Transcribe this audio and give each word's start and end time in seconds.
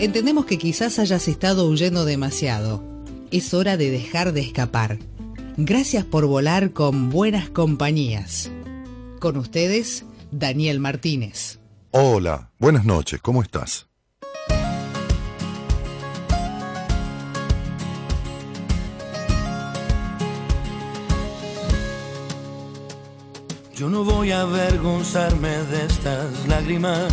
Entendemos 0.00 0.46
que 0.46 0.56
quizás 0.56 0.98
hayas 0.98 1.28
estado 1.28 1.68
huyendo 1.68 2.06
demasiado. 2.06 2.82
Es 3.30 3.52
hora 3.52 3.76
de 3.76 3.90
dejar 3.90 4.32
de 4.32 4.40
escapar. 4.40 4.98
Gracias 5.58 6.06
por 6.06 6.24
volar 6.24 6.72
con 6.72 7.10
buenas 7.10 7.50
compañías. 7.50 8.50
Con 9.20 9.36
ustedes, 9.36 10.06
Daniel 10.30 10.80
Martínez. 10.80 11.58
Hola, 11.90 12.50
buenas 12.58 12.86
noches, 12.86 13.20
¿cómo 13.20 13.42
estás? 13.42 13.88
Yo 23.76 23.90
no 23.90 24.04
voy 24.04 24.30
a 24.30 24.40
avergonzarme 24.42 25.48
de 25.48 25.84
estas 25.84 26.48
lágrimas, 26.48 27.12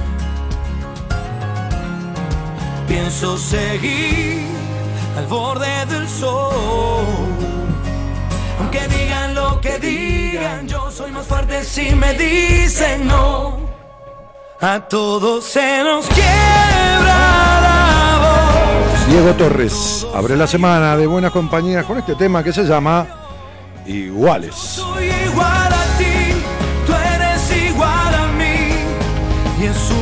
Pienso 2.91 3.37
seguir 3.37 4.47
al 5.17 5.25
borde 5.27 5.85
del 5.85 6.09
sol. 6.09 7.05
Aunque 8.59 8.85
digan 8.89 9.33
lo 9.33 9.61
que 9.61 9.79
digan, 9.79 10.67
yo 10.67 10.91
soy 10.91 11.09
más 11.11 11.25
fuerte 11.25 11.63
si 11.63 11.95
me 11.95 12.13
dicen 12.15 13.07
no. 13.07 13.61
A 14.59 14.81
todos 14.89 15.45
se 15.45 15.81
nos 15.85 16.05
quiebra 16.07 17.61
la 17.61 18.19
voz. 18.19 19.07
Diego 19.07 19.33
Torres 19.35 20.05
abre 20.13 20.35
la 20.35 20.45
semana 20.45 20.97
de 20.97 21.07
buenas 21.07 21.31
compañías 21.31 21.85
con 21.85 21.97
este 21.97 22.15
tema 22.15 22.43
que 22.43 22.51
se 22.51 22.65
llama 22.65 23.07
Iguales. 23.85 24.53
Soy 24.53 25.05
igual 25.05 25.71
a 25.71 25.97
ti, 25.97 26.33
tú 26.85 26.91
eres 26.93 27.69
igual 27.69 28.15
a 28.15 28.27
mí, 28.33 29.61
y 29.61 29.65
es 29.65 29.91
uno 29.91 30.00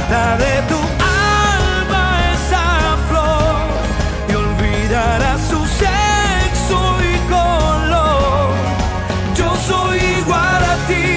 De 0.00 0.62
tu 0.66 0.76
alma 0.76 2.32
esa 2.32 2.96
flor 3.08 3.54
y 4.28 4.32
olvidará 4.34 5.38
su 5.38 5.64
sexo 5.66 6.80
y 7.00 7.16
color. 7.28 8.54
Yo 9.36 9.54
soy 9.68 9.98
igual 10.18 10.64
a 10.64 10.76
ti, 10.88 11.08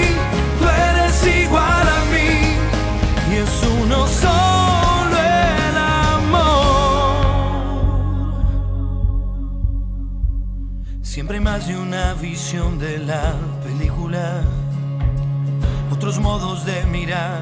tú 0.60 0.66
eres 0.68 1.16
igual 1.44 1.88
a 1.88 2.02
mí, 2.14 2.34
y 3.32 3.34
es 3.38 3.64
uno 3.82 4.06
solo 4.06 5.18
el 5.18 5.78
amor. 6.18 7.16
Siempre 11.02 11.38
hay 11.38 11.44
más 11.44 11.68
de 11.68 11.78
una 11.78 12.14
visión 12.14 12.78
de 12.78 13.00
la 13.00 13.34
película, 13.64 14.44
otros 15.92 16.20
modos 16.20 16.64
de 16.66 16.84
mirar, 16.86 17.42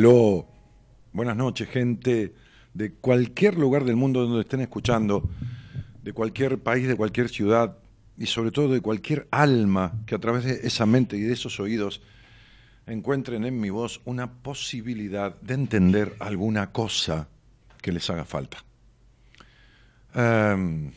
Aló, 0.00 0.48
buenas 1.12 1.36
noches, 1.36 1.68
gente 1.68 2.32
de 2.72 2.94
cualquier 2.94 3.58
lugar 3.58 3.84
del 3.84 3.96
mundo 3.96 4.26
donde 4.26 4.40
estén 4.40 4.62
escuchando, 4.62 5.28
de 6.02 6.14
cualquier 6.14 6.58
país, 6.58 6.88
de 6.88 6.96
cualquier 6.96 7.28
ciudad 7.28 7.76
y 8.16 8.24
sobre 8.24 8.50
todo 8.50 8.72
de 8.72 8.80
cualquier 8.80 9.28
alma 9.30 10.00
que 10.06 10.14
a 10.14 10.18
través 10.18 10.44
de 10.44 10.66
esa 10.66 10.86
mente 10.86 11.18
y 11.18 11.20
de 11.20 11.34
esos 11.34 11.60
oídos 11.60 12.00
encuentren 12.86 13.44
en 13.44 13.60
mi 13.60 13.68
voz 13.68 14.00
una 14.06 14.32
posibilidad 14.40 15.38
de 15.42 15.52
entender 15.52 16.16
alguna 16.18 16.72
cosa 16.72 17.28
que 17.82 17.92
les 17.92 18.08
haga 18.08 18.24
falta. 18.24 18.64
Em, 20.14 20.92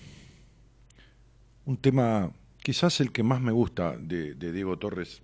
un 1.66 1.76
tema, 1.76 2.32
quizás 2.62 3.02
el 3.02 3.12
que 3.12 3.24
más 3.24 3.42
me 3.42 3.52
gusta 3.52 3.98
de, 3.98 4.34
de 4.36 4.54
Diego 4.54 4.80
Torres, 4.80 5.23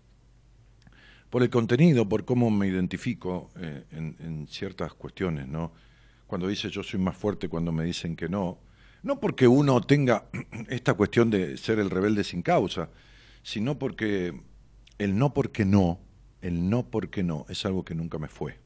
por 1.29 1.43
el 1.43 1.49
contenido, 1.49 2.07
por 2.07 2.25
cómo 2.25 2.49
me 2.49 2.67
identifico 2.67 3.49
eh, 3.57 3.83
en, 3.91 4.47
ciertas 4.49 4.93
cuestiones, 4.93 5.47
¿no? 5.47 5.71
Cuando 6.27 6.47
dice 6.47 6.69
yo 6.69 6.83
soy 6.83 6.99
más 6.99 7.15
fuerte 7.15 7.49
cuando 7.49 7.71
me 7.71 7.83
dicen 7.83 8.15
que 8.15 8.29
no, 8.29 8.59
no 9.03 9.19
porque 9.19 9.47
uno 9.47 9.81
tenga 9.81 10.25
esta 10.69 10.93
cuestión 10.93 11.29
de 11.29 11.57
ser 11.57 11.79
el 11.79 11.89
rebelde 11.89 12.23
sin 12.23 12.41
causa, 12.41 12.89
sino 13.43 13.77
porque 13.77 14.39
el 14.97 15.17
no 15.17 15.33
porque 15.33 15.65
no 15.65 15.99
el 16.41 16.69
no 16.69 16.89
porque 16.89 17.23
no 17.23 17.45
es 17.49 17.65
algo 17.65 17.83
que 17.83 17.95
nunca 17.95 18.17
me 18.17 18.27
fue. 18.27 18.57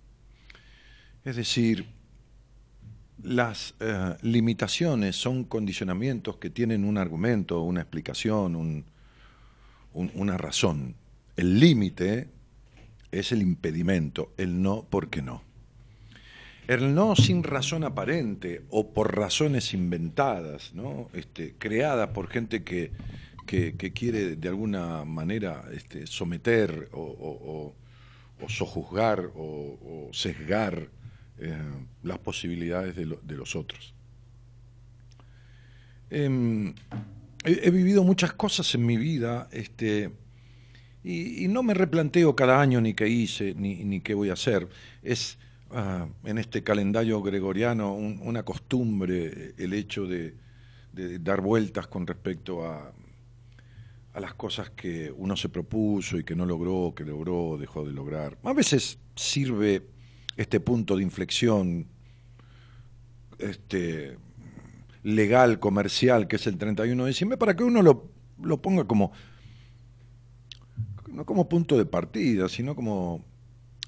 Es 1.26 1.36
decir, 1.36 1.88
las 3.22 3.76
eh, 3.80 4.16
limitaciones 4.22 5.16
son 5.16 5.46
condicionamientos 5.46 6.38
que 6.38 6.50
tienen 6.50 6.84
un 6.86 6.98
argumento, 6.98 7.62
una 7.62 7.82
explicación, 7.82 8.86
una 9.94 10.38
razón. 10.38 10.96
El 11.36 11.60
límite 11.60 12.30
es 13.14 13.32
el 13.32 13.42
impedimento, 13.42 14.34
el 14.38 14.62
no 14.62 14.86
porque 14.90 15.22
no. 15.22 15.44
El 16.68 16.96
no 16.96 17.16
sin 17.16 17.44
razón 17.44 17.84
aparente 17.84 18.64
o 18.70 18.94
por 18.94 19.16
razones 19.16 19.74
inventadas, 19.74 20.74
¿no? 20.74 21.10
este, 21.14 21.56
creadas 21.58 22.10
por 22.10 22.30
gente 22.30 22.64
que, 22.64 22.92
quiere 23.46 24.38
de 24.38 24.48
alguna 24.48 25.04
manera 25.04 25.66
este, 25.74 26.08
someter 26.08 26.90
o, 26.94 27.76
sojuzgar 28.48 29.30
o, 29.36 30.10
sesgar 30.14 30.88
eh, 31.40 31.58
las 32.02 32.18
posibilidades 32.20 32.96
de, 32.96 33.36
los 33.36 33.56
otros. 33.56 33.94
Em, 36.10 36.74
he, 37.44 37.70
vivido 37.72 38.04
muchas 38.04 38.34
cosas 38.34 38.74
en 38.76 38.86
mi 38.86 38.98
vida 38.98 39.50
este, 39.52 40.12
y, 41.04 41.48
no 41.48 41.64
me 41.64 41.74
replanteo 41.74 42.36
cada 42.36 42.62
año 42.62 42.80
ni 42.82 42.94
qué 42.94 43.08
hice 43.08 43.54
ni, 43.56 44.00
qué 44.02 44.14
voy 44.14 44.30
a 44.30 44.34
hacer. 44.34 44.68
Es 45.02 45.38
ah, 45.72 46.08
en 46.24 46.38
este 46.38 46.64
calendario 46.64 47.22
gregoriano 47.22 47.94
una 47.94 48.44
costumbre 48.44 49.54
el 49.58 49.74
hecho 49.74 50.08
de, 50.08 50.36
dar 51.20 51.42
vueltas 51.42 51.88
con 51.88 52.06
respecto 52.06 52.66
a, 52.66 52.94
a 54.14 54.20
las 54.20 54.36
cosas 54.36 54.70
que 54.70 55.12
uno 55.18 55.36
se 55.36 55.50
propuso 55.50 56.18
y 56.18 56.24
que 56.24 56.36
no 56.36 56.46
logró, 56.46 56.94
que 56.96 57.04
logró, 57.04 57.58
dejó 57.58 57.84
de 57.84 57.92
lograr. 57.92 58.38
A 58.44 58.54
veces 58.54 59.00
sirve 59.16 59.88
este 60.38 60.60
punto 60.60 60.96
de 60.96 61.04
inflexión 61.04 61.88
este, 63.40 64.18
legal, 65.04 65.60
comercial, 65.60 66.28
que 66.28 66.38
es 66.38 66.48
el 66.48 66.58
31 66.58 67.04
de 67.04 67.10
diciembre, 67.10 67.38
para 67.38 67.56
que 67.56 67.64
uno 67.64 67.82
lo, 67.82 68.10
lo 68.42 68.62
ponga 68.62 68.86
como, 68.86 69.12
no 71.14 71.26
como 71.26 71.48
punto 71.48 71.78
de 71.78 71.86
partida, 71.86 72.50
sino 72.50 72.76
como, 72.76 73.24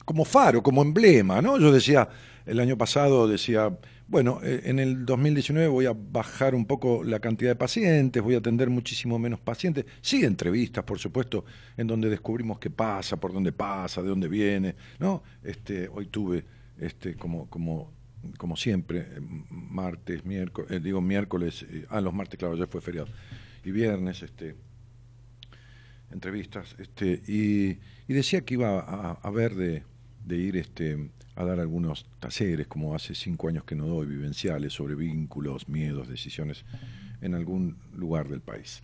como 0.06 0.26
faro, 0.26 0.62
como 0.62 0.82
emblema, 0.82 1.42
¿no? 1.42 1.58
Yo 1.60 1.72
decía, 1.72 2.08
el 2.46 2.60
año 2.60 2.78
pasado 2.78 3.28
decía, 3.28 3.78
bueno, 4.08 4.40
eh, 4.44 4.62
en 4.66 4.80
el 4.80 5.06
2019 5.06 5.68
voy 5.68 5.86
a 5.88 5.94
bajar 5.94 6.54
un 6.54 6.66
poco 6.66 7.04
la 7.04 7.20
cantidad 7.20 7.52
de 7.52 7.56
pacientes, 7.56 8.22
voy 8.22 8.36
a 8.36 8.38
atender 8.38 8.70
muchísimo 8.70 9.18
menos 9.18 9.40
pacientes. 9.40 9.86
Sí, 10.02 10.24
entrevistas, 10.24 10.84
por 10.84 11.00
supuesto, 11.00 11.46
en 11.76 11.88
donde 11.88 12.10
descubrimos 12.10 12.60
qué 12.60 12.70
pasa, 12.70 13.18
por 13.18 13.34
dónde 13.34 13.52
pasa, 13.52 14.02
de 14.04 14.10
dónde 14.10 14.28
viene, 14.28 14.76
¿no? 15.00 15.24
Este, 15.44 15.88
hoy 15.88 16.06
tuve, 16.06 16.46
este, 16.80 17.16
como, 17.16 17.50
como, 17.50 17.92
como 18.38 18.56
siempre, 18.56 19.00
eh, 19.00 19.22
martes, 19.50 20.24
miércoles, 20.24 20.72
eh, 20.72 20.80
digo 20.80 21.02
miércoles, 21.02 21.66
ah, 21.90 22.00
los 22.00 22.14
martes, 22.14 22.38
claro, 22.38 22.56
ya 22.56 22.68
fue 22.68 22.82
feriado, 22.82 23.08
y 23.64 23.72
viernes, 23.72 24.22
este, 24.22 24.56
entrevistas, 26.12 26.76
este, 26.80 27.22
y, 27.28 27.78
decía 28.14 28.42
que 28.42 28.56
iba 28.56 28.80
a, 28.80 29.12
a 29.14 29.30
ver 29.32 29.56
de, 29.56 29.84
de 30.26 30.38
ir, 30.38 30.58
este, 30.58 31.10
a 31.36 31.44
dar 31.44 31.60
algunos 31.60 32.06
talleres, 32.20 32.68
como 32.68 32.96
hace 32.96 33.14
cinco 33.14 33.50
años 33.50 33.64
que 33.66 33.76
no 33.76 33.88
doy, 33.88 34.08
vivenciales, 34.08 34.74
sobre 34.74 34.96
vínculos, 34.96 35.68
miedos, 35.68 36.08
decisiones 36.08 36.64
en 37.22 37.36
algún 37.36 37.78
lugar 37.94 38.30
del 38.30 38.42
país. 38.42 38.82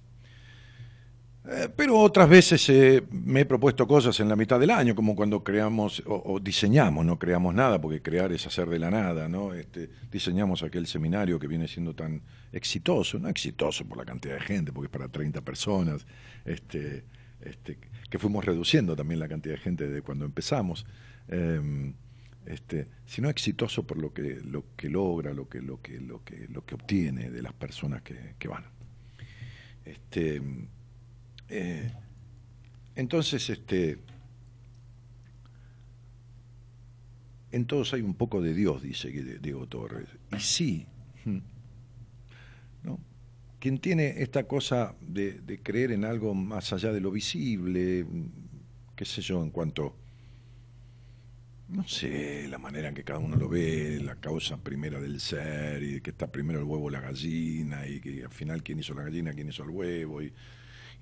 Eh, 1.43 1.69
pero 1.75 1.97
otras 1.97 2.29
veces 2.29 2.69
eh, 2.69 3.03
me 3.11 3.41
he 3.41 3.45
propuesto 3.45 3.87
cosas 3.87 4.19
en 4.19 4.29
la 4.29 4.35
mitad 4.35 4.59
del 4.59 4.69
año, 4.69 4.93
como 4.93 5.15
cuando 5.15 5.43
creamos 5.43 6.03
o, 6.05 6.39
diseñamos, 6.39 7.03
no 7.05 7.17
creamos 7.17 7.55
nada, 7.55 7.81
porque 7.81 8.01
crear 8.01 8.31
es 8.31 8.45
hacer 8.45 8.69
de 8.69 8.77
la 8.77 8.91
nada, 8.91 9.27
¿no? 9.27 9.53
Este, 9.53 9.89
diseñamos 10.11 10.61
aquel 10.61 10.85
seminario 10.85 11.39
que 11.39 11.47
viene 11.47 11.67
siendo 11.67 11.95
tan 11.95 12.21
exitoso, 12.51 13.17
no 13.17 13.27
exitoso 13.27 13.85
por 13.85 13.97
la 13.97 14.05
cantidad 14.05 14.35
de 14.35 14.41
gente, 14.41 14.71
porque 14.71 14.85
es 14.85 14.91
para 14.91 15.07
30 15.07 15.41
personas, 15.41 16.05
este, 16.45 17.05
este, 17.41 17.77
que 18.09 18.19
fuimos 18.19 18.45
reduciendo 18.45 18.95
también 18.95 19.19
la 19.19 19.27
cantidad 19.27 19.55
de 19.55 19.61
gente 19.61 19.87
desde 19.87 20.03
cuando 20.03 20.25
empezamos. 20.25 20.85
Em, 21.27 21.93
este, 22.45 22.87
sino 23.05 23.29
exitoso 23.29 23.85
por 23.85 23.97
lo 23.97 24.13
que, 24.13 24.41
lo 24.43 24.65
que 24.75 24.89
logra, 24.89 25.33
lo 25.33 25.47
que, 25.47 25.61
lo, 25.61 25.81
que, 25.81 25.99
lo, 25.99 26.23
que, 26.23 26.47
lo 26.49 26.65
que 26.65 26.75
obtiene 26.75 27.29
de 27.29 27.41
las 27.41 27.53
personas 27.53 28.01
que, 28.01 28.47
van. 28.47 28.65
Este, 29.85 30.41
eh, 31.51 31.91
entonces, 32.95 33.49
este, 33.49 33.99
en 37.51 37.65
todos 37.65 37.93
hay 37.93 38.01
un 38.01 38.15
poco 38.15 38.41
de 38.41 38.53
Dios, 38.53 38.81
dice 38.81 39.09
Diego 39.09 39.67
Torres. 39.67 40.07
Y 40.35 40.39
sí, 40.39 40.87
¿no? 42.83 42.99
quien 43.59 43.77
tiene 43.77 44.23
esta 44.23 44.45
cosa 44.47 44.95
de, 45.01 45.59
creer 45.61 45.91
en 45.91 46.03
algo 46.03 46.33
más 46.33 46.73
allá 46.73 46.91
de 46.91 46.99
lo 46.99 47.11
visible, 47.11 48.05
qué 48.95 49.05
sé 49.05 49.21
yo, 49.21 49.43
en 49.43 49.51
cuanto 49.51 49.95
no 51.69 51.87
sé, 51.87 52.47
la 52.49 52.57
manera 52.57 52.89
en 52.89 52.95
que 52.95 53.03
cada 53.03 53.19
uno 53.19 53.37
lo 53.37 53.47
ve, 53.47 54.01
la 54.03 54.15
causa 54.15 54.57
primera 54.57 54.99
del 54.99 55.21
ser, 55.21 55.83
y 55.83 56.01
que 56.01 56.09
está 56.09 56.29
primero 56.29 56.59
el 56.59 56.65
huevo 56.65 56.89
la 56.89 56.99
gallina, 56.99 57.87
y 57.87 58.01
que 58.01 58.23
al 58.23 58.31
final 58.31 58.61
quién 58.61 58.79
hizo 58.79 58.93
la 58.93 59.03
gallina, 59.03 59.31
quién 59.31 59.47
hizo 59.47 59.63
el 59.63 59.69
huevo, 59.69 60.21
y, 60.21 60.33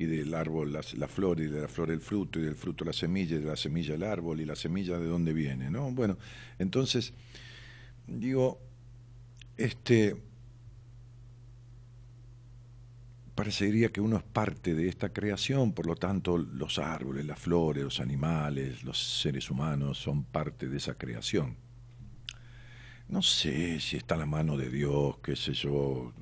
del 0.06 0.34
árbol 0.34 0.72
la, 0.72 1.07
flor, 1.07 1.40
y 1.40 1.48
de 1.48 1.62
la 1.62 1.68
flor 1.68 1.92
el 1.92 2.01
fruto, 2.01 2.40
y 2.40 2.44
del 2.44 2.56
fruto 2.56 2.86
la 2.86 2.94
semilla, 2.94 3.36
y 3.36 3.40
de 3.40 3.46
la 3.46 3.56
semilla 3.56 3.96
el 3.96 4.04
árbol, 4.04 4.40
y 4.42 4.46
la 4.46 4.56
semilla 4.56 4.98
de 4.98 5.07
dónde 5.07 5.34
viene, 5.34 5.69
¿no? 5.69 5.92
Bueno, 5.92 6.18
entonces, 6.57 7.13
digo, 8.07 8.60
este, 9.57 10.16
parecería 13.36 13.90
que 13.90 14.01
uno 14.01 14.18
es 14.18 14.24
parte 14.24 14.74
de 14.74 14.90
esta 14.90 15.13
creación, 15.13 15.74
por 15.74 15.86
lo 15.86 15.96
tanto 15.96 16.38
los 16.38 16.78
árboles, 16.78 17.25
las 17.25 17.40
flores, 17.40 17.84
los 17.84 18.00
animales, 18.00 18.84
los 18.84 19.22
seres 19.22 19.50
humanos 19.50 19.98
son 19.98 20.24
parte 20.25 20.68
de 20.68 20.78
esa 20.78 20.96
creación. 20.96 21.56
No 23.07 23.22
sé 23.22 23.80
si 23.80 23.98
está 23.98 24.16
la 24.18 24.25
mano 24.25 24.57
de 24.57 24.69
Dios, 24.69 25.18
qué 25.24 25.36
sé 25.36 25.54
yo, 25.54 26.13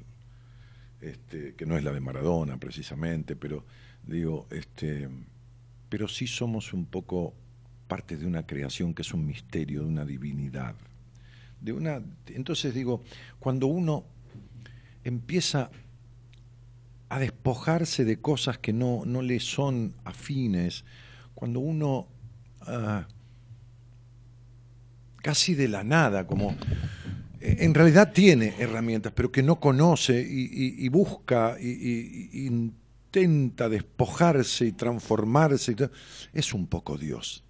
este, 1.01 1.55
que 1.55 1.65
no 1.65 1.77
es 1.77 1.83
la 1.83 1.91
de 1.91 1.99
Maradona 1.99 2.57
precisamente, 2.57 3.35
pero 3.35 3.65
digo, 4.05 4.47
este, 4.51 5.09
pero 5.89 6.07
sí 6.07 6.27
somos 6.27 6.73
un 6.73 6.85
poco 6.85 7.33
parte 7.87 8.17
de 8.17 8.25
una 8.25 8.45
creación 8.45 8.93
que 8.93 9.01
es 9.01 9.13
un 9.13 9.25
misterio, 9.25 9.81
de 9.81 9.87
una 9.87 10.05
divinidad. 10.05 10.75
De 11.61 11.71
una, 11.71 12.01
entonces 12.27 12.73
digo, 12.73 13.03
cuando 13.39 13.67
uno 13.67 14.05
empieza 15.03 15.71
a 17.09 17.19
despojarse 17.19 18.03
de 18.03 18.19
cosas 18.19 18.57
que 18.57 18.73
no, 18.73 19.03
no 19.05 19.21
le 19.21 19.39
son 19.39 19.93
afines, 20.03 20.83
cuando 21.33 21.59
uno 21.59 22.07
ah, 22.61 23.07
casi 25.21 25.55
de 25.55 25.67
la 25.67 25.83
nada, 25.83 26.27
como 26.27 26.55
en 27.41 27.73
realidad 27.73 28.11
tiene 28.13 28.53
herramientas, 28.57 29.13
pero 29.15 29.31
que 29.31 29.43
no 29.43 29.59
conoce 29.59 30.25
y, 30.27 30.87
busca 30.89 31.57
y, 31.59 32.45
intenta 32.45 33.69
despojarse 33.69 34.65
y 34.65 34.71
transformarse, 34.71 35.75
es 36.33 36.53
un 36.53 36.67
poco 36.67 36.97
Dios, 36.97 37.43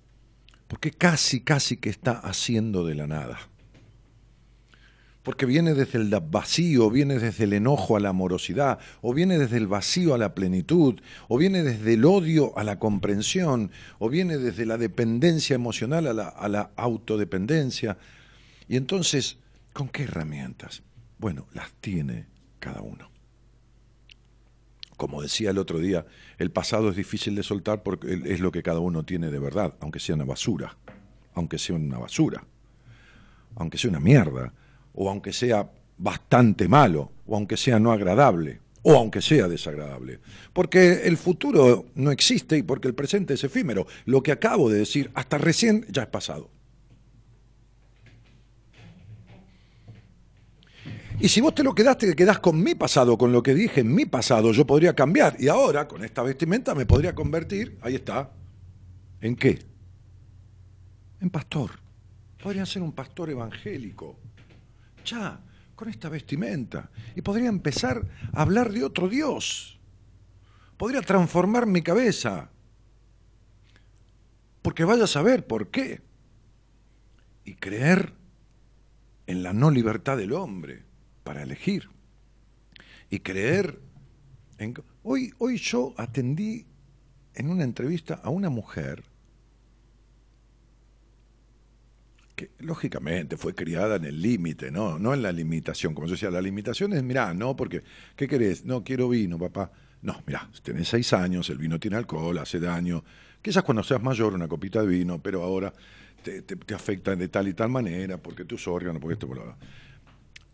porque 0.67 0.91
casi, 0.91 1.41
casi 1.41 1.77
que 1.77 1.89
está 1.89 2.13
haciendo 2.13 2.86
de 2.86 2.96
la 2.96 3.08
nada 3.08 3.39
porque 5.27 5.46
viene 5.46 5.74
desde 5.74 6.00
el 6.00 6.10
vacío, 6.22 6.89
viene 6.89 7.20
desde 7.20 7.44
el 7.44 7.51
enojo 7.51 7.98
a 7.98 8.00
la 8.00 8.08
amorosidad, 8.08 8.79
o 9.01 9.13
viene 9.13 9.38
desde 9.38 9.58
el 9.58 9.67
vacío 9.67 10.13
a 10.13 10.17
la 10.17 10.34
plenitud, 10.34 11.01
o 11.27 11.38
viene 11.38 11.63
desde 11.63 11.96
el 11.96 12.06
odio 12.06 12.58
a 12.58 12.63
la 12.63 12.79
comprensión, 12.79 13.70
o 14.00 14.08
viene 14.08 14.38
desde 14.38 14.65
la 14.65 14.77
dependencia 14.77 15.53
emocional 15.53 16.08
a 16.08 16.13
la, 16.13 16.29
a 16.29 16.48
la 16.48 16.72
autodependencia. 16.77 17.98
Y 18.70 18.77
entonces, 18.77 19.36
¿con 19.77 19.89
qué 19.89 20.05
herramientas? 20.05 20.81
Bueno, 21.19 21.46
las 21.53 21.72
tiene 21.74 22.25
cada 22.57 22.81
uno. 22.81 23.12
Como 24.98 25.22
decía 25.22 25.51
el 25.51 25.60
otro 25.60 25.77
día, 25.77 26.03
el 26.39 26.50
pasado 26.50 26.89
es 26.89 26.96
difícil 26.96 27.36
de 27.36 27.43
soltar 27.43 27.84
porque 27.84 28.24
es 28.25 28.39
lo 28.39 28.51
que 28.51 28.63
cada 28.63 28.79
uno 28.79 29.03
tiene 29.03 29.29
de 29.29 29.38
verdad, 29.38 29.75
aunque 29.79 30.00
sea 30.00 30.15
una 30.15 30.25
basura, 30.25 30.75
aunque 31.36 31.60
sea 31.60 31.75
una 31.75 32.00
basura, 32.00 32.43
aunque 33.53 33.77
sea 33.77 33.91
una 33.91 34.00
mierda, 34.00 34.51
o 34.96 35.12
aunque 35.12 35.31
sea 35.31 35.69
bastante 36.00 36.67
malo, 36.67 37.12
o 37.27 37.36
aunque 37.36 37.55
sea 37.55 37.79
no 37.79 37.91
agradable, 37.91 38.62
o 38.81 38.96
aunque 38.96 39.22
sea 39.22 39.48
desagradable. 39.48 40.22
Porque 40.53 41.03
el 41.03 41.17
futuro 41.17 41.86
no 41.93 42.10
existe 42.10 42.57
y 42.57 42.63
porque 42.63 42.88
el 42.88 42.96
presente 42.96 43.36
es 43.36 43.43
efímero. 43.43 43.86
Lo 44.05 44.24
que 44.24 44.31
acabo 44.31 44.72
de 44.72 44.79
decir, 44.79 45.12
hasta 45.13 45.38
recién 45.38 45.86
ya 45.91 46.01
es 46.01 46.10
pasado. 46.10 46.50
Y 51.19 51.29
si 51.29 51.41
vos 51.41 51.55
te 51.55 51.63
lo 51.63 51.74
quedaste, 51.74 52.07
que 52.07 52.15
quedás 52.15 52.39
con 52.39 52.62
mi 52.62 52.75
pasado, 52.75 53.17
con 53.17 53.31
lo 53.31 53.41
que 53.41 53.55
dije 53.55 53.81
en 53.81 53.93
mi 53.93 54.05
pasado, 54.05 54.51
yo 54.51 54.67
podría 54.67 54.95
cambiar. 54.95 55.36
Y 55.39 55.47
ahora, 55.47 55.88
con 55.88 56.03
esta 56.03 56.21
vestimenta, 56.21 56.75
me 56.75 56.86
podría 56.86 57.15
convertir, 57.15 57.77
ahí 57.81 57.95
está, 57.95 58.31
¿en 59.21 59.36
qué? 59.36 59.59
en 61.21 61.29
pastor. 61.29 61.71
Podría 62.41 62.65
ser 62.65 62.81
un 62.81 62.91
pastor 62.91 63.29
evangélico. 63.29 64.15
Ya, 65.05 65.39
con 65.75 65.89
esta 65.89 66.09
vestimenta. 66.09 66.89
Y 67.15 67.21
podría 67.21 67.50
empezar 67.50 68.07
a 68.33 68.41
hablar 68.41 68.71
de 68.71 68.83
otro 68.83 69.09
Dios. 69.09 69.79
Podría 70.77 71.01
transformar 71.01 71.65
mi 71.65 71.81
cabeza. 71.81 72.50
Porque 74.62 74.83
vaya 74.83 75.05
a 75.05 75.07
saber 75.07 75.47
por 75.47 75.69
qué. 75.69 76.01
Y 77.43 77.55
creer 77.55 78.13
en 79.25 79.43
la 79.43 79.53
no 79.53 79.71
libertad 79.71 80.17
del 80.17 80.33
hombre 80.33 80.87
para 81.27 81.43
elegir. 81.43 81.89
Y 83.10 83.19
creer 83.19 83.77
en... 84.60 84.74
Hoy, 85.03 85.34
hoy 85.39 85.57
yo 85.57 85.93
atendí 85.98 86.65
en 87.36 87.50
una 87.50 87.65
entrevista 87.65 88.13
a 88.24 88.29
una 88.29 88.50
mujer 88.50 89.03
que 92.34 92.51
lógicamente 92.60 93.36
fue 93.36 93.53
criada 93.53 93.98
en 93.98 94.05
el 94.05 94.22
límite, 94.22 94.72
¿no? 94.72 94.98
No 95.00 95.13
en 95.13 95.22
la 95.22 95.34
limitación. 95.34 95.93
Como 95.93 96.07
yo 96.07 96.13
decía, 96.13 96.31
la 96.31 96.39
limitación 96.39 96.93
es, 96.93 97.03
mirá, 97.03 97.34
no, 97.34 97.57
porque, 97.57 97.84
¿qué 98.15 98.25
querés? 98.25 98.63
No, 98.63 98.86
quiero 98.86 99.10
vino, 99.10 99.38
papá. 99.38 99.69
No, 100.03 100.24
mirá, 100.25 100.50
tenés 100.63 100.88
seis 100.88 101.12
años, 101.12 101.50
el 101.50 101.57
vino 101.57 101.77
tiene 101.77 101.98
alcohol, 101.98 102.38
hace 102.38 102.57
daño. 102.57 103.03
Quizás 103.41 103.63
cuando 103.63 103.84
seas 103.84 104.01
mayor 104.01 104.34
una 104.34 104.48
copita 104.48 104.79
de 104.79 104.88
vino, 104.88 105.22
pero 105.22 105.43
ahora 105.43 105.74
te, 106.24 106.41
te, 106.41 106.74
afecta 106.74 107.17
de 107.17 107.27
tal 107.27 107.50
y 107.50 107.53
tal 107.53 107.69
manera, 107.69 108.17
porque 108.17 108.46
tus 108.46 108.65
órganos, 108.69 109.01
porque 109.01 109.15
esto, 109.15 109.27
por 109.27 109.57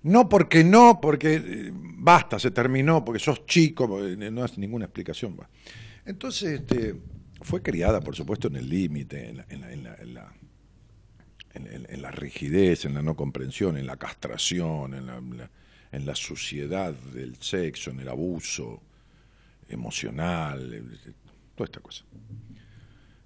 No 0.03 0.29
porque 0.29 0.63
no, 0.63 0.99
porque 1.01 1.35
eh, 1.35 1.71
basta, 1.73 2.37
se 2.37 2.51
terminó, 2.51 3.03
porque 3.03 3.19
sos 3.19 3.45
chico, 3.45 3.87
no 3.87 4.43
hace 4.43 4.59
ninguna 4.59 4.85
explicación. 4.85 5.37
Entonces, 6.05 6.61
este, 6.61 6.95
fue 7.41 7.61
criada, 7.61 8.01
por 8.01 8.15
supuesto, 8.15 8.47
en 8.47 8.57
el 8.57 8.69
límite, 8.69 9.29
en 9.49 10.13
la 10.13 10.33
en, 11.53 12.01
la 12.01 12.11
rigidez, 12.11 12.85
en 12.85 12.93
la 12.93 13.01
no 13.01 13.15
comprensión, 13.15 13.77
en 13.77 13.85
la 13.85 13.97
castración, 13.97 14.93
en 14.93 15.05
la, 15.05 15.49
en 15.91 16.05
la, 16.05 16.15
suciedad 16.15 16.93
del 16.93 17.35
sexo, 17.37 17.91
en 17.91 17.99
el 17.99 18.09
abuso 18.09 18.81
emocional, 19.69 20.99
toda 21.55 21.65
esta 21.65 21.79
cosa. 21.79 22.03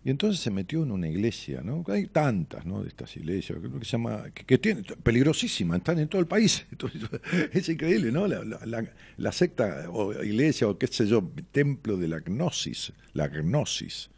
Y 0.08 0.10
entonces 0.10 0.40
se 0.40 0.52
metió 0.52 0.84
en 0.84 0.92
una 0.94 1.10
iglesia, 1.10 1.60
¿no? 1.62 1.84
Hay 1.90 2.08
tantas, 2.08 2.66
¿no? 2.66 2.82
De 2.82 2.88
estas 2.88 3.14
iglesias, 3.18 3.60
que 3.60 3.84
se 3.84 3.92
llama, 3.92 4.24
que, 4.34 4.58
tiene, 4.58 4.82
peligrosísimas, 5.04 5.80
están 5.80 6.00
en 6.00 6.08
todo 6.08 6.22
el 6.22 6.28
país. 6.28 6.66
es 7.52 7.68
increíble, 7.68 8.14
¿no? 8.14 8.26
La, 8.26 9.32
secta 9.34 9.90
o 9.92 10.14
iglesia 10.24 10.70
o 10.70 10.78
qué 10.78 10.88
sé 10.88 11.08
yo, 11.08 11.30
templo 11.52 11.98
de 11.98 12.08
la 12.08 12.22
gnosis, 12.22 12.94
la 13.12 13.28
gnosis, 13.28 14.10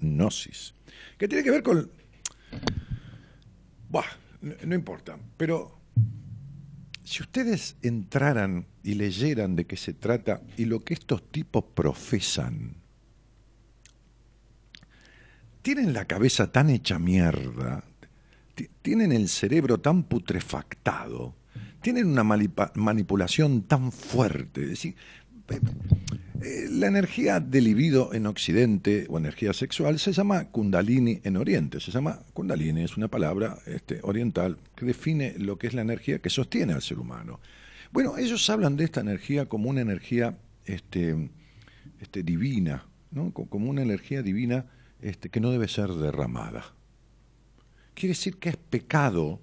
gnosis, 0.00 0.72
que 1.18 1.28
tiene 1.28 1.44
que 1.44 1.50
ver 1.50 1.62
con 1.62 1.90
no, 4.40 4.74
importa, 4.74 5.18
pero 5.36 5.82
si 7.04 7.22
ustedes 7.22 7.76
entraran 7.82 8.66
y 8.82 8.94
leyeran 8.94 9.54
de 9.54 9.66
qué 9.66 9.76
se 9.76 9.92
trata 9.92 10.40
y 10.56 10.64
lo 10.64 10.80
que 10.80 10.94
estos 10.94 11.30
tipos 11.30 11.62
profesan, 11.74 12.83
tienen 15.64 15.94
la 15.94 16.04
cabeza 16.04 16.52
tan 16.52 16.68
hecha 16.68 16.98
mierda, 16.98 17.84
tienen 18.82 19.12
el 19.12 19.30
cerebro 19.30 19.80
tan 19.80 20.02
putrefactado, 20.02 21.34
tienen 21.80 22.06
una 22.06 22.22
manipulación 22.22 23.62
tan 23.62 23.90
fuerte. 23.90 24.64
Es 24.64 24.68
decir, 24.68 24.94
eh, 26.42 26.68
la 26.70 26.88
energía 26.88 27.40
del 27.40 27.64
libido 27.64 28.12
en 28.12 28.26
Occidente 28.26 29.06
o 29.08 29.16
energía 29.16 29.54
sexual 29.54 29.98
se 29.98 30.12
llama 30.12 30.50
Kundalini 30.50 31.22
en 31.24 31.38
Oriente. 31.38 31.80
Se 31.80 31.90
llama 31.90 32.20
Kundalini, 32.34 32.82
es 32.82 32.98
una 32.98 33.08
palabra 33.08 33.56
este, 33.64 34.00
oriental 34.02 34.58
que 34.76 34.84
define 34.84 35.34
lo 35.38 35.56
que 35.56 35.68
es 35.68 35.72
la 35.72 35.80
energía 35.80 36.18
que 36.18 36.28
sostiene 36.28 36.74
al 36.74 36.82
ser 36.82 36.98
humano. 36.98 37.40
Bueno, 37.90 38.18
ellos 38.18 38.50
hablan 38.50 38.76
de 38.76 38.84
esta 38.84 39.00
energía 39.00 39.46
como 39.46 39.70
una 39.70 39.80
energía 39.80 40.36
este, 40.66 41.30
este, 42.02 42.22
divina, 42.22 42.86
¿no? 43.10 43.32
como 43.32 43.70
una 43.70 43.80
energía 43.80 44.20
divina 44.20 44.66
este, 45.04 45.28
que 45.28 45.38
no 45.38 45.50
debe 45.50 45.68
ser 45.68 45.90
derramada. 45.90 46.64
Quiere 47.92 48.14
decir 48.14 48.38
que 48.38 48.48
es 48.48 48.56
pecado, 48.56 49.38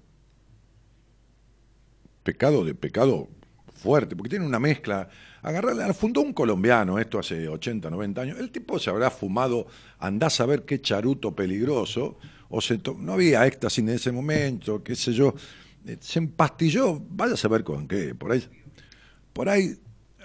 pecado 2.24 2.64
de 2.64 2.74
pecado 2.74 3.28
fuerte, 3.72 4.16
porque 4.16 4.30
tiene 4.30 4.44
una 4.44 4.58
mezcla. 4.58 5.08
Agarrar, 5.40 5.94
fundó 5.94 6.20
un 6.20 6.32
colombiano, 6.32 6.98
esto 6.98 7.20
hace 7.20 7.46
80, 7.46 7.90
90 7.90 8.20
años, 8.20 8.38
el 8.40 8.50
tipo 8.50 8.76
se 8.80 8.90
habrá 8.90 9.08
fumado, 9.08 9.68
andás 10.00 10.40
a 10.40 10.46
ver 10.46 10.64
qué 10.64 10.80
charuto 10.80 11.34
peligroso, 11.34 12.18
o 12.48 12.60
se 12.60 12.80
no 12.98 13.12
había 13.12 13.46
éxtasis 13.46 13.78
en 13.78 13.88
ese 13.90 14.10
momento, 14.10 14.82
qué 14.82 14.96
sé 14.96 15.12
yo, 15.12 15.32
eh, 15.86 15.96
se 16.00 16.18
empastilló, 16.18 17.00
vaya 17.08 17.34
a 17.34 17.36
saber 17.36 17.62
con 17.62 17.86
qué, 17.86 18.16
por 18.16 18.32
ahí, 18.32 18.44
por 19.32 19.48
ahí 19.48 19.76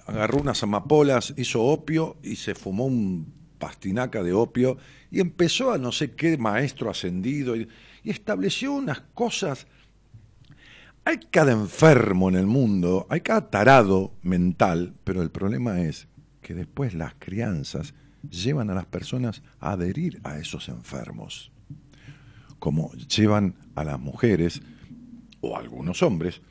agarró 0.07 0.39
unas 0.39 0.63
amapolas, 0.63 1.35
hizo 1.37 1.63
opio 1.63 2.17
y 2.23 2.37
se 2.37 2.55
fumó 2.55 2.85
un 2.85 3.36
pastinaca 3.57 4.23
de 4.23 4.33
opio 4.33 4.77
y 5.11 5.19
empezó 5.19 5.71
a 5.71 5.77
no 5.77 5.91
sé 5.91 6.11
qué 6.11 6.37
maestro 6.37 6.89
ascendido 6.89 7.55
y 7.55 7.67
estableció 8.03 8.73
unas 8.73 9.01
cosas 9.13 9.67
hay 11.07 11.19
cada 11.31 11.53
enfermo 11.53 12.27
en 12.27 12.35
el 12.35 12.47
mundo, 12.47 13.07
hay 13.09 13.21
cada 13.21 13.49
tarado 13.49 14.11
mental, 14.23 14.93
pero 15.05 15.21
el 15.21 15.31
problema 15.31 15.79
es 15.79 16.09
que 16.41 16.53
después 16.53 16.93
las 16.93 17.13
crianzas 17.17 17.93
llevan 18.29 18.69
a 18.69 18.73
las 18.73 18.87
personas 18.87 19.41
a 19.61 19.71
adherir 19.71 20.19
a 20.25 20.37
esos 20.37 20.67
enfermos, 20.67 21.53
como 22.59 22.91
llevan 22.91 23.55
a 23.75 23.85
las 23.85 24.01
mujeres 24.01 24.61
o 25.39 25.55
a 25.55 25.61
algunos 25.61 26.03
hombres 26.03 26.41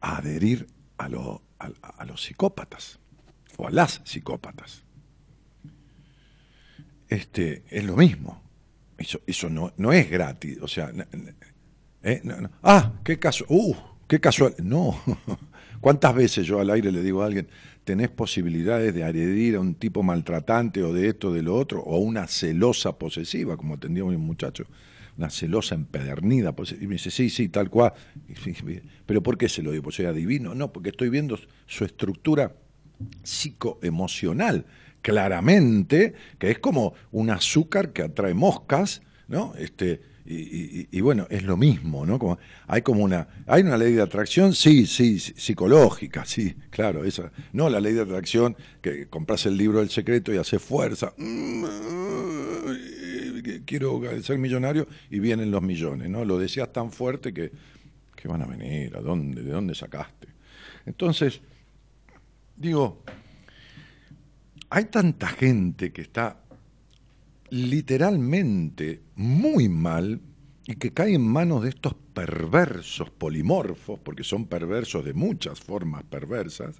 a 0.00 0.16
adherir 0.16 0.66
a, 0.96 1.10
los 1.10 2.22
psicópatas 2.22 2.98
o 3.58 3.68
a 3.68 3.70
las 3.70 4.00
psicópatas. 4.04 4.85
Este, 7.08 7.62
es 7.70 7.84
lo 7.84 7.96
mismo. 7.96 8.42
Eso, 8.98 9.50
no, 9.50 9.72
no 9.76 9.92
es 9.92 10.10
gratis. 10.10 10.58
O 10.62 10.68
sea, 10.68 10.90
¿eh? 12.02 12.22
ah, 12.62 12.92
qué 13.04 13.18
caso. 13.18 13.44
Uh, 13.48 13.74
Qué 14.06 14.20
casual. 14.20 14.54
No. 14.62 14.98
¿Cuántas 15.80 16.14
veces 16.14 16.46
yo 16.46 16.60
al 16.60 16.70
aire 16.70 16.92
le 16.92 17.02
digo 17.02 17.22
a 17.22 17.26
alguien, 17.26 17.48
tenés 17.84 18.08
posibilidades 18.08 18.94
de 18.94 19.04
agredir 19.04 19.56
a 19.56 19.60
un 19.60 19.74
tipo 19.74 20.02
maltratante 20.02 20.82
o 20.82 20.92
de 20.92 21.08
esto, 21.08 21.32
de 21.32 21.42
lo 21.42 21.54
otro, 21.56 21.80
o 21.80 21.98
una 21.98 22.26
celosa 22.26 22.98
posesiva, 22.98 23.56
como 23.56 23.74
atendía 23.74 24.04
un 24.04 24.16
muchacho, 24.16 24.64
una 25.18 25.30
celosa 25.30 25.74
empedernida 25.74 26.54
Y 26.80 26.86
me 26.86 26.94
dice, 26.94 27.10
sí, 27.10 27.30
sí, 27.30 27.48
tal 27.48 27.68
cual. 27.68 27.92
Pero 29.06 29.22
¿por 29.22 29.36
qué 29.36 29.48
se 29.48 29.62
lo 29.62 29.70
digo? 29.70 29.84
¿Pues 29.84 29.96
soy 29.96 30.06
adivino? 30.06 30.54
No, 30.54 30.72
porque 30.72 30.90
estoy 30.90 31.08
viendo 31.08 31.38
su 31.66 31.84
estructura 31.84 32.54
psicoemocional, 33.22 34.66
claramente, 35.06 36.14
que 36.36 36.50
es 36.50 36.58
como 36.58 36.94
un 37.12 37.30
azúcar 37.30 37.92
que 37.92 38.02
atrae 38.02 38.34
moscas, 38.34 39.02
¿no? 39.28 39.54
Este, 39.56 40.00
y, 40.24 41.00
bueno, 41.00 41.28
es 41.30 41.44
lo 41.44 41.56
mismo, 41.56 42.04
¿no? 42.04 42.18
Como, 42.18 42.38
hay 42.66 42.82
como 42.82 43.04
una, 43.04 43.28
hay 43.46 43.62
una 43.62 43.76
ley 43.76 43.92
de 43.92 44.02
atracción, 44.02 44.52
sí, 44.52 44.84
sí, 44.84 45.20
psicológica, 45.20 46.24
sí, 46.24 46.56
claro, 46.70 47.04
esa, 47.04 47.30
no 47.52 47.70
la 47.70 47.78
ley 47.78 47.92
de 47.92 48.00
atracción 48.00 48.56
que 48.82 49.06
compras 49.06 49.46
el 49.46 49.56
libro 49.56 49.78
del 49.78 49.90
secreto 49.90 50.34
y 50.34 50.38
haces 50.38 50.60
fuerza, 50.60 51.14
mm, 51.16 51.64
quiero 53.64 54.02
ser 54.24 54.38
millonario 54.38 54.88
y 55.08 55.20
vienen 55.20 55.52
los 55.52 55.62
millones, 55.62 56.10
¿no? 56.10 56.24
Lo 56.24 56.36
decías 56.36 56.72
tan 56.72 56.90
fuerte 56.90 57.32
que, 57.32 57.52
que 58.16 58.26
van 58.26 58.42
a 58.42 58.46
venir, 58.46 58.96
¿a 58.96 59.00
dónde, 59.00 59.44
de 59.44 59.52
dónde 59.52 59.76
sacaste? 59.76 60.26
Entonces, 60.84 61.42
digo, 62.56 63.04
hay 64.76 64.84
tanta 64.84 65.28
gente 65.28 65.90
que 65.90 66.02
está 66.02 66.36
literalmente 67.48 69.00
muy 69.14 69.70
mal 69.70 70.20
y 70.66 70.74
que 70.74 70.92
cae 70.92 71.14
en 71.14 71.26
manos 71.26 71.62
de 71.62 71.70
estos 71.70 71.94
perversos 72.12 73.08
polimorfos, 73.08 73.98
porque 73.98 74.22
son 74.22 74.44
perversos 74.44 75.02
de 75.02 75.14
muchas 75.14 75.60
formas 75.60 76.04
perversas, 76.04 76.76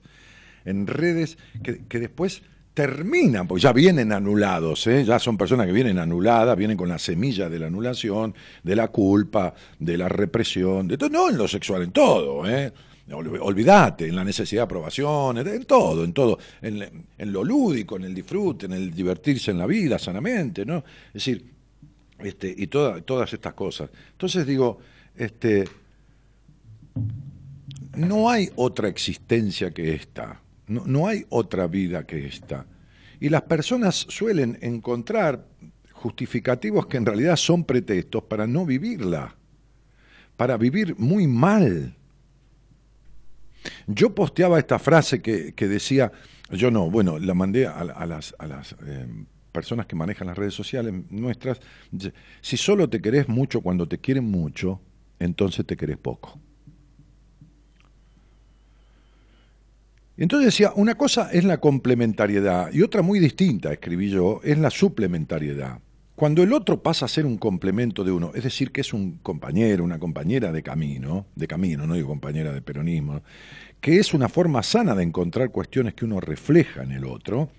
en 0.66 0.86
redes 0.86 1.38
que, 1.62 1.98
después 1.98 2.42
terminan, 2.74 3.48
porque 3.48 3.62
ya 3.62 3.72
vienen 3.72 4.12
anulados, 4.12 4.86
¿eh? 4.88 5.02
ya 5.02 5.18
son 5.18 5.38
personas 5.38 5.64
que 5.66 5.72
vienen 5.72 5.98
anuladas, 5.98 6.54
vienen 6.54 6.76
con 6.76 6.90
la 6.90 6.98
semilla 6.98 7.48
de 7.48 7.60
la 7.60 7.68
anulación, 7.68 8.34
de 8.62 8.76
la 8.76 8.88
culpa, 8.88 9.54
de 9.78 9.96
la 9.96 10.10
represión, 10.10 10.86
de 10.86 10.98
todo, 10.98 11.08
no 11.08 11.30
en 11.30 11.38
lo 11.38 11.48
sexual, 11.48 11.84
en 11.84 11.92
todo, 11.92 12.46
¿eh? 12.46 12.74
Olvídate, 13.08 14.08
en 14.08 14.16
la 14.16 14.24
necesidad 14.24 14.62
de 14.62 14.64
aprobación, 14.64 15.38
en 15.38 15.64
todo, 15.64 16.02
en 16.02 16.12
todo, 16.12 16.38
en, 16.60 17.06
lo 17.32 17.44
lúdico, 17.44 17.96
en 17.96 18.04
el 18.04 18.14
disfrute, 18.14 18.66
en 18.66 18.72
el 18.72 18.92
divertirse 18.92 19.52
en 19.52 19.58
la 19.58 19.66
vida 19.66 19.96
sanamente, 19.96 20.66
¿no? 20.66 20.78
Es 20.78 21.14
decir, 21.14 21.44
este, 22.18 22.52
y 22.56 22.66
todas 22.66 23.32
estas 23.32 23.54
cosas. 23.54 23.90
Entonces 24.10 24.44
digo, 24.44 24.78
este, 25.14 25.68
no 27.96 28.28
hay 28.28 28.50
otra 28.56 28.88
existencia 28.88 29.70
que 29.70 29.94
esta, 29.94 30.40
no, 30.66 30.84
no 30.84 31.06
hay 31.06 31.24
otra 31.28 31.68
vida 31.68 32.04
que 32.04 32.26
esta. 32.26 32.66
Y 33.20 33.28
las 33.28 33.42
personas 33.42 33.94
suelen 34.08 34.58
encontrar 34.60 35.46
justificativos 35.92 36.86
que 36.86 36.96
en 36.96 37.06
realidad 37.06 37.36
son 37.36 37.64
pretextos 37.64 38.24
para 38.24 38.48
no 38.48 38.66
vivirla, 38.66 39.36
para 40.36 40.56
vivir 40.56 40.96
muy 40.98 41.28
mal. 41.28 41.94
Yo 43.86 44.14
posteaba 44.14 44.58
esta 44.58 44.78
frase 44.78 45.22
que, 45.22 45.68
decía, 45.68 46.12
yo 46.50 46.70
no, 46.70 46.90
bueno, 46.90 47.18
la 47.18 47.34
mandé 47.34 47.66
a, 47.66 47.84
las, 47.84 48.34
a 48.38 48.46
las 48.46 48.76
eh, 48.86 49.06
personas 49.52 49.86
que 49.86 49.96
manejan 49.96 50.26
las 50.26 50.36
redes 50.36 50.54
sociales 50.54 50.92
nuestras, 51.10 51.60
si 52.40 52.56
solo 52.56 52.90
te 52.90 53.00
querés 53.00 53.28
mucho 53.28 53.60
cuando 53.62 53.88
te 53.88 53.98
quieren 53.98 54.24
mucho, 54.24 54.80
entonces 55.18 55.64
te 55.64 55.76
querés 55.76 55.96
poco. 55.96 56.38
Entonces 60.18 60.46
decía, 60.46 60.72
una 60.76 60.94
cosa 60.94 61.30
es 61.30 61.44
la 61.44 61.58
complementariedad 61.58 62.72
y 62.72 62.82
otra 62.82 63.02
muy 63.02 63.18
distinta, 63.18 63.72
escribí 63.72 64.08
yo, 64.08 64.40
es 64.42 64.58
la 64.58 64.70
suplementariedad. 64.70 65.80
Cuando 66.16 66.42
el 66.42 66.52
otro 66.52 66.82
pasa 66.82 67.04
a 67.04 67.08
ser 67.08 67.26
un 67.26 67.36
complemento 67.36 68.02
de 68.02 68.10
uno, 68.10 68.32
es 68.34 68.42
decir, 68.42 68.72
que 68.72 68.80
es 68.80 68.92
un 68.92 69.18
compañero, 69.18 69.84
una 69.84 69.98
compañera 69.98 70.50
de 70.50 70.62
camino, 70.62 71.26
de 71.34 71.46
camino, 71.46 71.86
no 71.86 71.94
digo 71.94 72.08
compañera 72.08 72.52
de 72.52 72.62
peronismo, 72.62 73.22
que 73.80 73.98
es 73.98 74.14
una 74.14 74.28
forma 74.28 74.62
sana 74.62 74.94
de 74.94 75.02
encontrar 75.02 75.50
cuestiones 75.50 75.94
que 75.94 76.06
uno 76.06 76.18
refleja 76.18 76.82
en 76.82 76.92
el 76.92 77.04
otro 77.04 77.50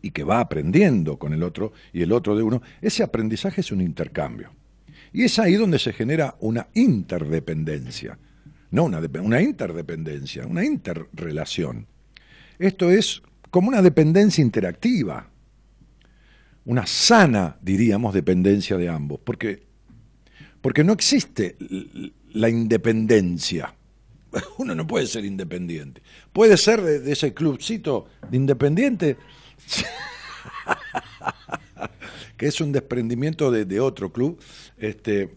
y 0.00 0.10
que 0.10 0.24
va 0.24 0.40
aprendiendo 0.40 1.18
con 1.18 1.34
el 1.34 1.42
otro 1.42 1.72
y 1.92 2.02
el 2.02 2.12
otro 2.12 2.34
de 2.34 2.42
uno, 2.42 2.62
ese 2.80 3.02
aprendizaje 3.02 3.60
es 3.60 3.70
un 3.70 3.80
intercambio. 3.80 4.50
Y 5.12 5.24
es 5.24 5.38
ahí 5.38 5.54
donde 5.54 5.78
se 5.78 5.92
genera 5.92 6.34
una 6.40 6.68
interdependencia 6.72 8.18
no 8.72 8.84
una, 8.84 9.00
una 9.22 9.40
interdependencia, 9.40 10.46
una 10.46 10.64
interrelación. 10.64 11.86
Esto 12.58 12.90
es 12.90 13.22
como 13.50 13.68
una 13.68 13.82
dependencia 13.82 14.42
interactiva, 14.42 15.28
una 16.64 16.86
sana, 16.86 17.56
diríamos, 17.60 18.14
dependencia 18.14 18.76
de 18.76 18.88
ambos, 18.88 19.20
porque, 19.24 19.64
porque 20.60 20.84
no 20.84 20.92
existe 20.92 21.56
la 22.32 22.48
independencia. 22.48 23.74
Uno 24.58 24.74
no 24.74 24.86
puede 24.86 25.06
ser 25.06 25.24
independiente. 25.24 26.02
Puede 26.32 26.56
ser 26.56 26.82
de, 26.82 27.12
ese 27.12 27.34
clubcito 27.34 28.06
de 28.30 28.36
independiente, 28.36 29.16
que 32.36 32.46
es 32.46 32.60
un 32.60 32.72
desprendimiento 32.72 33.50
de, 33.50 33.80
otro 33.80 34.12
club, 34.12 34.40
este, 34.78 35.34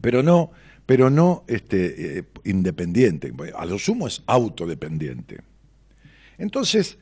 pero 0.00 0.22
no, 0.22 0.52
pero 0.86 1.10
no 1.10 1.44
este, 1.48 2.18
eh, 2.18 2.24
independiente. 2.44 3.32
A 3.56 3.66
lo 3.66 3.78
sumo 3.78 4.06
es 4.06 4.22
autodependiente. 4.26 5.40
Entonces, 6.38 6.98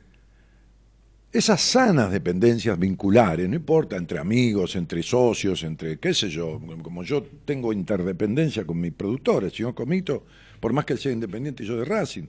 esas 1.31 1.61
sanas 1.61 2.11
dependencias 2.11 2.77
vinculares, 2.77 3.47
no 3.47 3.55
importa, 3.55 3.95
entre 3.95 4.19
amigos, 4.19 4.75
entre 4.75 5.01
socios, 5.01 5.63
entre 5.63 5.97
qué 5.97 6.13
sé 6.13 6.29
yo, 6.29 6.59
como 6.83 7.03
yo 7.03 7.23
tengo 7.45 7.71
interdependencia 7.71 8.65
con 8.65 8.79
mi 8.79 8.91
productor, 8.91 9.45
el 9.45 9.51
señor 9.51 9.73
Comito, 9.73 10.25
por 10.59 10.73
más 10.73 10.83
que 10.83 10.93
él 10.93 10.99
sea 10.99 11.11
independiente 11.11 11.63
yo 11.63 11.77
de 11.77 11.85
Racing, 11.85 12.25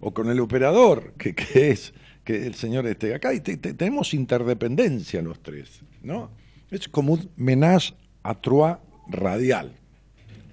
o 0.00 0.12
con 0.12 0.28
el 0.30 0.40
operador, 0.40 1.14
que, 1.16 1.34
es 1.54 1.94
que 2.24 2.46
el 2.46 2.54
señor 2.54 2.86
esté 2.86 3.14
acá, 3.14 3.32
y 3.32 3.40
tenemos 3.40 4.12
interdependencia 4.14 5.22
los 5.22 5.40
tres, 5.40 5.80
¿no? 6.02 6.30
Es 6.70 6.88
como 6.88 7.12
un 7.12 7.30
menage 7.36 7.94
a 8.24 8.34
trois 8.34 8.78
radial. 9.08 9.72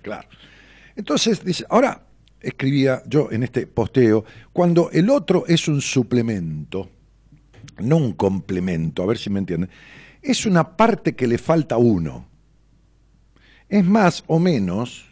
Claro. 0.03 0.27
Entonces, 0.95 1.43
dice, 1.43 1.65
ahora 1.67 2.05
escribía 2.39 3.01
yo 3.07 3.31
en 3.31 3.41
este 3.41 3.65
posteo, 3.65 4.23
cuando 4.53 4.91
el 4.91 5.09
otro 5.09 5.45
es 5.47 5.67
un 5.67 5.81
suplemento, 5.81 6.89
no 7.81 7.97
un 7.97 8.13
complemento, 8.13 9.03
a 9.03 9.05
ver 9.05 9.17
si 9.17 9.29
me 9.29 9.39
entienden, 9.39 9.69
es 10.21 10.45
una 10.45 10.75
parte 10.75 11.15
que 11.15 11.27
le 11.27 11.37
falta 11.37 11.75
a 11.75 11.79
uno. 11.79 12.27
Es 13.67 13.85
más 13.85 14.23
o 14.27 14.39
menos, 14.39 15.05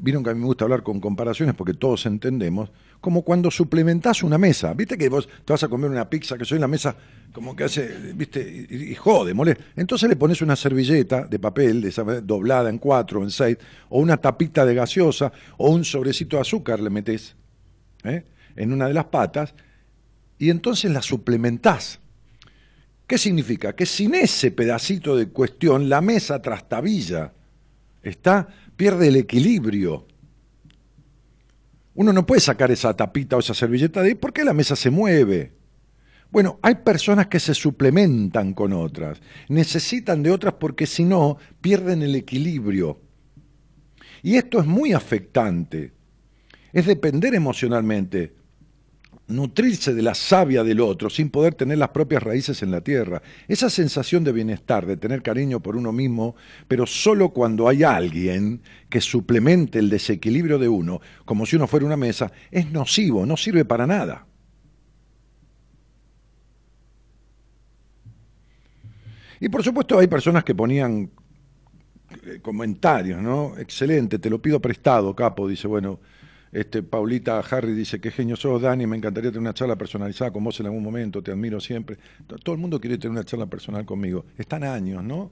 vieron 0.00 0.22
que 0.22 0.30
a 0.30 0.34
mí 0.34 0.40
me 0.40 0.46
gusta 0.46 0.64
hablar 0.64 0.82
con 0.82 1.00
comparaciones 1.00 1.54
porque 1.54 1.74
todos 1.74 2.06
entendemos, 2.06 2.70
como 3.00 3.22
cuando 3.22 3.50
suplementás 3.50 4.22
una 4.22 4.38
mesa. 4.38 4.74
¿Viste 4.74 4.96
que 4.96 5.08
vos 5.08 5.28
te 5.44 5.52
vas 5.52 5.62
a 5.62 5.68
comer 5.68 5.90
una 5.90 6.08
pizza 6.08 6.36
que 6.36 6.44
soy 6.44 6.56
en 6.56 6.62
la 6.62 6.68
mesa 6.68 6.94
como 7.32 7.56
que 7.56 7.64
hace, 7.64 8.12
viste, 8.14 8.66
y, 8.70 8.94
jode, 8.94 9.34
molesta? 9.34 9.64
Entonces 9.76 10.08
le 10.08 10.16
pones 10.16 10.42
una 10.42 10.56
servilleta 10.56 11.24
de 11.24 11.38
papel, 11.38 11.80
de 11.80 12.22
doblada 12.22 12.68
en 12.68 12.78
cuatro, 12.78 13.22
en 13.22 13.30
seis, 13.30 13.56
o 13.88 14.00
una 14.00 14.16
tapita 14.18 14.64
de 14.64 14.74
gaseosa, 14.74 15.32
o 15.56 15.70
un 15.70 15.84
sobrecito 15.84 16.36
de 16.36 16.42
azúcar 16.42 16.80
le 16.80 16.90
metes 16.90 17.34
¿eh? 18.04 18.24
en 18.56 18.72
una 18.72 18.88
de 18.88 18.94
las 18.94 19.06
patas, 19.06 19.54
y 20.40 20.48
entonces 20.48 20.90
la 20.90 21.02
suplementás. 21.02 22.00
¿Qué 23.06 23.18
significa? 23.18 23.76
Que 23.76 23.84
sin 23.84 24.14
ese 24.14 24.50
pedacito 24.50 25.14
de 25.14 25.28
cuestión 25.28 25.90
la 25.90 26.00
mesa 26.00 26.40
trastabilla, 26.40 27.34
está, 28.02 28.48
pierde 28.74 29.08
el 29.08 29.16
equilibrio. 29.16 30.06
Uno 31.94 32.14
no 32.14 32.24
puede 32.24 32.40
sacar 32.40 32.70
esa 32.70 32.96
tapita 32.96 33.36
o 33.36 33.40
esa 33.40 33.52
servilleta 33.52 34.00
de 34.00 34.08
ahí 34.08 34.14
porque 34.14 34.42
la 34.42 34.54
mesa 34.54 34.74
se 34.76 34.88
mueve. 34.88 35.52
Bueno, 36.30 36.58
hay 36.62 36.76
personas 36.76 37.26
que 37.26 37.38
se 37.38 37.52
suplementan 37.52 38.54
con 38.54 38.72
otras, 38.72 39.20
necesitan 39.48 40.22
de 40.22 40.30
otras 40.30 40.54
porque 40.54 40.86
si 40.86 41.04
no 41.04 41.36
pierden 41.60 42.00
el 42.00 42.14
equilibrio. 42.14 42.98
Y 44.22 44.36
esto 44.36 44.58
es 44.58 44.66
muy 44.66 44.94
afectante, 44.94 45.92
es 46.72 46.86
depender 46.86 47.34
emocionalmente 47.34 48.39
nutrirse 49.30 49.94
de 49.94 50.02
la 50.02 50.14
savia 50.14 50.62
del 50.64 50.80
otro 50.80 51.08
sin 51.08 51.30
poder 51.30 51.54
tener 51.54 51.78
las 51.78 51.90
propias 51.90 52.22
raíces 52.22 52.62
en 52.62 52.70
la 52.70 52.80
tierra. 52.80 53.22
Esa 53.48 53.70
sensación 53.70 54.24
de 54.24 54.32
bienestar, 54.32 54.86
de 54.86 54.96
tener 54.96 55.22
cariño 55.22 55.60
por 55.60 55.76
uno 55.76 55.92
mismo, 55.92 56.36
pero 56.68 56.86
solo 56.86 57.30
cuando 57.30 57.68
hay 57.68 57.82
alguien 57.82 58.60
que 58.88 59.00
suplemente 59.00 59.78
el 59.78 59.88
desequilibrio 59.88 60.58
de 60.58 60.68
uno, 60.68 61.00
como 61.24 61.46
si 61.46 61.56
uno 61.56 61.66
fuera 61.66 61.86
una 61.86 61.96
mesa, 61.96 62.30
es 62.50 62.70
nocivo, 62.70 63.24
no 63.24 63.36
sirve 63.36 63.64
para 63.64 63.86
nada. 63.86 64.26
Y 69.40 69.48
por 69.48 69.64
supuesto 69.64 69.98
hay 69.98 70.06
personas 70.06 70.44
que 70.44 70.54
ponían 70.54 71.10
eh, 72.26 72.40
comentarios, 72.42 73.22
¿no? 73.22 73.56
Excelente, 73.58 74.18
te 74.18 74.28
lo 74.28 74.42
pido 74.42 74.60
prestado, 74.60 75.16
capo, 75.16 75.48
dice, 75.48 75.66
bueno, 75.66 76.00
este, 76.52 76.82
Paulita 76.82 77.38
Harry 77.38 77.72
dice, 77.72 78.00
qué 78.00 78.10
genio 78.10 78.36
sos, 78.36 78.62
Dani, 78.62 78.86
me 78.86 78.96
encantaría 78.96 79.30
tener 79.30 79.40
una 79.40 79.54
charla 79.54 79.76
personalizada 79.76 80.32
con 80.32 80.42
vos 80.42 80.58
en 80.60 80.66
algún 80.66 80.82
momento, 80.82 81.22
te 81.22 81.30
admiro 81.30 81.60
siempre. 81.60 81.96
Todo 82.42 82.54
el 82.54 82.60
mundo 82.60 82.80
quiere 82.80 82.98
tener 82.98 83.12
una 83.12 83.24
charla 83.24 83.46
personal 83.46 83.84
conmigo. 83.84 84.26
Están 84.36 84.64
años, 84.64 85.04
¿no? 85.04 85.30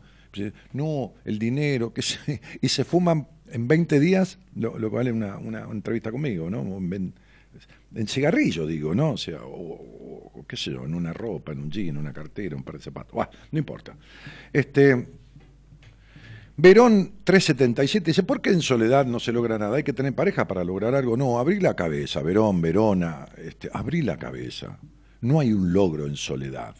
No, 0.72 1.14
el 1.24 1.38
dinero, 1.38 1.92
que 1.92 2.02
se, 2.02 2.40
y 2.60 2.68
se 2.68 2.84
fuman 2.84 3.26
en 3.50 3.66
20 3.66 3.98
días 3.98 4.38
lo, 4.54 4.74
que 4.74 4.86
vale 4.86 5.10
una, 5.12 5.38
entrevista 5.70 6.10
conmigo, 6.10 6.50
¿no? 6.50 6.60
En, 7.94 8.06
cigarrillo, 8.06 8.66
digo, 8.66 8.94
¿no? 8.94 9.12
O 9.12 9.16
sea, 9.16 9.38
o, 9.42 10.44
qué 10.46 10.56
sé 10.56 10.70
yo, 10.72 10.84
en 10.84 10.94
una 10.94 11.12
ropa, 11.12 11.52
en 11.52 11.60
un 11.60 11.70
jean, 11.70 11.88
en 11.88 11.96
una 11.96 12.12
cartera, 12.12 12.54
un 12.54 12.62
par 12.62 12.76
de 12.76 12.82
zapatos. 12.82 13.26
no 13.50 13.58
importa. 13.58 13.96
Este, 14.52 15.17
Verón 16.60 17.12
377 17.22 18.10
dice, 18.10 18.24
¿por 18.24 18.40
qué 18.40 18.50
en 18.50 18.62
soledad 18.62 19.06
no 19.06 19.20
se 19.20 19.30
logra 19.30 19.58
nada? 19.58 19.76
Hay 19.76 19.84
que 19.84 19.92
tener 19.92 20.12
pareja 20.12 20.48
para 20.48 20.64
lograr 20.64 20.92
algo. 20.96 21.16
No, 21.16 21.38
abrí 21.38 21.60
la 21.60 21.76
cabeza, 21.76 22.20
Verón, 22.20 22.60
Verona, 22.60 23.28
este, 23.36 23.70
abrí 23.72 24.02
la 24.02 24.16
cabeza. 24.18 24.76
No 25.20 25.38
hay 25.38 25.52
un 25.52 25.72
logro 25.72 26.04
en 26.06 26.16
soledad. 26.16 26.74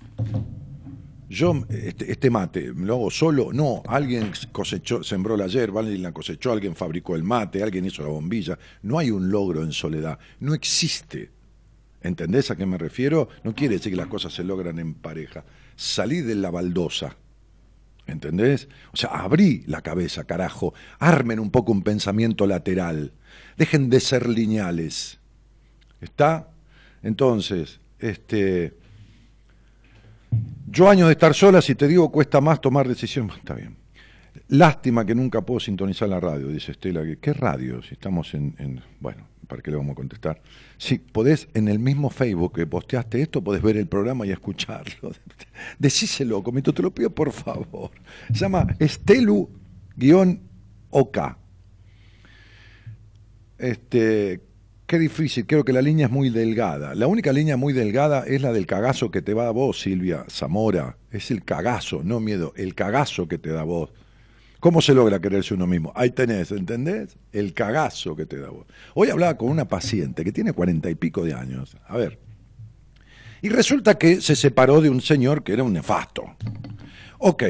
Yo, 1.28 1.64
este, 1.68 2.10
este, 2.10 2.28
mate, 2.28 2.72
¿lo 2.74 2.94
hago 2.94 3.10
solo? 3.12 3.52
No, 3.52 3.84
alguien 3.86 4.32
cosechó, 4.50 5.04
sembró 5.04 5.36
la 5.36 5.46
hierba, 5.46 5.80
alguien 5.80 6.02
la 6.02 6.10
cosechó, 6.10 6.50
alguien 6.50 6.74
fabricó 6.74 7.14
el 7.14 7.22
mate, 7.22 7.62
alguien 7.62 7.84
hizo 7.84 8.02
la 8.02 8.08
bombilla. 8.08 8.58
No 8.82 8.98
hay 8.98 9.12
un 9.12 9.30
logro 9.30 9.62
en 9.62 9.70
soledad. 9.70 10.18
No 10.40 10.54
existe. 10.54 11.30
¿Entendés 12.00 12.50
a 12.50 12.56
qué 12.56 12.66
me 12.66 12.78
refiero? 12.78 13.28
No 13.44 13.54
quiere 13.54 13.76
decir 13.76 13.92
que 13.92 13.96
las 13.96 14.08
cosas 14.08 14.34
se 14.34 14.42
logran 14.42 14.80
en 14.80 14.94
pareja. 14.94 15.44
Salí 15.76 16.20
de 16.20 16.34
la 16.34 16.50
baldosa 16.50 17.14
¿Entendés? 18.08 18.68
O 18.92 18.96
sea, 18.96 19.10
abrí 19.10 19.62
la 19.66 19.82
cabeza, 19.82 20.24
carajo. 20.24 20.72
Armen 20.98 21.38
un 21.38 21.50
poco 21.50 21.72
un 21.72 21.82
pensamiento 21.82 22.46
lateral. 22.46 23.12
Dejen 23.58 23.90
de 23.90 24.00
ser 24.00 24.28
lineales. 24.28 25.18
¿Está? 26.00 26.48
Entonces, 27.02 27.80
este. 27.98 28.74
Yo 30.66 30.88
años 30.88 31.08
de 31.08 31.12
estar 31.12 31.34
sola, 31.34 31.60
si 31.60 31.74
te 31.74 31.86
digo 31.86 32.10
cuesta 32.10 32.40
más 32.40 32.60
tomar 32.60 32.88
decisiones, 32.88 33.36
está 33.38 33.54
bien. 33.54 33.76
Lástima 34.48 35.04
que 35.04 35.14
nunca 35.14 35.42
puedo 35.42 35.60
sintonizar 35.60 36.08
la 36.08 36.20
radio, 36.20 36.48
dice 36.48 36.72
Estela. 36.72 37.02
¿Qué 37.20 37.32
radio? 37.32 37.82
Si 37.82 37.94
estamos 37.94 38.32
en 38.34 38.82
bueno, 39.00 39.28
¿para 39.48 39.62
qué 39.62 39.70
le 39.70 39.76
vamos 39.78 39.92
a 39.92 39.96
contestar? 39.96 40.40
Si 40.76 40.98
podés, 40.98 41.48
en 41.54 41.68
el 41.68 41.78
mismo 41.78 42.10
Facebook 42.10 42.54
que 42.54 42.66
posteaste 42.66 43.20
esto, 43.22 43.42
podés 43.42 43.62
ver 43.62 43.76
el 43.76 43.88
programa 43.88 44.26
y 44.26 44.30
escucharlo. 44.30 45.12
Decíselo, 45.78 46.42
comito, 46.42 46.72
te 46.72 46.82
lo 46.82 46.94
pido 46.94 47.10
por 47.10 47.32
favor. 47.32 47.90
Se 48.28 48.40
llama 48.40 48.66
Estelu-OK. 48.78 49.48
Este, 53.58 54.42
Qué 54.86 54.98
difícil, 54.98 55.46
creo 55.46 55.66
que 55.66 55.74
la 55.74 55.82
línea 55.82 56.06
es 56.06 56.12
muy 56.12 56.30
delgada. 56.30 56.94
La 56.94 57.06
única 57.08 57.30
línea 57.30 57.58
muy 57.58 57.74
delgada 57.74 58.24
es 58.26 58.40
la 58.40 58.54
del 58.54 58.66
cagazo 58.66 59.10
que 59.10 59.20
te 59.20 59.34
va 59.34 59.48
a 59.48 59.50
vos, 59.50 59.82
Silvia 59.82 60.24
Zamora. 60.30 60.96
Es 61.10 61.30
el 61.30 61.44
cagazo, 61.44 62.02
no 62.02 62.20
miedo, 62.20 62.54
el 62.56 62.74
cagazo 62.74 63.28
que 63.28 63.36
te 63.36 63.50
da 63.50 63.64
vos. 63.64 63.90
¿Cómo 64.60 64.82
se 64.82 64.92
logra 64.92 65.20
quererse 65.20 65.54
uno 65.54 65.68
mismo? 65.68 65.92
Ahí 65.94 66.10
tenés, 66.10 66.50
¿entendés? 66.50 67.16
El 67.32 67.54
cagazo 67.54 68.16
que 68.16 68.26
te 68.26 68.38
da 68.38 68.50
vos. 68.50 68.66
Hoy 68.94 69.08
hablaba 69.08 69.36
con 69.36 69.50
una 69.50 69.68
paciente 69.68 70.24
que 70.24 70.32
tiene 70.32 70.52
cuarenta 70.52 70.90
y 70.90 70.96
pico 70.96 71.24
de 71.24 71.34
años. 71.34 71.76
A 71.86 71.96
ver. 71.96 72.18
Y 73.40 73.50
resulta 73.50 73.96
que 73.98 74.20
se 74.20 74.34
separó 74.34 74.80
de 74.80 74.90
un 74.90 75.00
señor 75.00 75.44
que 75.44 75.52
era 75.52 75.62
un 75.62 75.72
nefasto. 75.72 76.24
Ok. 77.18 77.44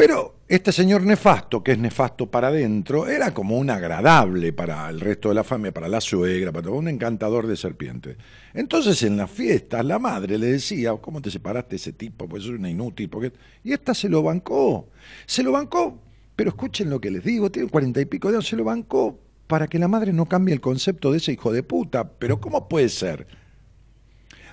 Pero 0.00 0.36
este 0.48 0.72
señor 0.72 1.02
nefasto, 1.02 1.62
que 1.62 1.72
es 1.72 1.78
nefasto 1.78 2.30
para 2.30 2.48
adentro, 2.48 3.06
era 3.06 3.34
como 3.34 3.58
un 3.58 3.68
agradable 3.68 4.50
para 4.50 4.88
el 4.88 4.98
resto 4.98 5.28
de 5.28 5.34
la 5.34 5.44
familia, 5.44 5.74
para 5.74 5.88
la 5.88 6.00
suegra, 6.00 6.50
para 6.52 6.70
un 6.70 6.88
encantador 6.88 7.46
de 7.46 7.54
serpientes. 7.54 8.16
Entonces 8.54 9.02
en 9.02 9.18
las 9.18 9.30
fiestas 9.30 9.84
la 9.84 9.98
madre 9.98 10.38
le 10.38 10.52
decía, 10.52 10.94
¿cómo 10.94 11.20
te 11.20 11.30
separaste 11.30 11.72
de 11.72 11.76
ese 11.76 11.92
tipo? 11.92 12.26
Pues 12.26 12.44
es 12.44 12.48
una 12.48 12.70
inútil. 12.70 13.10
Porque... 13.10 13.34
Y 13.62 13.74
esta 13.74 13.92
se 13.92 14.08
lo 14.08 14.22
bancó. 14.22 14.88
Se 15.26 15.42
lo 15.42 15.52
bancó, 15.52 16.00
pero 16.34 16.48
escuchen 16.48 16.88
lo 16.88 16.98
que 16.98 17.10
les 17.10 17.22
digo, 17.22 17.50
tiene 17.50 17.68
cuarenta 17.68 18.00
y 18.00 18.06
pico 18.06 18.30
de 18.30 18.36
años, 18.36 18.48
se 18.48 18.56
lo 18.56 18.64
bancó 18.64 19.20
para 19.46 19.68
que 19.68 19.78
la 19.78 19.88
madre 19.88 20.14
no 20.14 20.24
cambie 20.24 20.54
el 20.54 20.62
concepto 20.62 21.12
de 21.12 21.18
ese 21.18 21.32
hijo 21.32 21.52
de 21.52 21.62
puta. 21.62 22.08
Pero 22.18 22.40
¿cómo 22.40 22.70
puede 22.70 22.88
ser? 22.88 23.26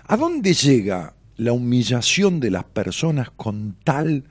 ¿A 0.08 0.18
dónde 0.18 0.54
llega 0.54 1.16
la 1.38 1.54
humillación 1.54 2.42
de 2.42 2.52
las 2.52 2.66
personas 2.66 3.30
con 3.30 3.78
tal 3.86 4.26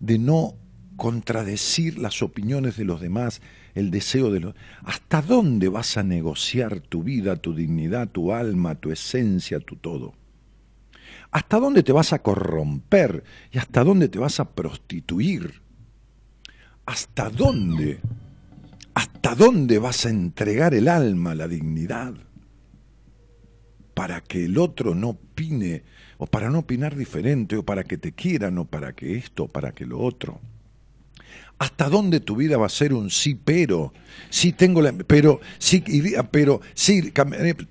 de 0.00 0.18
no 0.18 0.54
contradecir 0.96 1.98
las 1.98 2.22
opiniones 2.22 2.76
de 2.76 2.84
los 2.84 3.00
demás, 3.00 3.42
el 3.74 3.90
deseo 3.90 4.30
de 4.30 4.40
los... 4.40 4.54
¿Hasta 4.82 5.22
dónde 5.22 5.68
vas 5.68 5.96
a 5.96 6.02
negociar 6.02 6.80
tu 6.80 7.02
vida, 7.02 7.36
tu 7.36 7.54
dignidad, 7.54 8.08
tu 8.08 8.32
alma, 8.32 8.74
tu 8.76 8.90
esencia, 8.90 9.60
tu 9.60 9.76
todo? 9.76 10.14
¿Hasta 11.30 11.58
dónde 11.58 11.82
te 11.82 11.92
vas 11.92 12.12
a 12.12 12.22
corromper 12.22 13.24
y 13.52 13.58
hasta 13.58 13.84
dónde 13.84 14.08
te 14.08 14.18
vas 14.18 14.40
a 14.40 14.50
prostituir? 14.54 15.60
¿Hasta 16.86 17.28
dónde? 17.30 18.00
¿Hasta 18.94 19.34
dónde 19.34 19.78
vas 19.78 20.06
a 20.06 20.10
entregar 20.10 20.72
el 20.72 20.88
alma, 20.88 21.34
la 21.34 21.48
dignidad? 21.48 22.14
Para 23.92 24.20
que 24.22 24.46
el 24.46 24.56
otro 24.56 24.94
no 24.94 25.10
opine, 25.10 25.82
o 26.18 26.26
para 26.26 26.50
no 26.50 26.60
opinar 26.60 26.96
diferente, 26.96 27.56
o 27.56 27.62
para 27.62 27.84
que 27.84 27.98
te 27.98 28.12
quieran, 28.12 28.58
o 28.58 28.64
para 28.64 28.94
que 28.94 29.16
esto, 29.16 29.44
o 29.44 29.48
para 29.48 29.72
que 29.72 29.86
lo 29.86 30.00
otro. 30.00 30.40
¿Hasta 31.58 31.88
dónde 31.88 32.20
tu 32.20 32.36
vida 32.36 32.58
va 32.58 32.66
a 32.66 32.70
ser 32.70 32.92
un 32.92 33.10
sí, 33.10 33.34
pero? 33.34 33.92
Sí 34.28 34.52
tengo 34.52 34.82
la... 34.82 34.92
Pero, 34.92 35.40
sí, 35.58 35.82
pero, 36.30 36.60
sí, 36.74 37.12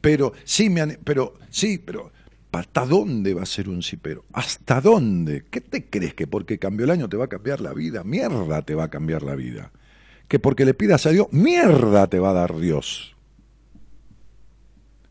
pero, 0.02 0.34
sí, 0.44 0.70
me 0.70 0.98
pero, 1.04 1.36
sí, 1.50 1.78
pero... 1.78 2.12
¿Hasta 2.52 2.86
dónde 2.86 3.34
va 3.34 3.44
a 3.44 3.46
ser 3.46 3.68
un 3.68 3.84
sí, 3.84 3.98
pero? 3.98 4.24
¿Hasta 4.32 4.80
dónde? 4.80 5.44
¿Qué 5.52 5.60
te 5.60 5.90
crees 5.90 6.14
que 6.14 6.26
porque 6.26 6.58
cambió 6.58 6.86
el 6.86 6.92
año 6.92 7.10
te 7.10 7.18
va 7.18 7.26
a 7.26 7.28
cambiar 7.28 7.60
la 7.60 7.74
vida? 7.74 8.06
Mierda 8.06 8.62
te 8.62 8.76
va 8.76 8.86
a 8.86 8.90
cambiar 8.90 9.24
la 9.24 9.36
vida. 9.36 9.74
Que 10.30 10.40
porque 10.40 10.64
le 10.64 10.74
pidas 10.74 11.06
a 11.06 11.10
Dios, 11.10 11.28
mierda 11.32 12.08
te 12.08 12.18
va 12.18 12.30
a 12.30 12.34
dar 12.34 12.56
Dios. 12.58 13.15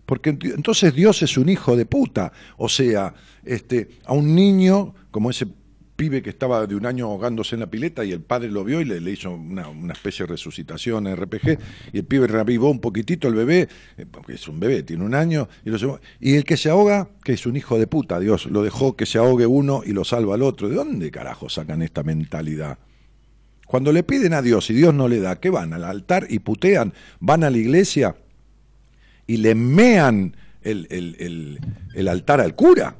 Porque 0.06 0.30
entonces 0.30 0.94
Dios 0.94 1.22
es 1.22 1.36
un 1.38 1.48
hijo 1.48 1.76
de 1.76 1.86
puta. 1.86 2.32
O 2.56 2.68
sea, 2.68 3.14
este, 3.44 3.88
a 4.04 4.12
un 4.12 4.34
niño, 4.34 4.94
como 5.10 5.30
ese 5.30 5.46
pibe 5.96 6.22
que 6.22 6.30
estaba 6.30 6.66
de 6.66 6.74
un 6.74 6.86
año 6.86 7.06
ahogándose 7.06 7.54
en 7.54 7.60
la 7.60 7.68
pileta 7.68 8.04
y 8.04 8.12
el 8.12 8.20
padre 8.20 8.50
lo 8.50 8.64
vio 8.64 8.80
y 8.80 8.84
le, 8.84 8.98
hizo 9.10 9.30
una, 9.30 9.92
especie 9.92 10.26
de 10.26 10.32
resucitación 10.32 11.06
RPG 11.14 11.58
y 11.92 11.98
el 11.98 12.04
pibe 12.04 12.26
revivó 12.26 12.70
un 12.70 12.80
poquitito 12.80 13.28
el 13.28 13.34
bebé, 13.34 13.68
eh, 13.96 14.06
porque 14.10 14.34
es 14.34 14.48
un 14.48 14.58
bebé, 14.58 14.82
tiene 14.82 15.04
un 15.04 15.14
año, 15.14 15.48
y, 15.64 15.70
lo, 15.70 16.00
y 16.20 16.34
el 16.34 16.44
que 16.44 16.56
se 16.56 16.68
ahoga, 16.68 17.08
que 17.22 17.32
es 17.32 17.46
un 17.46 17.56
hijo 17.56 17.78
de 17.78 17.86
puta, 17.86 18.18
Dios, 18.18 18.46
lo 18.46 18.62
dejó 18.62 18.96
que 18.96 19.06
se 19.06 19.18
ahogue 19.18 19.46
uno 19.46 19.82
y 19.84 19.92
lo 19.92 20.04
salva 20.04 20.34
al 20.34 20.42
otro. 20.42 20.68
¿De 20.68 20.74
dónde 20.74 21.10
carajo 21.10 21.48
sacan 21.48 21.82
esta 21.82 22.02
mentalidad? 22.02 22.78
Cuando 23.66 23.92
le 23.92 24.02
piden 24.02 24.34
a 24.34 24.42
Dios 24.42 24.68
y 24.70 24.74
Dios 24.74 24.92
no 24.94 25.08
le 25.08 25.20
da, 25.20 25.40
¿qué 25.40 25.50
van? 25.50 25.72
Al 25.72 25.84
altar 25.84 26.26
y 26.28 26.40
putean, 26.40 26.92
van 27.20 27.44
a 27.44 27.50
la 27.50 27.58
iglesia 27.58 28.16
y 29.26 29.38
le 29.38 29.54
mean 29.54 30.36
el 30.62 32.08
altar 32.08 32.40
al 32.40 32.54
cura. 32.54 32.96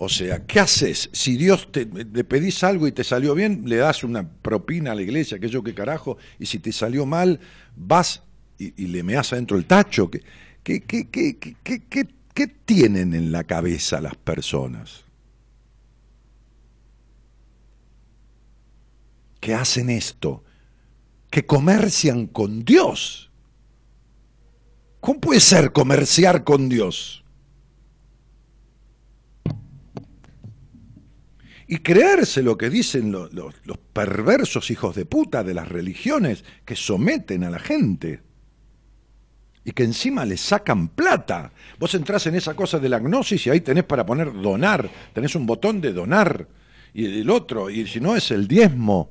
O 0.00 0.08
sea, 0.08 0.46
¿qué 0.46 0.60
haces? 0.60 1.10
Si 1.12 1.36
Dios 1.36 1.72
te 1.72 1.84
le 1.84 2.22
pedís 2.22 2.62
algo 2.62 2.86
y 2.86 2.92
te 2.92 3.02
salió 3.02 3.34
bien, 3.34 3.64
le 3.66 3.76
das 3.76 4.04
una 4.04 4.28
propina 4.28 4.92
a 4.92 4.94
la 4.94 5.02
iglesia, 5.02 5.40
que 5.40 5.48
yo 5.48 5.64
qué 5.64 5.74
carajo, 5.74 6.18
y 6.38 6.46
si 6.46 6.60
te 6.60 6.70
salió 6.70 7.04
mal, 7.04 7.40
vas 7.74 8.22
y, 8.58 8.86
le 8.86 9.02
meás 9.02 9.32
adentro 9.32 9.56
el 9.56 9.64
tacho. 9.64 10.08
¿Qué, 10.08 10.22
qué, 10.62 11.08
qué, 11.08 11.36
qué 12.34 12.46
tienen 12.64 13.12
en 13.12 13.32
la 13.32 13.44
cabeza 13.44 14.00
las 14.00 14.14
personas? 14.14 15.04
que 19.40 19.54
hacen 19.54 19.88
esto, 19.88 20.42
que 21.30 21.46
comercian 21.46 22.26
con 22.26 22.64
Dios. 22.64 23.27
¿Cómo 25.00 25.20
puede 25.20 25.40
ser 25.40 25.72
comerciar 25.72 26.44
con 26.44 26.68
Dios? 26.68 27.24
y 31.70 31.78
creerse 31.78 32.42
lo 32.42 32.56
que 32.56 32.70
dicen 32.70 33.12
los, 33.12 33.30
perversos 33.92 34.70
hijos 34.70 34.96
de 34.96 35.04
puta 35.04 35.44
de 35.44 35.52
las 35.52 35.68
religiones 35.68 36.42
que 36.64 36.74
someten 36.74 37.44
a 37.44 37.50
la 37.50 37.58
gente 37.58 38.22
y 39.64 39.72
que 39.72 39.84
encima 39.84 40.24
le 40.24 40.38
sacan 40.38 40.88
plata. 40.88 41.52
Vos 41.78 41.94
entrás 41.94 42.26
en 42.26 42.36
esa 42.36 42.54
cosa 42.54 42.78
de 42.78 42.88
la 42.88 43.00
gnosis 43.00 43.46
y 43.46 43.50
ahí 43.50 43.60
tenés 43.60 43.84
para 43.84 44.06
poner 44.06 44.32
donar, 44.32 44.88
tenés 45.12 45.34
un 45.34 45.44
botón 45.44 45.82
de 45.82 45.92
donar 45.92 46.48
y 46.94 47.20
el 47.20 47.28
otro, 47.28 47.68
y 47.68 47.86
si 47.86 48.00
no 48.00 48.16
es 48.16 48.30
el 48.30 48.48
diezmo. 48.48 49.10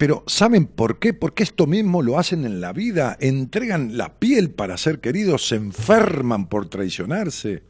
Pero 0.00 0.24
¿saben 0.26 0.64
por 0.64 0.98
qué? 0.98 1.12
Porque 1.12 1.42
esto 1.42 1.66
mismo 1.66 2.00
lo 2.00 2.18
hacen 2.18 2.46
en 2.46 2.62
la 2.62 2.72
vida, 2.72 3.18
entregan 3.20 3.98
la 3.98 4.18
piel 4.18 4.48
para 4.48 4.78
ser 4.78 4.98
queridos, 4.98 5.46
se 5.46 5.56
enferman 5.56 6.48
por 6.48 6.70
traicionarse. 6.70 7.62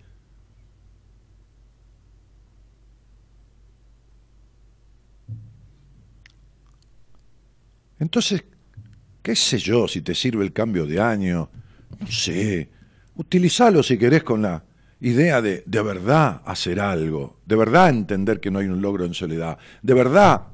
Entonces, 7.98 8.44
qué 9.24 9.34
sé 9.34 9.58
yo 9.58 9.88
si 9.88 10.00
te 10.00 10.14
sirve 10.14 10.44
el 10.44 10.52
cambio 10.52 10.86
de 10.86 11.00
año, 11.00 11.50
no 11.98 12.06
sé, 12.06 12.70
utilízalo 13.16 13.82
si 13.82 13.98
querés 13.98 14.22
con 14.22 14.42
la 14.42 14.62
idea 15.00 15.42
de 15.42 15.64
de 15.66 15.82
verdad 15.82 16.42
hacer 16.44 16.78
algo, 16.78 17.40
de 17.44 17.56
verdad 17.56 17.88
entender 17.88 18.38
que 18.38 18.52
no 18.52 18.60
hay 18.60 18.68
un 18.68 18.80
logro 18.80 19.04
en 19.04 19.14
soledad, 19.14 19.58
de 19.82 19.94
verdad, 19.94 20.49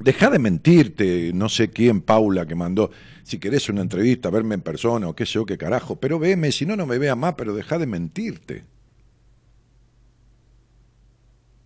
deja 0.00 0.30
de 0.30 0.38
mentirte, 0.38 1.32
no 1.34 1.48
sé 1.48 1.70
quién, 1.70 2.00
Paula, 2.00 2.46
que 2.46 2.54
mandó, 2.54 2.90
si 3.22 3.38
querés 3.38 3.68
una 3.68 3.82
entrevista, 3.82 4.30
verme 4.30 4.54
en 4.54 4.60
persona 4.60 5.08
o 5.08 5.16
qué 5.16 5.26
sé 5.26 5.34
yo, 5.34 5.46
qué 5.46 5.58
carajo, 5.58 5.96
pero 5.96 6.18
veme, 6.18 6.52
si 6.52 6.66
no, 6.66 6.76
no 6.76 6.86
me 6.86 6.98
vea 6.98 7.14
más, 7.14 7.34
pero 7.34 7.54
deja 7.54 7.78
de 7.78 7.86
mentirte. 7.86 8.64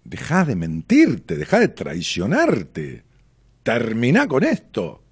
Deja 0.05 0.45
de 0.45 0.57
mentirte, 0.57 1.37
deja 1.37 1.61
de 1.61 1.68
traicionarte. 1.68 3.05
Termina 3.62 4.27
con 4.27 4.42
esto. 4.42 5.03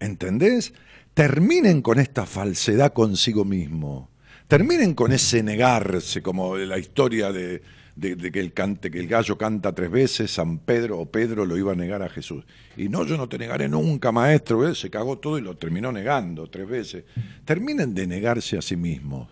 ¿Entendés? 0.00 0.72
Terminen 1.14 1.82
con 1.82 1.98
esta 2.00 2.24
falsedad 2.24 2.92
consigo 2.92 3.44
mismo. 3.44 4.10
Terminen 4.48 4.94
con 4.94 5.12
ese 5.12 5.42
negarse, 5.42 6.22
como 6.22 6.56
la 6.56 6.78
historia 6.78 7.30
de, 7.32 7.62
que, 8.02 8.40
el 8.40 8.52
cante, 8.52 8.90
que 8.90 8.98
el 8.98 9.08
gallo 9.08 9.38
canta 9.38 9.74
tres 9.74 9.90
veces, 9.90 10.30
San 10.32 10.58
Pedro 10.58 10.98
o 10.98 11.06
Pedro 11.06 11.46
lo 11.46 11.56
iba 11.56 11.72
a 11.72 11.76
negar 11.76 12.02
a 12.02 12.08
Jesús. 12.08 12.44
Y 12.76 12.88
no, 12.88 13.04
yo 13.04 13.16
no 13.16 13.28
te 13.28 13.38
negaré 13.38 13.68
nunca, 13.68 14.12
maestro. 14.12 14.74
Se 14.74 14.90
cagó 14.90 15.18
todo 15.18 15.38
y 15.38 15.42
lo 15.42 15.56
terminó 15.56 15.92
negando 15.92 16.48
tres 16.48 16.68
veces. 16.68 17.04
Terminen 17.44 17.94
de 17.94 18.06
negarse 18.06 18.58
a 18.58 18.62
sí 18.62 18.76
mismos. 18.76 19.28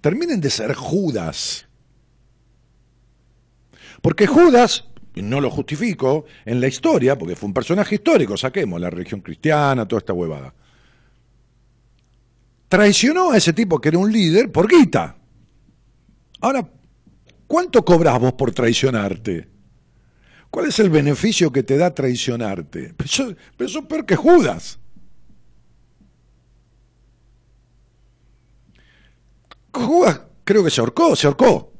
Terminen 0.00 0.40
de 0.40 0.50
ser 0.50 0.74
Judas. 0.74 1.66
Porque 4.02 4.26
Judas 4.26 4.84
no 5.22 5.40
lo 5.40 5.50
justifico, 5.50 6.26
en 6.44 6.60
la 6.60 6.68
historia, 6.68 7.16
porque 7.16 7.36
fue 7.36 7.48
un 7.48 7.54
personaje 7.54 7.94
histórico, 7.94 8.36
saquemos 8.36 8.80
la 8.80 8.90
religión 8.90 9.20
cristiana, 9.20 9.86
toda 9.88 10.00
esta 10.00 10.12
huevada. 10.12 10.52
Traicionó 12.68 13.30
a 13.30 13.36
ese 13.36 13.52
tipo 13.52 13.80
que 13.80 13.88
era 13.88 13.98
un 13.98 14.12
líder 14.12 14.50
por 14.50 14.68
guita. 14.68 15.16
Ahora, 16.40 16.68
¿cuánto 17.46 17.84
cobras 17.84 18.18
vos 18.20 18.32
por 18.34 18.52
traicionarte? 18.52 19.48
¿Cuál 20.50 20.66
es 20.66 20.78
el 20.78 20.90
beneficio 20.90 21.52
que 21.52 21.62
te 21.62 21.76
da 21.76 21.94
traicionarte? 21.94 22.94
Pero 22.96 23.36
eso, 23.66 23.80
es 23.80 23.86
peor 23.86 24.06
que 24.06 24.16
Judas. 24.16 24.78
Judas 29.72 30.22
creo 30.44 30.64
que 30.64 30.70
se 30.70 30.80
ahorcó, 30.80 31.14
se 31.14 31.26
ahorcó. 31.26 31.72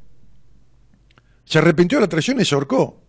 Se 1.45 1.59
arrepintió 1.59 1.99
de 1.99 2.03
la 2.03 2.09
traición 2.09 2.41
y 2.41 2.45
se 2.45 2.55
ahorcó. 2.55 3.03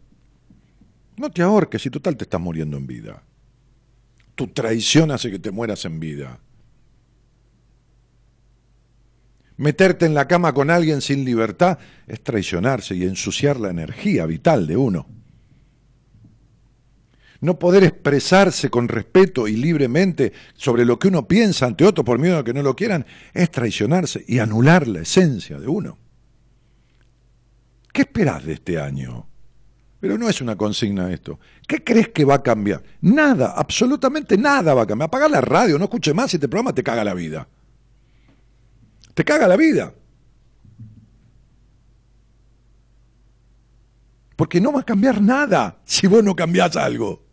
No 1.17 1.31
te 1.31 1.41
ahorques, 1.41 1.81
si 1.81 1.89
total 1.89 2.15
te 2.15 2.23
estás 2.23 2.39
muriendo 2.39 2.77
en 2.77 2.87
vida. 2.87 3.23
Tu 4.35 4.47
traición 4.47 5.11
hace 5.11 5.31
que 5.31 5.39
te 5.39 5.51
mueras 5.51 5.83
en 5.85 5.99
vida. 5.99 6.39
Meterte 9.57 10.05
en 10.05 10.13
la 10.13 10.27
cama 10.27 10.53
con 10.53 10.69
alguien 10.69 11.01
sin 11.01 11.25
libertad 11.25 11.79
es 12.05 12.21
traicionarse 12.21 12.95
y 12.95 13.03
ensuciar 13.03 13.59
la 13.59 13.71
energía 13.71 14.25
vital 14.27 14.67
de 14.67 14.77
uno. 14.77 15.07
No 17.41 17.57
poder 17.59 17.83
expresarse 17.83 18.69
con 18.69 18.87
respeto 18.87 19.47
y 19.47 19.55
libremente 19.55 20.33
sobre 20.55 20.85
lo 20.85 20.97
que 20.97 21.07
uno 21.07 21.27
piensa 21.27 21.65
ante 21.65 21.85
otro 21.85 22.03
por 22.03 22.19
miedo 22.19 22.37
a 22.37 22.43
que 22.43 22.53
no 22.53 22.61
lo 22.63 22.75
quieran 22.75 23.05
es 23.33 23.51
traicionarse 23.51 24.23
y 24.27 24.39
anular 24.39 24.87
la 24.87 25.01
esencia 25.01 25.59
de 25.59 25.67
uno. 25.67 25.97
¿Qué 27.91 28.01
esperás 28.01 28.45
de 28.45 28.53
este 28.53 28.79
año? 28.79 29.27
Pero 29.99 30.19
no 30.19 30.29
es 30.29 30.39
una 30.41 30.55
consigna 30.55 31.11
esto. 31.11 31.39
¿Qué 31.67 31.83
crees 31.83 32.09
que 32.09 32.25
va 32.25 32.35
a 32.35 32.43
cambiar? 32.43 32.83
Nada, 33.01 33.53
absolutamente 33.55 34.37
nada 34.37 34.75
va 34.75 34.83
a 34.83 34.87
cambiar. 34.87 35.07
Apaga 35.07 35.27
la 35.27 35.41
radio, 35.41 35.79
no 35.79 35.85
escuche 35.85 36.13
más 36.13 36.31
este 36.31 36.47
programa 36.47 36.73
te 36.73 36.83
caga 36.83 37.03
la 37.03 37.15
vida. 37.15 37.47
Te 39.17 39.25
caga 39.25 39.47
la 39.47 39.57
vida. 39.57 39.95
Porque 44.35 44.61
no 44.61 44.71
va 44.71 44.81
a 44.81 44.85
cambiar 44.85 45.19
nada 45.19 45.81
si 45.85 46.05
vos 46.05 46.23
no 46.23 46.35
cambiás 46.35 46.75
algo. 46.75 47.25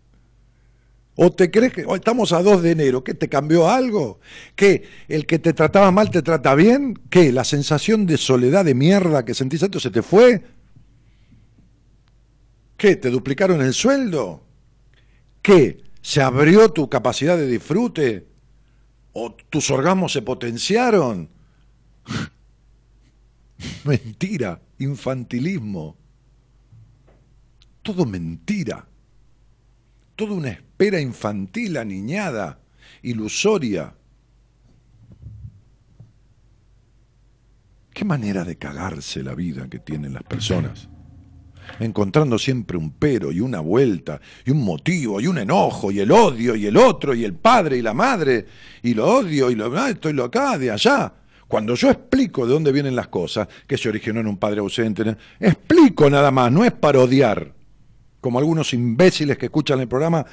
¿O 1.14 1.31
te 1.31 1.51
crees 1.51 1.75
que 1.75 1.85
estamos 1.94 2.33
a 2.33 2.42
2 2.42 2.62
de 2.62 2.70
enero? 2.70 3.05
¿Qué 3.05 3.12
te 3.12 3.29
cambió 3.29 3.68
algo? 3.68 4.18
¿Que 4.57 4.88
el 5.09 5.27
que 5.27 5.38
te 5.38 5.53
trataba 5.53 5.90
mal 5.90 6.11
te 6.11 6.23
trata 6.23 6.55
bien? 6.55 6.94
¿Qué? 7.11 7.31
¿La 7.33 7.44
sensación 7.44 8.07
de 8.07 8.16
soledad 8.16 8.64
de 8.64 8.75
mierda 8.75 9.27
que 9.27 9.35
sentís 9.35 9.62
antes 9.62 9.83
se 9.83 9.90
te 9.90 10.01
fue? 10.01 10.42
¿Qué? 12.79 12.97
¿Te 12.97 13.11
duplicaron 13.11 13.61
el 13.61 13.75
sueldo? 13.75 14.42
¿Qué? 15.42 15.83
¿Se 16.01 16.23
abrió 16.23 16.73
tu 16.73 16.88
capacidad 16.88 17.37
de 17.37 17.47
disfrute? 17.47 18.27
¿O 19.12 19.35
tus 19.35 19.70
orgasmos 19.70 20.14
se 20.14 20.23
potenciaron? 20.23 21.34
mentira, 23.85 24.61
infantilismo. 24.79 25.97
Todo 27.83 28.07
mentira. 28.07 28.87
Toda 30.17 30.33
una 30.33 30.49
espera 30.49 31.01
infantil, 31.01 31.77
aniñada, 31.77 32.61
ilusoria. 33.03 33.95
Qué 37.93 38.05
manera 38.05 38.45
de 38.45 38.57
cagarse 38.57 39.23
la 39.23 39.35
vida 39.35 39.69
que 39.69 39.79
tienen 39.79 40.14
las 40.14 40.23
personas. 40.23 40.88
Encontrando 41.81 42.38
siempre 42.38 42.77
un 42.77 42.90
pero 42.90 43.33
y 43.33 43.40
una 43.40 43.61
vuelta 43.61 44.21
y 44.45 44.51
un 44.51 44.64
motivo 44.64 45.21
y 45.21 45.27
un 45.27 45.38
enojo 45.38 45.90
y 45.90 46.01
el 46.01 46.11
odio 46.11 46.55
y 46.57 46.67
el 46.67 46.77
otro 46.77 47.14
y 47.14 47.25
el 47.25 47.35
padre 47.35 47.79
y 47.79 47.83
la 47.83 47.95
madre 47.95 48.47
y 48.83 48.95
lo 48.95 49.07
odio 49.07 49.51
y 49.51 49.55
lo 49.55 49.87
esto 49.87 50.11
y 50.11 50.12
lo 50.12 50.25
acá, 50.25 50.59
de 50.59 50.71
allá. 50.71 51.12
Cuando 51.55 51.77
yo 51.77 51.88
explico 51.88 52.49
de 52.49 52.53
dónde 52.53 52.73
vienen 52.73 52.97
las 52.97 53.07
cosas, 53.07 53.47
que 53.69 53.79
se 53.79 53.88
originó 53.88 54.19
en 54.19 54.27
un 54.27 54.38
padre 54.38 54.59
ausente, 54.59 55.17
explico 55.38 56.11
nada 56.11 56.33
más, 56.33 56.51
no 56.51 56.64
es 56.64 56.73
parodiar 56.73 57.55
como 58.21 58.40
algunos 58.40 58.75
imbéciles 58.75 59.38
que 59.38 59.47
escuchan 59.47 59.79
el 59.79 59.87
programa, 59.87 60.27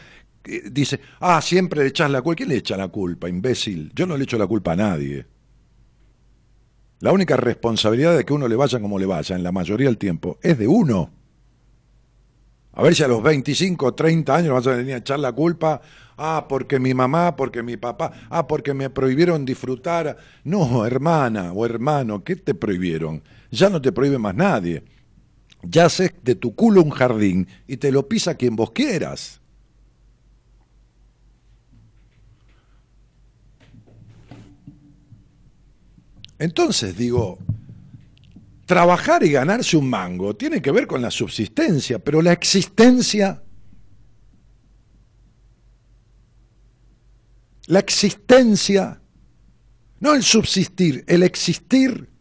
dice, 0.71 0.99
ah, 1.19 1.39
siempre 1.39 1.84
le 1.84 1.89
echas 1.89 2.10
la 2.10 2.23
culpa. 2.23 2.38
¿Quién 2.38 2.49
le 2.49 2.55
echa 2.55 2.75
la 2.75 2.88
culpa, 2.88 3.29
imbécil? 3.29 3.91
Yo 3.93 4.07
no 4.07 4.17
le 4.17 4.23
echo 4.23 4.36
la 4.39 4.47
culpa 4.47 4.71
a 4.71 4.75
nadie. 4.75 5.27
La 7.01 7.12
única 7.12 7.38
responsabilidad 7.38 8.17
de 8.17 8.25
que 8.25 8.34
uno 8.34 8.47
le 8.47 8.55
vaya 8.55 8.79
como 8.79 8.97
le 8.97 9.05
vaya, 9.05 9.36
en 9.36 9.43
la 9.43 9.51
mayoría 9.51 9.89
del 9.89 9.99
tiempo, 9.99 10.39
es 10.41 10.57
de 10.57 10.67
uno. 10.67 11.12
A 12.73 12.81
ver 12.81 12.95
si 12.95 13.03
a 13.03 13.07
los 13.07 13.21
25 13.21 13.86
o 13.86 13.93
30 13.93 14.36
años 14.36 14.53
vas 14.53 14.65
a 14.65 14.75
venir 14.75 14.95
a 14.95 14.97
echar 14.97 15.19
la 15.19 15.34
culpa, 15.34 15.81
ah, 16.21 16.45
porque 16.47 16.79
mi 16.79 16.93
mamá, 16.93 17.36
porque 17.36 17.63
mi 17.63 17.77
papá, 17.77 18.12
ah, 18.29 18.47
porque 18.47 18.73
me 18.73 18.89
prohibieron 18.89 19.45
disfrutar. 19.45 20.17
No, 20.43 20.86
hermana 20.86 21.51
o 21.53 21.65
hermano, 21.65 22.23
¿qué 22.23 22.36
te 22.36 22.53
prohibieron? 22.53 23.23
Ya 23.49 23.69
no 23.69 23.81
te 23.81 23.91
prohíbe 23.91 24.17
más 24.17 24.36
nadie 24.36 24.84
ya 25.63 25.86
haces 25.86 26.12
de 26.23 26.36
tu 26.36 26.55
culo 26.55 26.81
un 26.81 26.89
jardín 26.89 27.47
y 27.67 27.77
te 27.77 27.91
lo 27.91 28.07
pisa 28.07 28.36
quien 28.36 28.55
vos 28.55 28.71
quieras. 28.71 29.39
Entonces 36.39 36.97
digo, 36.97 37.38
trabajar 38.65 39.23
y 39.23 39.31
ganarse 39.31 39.77
un 39.77 39.89
mango 39.89 40.36
tiene 40.36 40.62
que 40.62 40.71
ver 40.71 40.88
con 40.88 41.01
la 41.01 41.12
subsistencia, 41.12 41.99
pero 41.99 42.21
la 42.21 42.31
existencia, 42.31 43.43
la 47.67 47.80
existencia, 47.80 49.02
no 50.00 50.13
el 50.13 50.24
subsistir, 50.24 51.04
el 51.08 51.24
existir 51.24 52.12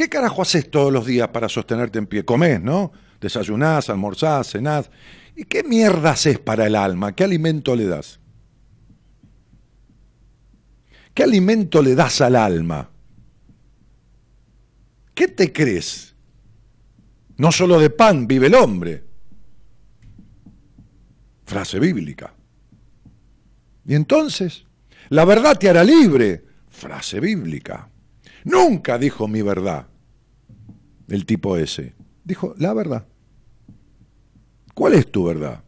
¿Qué 0.00 0.08
carajo 0.08 0.40
haces 0.40 0.70
todos 0.70 0.90
los 0.90 1.04
días 1.04 1.28
para 1.28 1.46
sostenerte 1.46 1.98
en 1.98 2.06
pie? 2.06 2.24
Comés, 2.24 2.58
¿no? 2.58 2.90
Desayunás, 3.20 3.90
almorzás, 3.90 4.52
cenás. 4.52 4.90
¿Y 5.36 5.44
qué 5.44 5.62
mierda 5.62 6.12
haces 6.12 6.38
para 6.38 6.66
el 6.66 6.74
alma? 6.74 7.14
¿Qué 7.14 7.22
alimento 7.22 7.76
le 7.76 7.84
das? 7.84 8.18
¿Qué 11.12 11.22
alimento 11.22 11.82
le 11.82 11.94
das 11.94 12.22
al 12.22 12.36
alma? 12.36 12.88
¿Qué 15.12 15.28
te 15.28 15.52
crees? 15.52 16.14
No 17.36 17.52
solo 17.52 17.78
de 17.78 17.90
pan 17.90 18.26
vive 18.26 18.46
el 18.46 18.54
hombre. 18.54 19.04
Frase 21.44 21.78
bíblica. 21.78 22.32
Y 23.90 23.96
entonces, 23.96 24.66
la 25.08 25.24
verdad 25.24 25.58
te 25.58 25.68
hará 25.68 25.82
libre. 25.82 26.44
Frase 26.68 27.18
bíblica. 27.18 27.90
Nunca 28.44 28.98
dijo 28.98 29.26
mi 29.26 29.42
verdad 29.42 29.88
el 31.08 31.26
tipo 31.26 31.56
ese. 31.56 31.96
Dijo, 32.22 32.54
la 32.56 32.72
verdad. 32.72 33.08
¿Cuál 34.74 34.94
es 34.94 35.10
tu 35.10 35.24
verdad? 35.24 35.64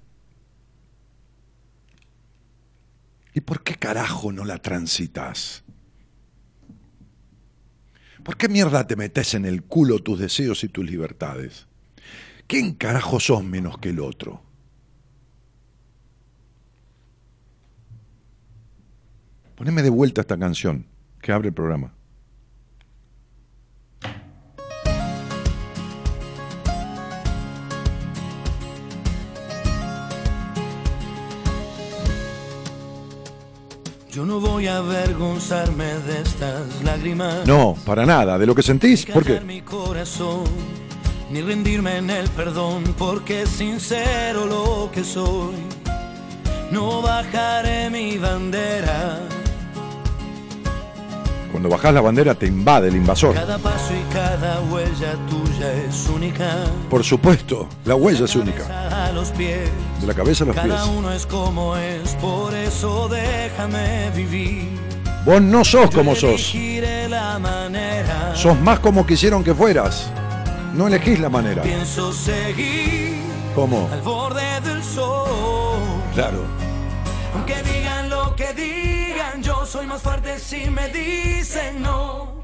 ¿Y 3.35 3.40
por 3.40 3.64
qué 3.64 3.74
carajo 3.74 4.30
no 4.30 4.44
la 4.44 4.58
transitas? 4.58 5.64
¿Por 8.22 8.37
qué 8.37 8.48
mierda 8.48 8.87
te 8.87 8.94
metes 8.94 9.35
en 9.35 9.46
el 9.46 9.64
culo 9.64 9.98
tus 9.98 10.20
deseos 10.20 10.62
y 10.62 10.68
tus 10.68 10.88
libertades? 10.88 11.66
¿Quién 12.46 12.74
carajo 12.74 13.18
sos 13.18 13.42
menos 13.42 13.78
que 13.78 13.88
el 13.88 13.98
otro? 13.98 14.52
Poneme 19.62 19.83
de 19.83 19.90
vuelta 19.90 20.22
esta 20.22 20.37
canción 20.37 20.85
que 21.20 21.31
abre 21.31 21.51
el 21.51 21.55
programa. 21.55 21.94
Yo 34.11 34.25
no 34.25 34.40
voy 34.40 34.66
a 34.66 34.79
avergonzarme 34.79 35.85
de 35.85 36.22
estas 36.22 36.83
lágrimas. 36.83 37.46
No, 37.46 37.77
para 37.87 38.05
nada. 38.05 38.38
¿De 38.38 38.46
lo 38.46 38.57
que 38.57 38.64
sentís? 38.64 39.07
¿Por 39.07 39.25
qué? 39.25 39.38
mi 39.42 39.61
corazón, 39.61 40.42
ni 41.31 41.40
rendirme 41.40 41.98
en 41.98 42.11
el 42.11 42.29
perdón, 42.31 42.83
porque 42.98 43.42
es 43.42 43.51
sincero 43.51 44.44
lo 44.44 44.90
que 44.90 45.05
soy. 45.05 45.55
No 46.72 47.01
bajaré 47.01 47.90
mi 47.90 48.18
bandera 48.18 49.20
cuando 51.62 51.77
bajás 51.77 51.94
la 51.94 52.01
bandera 52.01 52.35
te 52.35 52.46
invade 52.48 52.88
el 52.88 52.96
invasor. 52.96 53.35
Cada 53.37 53.57
paso 53.57 53.94
y 53.94 54.12
cada 54.12 54.61
huella 54.62 55.14
tuya 55.31 55.72
es 55.88 56.09
única. 56.09 56.64
Por 56.90 57.05
supuesto, 57.05 57.68
la 57.85 57.94
huella 57.94 58.25
es 58.25 58.35
única. 58.35 58.64
De 60.01 60.07
la 60.09 60.12
cabeza 60.12 60.42
a 60.42 60.48
los 60.48 60.57
pies. 60.57 60.66
Cada 60.66 60.87
uno 60.87 61.12
es 61.12 61.25
como 61.25 61.77
es, 61.77 62.16
por 62.16 62.53
eso 62.53 63.09
déjame 63.09 64.11
vivir. 64.11 64.70
Vos 65.25 65.40
no 65.40 65.64
sos 65.64 65.88
como 65.92 66.16
sos. 66.16 66.53
Sos 68.35 68.61
más 68.61 68.81
como 68.81 69.07
quisieron 69.07 69.44
que 69.44 69.55
fueras. 69.55 70.11
No 70.75 70.88
elegís 70.88 71.20
la 71.20 71.29
manera. 71.29 71.62
Pienso 71.62 72.12
seguir. 72.12 73.18
¿Cómo? 73.55 73.88
Al 73.92 74.03
borde 74.03 74.61
del 74.62 74.83
sol. 74.83 75.79
Claro. 76.12 76.42
Aunque 77.35 77.55
digan 77.62 78.02
soy 79.72 79.87
más 79.87 80.02
fuerte 80.02 80.38
si 80.38 80.68
me 80.68 80.87
dicen 80.88 81.80
no. 81.80 82.42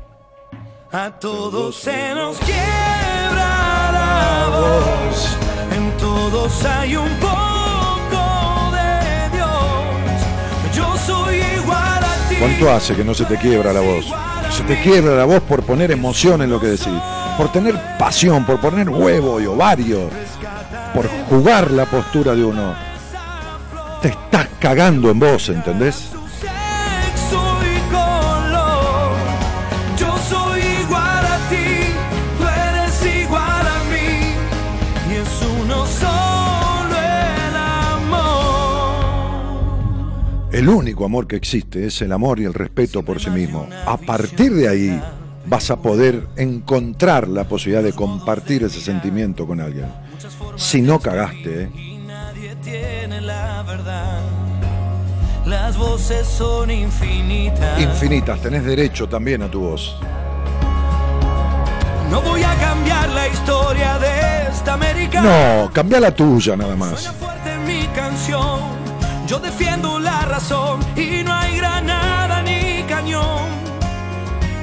A 0.90 1.10
todos 1.10 1.76
se 1.76 2.14
nos 2.14 2.38
quiebra 2.38 3.92
la 3.92 4.46
voz, 4.48 5.36
en 5.76 5.94
todos 5.98 6.64
hay 6.64 6.96
un 6.96 7.10
poco 7.20 8.72
de 8.72 9.36
Dios. 9.36 10.74
Yo 10.74 10.96
soy 10.96 11.42
igual 11.58 12.02
a 12.02 12.28
ti. 12.30 12.36
¿Cuánto 12.38 12.72
hace 12.72 12.96
que 12.96 13.04
no 13.04 13.12
se 13.12 13.26
te 13.26 13.36
quiebra 13.36 13.74
la 13.74 13.80
voz? 13.80 14.06
Se 14.50 14.62
te 14.62 14.80
quiebra 14.80 15.14
la 15.14 15.26
voz 15.26 15.42
por 15.42 15.62
poner 15.64 15.90
emoción 15.90 16.40
en 16.40 16.48
lo 16.48 16.58
que 16.58 16.68
decís, 16.68 16.88
por 17.36 17.52
tener 17.52 17.78
pasión, 17.98 18.46
por 18.46 18.58
poner 18.58 18.88
huevo 18.88 19.38
y 19.38 19.44
ovario, 19.44 20.08
por 20.94 21.06
jugar 21.28 21.70
la 21.72 21.84
postura 21.84 22.34
de 22.34 22.42
uno 22.42 22.74
te 24.00 24.08
estás 24.08 24.48
cagando 24.60 25.10
en 25.10 25.18
vos, 25.18 25.48
¿entendés? 25.50 26.12
El 40.58 40.68
único 40.68 41.04
amor 41.04 41.28
que 41.28 41.36
existe 41.36 41.86
es 41.86 42.02
el 42.02 42.10
amor 42.10 42.40
y 42.40 42.44
el 42.44 42.52
respeto 42.52 43.04
por 43.04 43.20
sí 43.20 43.30
mismo. 43.30 43.68
A 43.86 43.96
partir 43.96 44.52
de 44.52 44.68
ahí 44.68 45.00
vas 45.46 45.70
a 45.70 45.76
poder 45.76 46.26
encontrar 46.34 47.28
la 47.28 47.44
posibilidad 47.44 47.84
de 47.84 47.92
compartir 47.92 48.64
ese 48.64 48.80
sentimiento 48.80 49.46
con 49.46 49.60
alguien. 49.60 49.86
Si 50.56 50.82
no 50.82 50.98
cagaste, 50.98 51.62
¿eh? 51.62 51.70
Y 51.76 51.98
nadie 51.98 52.56
tiene 52.56 53.20
la 53.20 53.62
verdad. 53.62 54.20
Las 55.46 55.78
voces 55.78 56.26
son 56.26 56.72
infinitas. 56.72 57.80
infinitas, 57.80 58.42
tenés 58.42 58.64
derecho 58.64 59.08
también 59.08 59.42
a 59.42 59.48
tu 59.48 59.60
voz. 59.60 59.94
No 62.10 62.20
voy 62.20 62.42
a 62.42 62.52
cambiar 62.56 63.08
la 63.10 63.28
historia 63.28 63.96
de 64.00 64.50
esta 64.50 64.74
América. 64.74 65.22
No, 65.22 65.70
cambia 65.72 66.00
la 66.00 66.10
tuya 66.12 66.56
nada 66.56 66.76
Suena 66.76 66.90
más. 66.92 67.08
fuerte 67.12 67.58
mi 67.64 67.86
canción. 67.94 68.77
Yo 69.28 69.38
defiendo 69.38 69.98
la 69.98 70.22
razón 70.22 70.80
y 70.96 71.22
no 71.22 71.34
hay 71.34 71.58
granada 71.58 72.42
ni 72.42 72.82
cañón 72.84 73.46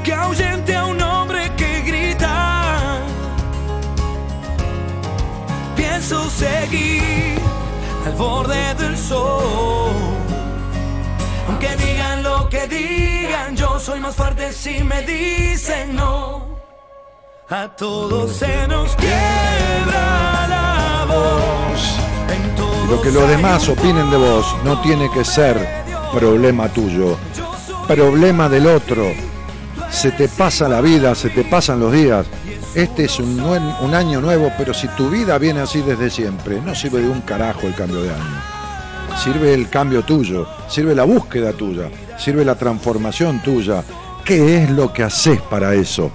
que 0.04 0.12
ahuyente 0.12 0.76
a 0.76 0.86
un 0.86 1.00
hombre 1.04 1.52
que 1.56 1.82
grita. 1.82 2.98
Pienso 5.76 6.28
seguir 6.32 7.38
al 8.08 8.14
borde 8.14 8.74
del 8.74 8.98
sol. 8.98 9.94
Aunque 11.48 11.76
digan 11.76 12.24
lo 12.24 12.50
que 12.50 12.68
digan, 12.68 13.56
yo 13.56 13.80
soy 13.80 14.00
más 14.00 14.16
fuerte 14.16 14.52
si 14.52 14.84
me 14.84 15.04
dicen 15.04 15.96
no. 15.96 16.58
A 17.52 17.68
todos 17.68 18.38
se 18.38 18.68
nos 18.68 18.96
quiebra 18.96 20.48
la 20.48 21.06
voz. 21.08 22.15
Lo 22.90 23.02
que 23.02 23.12
los 23.12 23.28
demás 23.28 23.68
opinen 23.68 24.10
de 24.12 24.18
vos 24.18 24.46
no 24.64 24.80
tiene 24.82 25.10
que 25.10 25.26
ser 25.26 25.58
problema 26.14 26.70
tuyo, 26.70 27.18
problema 27.88 28.48
del 28.48 28.68
otro. 28.68 29.12
Se 29.90 30.12
te 30.12 30.28
pasa 30.28 30.70
la 30.70 30.82
vida, 30.82 31.16
se 31.16 31.30
te 31.30 31.44
pasan 31.44 31.80
los 31.80 31.92
días. 31.92 32.26
Este 32.76 33.06
es 33.06 33.20
un 33.20 33.94
año 33.94 34.22
nuevo, 34.22 34.52
pero 34.58 34.74
si 34.74 34.88
tu 34.90 35.10
vida 35.10 35.38
viene 35.38 35.62
así 35.62 35.82
desde 35.82 36.10
siempre, 36.10 36.62
no 36.62 36.76
sirve 36.76 37.02
de 37.02 37.10
un 37.10 37.22
carajo 37.22 37.68
el 37.68 37.76
cambio 37.76 38.04
de 38.04 38.12
año. 38.12 38.42
Sirve 39.24 39.54
el 39.54 39.70
cambio 39.70 40.04
tuyo, 40.04 40.48
sirve 40.68 40.94
la 40.94 41.06
búsqueda 41.06 41.54
tuya, 41.54 41.90
sirve 42.18 42.44
la 42.44 42.56
transformación 42.56 43.42
tuya. 43.42 43.84
¿Qué 44.26 44.64
es 44.64 44.70
lo 44.70 44.92
que 44.92 45.04
haces 45.04 45.42
para 45.42 45.74
eso? 45.74 46.12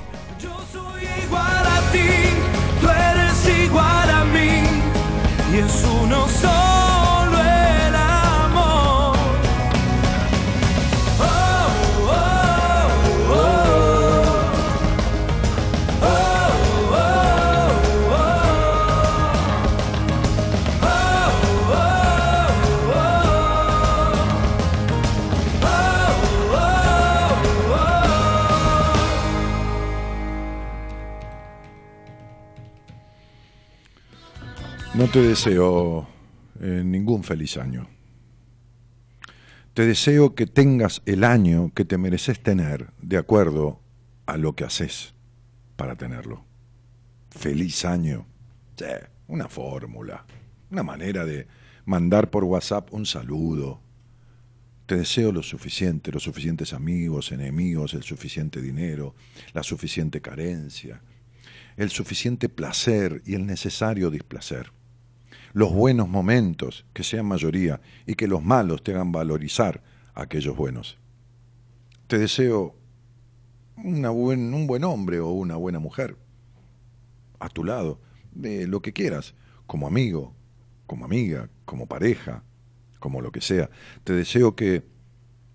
No 35.01 35.09
te 35.09 35.23
deseo 35.23 36.07
eh, 36.61 36.83
ningún 36.85 37.25
feliz 37.25 37.57
año. 37.57 37.89
Te 39.73 39.87
deseo 39.87 40.35
que 40.35 40.47
tengas 40.47 41.01
el 41.07 41.25
año 41.25 41.73
que 41.75 41.87
te 41.87 41.97
mereces 41.97 42.43
tener 42.43 42.93
de 43.01 43.17
acuerdo 43.17 43.81
a 44.27 44.37
lo 44.37 44.55
que 44.55 44.65
haces 44.65 45.15
para 45.77 45.97
tenerlo. 45.97 46.45
Feliz 47.31 47.87
año. 47.87 48.27
Sí, 48.77 48.85
una 49.27 49.49
fórmula, 49.49 50.27
una 50.71 50.83
manera 50.83 51.25
de 51.25 51.47
mandar 51.87 52.29
por 52.29 52.45
WhatsApp 52.45 52.93
un 52.93 53.07
saludo. 53.07 53.81
Te 54.85 54.99
deseo 54.99 55.33
lo 55.33 55.43
suficiente, 55.43 56.13
los 56.13 56.25
suficientes 56.25 56.75
amigos, 56.75 57.33
enemigos, 57.33 57.95
el 57.95 58.03
suficiente 58.03 58.61
dinero, 58.61 59.15
la 59.55 59.63
suficiente 59.63 60.21
carencia, 60.21 61.01
el 61.79 61.89
suficiente 61.89 62.51
placer 62.51 63.23
y 63.25 63.33
el 63.33 63.47
necesario 63.47 64.11
displacer. 64.11 64.79
Los 65.53 65.73
buenos 65.73 66.09
momentos, 66.09 66.85
que 66.93 67.03
sean 67.03 67.27
mayoría, 67.27 67.81
y 68.07 68.15
que 68.15 68.29
los 68.29 68.43
malos 68.43 68.83
te 68.83 68.93
hagan 68.93 69.13
valorizar 69.13 69.83
aquellos 70.15 70.57
buenos. 70.57 70.99
Te 72.07 72.19
deseo 72.19 72.75
un 73.77 74.67
buen 74.67 74.85
hombre 74.85 75.21
o 75.21 75.31
una 75.31 75.57
buena 75.57 75.79
mujer 75.79 76.17
a 77.39 77.49
tu 77.49 77.65
lado, 77.65 77.99
de 78.33 78.67
lo 78.67 78.81
que 78.81 78.93
quieras, 78.93 79.35
como 79.67 79.87
amigo, 79.87 80.35
como 80.87 81.05
amiga, 81.05 81.49
como 81.65 81.87
pareja, 81.87 82.45
como 82.99 83.21
lo 83.21 83.33
que 83.33 83.41
sea. 83.41 83.71
Te 84.05 84.13
deseo 84.13 84.55
que 84.55 84.85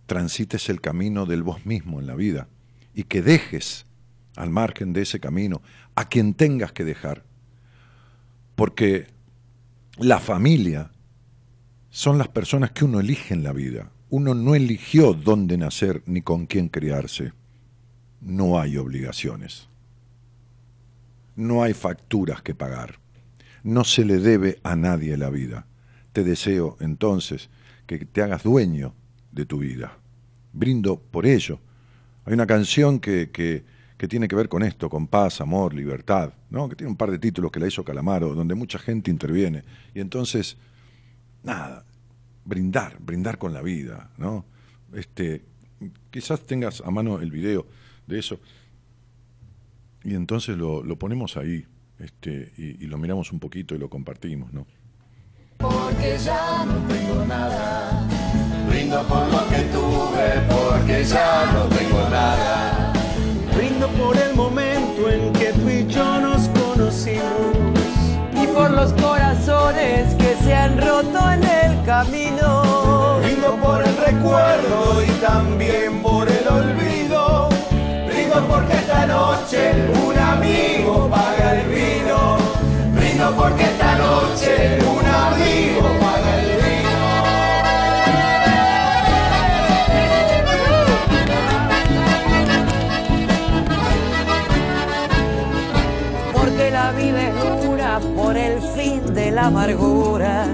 transites 0.06 0.70
el 0.70 0.82
camino 0.82 1.26
del 1.26 1.44
vos 1.44 1.66
mismo 1.66 2.00
en 2.00 2.08
la 2.08 2.16
vida 2.16 2.48
y 2.94 3.04
que 3.04 3.22
dejes 3.22 3.86
al 4.36 4.50
margen 4.50 4.94
de 4.94 5.04
ese 5.04 5.20
camino 5.20 5.62
a 5.96 6.10
quien 6.10 6.34
tengas 6.34 6.72
que 6.72 6.84
dejar. 6.84 7.24
Porque 8.56 9.08
la 9.98 10.20
familia 10.20 10.92
son 11.90 12.18
las 12.18 12.28
personas 12.28 12.72
que 12.72 12.84
uno 12.84 13.00
elige 13.00 13.34
en 13.34 13.44
la 13.44 13.54
vida. 13.54 13.92
Uno 14.10 14.34
no 14.34 14.54
eligió 14.56 15.14
dónde 15.14 15.58
nacer 15.58 16.04
ni 16.06 16.22
con 16.22 16.46
quién 16.46 16.68
criarse. 16.68 17.32
No 18.20 18.60
hay 18.60 18.78
obligaciones. 18.78 19.70
No 21.36 21.64
hay 21.64 21.74
facturas 21.74 22.42
que 22.42 22.54
pagar. 22.54 23.00
No 23.64 23.84
se 23.84 24.04
le 24.06 24.18
debe 24.18 24.60
a 24.64 24.76
nadie 24.76 25.18
la 25.18 25.30
vida. 25.30 25.68
Te 26.12 26.24
deseo 26.24 26.78
entonces 26.80 27.50
que 27.88 28.00
te 28.06 28.22
hagas 28.22 28.44
dueño 28.44 28.94
de 29.32 29.46
tu 29.46 29.60
vida. 29.60 29.98
Brindo 30.54 31.00
por 31.00 31.26
ello. 31.26 31.60
Hay 32.26 32.34
una 32.34 32.48
canción 32.48 33.00
que, 33.00 33.32
que, 33.32 33.64
que 33.98 34.08
tiene 34.08 34.28
que 34.28 34.36
ver 34.36 34.50
con 34.50 34.64
esto, 34.64 34.90
con 34.90 35.08
paz, 35.08 35.42
amor, 35.42 35.74
libertad, 35.74 36.34
¿no? 36.50 36.68
que 36.68 36.76
tiene 36.76 36.92
un 36.92 36.98
par 36.98 37.12
de 37.12 37.20
títulos 37.20 37.52
que 37.52 37.60
la 37.60 37.68
hizo 37.68 37.84
Calamaro, 37.84 38.34
donde 38.34 38.56
mucha 38.56 38.78
gente 38.78 39.10
interviene. 39.10 39.64
Y 39.94 40.02
entonces, 40.02 40.58
nada, 41.44 41.86
brindar, 42.44 42.98
brindar 43.00 43.38
con 43.38 43.54
la 43.54 43.62
vida. 43.62 44.10
¿no? 44.18 44.46
Este, 44.94 45.44
quizás 46.12 46.42
tengas 46.42 46.82
a 46.82 46.92
mano 46.92 47.20
el 47.20 47.32
video 47.32 47.66
de 48.08 48.20
eso 48.20 48.40
y 50.04 50.14
entonces 50.14 50.58
lo, 50.58 50.84
ponemos 51.00 51.38
ahí 51.38 51.66
este, 52.00 52.54
y, 52.58 52.84
y 52.84 52.88
lo 52.88 52.98
miramos 52.98 53.32
un 53.32 53.40
poquito 53.40 53.76
y 53.76 53.78
lo 53.78 53.90
compartimos. 53.90 54.54
¿no? 54.54 54.68
porque 55.58 56.18
ya 56.18 56.66
no 56.66 56.76
tengo 56.88 57.26
nada. 57.26 58.08
Brindo 58.70 59.02
por 59.04 59.28
lo 59.32 59.48
que 59.50 59.62
tuve, 59.74 60.28
porque 60.50 61.04
ya 61.06 61.52
no 61.54 61.64
tengo 61.76 62.10
nada. 62.10 62.45
Camino. 71.96 73.20
Brindo 73.22 73.56
por 73.64 73.82
el 73.82 73.96
recuerdo 73.96 75.02
y 75.02 75.12
también 75.32 76.02
por 76.02 76.28
el 76.28 76.46
olvido. 76.48 77.48
Brindo 78.08 78.38
porque 78.50 78.74
esta 78.74 79.06
noche 79.06 79.60
un 80.06 80.18
amigo 80.18 81.10
paga 81.10 81.56
el 81.56 81.64
vino. 81.70 82.38
Brindo 82.96 83.32
porque 83.38 83.64
esta 83.64 83.96
noche 83.96 84.78
un 84.98 85.06
amigo 85.06 85.84
paga 86.04 86.32
el 86.42 86.50
vino. 86.66 87.00
Porque 96.34 96.72
la 96.72 96.92
vida 96.92 97.22
es 97.30 97.36
dura 97.64 98.00
por 98.18 98.36
el 98.36 98.60
fin 98.76 99.14
de 99.14 99.32
la 99.32 99.46
amargura. 99.46 100.46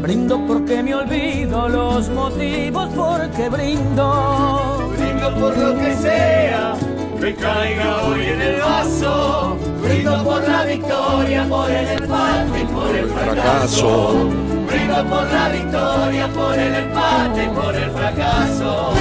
Brindo 0.00 0.40
porque 0.46 0.82
me 0.82 0.94
olvido 0.94 1.68
los 1.68 2.08
motivos 2.08 2.88
porque 2.96 3.48
brindo. 3.50 4.90
Brindo 4.96 5.34
por 5.34 5.56
lo 5.58 5.78
que 5.78 5.94
sea, 5.96 6.74
me 7.20 7.34
caiga 7.34 8.02
hoy 8.04 8.24
en 8.24 8.40
el 8.40 8.60
vaso. 8.60 9.58
Brindo 9.82 10.24
por 10.24 10.48
la 10.48 10.64
victoria, 10.64 11.46
por 11.48 11.70
el 11.70 11.86
empate 11.86 12.60
y 12.62 12.64
por 12.64 12.96
el 12.96 13.08
fracaso. 13.10 14.30
Brindo 14.66 15.04
por 15.04 15.26
la 15.30 15.48
victoria, 15.50 16.28
por 16.28 16.58
el 16.58 16.74
empate, 16.74 17.48
por 17.50 17.74
el 17.74 17.90
fracaso. 17.90 18.92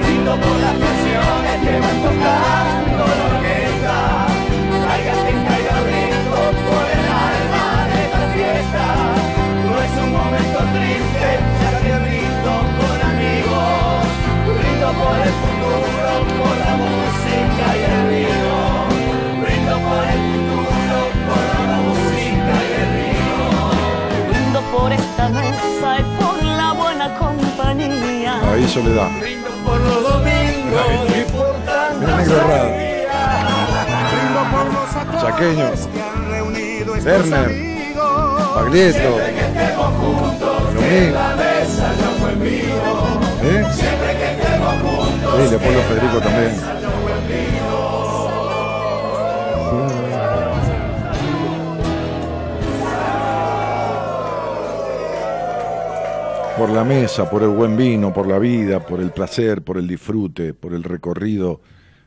Brindo 0.00 0.30
por 0.30 0.60
las 0.60 0.76
canciones 0.78 1.56
que 1.62 1.80
van 1.80 2.02
tocando 2.02 3.04
la 3.04 3.24
orquesta. 3.36 4.26
Caiga 4.86 5.12
quien 5.12 5.44
caiga, 5.44 5.76
brindo 5.82 6.40
por 6.64 6.84
el 6.96 7.04
alma 7.28 7.86
de 7.92 7.98
esta 8.04 8.22
fiesta. 8.32 9.17
Es 9.88 10.02
un 10.04 10.10
momento 10.12 10.58
triste, 10.74 11.28
ya 11.60 11.70
que 11.82 11.92
brindo 12.04 12.52
con 12.78 12.98
amigos. 13.10 14.04
Brindo 14.58 14.88
por 15.00 15.16
el 15.26 15.32
futuro, 15.42 16.10
por 16.38 16.56
la 16.66 16.74
música 16.82 17.66
y 17.76 17.82
el 17.94 18.02
vino. 18.12 18.56
Brindo 19.42 19.74
por 19.86 20.02
el 20.14 20.20
futuro, 20.34 20.98
por 21.28 21.44
la 21.70 21.78
música 21.88 22.54
y 22.68 22.72
el 22.82 22.90
vino. 22.98 23.46
Brindo 24.30 24.60
por 24.76 24.88
esta 24.92 25.24
mesa 25.28 25.88
y 26.00 26.02
por 26.20 26.36
la 26.44 26.68
buena 26.72 27.06
compañía. 27.18 28.32
Ahí 28.52 28.66
Soledad. 28.68 29.10
Brindo 29.20 29.50
por 29.64 29.78
los 29.80 30.02
domingos 30.02 31.08
y 31.16 31.32
por 31.32 31.52
tanta 31.64 31.98
Mira, 32.00 32.16
negro 32.16 32.38
Rada. 32.48 32.70
Brindo 34.10 34.40
por 34.52 34.66
los 34.74 35.22
Chaqueño. 35.22 35.68
que 35.92 36.00
han 36.02 36.30
reunido 36.30 36.94
estos 36.96 37.12
Werner. 37.12 37.44
amigos. 37.46 37.78
La 40.88 41.36
mesa. 41.36 41.94
Siempre 43.72 44.12
que. 44.18 44.38
Por 56.56 56.70
la 56.70 56.82
mesa, 56.82 57.30
por 57.30 57.42
el 57.44 57.50
buen 57.50 57.76
vino, 57.76 58.12
por 58.12 58.26
la 58.26 58.38
vida, 58.40 58.84
por 58.84 59.00
el 59.00 59.12
placer, 59.12 59.62
por 59.62 59.78
el 59.78 59.86
disfrute, 59.86 60.54
por 60.54 60.74
el 60.74 60.82
recorrido 60.82 61.60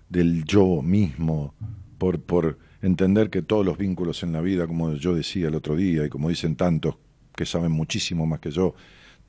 del 0.10 0.44
yo 0.44 0.82
mismo, 0.82 1.54
por, 1.98 2.20
por 2.20 2.58
entender 2.82 3.30
que 3.30 3.44
todos 3.44 3.66
los 3.66 3.78
vínculos 3.78 4.24
en 4.24 4.34
la 4.34 4.42
vida, 4.42 4.68
como 4.68 4.92
yo 4.96 5.16
decía 5.16 5.48
el 5.48 5.56
otro 5.56 5.78
día 5.78 6.06
y 6.06 6.10
como 6.10 6.28
dicen 6.28 6.58
tantos 6.58 6.96
que 7.42 7.48
saben 7.48 7.72
muchísimo 7.72 8.28
más 8.28 8.40
que 8.40 8.52
yo, 8.52 8.76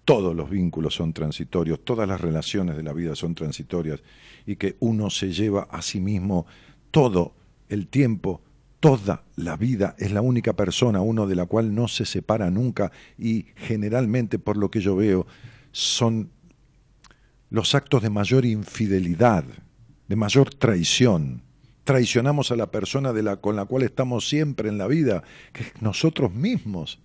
todos 0.05 0.37
los 0.37 0.51
vínculos 0.51 0.95
son 0.95 1.15
transitorios, 1.15 1.83
todas 1.83 2.07
las 2.07 2.21
relaciones 2.21 2.77
de 2.77 2.83
la 2.83 2.93
vida 2.93 3.17
son 3.17 3.35
transitorias 3.35 4.03
y 4.45 4.57
que 4.57 4.77
uno 4.81 5.09
se 5.09 5.33
lleva 5.33 5.63
a 5.71 5.81
sí 5.81 5.99
mismo 5.99 6.45
todo 6.91 7.33
el 7.71 7.89
tiempo, 7.89 8.43
toda 8.81 9.25
la 9.37 9.57
vida, 9.57 9.97
es 9.99 10.13
la 10.13 10.21
única 10.21 10.53
persona, 10.53 11.01
uno 11.01 11.27
de 11.27 11.37
la 11.37 11.47
cual 11.47 11.75
no 11.75 11.89
se 11.89 12.05
separa 12.05 12.51
nunca 12.51 12.93
y 13.17 13.47
generalmente 13.57 14.39
por 14.39 14.59
lo 14.59 14.71
que 14.71 14.83
yo 14.83 14.95
veo 14.95 15.27
son 15.71 16.29
los 17.49 17.75
actos 17.75 18.03
de 18.03 18.11
mayor 18.11 18.45
infidelidad, 18.45 19.45
de 20.07 20.17
mayor 20.17 20.51
traición. 20.53 21.41
Traicionamos 21.85 22.53
a 22.53 22.57
la 22.57 22.71
persona 22.71 23.15
de 23.15 23.23
la, 23.23 23.37
con 23.37 23.57
la 23.57 23.65
cual 23.65 23.85
estamos 23.85 24.29
siempre 24.29 24.69
en 24.69 24.77
la 24.77 24.87
vida, 24.87 25.23
que 25.55 25.63
es 25.63 25.81
nosotros 25.81 26.35
mismos. 26.35 27.01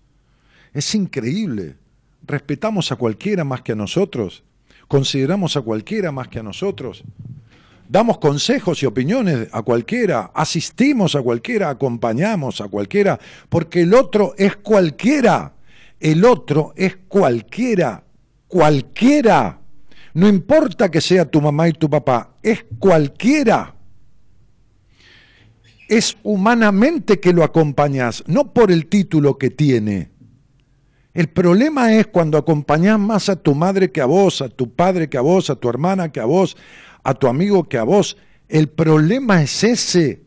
Es 0.77 0.93
increíble. 0.93 1.75
Respetamos 2.23 2.91
a 2.91 2.97
cualquiera 2.97 3.43
más 3.43 3.63
que 3.63 3.71
a 3.71 3.75
nosotros. 3.75 4.43
Consideramos 4.87 5.57
a 5.57 5.61
cualquiera 5.61 6.11
más 6.11 6.27
que 6.27 6.37
a 6.37 6.43
nosotros. 6.43 7.03
Damos 7.89 8.19
consejos 8.19 8.83
y 8.83 8.85
opiniones 8.85 9.47
a 9.51 9.63
cualquiera. 9.63 10.29
Asistimos 10.35 11.15
a 11.15 11.23
cualquiera. 11.23 11.71
Acompañamos 11.71 12.61
a 12.61 12.67
cualquiera. 12.67 13.19
Porque 13.49 13.81
el 13.81 13.95
otro 13.95 14.35
es 14.37 14.55
cualquiera. 14.57 15.55
El 15.99 16.23
otro 16.23 16.73
es 16.75 16.95
cualquiera. 17.07 18.03
Cualquiera. 18.47 19.59
No 20.13 20.27
importa 20.27 20.91
que 20.91 21.01
sea 21.01 21.25
tu 21.25 21.41
mamá 21.41 21.69
y 21.69 21.73
tu 21.73 21.89
papá. 21.89 22.35
Es 22.43 22.65
cualquiera 22.77 23.73
es 25.89 26.17
humanamente 26.21 27.21
que 27.21 27.31
lo 27.31 27.45
acompañas, 27.45 28.21
no 28.27 28.51
por 28.51 28.71
el 28.73 28.87
título 28.87 29.37
que 29.37 29.49
tiene. 29.49 30.09
El 31.17 31.29
problema 31.29 31.95
es 31.95 32.05
cuando 32.05 32.37
acompañas 32.37 32.99
más 32.99 33.27
a 33.27 33.35
tu 33.35 33.55
madre 33.55 33.91
que 33.91 34.01
a 34.01 34.05
vos, 34.05 34.43
a 34.43 34.49
tu 34.49 34.75
padre 34.75 35.09
que 35.09 35.17
a 35.17 35.21
vos, 35.21 35.49
a 35.49 35.55
tu 35.55 35.67
hermana 35.67 36.11
que 36.11 36.19
a 36.19 36.25
vos, 36.25 36.55
a 37.03 37.15
tu 37.15 37.25
amigo 37.25 37.63
que 37.63 37.79
a 37.79 37.83
vos. 37.83 38.17
El 38.47 38.69
problema 38.69 39.41
es 39.41 39.63
ese, 39.63 40.21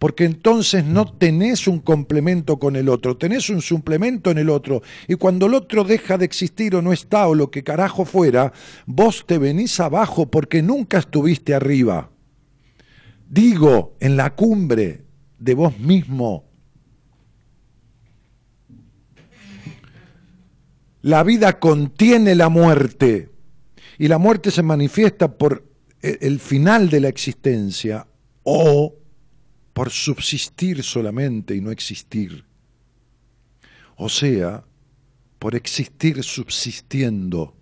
porque 0.00 0.24
entonces 0.24 0.84
no 0.84 1.06
tenés 1.06 1.68
un 1.68 1.78
complemento 1.78 2.58
con 2.58 2.74
el 2.74 2.88
otro, 2.88 3.16
tenés 3.16 3.48
un 3.48 3.62
suplemento 3.62 4.32
en 4.32 4.38
el 4.38 4.50
otro. 4.50 4.82
Y 5.06 5.14
cuando 5.14 5.46
el 5.46 5.54
otro 5.54 5.84
deja 5.84 6.18
de 6.18 6.24
existir 6.24 6.74
o 6.74 6.82
no 6.82 6.92
está 6.92 7.28
o 7.28 7.36
lo 7.36 7.52
que 7.52 7.62
carajo 7.62 8.04
fuera, 8.04 8.52
vos 8.86 9.24
te 9.24 9.38
venís 9.38 9.78
abajo 9.78 10.26
porque 10.26 10.62
nunca 10.62 10.98
estuviste 10.98 11.54
arriba 11.54 12.10
digo, 13.34 13.96
en 14.00 14.16
la 14.16 14.34
cumbre 14.34 15.04
de 15.38 15.54
vos 15.54 15.78
mismo. 15.78 16.44
La 21.04 21.22
vida 21.22 21.60
contiene 21.60 22.34
la 22.34 22.48
muerte 22.48 23.30
y 23.98 24.08
la 24.08 24.16
muerte 24.16 24.50
se 24.50 24.62
manifiesta 24.62 25.36
por 25.36 25.64
e- 26.00 26.18
el 26.22 26.40
final 26.40 26.88
de 26.88 27.00
la 27.00 27.08
existencia 27.08 28.06
o 28.42 28.94
por 29.74 29.90
subsistir 29.90 30.82
solamente 30.82 31.54
y 31.54 31.60
no 31.60 31.70
existir. 31.70 32.44
O 33.96 34.08
sea, 34.08 34.64
por 35.38 35.54
existir 35.54 36.22
subsistiendo. 36.22 37.54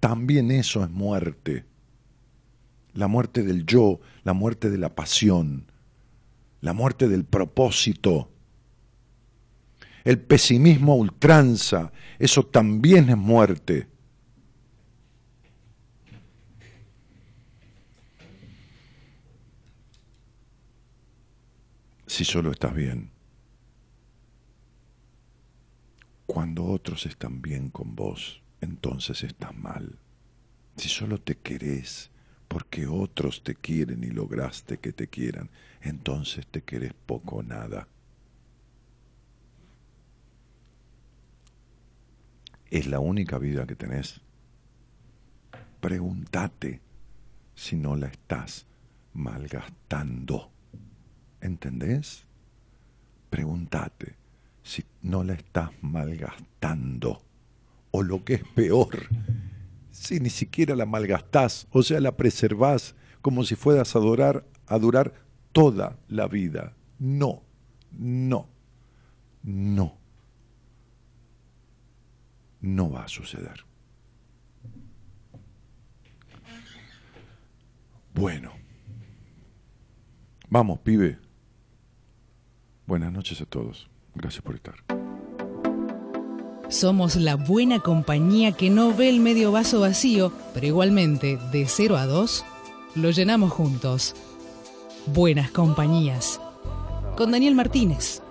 También 0.00 0.50
eso 0.50 0.82
es 0.82 0.90
muerte 0.90 1.64
la 2.94 3.08
muerte 3.08 3.42
del 3.42 3.66
yo, 3.66 4.00
la 4.24 4.32
muerte 4.32 4.70
de 4.70 4.78
la 4.78 4.94
pasión, 4.94 5.70
la 6.60 6.72
muerte 6.72 7.08
del 7.08 7.24
propósito. 7.24 8.29
El 10.04 10.18
pesimismo 10.18 10.96
ultranza, 10.96 11.92
eso 12.18 12.44
también 12.44 13.10
es 13.10 13.16
muerte. 13.16 13.88
Si 22.06 22.24
solo 22.24 22.50
estás 22.50 22.74
bien. 22.74 23.10
Cuando 26.26 26.64
otros 26.64 27.06
están 27.06 27.42
bien 27.42 27.70
con 27.70 27.96
vos, 27.96 28.42
entonces 28.60 29.22
estás 29.22 29.56
mal. 29.56 29.98
Si 30.76 30.88
solo 30.88 31.18
te 31.18 31.36
querés, 31.36 32.10
porque 32.48 32.86
otros 32.86 33.42
te 33.42 33.54
quieren 33.54 34.02
y 34.02 34.10
lograste 34.10 34.78
que 34.78 34.92
te 34.92 35.08
quieran, 35.08 35.50
entonces 35.82 36.46
te 36.46 36.62
querés 36.62 36.94
poco 37.06 37.36
o 37.36 37.42
nada. 37.42 37.88
Es 42.70 42.86
la 42.86 43.00
única 43.00 43.38
vida 43.38 43.66
que 43.66 43.74
tenés. 43.74 44.20
Pregúntate 45.80 46.80
si 47.54 47.76
no 47.76 47.96
la 47.96 48.06
estás 48.06 48.66
malgastando. 49.12 50.50
¿Entendés? 51.40 52.24
Pregúntate 53.28 54.14
si 54.62 54.84
no 55.02 55.24
la 55.24 55.34
estás 55.34 55.70
malgastando. 55.82 57.22
O 57.90 58.02
lo 58.02 58.24
que 58.24 58.34
es 58.34 58.44
peor, 58.54 59.08
si 59.90 60.20
ni 60.20 60.30
siquiera 60.30 60.76
la 60.76 60.86
malgastás, 60.86 61.66
o 61.70 61.82
sea, 61.82 62.00
la 62.00 62.16
preservás 62.16 62.94
como 63.20 63.44
si 63.44 63.56
fueras 63.56 63.94
a, 63.94 63.98
adorar, 63.98 64.46
a 64.66 64.78
durar 64.78 65.12
toda 65.52 65.98
la 66.08 66.28
vida. 66.28 66.76
No, 66.98 67.42
no, 67.90 68.48
no. 69.42 69.99
No 72.60 72.90
va 72.90 73.04
a 73.04 73.08
suceder. 73.08 73.64
Bueno, 78.14 78.52
vamos, 80.48 80.80
pibe. 80.80 81.18
Buenas 82.86 83.12
noches 83.12 83.40
a 83.40 83.46
todos. 83.46 83.88
Gracias 84.14 84.42
por 84.42 84.56
estar. 84.56 84.74
Somos 86.68 87.16
la 87.16 87.36
buena 87.36 87.80
compañía 87.80 88.52
que 88.52 88.70
no 88.70 88.94
ve 88.94 89.08
el 89.08 89.20
medio 89.20 89.50
vaso 89.52 89.80
vacío, 89.80 90.32
pero 90.54 90.66
igualmente, 90.66 91.38
de 91.50 91.66
0 91.66 91.96
a 91.96 92.06
2, 92.06 92.44
lo 92.96 93.10
llenamos 93.10 93.52
juntos. 93.52 94.14
Buenas 95.06 95.50
compañías. 95.50 96.40
Con 97.16 97.32
Daniel 97.32 97.54
Martínez. 97.54 98.22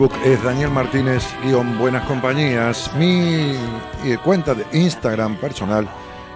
Facebook 0.00 0.24
es 0.24 0.42
Daniel 0.42 0.70
Martínez 0.70 1.22
guion 1.44 1.76
Buenas 1.78 2.06
Compañías. 2.06 2.90
Mi 2.96 3.52
eh, 4.02 4.16
cuenta 4.24 4.54
de 4.54 4.64
Instagram 4.72 5.36
personal 5.36 5.86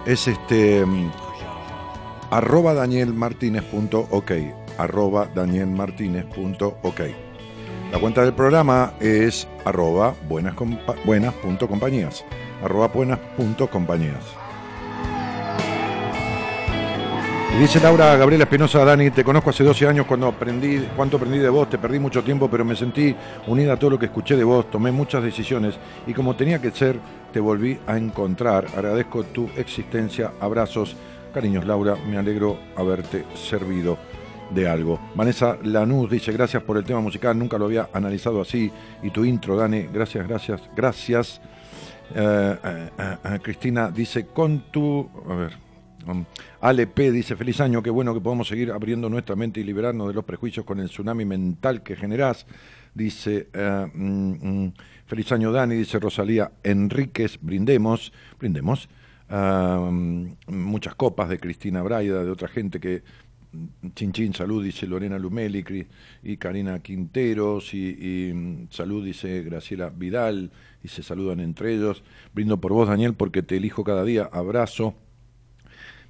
es 0.05 0.27
este 0.27 0.85
mm, 0.85 1.09
arroba 2.29 2.75
danielmartinez.ok 2.75 4.31
arroba 4.77 5.27
danielmartinez.ok 5.33 6.99
La 7.91 7.97
cuenta 7.99 8.21
del 8.21 8.33
programa 8.35 8.93
es 8.99 9.47
arroba 9.65 10.13
buenas 10.29 10.53
compa- 10.53 10.95
buenas.compañías 11.03 12.23
arroba 12.63 12.89
buenas.compañías 12.89 14.23
Y 17.55 17.57
dice 17.57 17.79
Laura 17.79 18.17
Gabriela 18.17 18.43
Espinosa, 18.43 18.83
Dani, 18.83 19.11
te 19.11 19.23
conozco 19.23 19.49
hace 19.49 19.63
12 19.63 19.87
años 19.87 20.05
cuando 20.05 20.27
aprendí, 20.27 20.77
cuánto 20.93 21.15
aprendí 21.15 21.37
de 21.37 21.47
vos, 21.47 21.69
te 21.69 21.77
perdí 21.77 21.99
mucho 21.99 22.21
tiempo, 22.21 22.49
pero 22.49 22.65
me 22.65 22.75
sentí 22.75 23.15
unida 23.47 23.73
a 23.73 23.79
todo 23.79 23.91
lo 23.91 23.99
que 23.99 24.07
escuché 24.07 24.35
de 24.35 24.43
vos, 24.43 24.69
tomé 24.69 24.91
muchas 24.91 25.23
decisiones 25.23 25.75
y 26.05 26.13
como 26.13 26.35
tenía 26.35 26.59
que 26.59 26.71
ser, 26.71 26.99
te 27.31 27.39
volví 27.39 27.79
a 27.87 27.95
encontrar. 27.97 28.65
Agradezco 28.75 29.23
tu 29.23 29.49
existencia, 29.55 30.33
abrazos, 30.41 30.97
cariños 31.33 31.65
Laura, 31.65 31.95
me 31.95 32.17
alegro 32.17 32.59
haberte 32.75 33.23
servido 33.35 33.97
de 34.49 34.67
algo. 34.67 34.99
Vanessa 35.15 35.57
Lanús 35.63 36.11
dice, 36.11 36.33
gracias 36.33 36.61
por 36.61 36.75
el 36.75 36.83
tema 36.83 36.99
musical, 36.99 37.39
nunca 37.39 37.57
lo 37.57 37.65
había 37.65 37.87
analizado 37.93 38.41
así. 38.41 38.69
Y 39.01 39.11
tu 39.11 39.23
intro, 39.23 39.55
Dani, 39.55 39.83
gracias, 39.93 40.27
gracias, 40.27 40.61
gracias. 40.75 41.39
Eh, 42.13 42.55
eh, 42.65 42.89
eh, 43.23 43.39
Cristina 43.41 43.89
dice, 43.91 44.25
con 44.25 44.59
tu... 44.71 45.09
A 45.29 45.35
ver. 45.35 45.64
Um, 46.07 46.25
Ale 46.61 46.87
P 46.87 47.11
dice, 47.11 47.35
feliz 47.35 47.59
año, 47.61 47.81
qué 47.81 47.89
bueno 47.89 48.13
que 48.13 48.21
podamos 48.21 48.47
seguir 48.47 48.71
abriendo 48.71 49.09
nuestra 49.09 49.35
mente 49.35 49.59
y 49.59 49.63
liberarnos 49.63 50.07
de 50.07 50.13
los 50.13 50.23
prejuicios 50.23 50.65
con 50.65 50.79
el 50.79 50.89
tsunami 50.89 51.25
mental 51.25 51.83
que 51.83 51.95
generás. 51.95 52.45
Dice, 52.93 53.49
eh, 53.53 53.87
mm, 53.93 54.65
mm, 54.65 54.73
feliz 55.05 55.31
año 55.31 55.51
Dani, 55.51 55.75
dice 55.75 55.99
Rosalía 55.99 56.51
Enríquez, 56.63 57.39
brindemos, 57.41 58.13
brindemos. 58.39 58.87
Mm, 59.27 60.27
muchas 60.47 60.95
copas 60.95 61.29
de 61.29 61.39
Cristina 61.39 61.81
Braida, 61.81 62.23
de 62.23 62.29
otra 62.29 62.47
gente 62.47 62.79
que, 62.79 63.03
mm, 63.51 63.89
chin 63.95 64.11
chin, 64.13 64.33
salud, 64.33 64.63
dice 64.63 64.85
Lorena 64.87 65.17
Lumeli 65.17 65.87
y 66.23 66.37
Karina 66.37 66.79
Quinteros, 66.79 67.73
y, 67.73 68.29
y, 68.29 68.33
mm, 68.33 68.67
salud, 68.69 69.03
dice 69.03 69.41
Graciela 69.43 69.89
Vidal, 69.89 70.51
y 70.83 70.87
se 70.87 71.03
saludan 71.03 71.39
entre 71.39 71.73
ellos. 71.73 72.03
Brindo 72.33 72.61
por 72.61 72.71
vos, 72.73 72.87
Daniel, 72.87 73.15
porque 73.15 73.41
te 73.41 73.57
elijo 73.57 73.83
cada 73.83 74.03
día, 74.03 74.29
abrazo. 74.31 74.95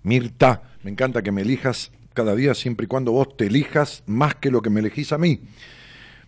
Mirta, 0.06 0.62
me 0.84 0.92
encanta 0.92 1.24
que 1.24 1.32
me 1.32 1.42
elijas 1.42 1.92
cada 2.14 2.36
día 2.36 2.54
siempre 2.54 2.86
y 2.86 2.88
cuando 2.88 3.12
vos 3.12 3.36
te 3.36 3.48
elijas 3.48 4.04
más 4.06 4.36
que 4.36 4.52
lo 4.52 4.62
que 4.62 4.70
me 4.70 4.80
elegís 4.80 5.12
a 5.12 5.18
mí. 5.18 5.42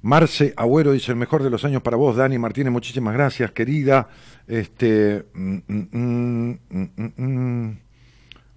Marce 0.01 0.53
Agüero 0.57 0.91
dice 0.93 1.11
el 1.11 1.17
mejor 1.17 1.43
de 1.43 1.51
los 1.51 1.63
años 1.63 1.84
para 1.84 1.95
vos, 1.95 2.15
Dani 2.15 2.39
Martínez, 2.39 2.73
muchísimas 2.73 3.13
gracias, 3.13 3.51
querida. 3.51 4.09
Este, 4.47 5.25
mm, 5.34 5.57
mm, 5.67 6.59
mm. 7.17 7.78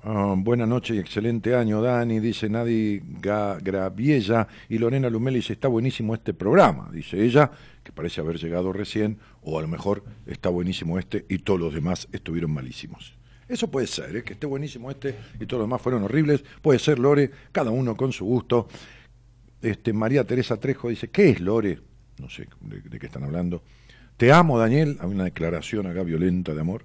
Ah, 0.03 0.35
buena 0.39 0.65
noche 0.65 0.95
y 0.95 0.99
excelente 0.99 1.55
año, 1.55 1.83
Dani, 1.83 2.19
dice 2.21 2.49
Nadi 2.49 3.01
Ga- 3.21 3.59
Graviella 3.63 4.49
y 4.71 4.79
Lorena 4.79 5.11
Lumeli 5.11 5.41
dice, 5.41 5.53
está 5.53 5.69
buenísimo 5.69 6.15
este 6.15 6.33
programa, 6.33 6.89
dice 6.91 7.23
ella, 7.23 7.51
que 7.85 7.93
parece 7.93 8.23
haber 8.23 8.39
llegado 8.39 8.73
recién, 8.73 9.19
o 9.43 9.59
a 9.59 9.63
lo 9.63 9.69
mejor 9.69 10.03
está 10.25 10.49
buenísimo 10.49 10.99
este 10.99 11.27
y 11.29 11.39
todos 11.41 11.61
los 11.61 11.75
demás 11.75 12.09
estuvieron 12.13 12.51
malísimos. 12.53 13.20
Eso 13.51 13.69
puede 13.69 13.89
ser, 13.89 14.15
¿eh? 14.15 14.23
que 14.23 14.35
esté 14.35 14.47
buenísimo 14.47 14.93
este 14.93 15.17
y 15.41 15.45
todos 15.45 15.63
los 15.63 15.67
demás 15.67 15.83
fueron 15.83 16.05
horribles, 16.05 16.45
puede 16.63 16.79
ser 16.79 17.01
Lore, 17.01 17.33
cada 17.51 17.73
uno 17.73 17.97
con 17.97 18.13
su 18.13 18.25
gusto. 18.25 18.69
Este, 19.61 19.93
María 19.93 20.23
Teresa 20.23 20.57
Trejo 20.59 20.89
dice, 20.89 21.09
¿qué 21.09 21.31
es 21.31 21.41
Lore? 21.41 21.81
No 22.19 22.31
sé 22.31 22.47
de, 22.61 22.99
qué 22.99 23.07
están 23.07 23.25
hablando. 23.25 23.65
Te 24.17 24.31
amo, 24.31 24.57
Daniel. 24.57 24.99
Hay 25.01 25.11
una 25.11 25.25
declaración 25.25 25.89
acá 25.89 26.05
violenta 26.05 26.55
de 26.55 26.61
amor 26.61 26.85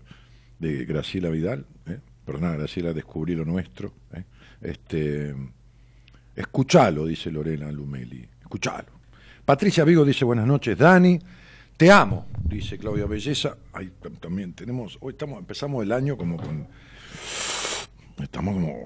de 0.58 0.86
Graciela 0.86 1.30
Vidal. 1.30 1.68
¿eh? 1.86 2.00
Perdona, 2.26 2.54
Graciela, 2.54 2.94
descubrí 2.94 3.36
lo 3.36 3.46
nuestro. 3.46 3.94
¿eh? 4.14 4.24
Este, 4.60 5.36
escuchalo, 6.36 7.06
dice 7.06 7.30
Lorena 7.30 7.72
Lumeli. 7.72 8.28
Escuchalo. 8.42 8.90
Patricia 9.46 9.84
Vigo 9.84 10.04
dice, 10.04 10.26
buenas 10.26 10.48
noches, 10.48 10.76
Dani. 10.76 11.20
Te 11.78 11.92
amo, 11.92 12.26
dice 12.44 12.78
Claudia 12.78 13.06
Belleza. 13.06 13.58
Ahí 13.74 13.92
tam- 14.02 14.18
también 14.20 14.54
tenemos, 14.54 14.98
hoy 15.02 15.12
estamos, 15.14 15.40
empezamos 15.40 15.84
el 15.84 15.92
año 15.92 16.18
como 16.18 16.38
con. 16.38 16.68
Estamos 18.22 18.54
como 18.54 18.86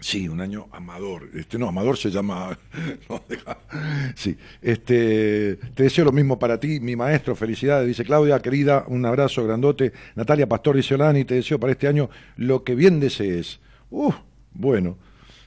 Sí, 0.00 0.28
un 0.28 0.40
año 0.40 0.68
amador. 0.70 1.28
Este, 1.34 1.58
no, 1.58 1.68
amador 1.68 1.96
se 1.98 2.10
llama. 2.10 2.56
Sí. 4.14 4.36
Este, 4.62 5.56
te 5.74 5.82
deseo 5.82 6.04
lo 6.06 6.12
mismo 6.12 6.38
para 6.38 6.58
ti, 6.58 6.78
mi 6.80 6.94
maestro. 6.96 7.34
Felicidades, 7.36 7.86
dice 7.88 8.04
Claudia, 8.04 8.40
querida. 8.40 8.84
Un 8.86 9.04
abrazo 9.04 9.44
grandote. 9.44 9.92
Natalia 10.14 10.48
Pastor 10.48 10.76
dice 10.76 10.94
Olani, 10.94 11.24
te 11.24 11.34
deseo 11.34 11.58
para 11.60 11.72
este 11.72 11.88
año 11.88 12.08
lo 12.36 12.62
que 12.64 12.74
bien 12.76 13.00
desees. 13.00 13.60
Uh, 13.90 14.12
bueno. 14.52 14.96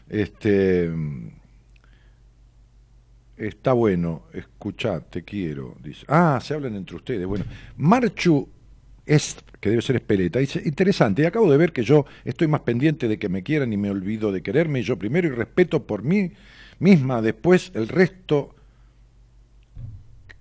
Este. 0.09 0.91
Está 3.41 3.73
bueno, 3.73 4.25
escuchá, 4.33 4.99
te 4.99 5.23
quiero, 5.23 5.75
dice. 5.81 6.05
Ah, 6.07 6.39
se 6.43 6.53
hablan 6.53 6.75
entre 6.75 6.95
ustedes. 6.95 7.25
Bueno, 7.25 7.43
Marchu 7.75 8.47
es, 9.03 9.35
que 9.59 9.71
debe 9.71 9.81
ser 9.81 9.95
Espeleta, 9.95 10.37
dice, 10.37 10.61
interesante, 10.63 11.23
y 11.23 11.25
acabo 11.25 11.49
de 11.51 11.57
ver 11.57 11.73
que 11.73 11.81
yo 11.81 12.05
estoy 12.23 12.47
más 12.47 12.61
pendiente 12.61 13.07
de 13.07 13.17
que 13.17 13.29
me 13.29 13.41
quieran 13.41 13.73
y 13.73 13.77
me 13.77 13.89
olvido 13.89 14.31
de 14.31 14.43
quererme, 14.43 14.83
yo 14.83 14.99
primero 14.99 15.27
y 15.27 15.31
respeto 15.31 15.87
por 15.87 16.03
mí 16.03 16.33
misma, 16.77 17.23
después 17.23 17.71
el 17.73 17.87
resto, 17.87 18.53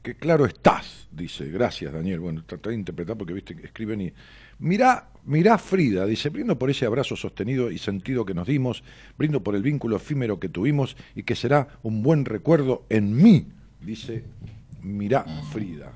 que 0.03 0.17
claro 0.17 0.45
estás, 0.45 1.09
dice, 1.11 1.47
gracias 1.47 1.95
Daniel, 1.95 2.21
bueno, 2.21 2.45
traté 2.45 2.69
de 2.69 2.75
interpretar 2.75 3.17
porque 3.17 3.33
viste 3.33 3.57
que 3.57 3.65
escriben 3.65 4.03
y... 4.03 4.13
Mirá, 4.59 5.10
mirá 5.25 5.59
Frida, 5.59 6.07
dice, 6.07 6.29
brindo 6.29 6.59
por 6.59 6.71
ese 6.71 6.87
abrazo 6.87 7.17
sostenido 7.17 7.71
y 7.71 7.79
sentido 7.79 8.25
que 8.25 8.35
nos 8.35 8.47
dimos, 8.47 8.83
brindo 9.19 9.43
por 9.43 9.55
el 9.55 9.63
vínculo 9.63 9.97
efímero 9.97 10.41
que 10.41 10.49
tuvimos 10.49 10.97
y 11.15 11.23
que 11.23 11.35
será 11.35 11.69
un 11.83 12.03
buen 12.03 12.25
recuerdo 12.25 12.85
en 12.89 13.17
mí, 13.17 13.47
dice, 13.81 14.25
mirá 14.83 15.25
Frida. 15.53 15.93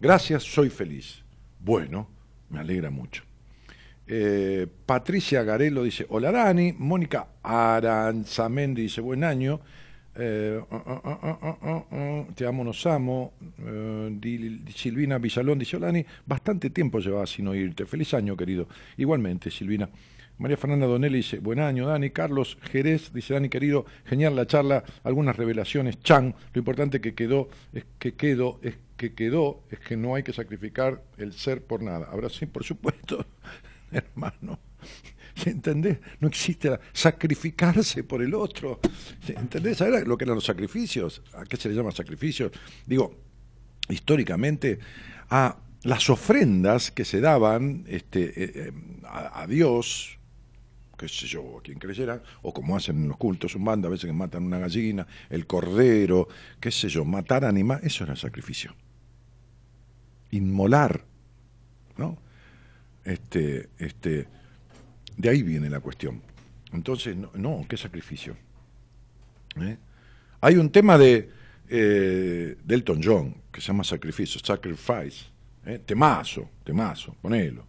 Gracias, 0.00 0.42
soy 0.42 0.70
feliz. 0.70 1.22
Bueno, 1.60 2.08
me 2.50 2.60
alegra 2.60 2.90
mucho. 2.90 3.22
Eh, 4.06 4.66
Patricia 4.84 5.42
Garelo 5.44 5.82
dice, 5.82 6.04
hola 6.10 6.30
Dani, 6.30 6.74
Mónica 6.76 7.28
Aranzamendi 7.42 8.82
dice, 8.82 9.00
buen 9.00 9.24
año, 9.24 9.60
eh, 10.16 10.60
uh, 10.70 10.74
uh, 10.74 11.96
uh, 11.96 12.32
te 12.34 12.46
amo, 12.46 12.62
nos 12.62 12.86
amo, 12.86 13.34
eh, 13.58 14.64
Silvina 14.74 15.18
Villalón 15.18 15.58
dice, 15.58 15.76
hola 15.76 15.86
Dani, 15.86 16.04
bastante 16.24 16.70
tiempo 16.70 17.00
llevaba 17.00 17.26
sin 17.26 17.48
oírte, 17.48 17.86
feliz 17.86 18.14
año 18.14 18.36
querido, 18.36 18.68
igualmente 18.96 19.50
Silvina. 19.50 19.88
María 20.36 20.56
Fernanda 20.56 20.86
Donelli 20.86 21.18
dice, 21.18 21.38
buen 21.38 21.60
año 21.60 21.86
Dani, 21.86 22.10
Carlos 22.10 22.58
Jerez 22.70 23.12
dice, 23.12 23.34
Dani 23.34 23.48
querido, 23.48 23.86
genial 24.04 24.36
la 24.36 24.46
charla, 24.46 24.84
algunas 25.02 25.36
revelaciones, 25.36 26.00
Chan, 26.00 26.34
lo 26.52 26.58
importante 26.58 27.00
que 27.00 27.14
quedó 27.14 27.48
es 27.72 27.84
que 27.98 28.14
quedó, 28.14 28.58
es 28.62 28.76
que 28.96 29.14
quedó, 29.14 29.62
es 29.70 29.80
que 29.80 29.96
no 29.96 30.14
hay 30.14 30.22
que 30.22 30.32
sacrificar 30.32 31.02
el 31.18 31.32
ser 31.32 31.62
por 31.62 31.82
nada. 31.82 32.08
Ahora 32.10 32.28
sí, 32.28 32.46
por 32.46 32.64
supuesto, 32.64 33.26
hermano. 33.92 34.58
¿Entendés? 35.46 35.98
No 36.20 36.28
existe 36.28 36.78
sacrificarse 36.92 38.04
por 38.04 38.22
el 38.22 38.34
otro. 38.34 38.80
¿Entendés? 39.26 39.78
¿Sabés 39.78 40.06
lo 40.06 40.16
que 40.16 40.24
eran 40.24 40.36
los 40.36 40.44
sacrificios? 40.44 41.22
¿A 41.34 41.44
qué 41.44 41.56
se 41.56 41.68
le 41.68 41.74
llama 41.74 41.90
sacrificios? 41.90 42.52
Digo, 42.86 43.14
históricamente, 43.88 44.78
a 45.30 45.56
las 45.82 46.08
ofrendas 46.08 46.90
que 46.90 47.04
se 47.04 47.20
daban 47.20 47.84
este, 47.88 48.24
eh, 48.42 48.52
eh, 48.54 48.72
a, 49.06 49.46
Dios, 49.46 50.18
qué 50.96 51.08
sé 51.08 51.26
yo, 51.26 51.58
a 51.58 51.62
quien 51.62 51.78
creyera, 51.78 52.22
o 52.42 52.54
como 52.54 52.76
hacen 52.76 53.02
en 53.02 53.08
los 53.08 53.16
cultos, 53.16 53.54
un 53.54 53.64
bando, 53.64 53.88
a 53.88 53.90
veces 53.90 54.06
que 54.06 54.12
matan 54.12 54.44
una 54.44 54.58
gallina, 54.58 55.06
el 55.28 55.46
cordero, 55.46 56.28
qué 56.60 56.70
sé 56.70 56.88
yo, 56.88 57.04
matar 57.04 57.44
animales, 57.44 57.84
eso 57.84 58.04
era 58.04 58.16
sacrificio. 58.16 58.74
Inmolar, 60.30 61.04
¿no? 61.98 62.18
Este, 63.04 63.68
este, 63.78 64.26
de 65.16 65.28
ahí 65.28 65.42
viene 65.42 65.70
la 65.70 65.80
cuestión. 65.80 66.20
Entonces, 66.72 67.16
no, 67.16 67.30
no 67.34 67.64
qué 67.68 67.76
sacrificio. 67.76 68.36
¿Eh? 69.60 69.76
Hay 70.40 70.56
un 70.56 70.70
tema 70.70 70.98
de 70.98 71.30
eh, 71.68 72.56
Delton 72.64 73.00
John 73.02 73.34
que 73.50 73.60
se 73.60 73.68
llama 73.68 73.84
Sacrificio, 73.84 74.40
Sacrifice. 74.44 75.26
¿eh? 75.64 75.80
Temazo, 75.84 76.50
temazo, 76.64 77.14
ponelo. 77.20 77.64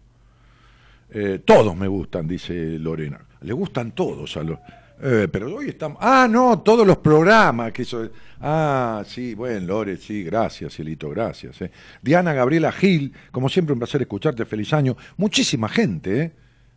Eh, 1.10 1.40
todos 1.44 1.76
me 1.76 1.86
gustan, 1.86 2.26
dice 2.26 2.78
Lorena. 2.78 3.24
Le 3.40 3.52
gustan 3.52 3.92
todos 3.92 4.36
a 4.36 4.42
los. 4.42 4.58
pero 4.98 5.54
hoy 5.54 5.68
estamos. 5.68 5.98
Ah, 6.00 6.26
no, 6.28 6.58
todos 6.60 6.84
los 6.84 6.96
programas. 6.98 7.72
que 7.72 7.82
eso, 7.82 8.10
Ah, 8.40 9.04
sí, 9.06 9.34
bueno, 9.34 9.66
Lore, 9.66 9.96
sí, 9.96 10.24
gracias, 10.24 10.74
Cielito, 10.74 11.08
gracias. 11.08 11.58
Diana 12.02 12.32
Gabriela 12.34 12.72
Gil, 12.72 13.12
como 13.30 13.48
siempre, 13.48 13.72
un 13.72 13.78
placer 13.78 14.02
escucharte. 14.02 14.44
Feliz 14.44 14.72
año. 14.72 14.96
Muchísima 15.16 15.68
gente, 15.68 16.20
¿eh? 16.20 16.32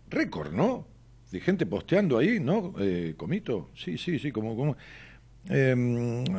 Récord, 0.09 0.53
¿no? 0.53 0.87
De 1.31 1.39
gente 1.39 1.65
posteando 1.65 2.17
ahí, 2.17 2.39
¿no? 2.39 2.73
Eh, 2.79 3.13
Comito, 3.15 3.69
sí, 3.75 3.97
sí, 3.97 4.19
sí, 4.19 4.31
como. 4.31 4.55
como 4.55 4.75
eh, 5.47 5.73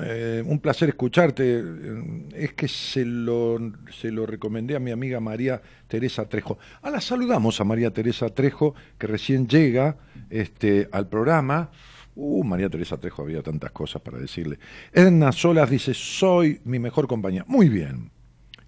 eh, 0.05 0.43
un 0.45 0.59
placer 0.61 0.91
escucharte. 0.91 1.65
Es 2.35 2.53
que 2.53 2.69
se 2.69 3.05
lo, 3.05 3.59
se 3.91 4.11
lo 4.11 4.27
recomendé 4.27 4.77
a 4.77 4.81
mi 4.81 4.91
amiga 4.91 5.21
María 5.21 5.63
Teresa 5.89 6.29
Trejo. 6.29 6.59
Ah, 6.83 6.91
la 6.91 7.01
saludamos 7.01 7.61
a 7.61 7.65
María 7.65 7.93
Teresa 7.93 8.29
Trejo, 8.29 8.75
que 8.99 9.07
recién 9.07 9.47
llega 9.49 9.97
este, 10.29 10.89
al 10.93 11.09
programa. 11.09 11.71
Uh, 12.15 12.45
María 12.45 12.69
Teresa 12.69 12.99
Trejo, 12.99 13.23
había 13.23 13.43
tantas 13.43 13.71
cosas 13.71 14.03
para 14.03 14.19
decirle. 14.19 14.59
Edna 14.93 15.33
Solas 15.33 15.71
dice, 15.71 15.95
soy 15.95 16.61
mi 16.65 16.79
mejor 16.79 17.07
compañía. 17.07 17.45
Muy 17.47 17.69
bien. 17.69 18.11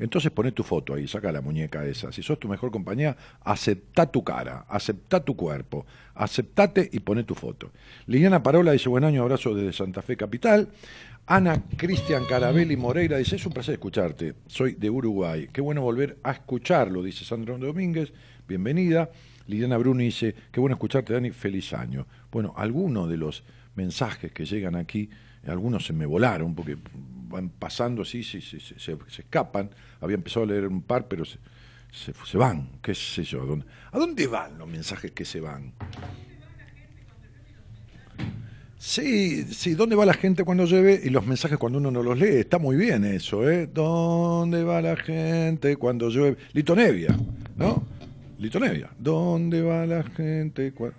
Entonces 0.03 0.33
poné 0.33 0.51
tu 0.51 0.65
foto 0.65 0.95
ahí, 0.95 1.07
saca 1.07 1.31
la 1.31 1.41
muñeca 1.41 1.87
esa. 1.87 2.11
Si 2.11 2.25
sos 2.25 2.41
tu 2.41 2.49
mejor 2.49 2.73
compañía, 2.73 3.17
aceptá 3.41 4.05
tu 4.11 4.25
cara, 4.25 4.67
aceptá 4.69 5.25
tu 5.25 5.37
cuerpo, 5.37 5.87
aceptate 6.17 6.91
y 6.93 6.99
poné 6.99 7.23
tu 7.23 7.37
foto. 7.37 7.71
Liliana 8.07 8.43
Parola 8.43 8.73
dice, 8.73 8.89
buen 8.89 9.05
año, 9.05 9.23
abrazo 9.23 9.55
desde 9.55 9.73
Santa 9.73 10.03
Fe 10.03 10.17
Capital. 10.17 10.69
Ana 11.25 11.63
Cristian 11.77 12.25
Carabelli 12.29 12.77
Moreira 12.77 13.17
dice, 13.17 13.37
es 13.37 13.47
un 13.47 13.53
placer 13.53 13.75
escucharte, 13.75 14.35
soy 14.49 14.75
de 14.75 14.91
Uruguay. 14.91 15.49
Qué 15.53 15.61
bueno 15.61 15.83
volver 15.83 16.19
a 16.25 16.33
escucharlo, 16.33 17.01
dice 17.01 17.25
Sandra 17.25 17.57
Domínguez, 17.57 18.13
bienvenida. 18.49 19.09
Liliana 19.47 19.77
Bruni 19.77 20.07
dice, 20.07 20.35
qué 20.51 20.59
bueno 20.59 20.75
escucharte, 20.75 21.13
Dani, 21.13 21.31
feliz 21.31 21.73
año. 21.75 22.09
Bueno, 22.33 22.55
algunos 22.57 23.09
de 23.09 23.19
los 23.19 23.45
mensajes 23.77 24.33
que 24.33 24.47
llegan 24.47 24.75
aquí, 24.75 25.11
algunos 25.47 25.87
se 25.87 25.93
me 25.93 26.07
volaron 26.07 26.57
porque 26.57 26.77
van 27.33 27.49
pasando 27.49 28.03
así, 28.03 28.23
se, 28.23 28.41
se, 28.41 28.61
se- 28.61 28.79
se- 28.79 28.97
escapan. 29.19 29.71
Había 30.01 30.15
empezado 30.17 30.45
a 30.45 30.49
leer 30.49 30.67
un 30.69 30.83
par, 30.83 31.09
pero 31.09 31.25
se, 31.25 32.39
van, 32.39 32.71
qué 32.83 32.95
sé 32.95 33.25
yo. 33.25 33.43
¿a 33.43 33.47
dónde, 33.47 33.67
¿A 33.93 33.99
dónde 33.99 34.27
van 34.29 34.59
los 34.59 34.69
mensajes 34.69 35.11
que 35.11 35.25
se 35.25 35.41
van? 35.41 35.73
Sí, 38.79 39.45
sí, 39.45 39.75
¿dónde 39.75 39.95
va 39.95 40.05
la 40.05 40.15
gente 40.15 40.45
cuando 40.45 40.65
llueve? 40.65 41.01
Y 41.05 41.11
los 41.11 41.25
mensajes 41.25 41.57
cuando 41.57 41.79
uno 41.79 41.91
no 41.93 42.03
los 42.03 42.19
lee. 42.19 42.37
Está 42.39 42.59
muy 42.59 42.77
bien 42.77 43.05
eso, 43.05 43.49
¿eh? 43.49 43.69
¿Dónde 43.73 44.65
va 44.65 44.83
la 44.83 44.97
gente 44.97 45.77
cuando 45.77 46.09
llueve? 46.11 46.37
Lito 46.53 46.75
Nevia, 46.75 47.17
¿no? 47.57 47.85
Lito 48.39 48.59
Nevia. 48.59 48.91
¿Dónde 48.99 49.63
va 49.63 49.87
la 49.87 50.03
gente 50.03 50.73
cuando... 50.73 50.97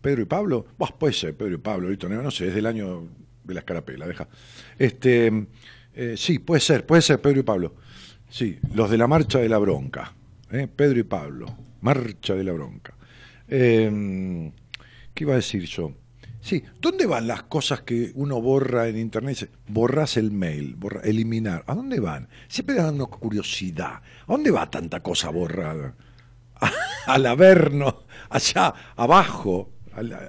Pedro 0.00 0.22
y 0.22 0.26
Pablo, 0.26 0.66
Buah, 0.78 0.90
puede 0.98 1.12
ser 1.14 1.34
Pedro 1.34 1.54
y 1.54 1.58
Pablo, 1.58 1.88
Lito 1.90 2.08
Nevia, 2.08 2.22
no 2.22 2.30
sé, 2.30 2.48
es 2.48 2.54
del 2.54 2.66
año 2.66 3.08
de 3.44 3.54
la 3.54 3.60
escarapela, 3.60 4.06
deja. 4.06 4.28
Este, 4.78 5.46
eh, 5.94 6.14
sí, 6.16 6.38
puede 6.38 6.60
ser, 6.60 6.86
puede 6.86 7.02
ser 7.02 7.20
Pedro 7.20 7.40
y 7.40 7.44
Pablo. 7.44 7.74
Sí, 8.28 8.58
los 8.74 8.90
de 8.90 8.98
la 8.98 9.06
marcha 9.06 9.38
de 9.38 9.48
la 9.48 9.58
bronca, 9.58 10.12
¿eh? 10.50 10.66
Pedro 10.66 10.98
y 10.98 11.04
Pablo, 11.04 11.46
marcha 11.80 12.34
de 12.34 12.44
la 12.44 12.52
bronca. 12.52 12.94
Eh, 13.46 14.50
¿Qué 15.14 15.24
iba 15.24 15.34
a 15.34 15.36
decir 15.36 15.64
yo? 15.66 15.92
Sí, 16.44 16.62
¿dónde 16.78 17.06
van 17.06 17.26
las 17.26 17.44
cosas 17.44 17.82
que 17.82 18.12
uno 18.16 18.38
borra 18.38 18.86
en 18.88 18.98
internet? 18.98 19.48
Borras 19.66 20.18
el 20.18 20.30
mail, 20.30 20.74
borra, 20.76 21.00
eliminar. 21.02 21.64
¿A 21.66 21.74
dónde 21.74 22.00
van? 22.00 22.28
Siempre 22.48 22.74
dan 22.74 22.96
una 22.96 23.06
curiosidad. 23.06 23.94
¿A 23.94 24.02
dónde 24.26 24.50
va 24.50 24.70
tanta 24.70 25.00
cosa 25.00 25.30
borrada? 25.30 25.94
Al 27.06 27.24
Averno, 27.24 28.02
allá 28.28 28.74
abajo, 28.94 29.70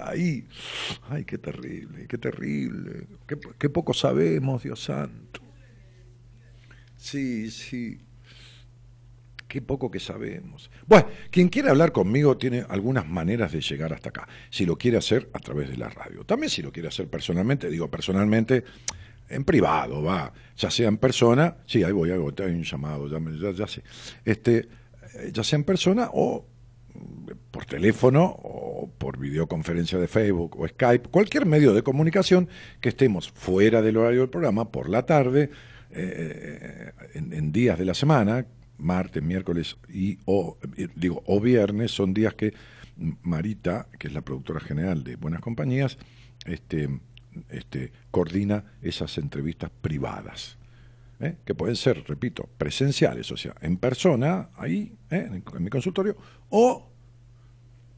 ahí. 0.01 0.47
Ay, 1.09 1.26
qué 1.26 1.38
terrible, 1.38 2.07
qué 2.07 2.18
terrible. 2.18 3.07
Qué, 3.57 3.70
poco 3.70 3.93
sabemos, 3.93 4.63
Dios 4.63 4.84
santo. 4.84 5.41
Sí, 6.97 7.51
sí. 7.51 7.99
Qué 9.47 9.61
poco 9.61 9.89
que 9.89 9.99
sabemos. 9.99 10.70
Bueno, 10.86 11.07
quien 11.30 11.49
quiera 11.49 11.72
hablar 11.72 11.91
conmigo 11.91 12.38
tiene 12.38 12.66
algunas 12.68 13.07
maneras 13.07 13.51
de 13.51 13.61
llegar 13.61 13.93
hasta 13.93 14.09
acá. 14.09 14.28
Si 14.49 14.66
lo 14.66 14.78
quiere 14.78 14.97
hacer 14.97 15.30
a 15.34 15.39
través 15.39 15.70
de 15.70 15.78
la 15.78 15.89
radio. 15.89 16.24
También 16.26 16.49
si 16.49 16.61
lo 16.61 16.72
quiere 16.72 16.89
hacer 16.89 17.07
personalmente, 17.07 17.70
digo 17.70 17.89
personalmente, 17.89 18.63
en 19.30 19.43
privado, 19.43 20.03
va. 20.03 20.34
Ya 20.57 20.70
sea 20.70 20.88
en 20.88 20.97
persona, 20.97 21.57
sí, 21.66 21.84
ahí 21.84 21.91
voy, 21.91 22.11
ahí 22.11 22.18
voy, 22.18 22.34
hay 22.39 22.51
un 22.51 22.63
llamado, 22.63 23.07
ya, 23.07 23.20
ya, 23.39 23.51
ya 23.51 23.68
sé. 23.68 23.84
Este, 24.24 24.68
eh, 25.16 25.32
ya 25.32 25.43
sea 25.43 25.57
en 25.57 25.63
persona 25.63 26.09
o 26.13 26.45
por 27.51 27.65
teléfono 27.65 28.25
o 28.25 28.89
por 28.97 29.17
videoconferencia 29.17 29.97
de 29.97 30.07
Facebook 30.07 30.59
o 30.59 30.67
Skype, 30.67 31.09
cualquier 31.09 31.45
medio 31.45 31.73
de 31.73 31.83
comunicación 31.83 32.49
que 32.81 32.89
estemos 32.89 33.29
fuera 33.29 33.81
del 33.81 33.97
horario 33.97 34.21
del 34.21 34.29
programa 34.29 34.71
por 34.71 34.89
la 34.89 35.05
tarde, 35.05 35.49
eh, 35.91 36.91
en, 37.13 37.31
en 37.31 37.51
días 37.51 37.77
de 37.79 37.85
la 37.85 37.93
semana, 37.93 38.45
martes, 38.77 39.23
miércoles 39.23 39.77
y 39.87 40.19
o 40.25 40.57
eh, 40.77 40.87
digo 40.95 41.23
o 41.25 41.39
viernes 41.39 41.91
son 41.91 42.13
días 42.13 42.33
que 42.33 42.53
Marita, 43.23 43.87
que 43.99 44.07
es 44.07 44.13
la 44.13 44.21
productora 44.21 44.59
general 44.59 45.03
de 45.03 45.15
Buenas 45.15 45.41
Compañías, 45.41 45.97
este, 46.45 46.89
este, 47.49 47.91
coordina 48.11 48.63
esas 48.81 49.17
entrevistas 49.17 49.69
privadas. 49.81 50.57
¿Eh? 51.20 51.36
que 51.45 51.55
pueden 51.55 51.76
ser, 51.76 52.03
repito, 52.07 52.47
presenciales, 52.57 53.32
o 53.32 53.38
sea, 53.38 53.55
en 53.61 53.78
persona, 53.78 54.49
ahí, 54.55 54.93
¿eh? 55.09 55.30
en, 55.32 55.63
mi 55.63 55.70
consultorio, 55.70 56.16
o 56.49 56.89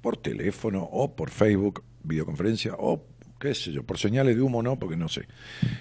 por 0.01 0.17
teléfono, 0.17 0.83
o 0.83 1.15
por 1.15 1.29
Facebook, 1.29 1.83
videoconferencia, 2.03 2.75
o 2.77 3.03
qué 3.39 3.53
sé 3.53 3.71
yo, 3.71 3.83
por 3.83 3.97
señales 3.97 4.35
de 4.35 4.41
humo 4.41 4.61
no, 4.63 4.77
porque 4.77 4.95
no 4.97 5.09
sé. 5.09 5.27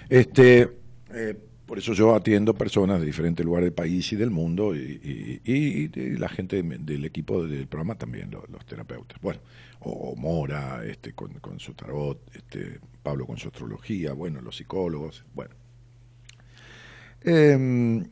Este, 0.09 0.69
eh, 1.13 1.35
por 1.65 1.77
eso 1.77 1.93
yo 1.93 2.15
atiendo 2.15 2.53
personas 2.53 2.99
de 2.99 3.05
diferentes 3.05 3.45
lugares 3.45 3.65
del 3.67 3.73
país 3.73 4.11
y 4.13 4.15
del 4.15 4.29
mundo, 4.31 4.75
y, 4.75 5.41
y- 5.43 5.51
y- 5.53 5.91
y 5.99 6.17
la 6.17 6.29
gente 6.29 6.61
de- 6.63 6.77
del 6.79 7.05
equipo 7.05 7.45
del 7.45 7.67
programa 7.67 7.95
también, 7.95 8.31
lo- 8.31 8.45
los, 8.47 8.65
terapeutas. 8.65 9.19
Bueno, 9.21 9.41
o, 9.79 9.91
o 9.91 10.15
Mora, 10.15 10.83
este, 10.85 11.13
con, 11.13 11.33
con 11.39 11.59
su 11.59 11.73
tarot, 11.73 12.19
este, 12.35 12.79
Pablo 13.03 13.25
con 13.25 13.37
su 13.37 13.47
astrología, 13.49 14.13
bueno, 14.13 14.41
los 14.41 14.57
psicólogos, 14.57 15.23
bueno. 15.33 15.53
Eh, 17.21 18.03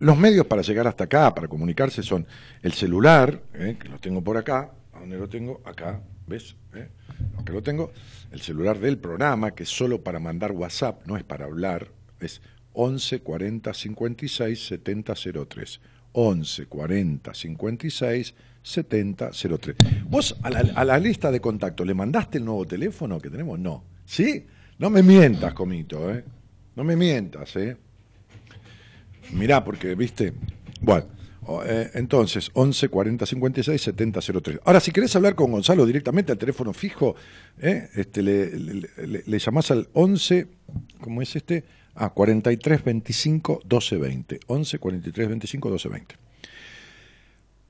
los 0.00 0.18
medios 0.18 0.46
para 0.46 0.62
llegar 0.62 0.86
hasta 0.86 1.04
acá, 1.04 1.34
para 1.34 1.48
comunicarse, 1.48 2.02
son 2.02 2.26
el 2.62 2.72
celular, 2.72 3.40
eh, 3.54 3.76
que 3.80 3.88
lo 3.88 3.98
tengo 3.98 4.22
por 4.22 4.36
acá, 4.36 4.70
¿a 4.92 5.00
dónde 5.00 5.16
lo 5.16 5.28
tengo? 5.28 5.62
Acá, 5.64 6.00
¿ves? 6.26 6.56
Eh, 6.74 6.88
Acá 7.38 7.52
lo 7.52 7.62
tengo. 7.62 7.92
El 8.32 8.40
celular 8.40 8.78
del 8.78 8.98
programa, 8.98 9.52
que 9.52 9.62
es 9.62 9.68
solo 9.68 10.02
para 10.02 10.18
mandar 10.18 10.52
WhatsApp, 10.52 11.06
no 11.06 11.16
es 11.16 11.24
para 11.24 11.44
hablar, 11.44 11.88
es 12.20 12.40
11 12.72 13.20
40 13.20 13.72
56 13.72 14.66
70 14.66 15.14
03. 15.48 15.80
11 16.12 16.66
40 16.66 17.34
56 17.34 18.34
70 18.62 19.30
03. 19.30 19.76
¿Vos 20.08 20.36
a 20.42 20.50
la, 20.50 20.60
a 20.74 20.84
la 20.84 20.98
lista 20.98 21.30
de 21.30 21.40
contactos 21.40 21.86
le 21.86 21.94
mandaste 21.94 22.38
el 22.38 22.44
nuevo 22.44 22.66
teléfono 22.66 23.20
que 23.20 23.30
tenemos? 23.30 23.58
No. 23.58 23.84
¿Sí? 24.04 24.46
No 24.78 24.90
me 24.90 25.02
mientas, 25.02 25.54
Comito, 25.54 26.12
¿eh? 26.12 26.24
No 26.76 26.82
me 26.84 26.96
mientas, 26.96 27.54
¿eh? 27.56 27.76
Mirá, 29.32 29.64
porque, 29.64 29.94
viste. 29.94 30.32
Bueno, 30.80 31.06
eh, 31.66 31.90
entonces, 31.94 32.50
11 32.54 32.88
40 32.88 33.26
56 33.26 33.80
70 33.80 34.20
03. 34.42 34.60
Ahora, 34.64 34.80
si 34.80 34.90
querés 34.92 35.14
hablar 35.16 35.34
con 35.34 35.50
Gonzalo 35.52 35.84
directamente 35.86 36.32
al 36.32 36.38
teléfono 36.38 36.72
fijo, 36.72 37.14
¿eh? 37.60 37.88
este, 37.94 38.22
le, 38.22 38.50
le, 38.58 38.74
le- 39.06 39.22
le 39.26 39.38
llamás 39.38 39.70
al 39.70 39.88
11, 39.92 40.46
¿cómo 41.00 41.22
es 41.22 41.36
este? 41.36 41.64
Ah, 41.94 42.10
43 42.10 42.82
25 42.84 43.60
12 43.64 43.96
20. 43.98 44.40
11 44.46 44.78
43 44.78 45.28
25 45.28 45.70
12 45.70 45.88
20. 45.88 46.14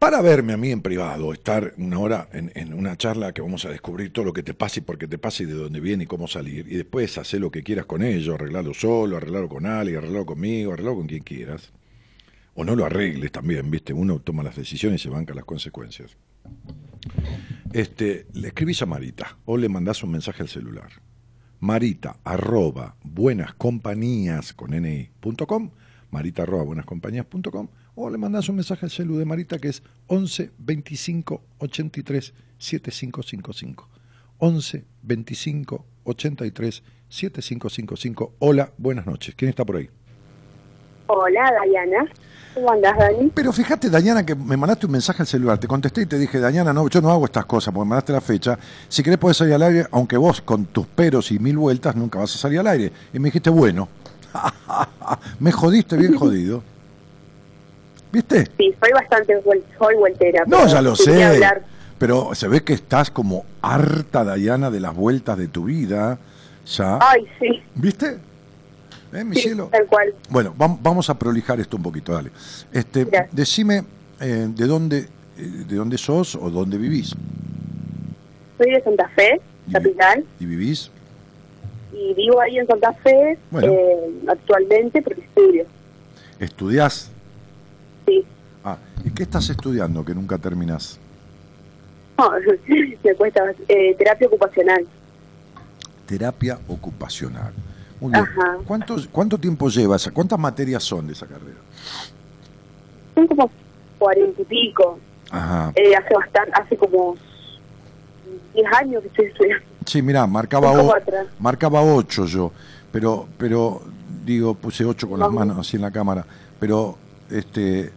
Para 0.04 0.20
verme 0.20 0.52
a 0.52 0.58
mí 0.58 0.70
en 0.70 0.82
privado, 0.82 1.32
estar 1.32 1.72
una 1.78 1.98
hora 1.98 2.28
en, 2.34 2.74
una 2.74 2.94
charla 2.94 3.32
que 3.32 3.40
vamos 3.40 3.64
a 3.64 3.70
descubrir 3.70 4.12
todo 4.12 4.26
lo 4.26 4.34
que 4.34 4.42
te 4.42 4.52
pasa 4.52 4.80
y 4.80 4.82
por 4.82 4.98
qué 4.98 5.08
te 5.08 5.16
pasa 5.16 5.44
y 5.44 5.46
de 5.46 5.54
dónde 5.54 5.80
viene 5.80 6.04
y 6.04 6.06
cómo 6.06 6.28
salir, 6.28 6.70
y 6.70 6.76
después 6.76 7.16
hacer 7.16 7.40
lo 7.40 7.50
que 7.50 7.62
quieras 7.62 7.86
con 7.86 8.02
ello, 8.02 8.34
arreglarlo 8.34 8.74
solo, 8.74 9.16
arreglarlo 9.16 9.48
con 9.48 9.64
alguien, 9.64 9.96
arreglarlo 9.96 10.26
conmigo, 10.26 10.74
arreglarlo 10.74 10.98
con 10.98 11.06
quien 11.06 11.22
quieras. 11.22 11.72
O 12.54 12.64
no 12.64 12.76
lo 12.76 12.84
arregles 12.84 13.32
también, 13.32 13.70
¿viste? 13.70 13.94
Uno 13.94 14.18
toma 14.18 14.42
las 14.42 14.56
decisiones 14.56 15.00
y 15.00 15.04
se 15.04 15.08
banca 15.08 15.32
las 15.32 15.46
consecuencias. 15.46 16.18
Este, 17.72 18.26
le 18.34 18.48
escribís 18.48 18.82
a 18.82 18.86
Marita 18.86 19.38
o 19.46 19.56
le 19.56 19.70
mandás 19.70 20.02
un 20.02 20.10
mensaje 20.10 20.42
al 20.42 20.50
celular. 20.50 20.90
Marita 21.60 22.18
arroba 22.24 22.94
buenascompañías 23.04 24.52
con 24.52 24.72
ni.com, 24.72 25.70
marita 26.10 26.42
arroba 26.42 26.64
buenascompañías.com, 26.64 27.68
o 27.94 28.10
le 28.10 28.18
mandás 28.18 28.48
un 28.48 28.56
mensaje 28.56 28.86
al 28.86 28.90
celu 28.90 29.16
de 29.18 29.24
Marita 29.24 29.58
que 29.58 29.68
es 29.68 29.82
11 30.08 30.50
25 30.58 31.42
83 31.58 32.34
7555. 32.58 33.88
11 34.38 34.84
25 35.02 35.84
83 36.04 36.82
7555. 37.08 38.32
Hola, 38.40 38.72
buenas 38.76 39.06
noches. 39.06 39.34
¿Quién 39.36 39.50
está 39.50 39.64
por 39.64 39.76
ahí? 39.76 39.88
Hola, 41.06 41.52
Dayana. 41.60 42.10
¿Cómo 42.54 42.70
andás, 42.70 42.96
Dani? 42.96 43.30
Pero 43.34 43.52
fíjate, 43.52 43.90
Dañana, 43.90 44.24
que 44.24 44.34
me 44.34 44.56
mandaste 44.56 44.86
un 44.86 44.92
mensaje 44.92 45.22
al 45.22 45.26
celular. 45.26 45.58
Te 45.58 45.68
contesté 45.68 46.02
y 46.02 46.06
te 46.06 46.18
dije, 46.18 46.38
Dañana, 46.40 46.72
no, 46.72 46.88
yo 46.88 47.00
no 47.00 47.10
hago 47.10 47.26
estas 47.26 47.44
cosas 47.46 47.74
porque 47.74 47.84
me 47.84 47.90
mandaste 47.90 48.12
la 48.12 48.20
fecha. 48.20 48.58
Si 48.88 49.02
querés 49.02 49.18
podés 49.18 49.36
salir 49.36 49.54
al 49.54 49.62
aire, 49.62 49.86
aunque 49.90 50.16
vos 50.16 50.40
con 50.40 50.66
tus 50.66 50.86
peros 50.86 51.30
y 51.30 51.38
mil 51.38 51.58
vueltas 51.58 51.94
nunca 51.94 52.18
vas 52.20 52.34
a 52.34 52.38
salir 52.38 52.60
al 52.60 52.66
aire. 52.68 52.92
Y 53.12 53.18
me 53.18 53.28
dijiste, 53.28 53.50
bueno. 53.50 53.88
me 55.38 55.52
jodiste 55.52 55.96
bien 55.96 56.16
jodido. 56.16 56.62
¿Viste? 58.14 58.46
Sí, 58.56 58.72
soy 58.80 58.92
bastante 58.94 59.34
soy 59.78 59.94
vueltera. 59.96 60.44
No, 60.46 60.66
ya 60.68 60.80
lo 60.80 60.94
sé. 60.96 61.22
hablar. 61.24 61.64
Pero 61.98 62.34
se 62.34 62.46
ve 62.48 62.62
que 62.62 62.72
estás 62.72 63.10
como 63.10 63.44
harta, 63.60 64.22
Dayana, 64.24 64.70
de 64.70 64.78
las 64.80 64.94
vueltas 64.94 65.36
de 65.36 65.48
tu 65.48 65.64
vida. 65.64 66.16
Ya. 66.76 66.98
Ay, 67.02 67.26
sí. 67.40 67.60
¿Viste? 67.74 68.18
¿Eh, 69.12 69.24
mi 69.24 69.34
sí, 69.36 69.42
cielo? 69.42 69.68
tal 69.72 69.86
cual. 69.86 70.14
Bueno, 70.30 70.54
vam- 70.56 70.78
vamos 70.80 71.10
a 71.10 71.18
prolijar 71.18 71.58
esto 71.60 71.76
un 71.76 71.82
poquito, 71.82 72.12
dale. 72.12 72.30
Este, 72.72 73.06
decime 73.32 73.84
eh, 74.20 74.46
de 74.48 74.66
dónde 74.66 75.08
eh, 75.38 75.64
de 75.68 75.76
dónde 75.76 75.98
sos 75.98 76.36
o 76.36 76.50
dónde 76.50 76.78
vivís. 76.78 77.14
Soy 78.58 78.70
de 78.70 78.80
Santa 78.82 79.08
Fe, 79.16 79.40
capital, 79.72 80.24
¿Y 80.38 80.46
vivís? 80.46 80.90
y 81.92 82.14
vivo 82.14 82.40
ahí 82.40 82.58
en 82.58 82.66
Santa 82.66 82.92
Fe 82.92 83.38
Bueno. 83.50 83.72
eh, 83.72 84.10
actualmente 84.28 85.00
porque 85.02 85.20
estudio. 85.22 85.64
¿Estudiás? 86.40 87.10
¿Y 89.04 89.10
qué 89.10 89.22
estás 89.24 89.48
estudiando 89.50 90.04
que 90.04 90.14
nunca 90.14 90.38
terminás? 90.38 90.98
No, 92.18 92.30
me 93.04 93.14
cuesta 93.14 93.42
eh, 93.68 93.94
terapia 93.96 94.26
ocupacional. 94.28 94.86
Terapia 96.06 96.58
ocupacional. 96.68 97.52
Muy 98.00 98.12
bien. 98.12 98.22
Ajá. 98.24 98.58
¿Cuánto, 98.66 98.96
¿Cuánto 99.10 99.38
tiempo 99.38 99.68
llevas? 99.68 100.08
¿Cuántas 100.12 100.38
materias 100.38 100.82
son 100.82 101.06
de 101.06 101.12
esa 101.14 101.26
carrera? 101.26 101.58
Son 103.14 103.26
como 103.26 103.50
cuarenta 103.98 104.42
y 104.42 104.44
pico. 104.44 104.98
Ajá. 105.30 105.72
Eh, 105.74 105.94
hace 105.96 106.14
bastante, 106.14 106.52
hace 106.54 106.76
como 106.76 107.16
diez 108.52 108.66
años 108.78 109.02
que 109.02 109.08
estoy 109.08 109.26
estudiando. 109.26 109.64
Sí, 109.86 110.02
mira, 110.02 110.26
marcaba, 110.26 110.72
o- 110.72 110.94
marcaba 111.38 111.82
ocho 111.82 112.26
yo, 112.26 112.52
pero, 112.92 113.26
pero 113.38 113.82
digo, 114.24 114.54
puse 114.54 114.84
ocho 114.84 115.08
con 115.08 115.20
las 115.20 115.30
manos 115.30 115.58
así 115.58 115.76
en 115.76 115.82
la 115.82 115.90
cámara, 115.90 116.24
pero 116.58 116.96
este, 117.30 117.92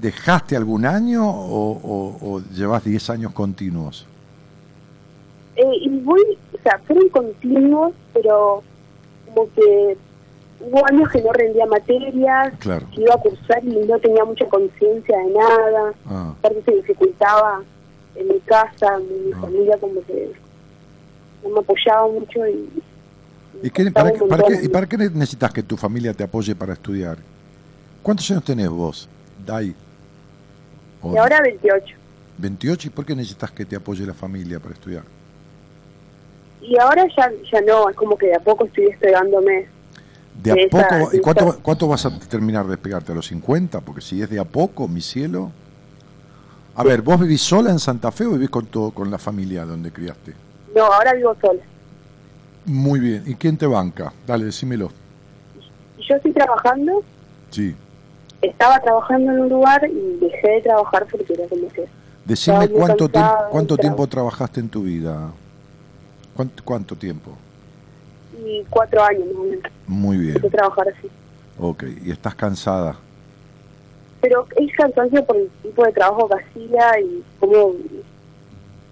¿dejaste 0.00 0.56
algún 0.56 0.84
año 0.86 1.28
o, 1.28 1.70
o, 1.72 2.18
o 2.36 2.40
llevas 2.52 2.84
diez 2.84 3.08
años 3.10 3.32
continuos? 3.32 4.06
Eh, 5.56 5.62
y 5.82 5.88
voy, 6.00 6.20
o 6.52 6.62
sea, 6.62 6.78
fueron 6.86 7.08
continuos, 7.08 7.92
pero 8.12 8.62
como 9.26 9.48
que 9.54 9.96
hubo 10.60 10.86
años 10.86 11.08
que 11.10 11.22
no 11.22 11.32
rendía 11.32 11.66
materias, 11.66 12.52
Claro. 12.58 12.86
que 12.94 13.00
iba 13.02 13.14
a 13.14 13.18
cursar 13.18 13.64
y 13.64 13.68
no 13.86 13.98
tenía 13.98 14.24
mucha 14.24 14.46
conciencia 14.48 15.16
de 15.18 15.30
nada, 15.30 15.94
Ah, 16.06 16.34
aparte 16.38 16.62
se 16.64 16.72
dificultaba 16.76 17.62
en 18.16 18.28
mi 18.28 18.40
casa, 18.40 18.98
mi 18.98 19.32
Ah. 19.32 19.38
familia 19.40 19.78
como 19.78 20.00
que 20.02 20.32
no 21.42 21.50
me 21.50 21.58
apoyaba 21.60 22.06
mucho 22.08 22.46
y... 22.46 22.68
¿Y, 23.62 23.70
qué- 23.70 23.90
para, 23.90 24.10
montón. 24.12 24.38
qué- 24.48 24.64
y 24.64 24.68
para 24.68 24.86
qué 24.86 24.98
necesitas 24.98 25.50
que 25.50 25.62
tu 25.62 25.78
familia 25.78 26.12
te 26.12 26.24
apoye 26.24 26.54
para 26.54 26.74
estudiar? 26.74 27.16
¿Cuántos 28.02 28.30
años 28.30 28.44
tenés 28.44 28.68
vos, 28.68 29.08
Dai? 29.46 29.74
Y 31.14 31.16
ahora 31.18 31.40
28. 31.42 31.94
28, 32.38 32.88
¿y 32.88 32.90
por 32.90 33.04
qué 33.06 33.14
necesitas 33.14 33.50
que 33.50 33.64
te 33.64 33.76
apoye 33.76 34.04
la 34.06 34.14
familia 34.14 34.60
para 34.60 34.74
estudiar? 34.74 35.02
Y 36.60 36.76
ahora 36.78 37.04
ya 37.16 37.30
ya 37.52 37.60
no, 37.62 37.88
es 37.88 37.96
como 37.96 38.16
que 38.16 38.26
de 38.26 38.34
a 38.36 38.40
poco 38.40 38.64
estoy 38.66 38.86
despegándome. 38.86 39.68
¿De 40.42 40.52
a 40.52 40.54
esa- 40.54 40.68
poco? 40.88 41.16
¿Y 41.16 41.20
cuánto, 41.20 41.48
esa- 41.48 41.58
cuánto 41.62 41.88
vas 41.88 42.06
a 42.06 42.18
terminar 42.18 42.64
de 42.64 42.72
despegarte? 42.72 43.12
¿A 43.12 43.14
los 43.14 43.26
50? 43.26 43.80
Porque 43.80 44.00
si 44.00 44.20
es 44.22 44.28
de 44.30 44.38
a 44.38 44.44
poco, 44.44 44.88
mi 44.88 45.00
cielo. 45.00 45.50
A 46.74 46.82
ver, 46.84 47.00
¿vos 47.00 47.18
vivís 47.18 47.40
sola 47.40 47.70
en 47.70 47.78
Santa 47.78 48.12
Fe 48.12 48.26
o 48.26 48.32
vivís 48.32 48.50
con, 48.50 48.66
todo, 48.66 48.90
con 48.90 49.10
la 49.10 49.16
familia 49.18 49.64
donde 49.64 49.90
criaste? 49.90 50.34
No, 50.74 50.84
ahora 50.84 51.14
vivo 51.14 51.34
sola. 51.40 51.62
Muy 52.66 53.00
bien. 53.00 53.22
¿Y 53.26 53.34
quién 53.34 53.56
te 53.56 53.66
banca? 53.66 54.12
Dale, 54.26 54.44
decímelo. 54.46 54.90
Yo 56.06 56.16
estoy 56.16 56.32
trabajando, 56.32 57.02
Sí. 57.50 57.74
Estaba 58.48 58.80
trabajando 58.80 59.32
en 59.32 59.40
un 59.40 59.48
lugar 59.48 59.88
y 59.88 60.18
dejé 60.20 60.48
de 60.48 60.62
trabajar 60.62 61.06
porque 61.10 61.32
era 61.32 61.46
como 61.48 61.68
que... 61.68 61.86
Decime 62.24 62.68
cuánto, 62.68 63.08
tiempo, 63.08 63.34
cuánto 63.50 63.76
tiempo 63.76 64.06
trabajaste 64.06 64.60
en 64.60 64.68
tu 64.68 64.82
vida. 64.82 65.30
¿Cuánto, 66.34 66.62
cuánto 66.64 66.96
tiempo? 66.96 67.32
Y 68.44 68.64
cuatro 68.68 69.02
años 69.02 69.26
más 69.26 69.36
o 69.36 69.44
menos 69.44 69.72
Muy 69.86 70.18
bien. 70.18 70.34
de 70.40 70.50
trabajar 70.50 70.88
así. 70.88 71.08
Ok. 71.58 71.84
¿Y 72.04 72.10
estás 72.10 72.34
cansada? 72.34 72.96
Pero 74.20 74.46
es 74.56 74.74
cansancio 74.76 75.24
por 75.24 75.36
el 75.36 75.48
tipo 75.62 75.84
de 75.84 75.92
trabajo 75.92 76.28
que 76.28 76.34
hacía 76.34 77.00
y 77.00 77.22
cómo, 77.38 77.74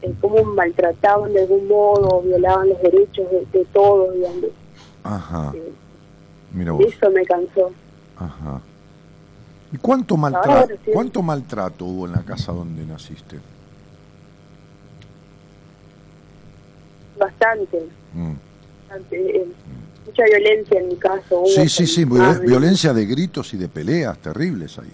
eh, 0.03 0.15
cómo 0.21 0.45
maltrataban 0.45 1.33
de 1.33 1.43
algún 1.43 1.67
modo, 1.67 2.23
violaban 2.23 2.69
los 2.69 2.81
derechos 2.83 3.29
de, 3.31 3.47
de 3.59 3.65
todos, 3.73 4.15
digamos. 4.15 4.51
Ajá. 5.03 5.53
Eh, 5.55 5.73
Mira 6.53 6.73
vos. 6.73 6.85
Eso 6.87 7.11
me 7.11 7.25
cansó. 7.25 7.73
Ajá. 8.17 8.61
¿Y 9.75 9.77
cuánto, 9.79 10.16
maltrato 10.16 10.72
cuánto 10.93 11.20
maltrato 11.20 11.85
hubo 11.85 12.07
en 12.07 12.12
la 12.12 12.22
casa 12.22 12.53
donde 12.53 12.87
naciste? 12.87 13.41
bastante, 17.18 17.79
Mm. 18.12 18.35
bastante, 18.89 19.37
eh, 19.37 19.47
mucha 20.07 20.25
violencia 20.27 20.81
en 20.81 20.89
mi 20.91 20.97
caso. 20.97 21.41
hubo 21.41 21.47
Sí, 21.49 21.68
sí, 21.68 21.87
sí, 21.89 22.07
madre. 22.07 22.47
violencia 22.47 22.93
de 22.93 23.05
gritos 23.05 23.53
y 23.55 23.57
de 23.57 23.68
peleas 23.68 24.16
terribles 24.18 24.79
ahí. 24.79 24.93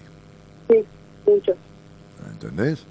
Sí, 0.69 0.83
mucho. 1.27 1.53
¿Entendés? 2.31 2.83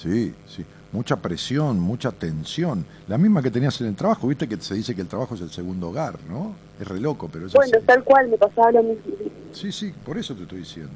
Sí, 0.00 0.32
sí. 0.46 0.64
Mucha 0.92 1.16
presión, 1.16 1.80
mucha 1.80 2.12
tensión. 2.12 2.84
La 3.08 3.18
misma 3.18 3.42
que 3.42 3.50
tenías 3.50 3.80
en 3.80 3.88
el 3.88 3.96
trabajo, 3.96 4.28
viste 4.28 4.46
que 4.46 4.58
se 4.58 4.74
dice 4.74 4.94
que 4.94 5.00
el 5.00 5.08
trabajo 5.08 5.34
es 5.34 5.40
el 5.40 5.50
segundo 5.50 5.88
hogar, 5.88 6.18
¿no? 6.28 6.54
Es 6.78 6.86
re 6.86 7.00
loco, 7.00 7.28
pero 7.32 7.46
es 7.46 7.52
Bueno, 7.52 7.78
así. 7.78 7.86
tal 7.86 8.04
cual, 8.04 8.28
me 8.28 8.36
pasaba 8.36 8.70
lo 8.72 8.82
mismo. 8.84 9.02
Sí, 9.52 9.72
sí, 9.72 9.92
por 10.04 10.18
eso 10.18 10.34
te 10.34 10.42
estoy 10.42 10.58
diciendo. 10.60 10.90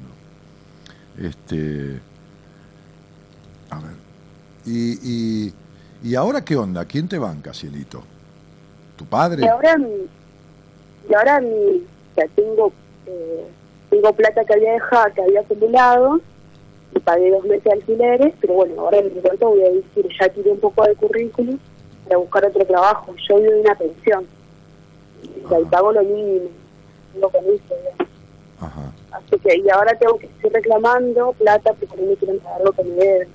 Este. 1.17 1.99
A 3.69 3.79
ver. 3.79 3.91
¿Y, 4.65 4.99
y, 5.47 5.53
y 6.03 6.15
ahora 6.15 6.43
qué 6.43 6.55
onda? 6.55 6.85
¿Quién 6.85 7.07
te 7.07 7.17
banca, 7.17 7.53
Cielito? 7.53 8.03
¿Tu 8.97 9.05
padre? 9.05 9.43
Y 9.43 9.47
ahora, 9.47 9.77
mi- 9.77 10.07
y 11.09 11.13
ahora 11.13 11.39
mi, 11.41 11.83
sea, 12.15 12.27
tengo, 12.35 12.71
eh, 13.05 13.47
tengo 13.89 14.13
plata 14.13 14.43
que 14.45 14.53
había 14.53 14.73
dejado, 14.73 15.13
que 15.13 15.21
había 15.21 15.39
acumulado, 15.41 16.19
y 16.95 16.99
pagué 16.99 17.31
dos 17.31 17.43
meses 17.45 17.63
de 17.63 17.71
alquileres, 17.73 18.33
pero 18.41 18.53
bueno, 18.55 18.81
ahora 18.81 19.01
de 19.01 19.09
pronto 19.09 19.49
voy 19.49 19.61
a 19.63 19.69
decir, 19.71 20.07
ya 20.19 20.29
tiré 20.29 20.51
un 20.51 20.59
poco 20.59 20.83
de 20.85 20.95
currículum 20.95 21.57
para 22.05 22.17
buscar 22.17 22.45
otro 22.45 22.65
trabajo. 22.65 23.13
Yo 23.29 23.37
vivo 23.37 23.51
de 23.51 23.61
una 23.61 23.75
pensión, 23.75 24.25
y 25.23 25.53
ahí 25.53 25.65
pago 25.65 25.91
lo 25.91 26.03
mínimo, 26.03 26.49
lo 27.19 27.27
eso, 27.29 27.39
digamos. 27.45 28.07
Ajá. 28.59 28.91
Así 29.17 29.39
que, 29.39 29.57
y 29.57 29.69
ahora 29.69 29.97
tengo 29.97 30.17
que 30.17 30.27
seguir 30.37 30.53
reclamando 30.53 31.33
plata 31.33 31.73
porque 31.73 31.95
no 32.01 32.07
me 32.07 32.15
quieren 32.15 32.39
pagar 32.39 32.61
lo 32.63 32.71
que 32.71 32.83
me 32.83 32.95
deben. 32.95 33.27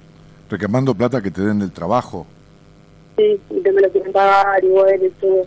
Reclamando 0.48 0.94
plata 0.94 1.20
que 1.20 1.30
te 1.30 1.42
den 1.42 1.58
del 1.58 1.72
trabajo. 1.72 2.26
Sí, 3.16 3.40
y 3.50 3.54
no 3.54 3.72
me 3.72 3.80
lo 3.82 3.90
quieren 3.90 4.12
pagar, 4.12 4.62
y 4.64 4.68
bueno, 4.68 5.08
todo. 5.20 5.46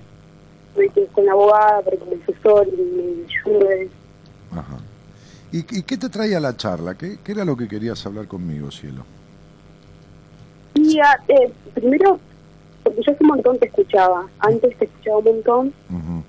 Me 0.78 0.90
quedé 0.90 1.08
con 1.08 1.26
la 1.26 1.32
abogada 1.32 1.82
para 1.82 1.98
que 1.98 2.06
me 2.06 2.22
asesore 2.22 2.70
y 2.70 2.82
me 2.82 3.26
ayude. 3.26 3.90
Ajá. 4.52 4.78
¿Y, 5.52 5.60
y 5.60 5.84
qué 5.84 5.98
te 5.98 6.10
traía 6.10 6.40
la 6.40 6.58
charla? 6.58 6.96
¿Qué, 6.96 7.18
qué 7.24 7.32
era 7.32 7.46
lo 7.46 7.56
que 7.56 7.68
querías 7.68 8.06
hablar 8.06 8.28
conmigo, 8.28 8.72
cielo? 8.72 9.06
Y 10.74 11.00
ah, 11.00 11.18
eh, 11.30 11.52
primero, 11.74 12.20
porque 12.84 13.02
yo 13.04 13.14
hace 13.14 13.24
un 13.24 13.30
montón 13.30 13.58
te 13.58 13.68
escuchaba. 13.68 14.28
Antes 14.40 14.78
te 14.78 14.86
escuchaba 14.86 15.18
un 15.20 15.26
montón. 15.26 15.74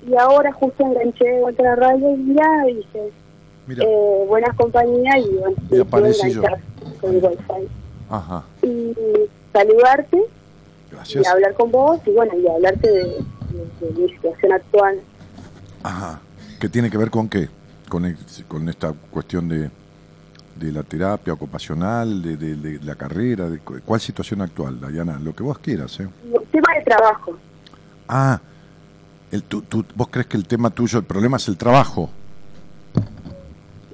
Y 0.09 0.15
ahora 0.15 0.53
justo 0.53 0.85
enganché 0.85 1.25
de 1.25 1.41
vuelta 1.41 1.63
a 1.63 1.67
la 1.67 1.77
radio 1.77 2.17
y 2.17 2.35
ya 2.35 2.71
y 2.71 2.75
dije. 2.75 3.13
Eh, 3.69 4.25
buenas 4.29 4.55
compañías 4.57 5.17
y 5.19 5.35
bueno, 5.37 5.57
Y 5.71 5.81
aparecí 5.81 6.33
yo. 6.33 6.43
con 7.01 7.14
el 7.14 7.25
wifi. 7.25 7.69
Ajá. 8.09 8.45
Y 8.62 8.93
saludarte 9.53 10.21
Gracias. 10.91 11.25
y 11.25 11.29
hablar 11.29 11.55
con 11.55 11.71
vos 11.73 12.01
y 12.07 12.11
bueno, 12.11 12.33
y 12.39 12.47
hablarte 12.49 12.89
de, 12.91 13.05
de- 13.05 13.87
de 13.93 14.01
mi 14.01 14.09
situación 14.12 14.53
actual. 14.53 15.01
Ajá. 15.83 16.21
¿Qué 16.61 16.69
tiene 16.69 16.91
que 16.91 16.99
ver 16.99 17.11
con 17.11 17.29
qué? 17.29 17.49
Con, 17.89 18.05
el- 18.05 18.17
con 18.49 18.69
esta 18.69 18.93
cuestión 19.11 19.49
de, 19.49 19.71
de 20.57 20.73
la 20.73 20.83
terapia 20.83 21.33
ocupacional, 21.33 22.23
de, 22.23 22.37
de- 22.37 22.55
de 22.57 22.85
la 22.85 22.95
carrera, 22.95 23.49
de 23.51 23.59
cu- 23.59 23.81
cuál 23.85 24.01
situación 24.01 24.41
actual, 24.43 24.81
Dayana, 24.81 25.19
lo 25.19 25.35
que 25.35 25.43
vos 25.43 25.59
quieras, 25.59 25.99
¿eh? 26.01 26.09
El 26.33 26.47
tema 26.49 26.69
de 26.79 26.83
trabajo. 26.85 27.37
Ah, 28.09 28.41
el, 29.33 29.43
tu- 29.43 29.62
tu- 29.62 29.85
vos 29.95 30.09
crees 30.11 30.27
que 30.29 30.37
el 30.37 30.47
tema 30.47 30.71
tuyo, 30.71 30.99
el 31.01 31.05
problema 31.05 31.37
es 31.37 31.49
el 31.49 31.57
trabajo. 31.57 32.09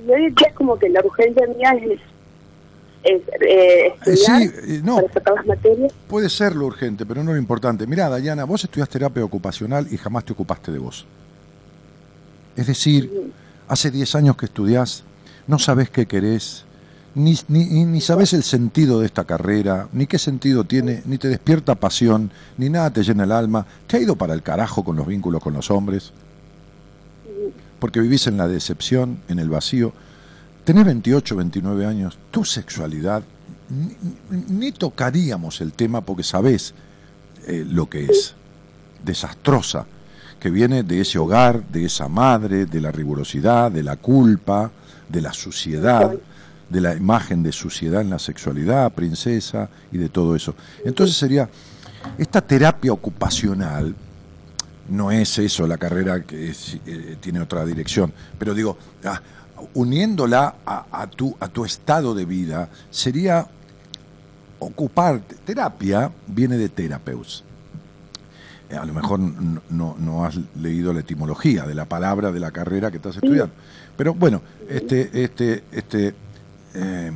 Y 0.07 0.11
hoy 0.11 0.24
en 0.26 0.34
día 0.34 0.48
es 0.48 0.55
como 0.55 0.78
que 0.78 0.88
la 0.88 1.00
urgencia 1.05 1.46
mía 1.57 1.72
es, 1.72 2.00
es 3.05 3.22
eh, 3.40 3.94
Eh, 4.07 4.16
sí, 4.16 4.32
eh, 4.32 4.80
no, 4.82 4.96
para 4.96 5.12
sacar 5.12 5.34
las 5.34 5.46
materias. 5.46 5.92
puede 6.09 6.28
ser 6.28 6.55
lo 6.57 6.66
urgente, 6.66 7.05
pero 7.07 7.22
no 7.22 7.32
lo 7.32 7.38
importante. 7.38 7.86
Mirá, 7.86 8.09
Dayana, 8.09 8.44
vos 8.44 8.64
estudias 8.64 8.88
terapia 8.88 9.24
ocupacional 9.24 9.86
y 9.90 9.96
jamás 9.96 10.24
te 10.24 10.32
ocupaste 10.32 10.72
de 10.72 10.78
vos. 10.78 11.07
Es 12.57 12.66
decir, 12.66 13.32
hace 13.68 13.90
10 13.90 14.14
años 14.14 14.36
que 14.36 14.46
estudiás, 14.46 15.05
no 15.46 15.59
sabés 15.59 15.88
qué 15.90 16.07
querés, 16.07 16.64
ni, 17.14 17.34
ni, 17.48 17.84
ni- 17.84 18.00
sabés 18.00 18.32
el 18.32 18.42
sentido 18.42 19.00
de 19.00 19.07
esta 19.07 19.24
carrera, 19.24 19.88
ni 19.92 20.07
qué 20.07 20.18
sentido 20.18 20.64
tiene, 20.64 21.03
ni 21.07 21.18
te 21.18 21.28
despierta 21.28 21.74
pasión, 21.74 22.30
ni 22.59 22.68
nada 22.70 22.90
te 22.90 23.03
llena 23.03 23.24
el 23.24 23.32
alma. 23.32 23.66
Te 23.86 23.96
ha 23.96 24.00
ido 24.00 24.16
para 24.16 24.34
el 24.34 24.42
carajo 24.42 24.84
con 24.84 24.96
los 24.96 25.07
vínculos 25.07 25.42
con 25.42 25.55
los 25.55 25.70
hombres, 25.70 26.12
porque 27.83 28.01
vivís 28.01 28.28
en 28.28 28.37
la 28.37 28.47
decepción, 28.47 29.18
en 29.26 29.41
el 29.41 29.51
vacío. 29.51 29.93
Tenés 30.64 30.85
28, 30.85 31.35
29 31.35 31.85
años, 31.85 32.16
tu 32.30 32.45
sexualidad, 32.45 33.24
ni, 34.49 34.70
tocaríamos 34.70 35.61
el 35.61 35.72
tema 35.72 36.01
porque 36.01 36.22
sabés 36.22 36.74
eh, 37.49 37.66
lo 37.68 37.91
que 37.91 38.05
es, 38.05 38.37
desastrosa, 39.05 39.85
que 40.39 40.49
viene 40.49 40.85
de 40.85 41.01
ese 41.01 41.18
hogar, 41.18 41.66
de 41.70 41.87
esa 41.87 42.07
madre, 42.07 42.66
de 42.66 42.80
la 42.80 42.93
rigurosidad, 42.93 43.72
de 43.72 43.83
la 43.83 43.97
culpa, 43.97 44.70
de 45.09 45.20
la 45.20 45.33
suciedad, 45.33 46.14
de 46.68 46.80
la 46.80 46.95
imagen 46.95 47.43
de 47.43 47.51
suciedad 47.51 48.01
en 48.01 48.11
la 48.11 48.20
sexualidad, 48.20 48.93
princesa, 48.93 49.68
y 49.91 49.99
de 49.99 50.09
todo 50.09 50.37
eso. 50.37 50.55
Entonces 50.85 51.16
sería, 51.16 51.49
esta 52.16 52.43
terapia 52.43 52.93
ocupacional, 52.93 53.93
no 54.89 55.11
es 55.11 55.39
eso 55.39 55.66
la 55.66 55.78
carrera 55.78 56.22
que 56.22 56.49
es, 56.51 56.78
eh, 56.87 57.16
tiene 57.20 57.41
otra 57.41 57.64
dirección, 57.64 58.12
pero 58.39 58.55
digo, 58.55 58.76
ah, 59.05 59.20
uniéndola 59.74 60.57
a, 60.66 60.87
a 60.91 61.07
tu, 61.07 61.37
a 61.41 61.49
tu 61.49 61.64
estado 61.64 62.14
de 62.14 62.24
vida, 62.24 62.68
sería 62.91 63.47
ocuparte. 64.59 65.37
Terapia 65.45 66.11
viene 66.26 66.57
de 66.57 66.68
terapeus. 66.68 67.45
Eh, 68.70 68.76
A 68.76 68.85
lo 68.85 68.93
mejor 68.95 69.18
no, 69.20 69.97
no 69.99 70.24
has 70.24 70.39
leído 70.57 70.93
la 70.93 71.01
etimología 71.01 71.64
de 71.64 71.74
la 71.74 71.85
palabra 71.85 72.33
de 72.33 72.41
la 72.41 72.51
carrera 72.51 72.91
que 72.91 72.97
estás 72.99 73.16
estudiando. 73.16 73.53
Pero 73.97 74.14
bueno, 74.14 74.41
este, 74.68 75.11
este, 75.24 75.64
este, 75.72 76.14
eh, 76.74 77.12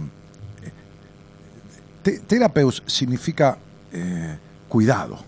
te- 2.02 2.18
terapeus 2.20 2.82
significa 2.86 3.58
eh, 3.92 4.36
cuidado, 4.68 5.18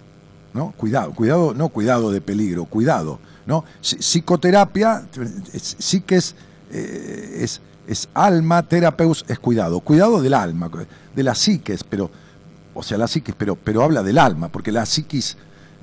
Cuidado, 0.76 1.12
cuidado, 1.12 1.54
no 1.54 1.68
cuidado 1.68 2.10
de 2.10 2.20
peligro, 2.20 2.64
cuidado, 2.66 3.18
¿no? 3.46 3.64
Psi- 3.80 3.98
Psicoterapia 4.00 5.06
sí 5.52 6.04
eh, 6.70 7.38
es, 7.40 7.60
es 7.86 8.08
alma, 8.14 8.62
terapeus 8.62 9.24
es 9.28 9.38
cuidado, 9.38 9.80
cuidado 9.80 10.20
del 10.20 10.34
alma, 10.34 10.70
de 11.14 11.22
la 11.22 11.34
psiques, 11.34 11.82
pero, 11.84 12.10
o 12.74 12.82
sea, 12.82 12.98
la 12.98 13.08
psiquis, 13.08 13.34
pero, 13.36 13.56
pero 13.56 13.82
habla 13.82 14.02
del 14.02 14.18
alma, 14.18 14.48
porque 14.48 14.70
la 14.72 14.84
psiquis, 14.84 15.36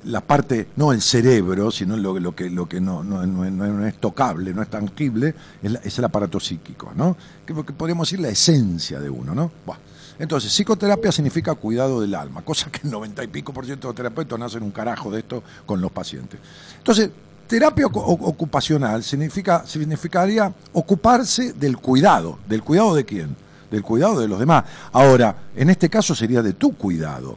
la 0.04 0.20
parte, 0.20 0.68
no 0.76 0.92
el 0.92 1.02
cerebro, 1.02 1.70
sino 1.72 1.96
lo, 1.96 2.34
que, 2.36 2.48
lo 2.48 2.68
que 2.68 2.80
no, 2.80 3.02
no, 3.02 3.26
no- 3.26 3.86
es 3.86 3.96
tocable, 4.00 4.54
no 4.54 4.62
es 4.62 4.68
tangible, 4.70 5.34
es 5.62 5.98
el 5.98 6.04
aparato 6.04 6.38
psíquico, 6.38 6.92
¿no? 6.94 7.16
Que, 7.44 7.52
que 7.54 7.72
podríamos 7.72 8.08
decir 8.08 8.20
la 8.20 8.28
esencia 8.28 9.00
de 9.00 9.10
uno, 9.10 9.34
¿no? 9.34 9.50
Buah. 9.66 9.78
Entonces, 10.18 10.52
psicoterapia 10.52 11.12
significa 11.12 11.54
cuidado 11.54 12.00
del 12.00 12.14
alma, 12.14 12.42
cosa 12.42 12.70
que 12.70 12.80
el 12.84 12.90
90 12.90 13.24
y 13.24 13.26
pico 13.26 13.52
por 13.52 13.66
ciento 13.66 13.88
de 13.88 13.90
los 13.90 13.96
terapeutas 13.96 14.38
no 14.38 14.44
hacen 14.46 14.62
un 14.62 14.70
carajo 14.70 15.10
de 15.10 15.20
esto 15.20 15.42
con 15.66 15.80
los 15.80 15.92
pacientes. 15.92 16.40
Entonces, 16.78 17.10
terapia 17.46 17.86
ocupacional 17.86 19.02
significa, 19.02 19.66
significaría 19.66 20.52
ocuparse 20.72 21.52
del 21.52 21.76
cuidado. 21.76 22.38
¿Del 22.48 22.62
cuidado 22.62 22.94
de 22.94 23.04
quién? 23.04 23.36
Del 23.70 23.82
cuidado 23.82 24.20
de 24.20 24.28
los 24.28 24.38
demás. 24.38 24.64
Ahora, 24.92 25.36
en 25.54 25.68
este 25.70 25.90
caso 25.90 26.14
sería 26.14 26.42
de 26.42 26.54
tu 26.54 26.74
cuidado. 26.74 27.36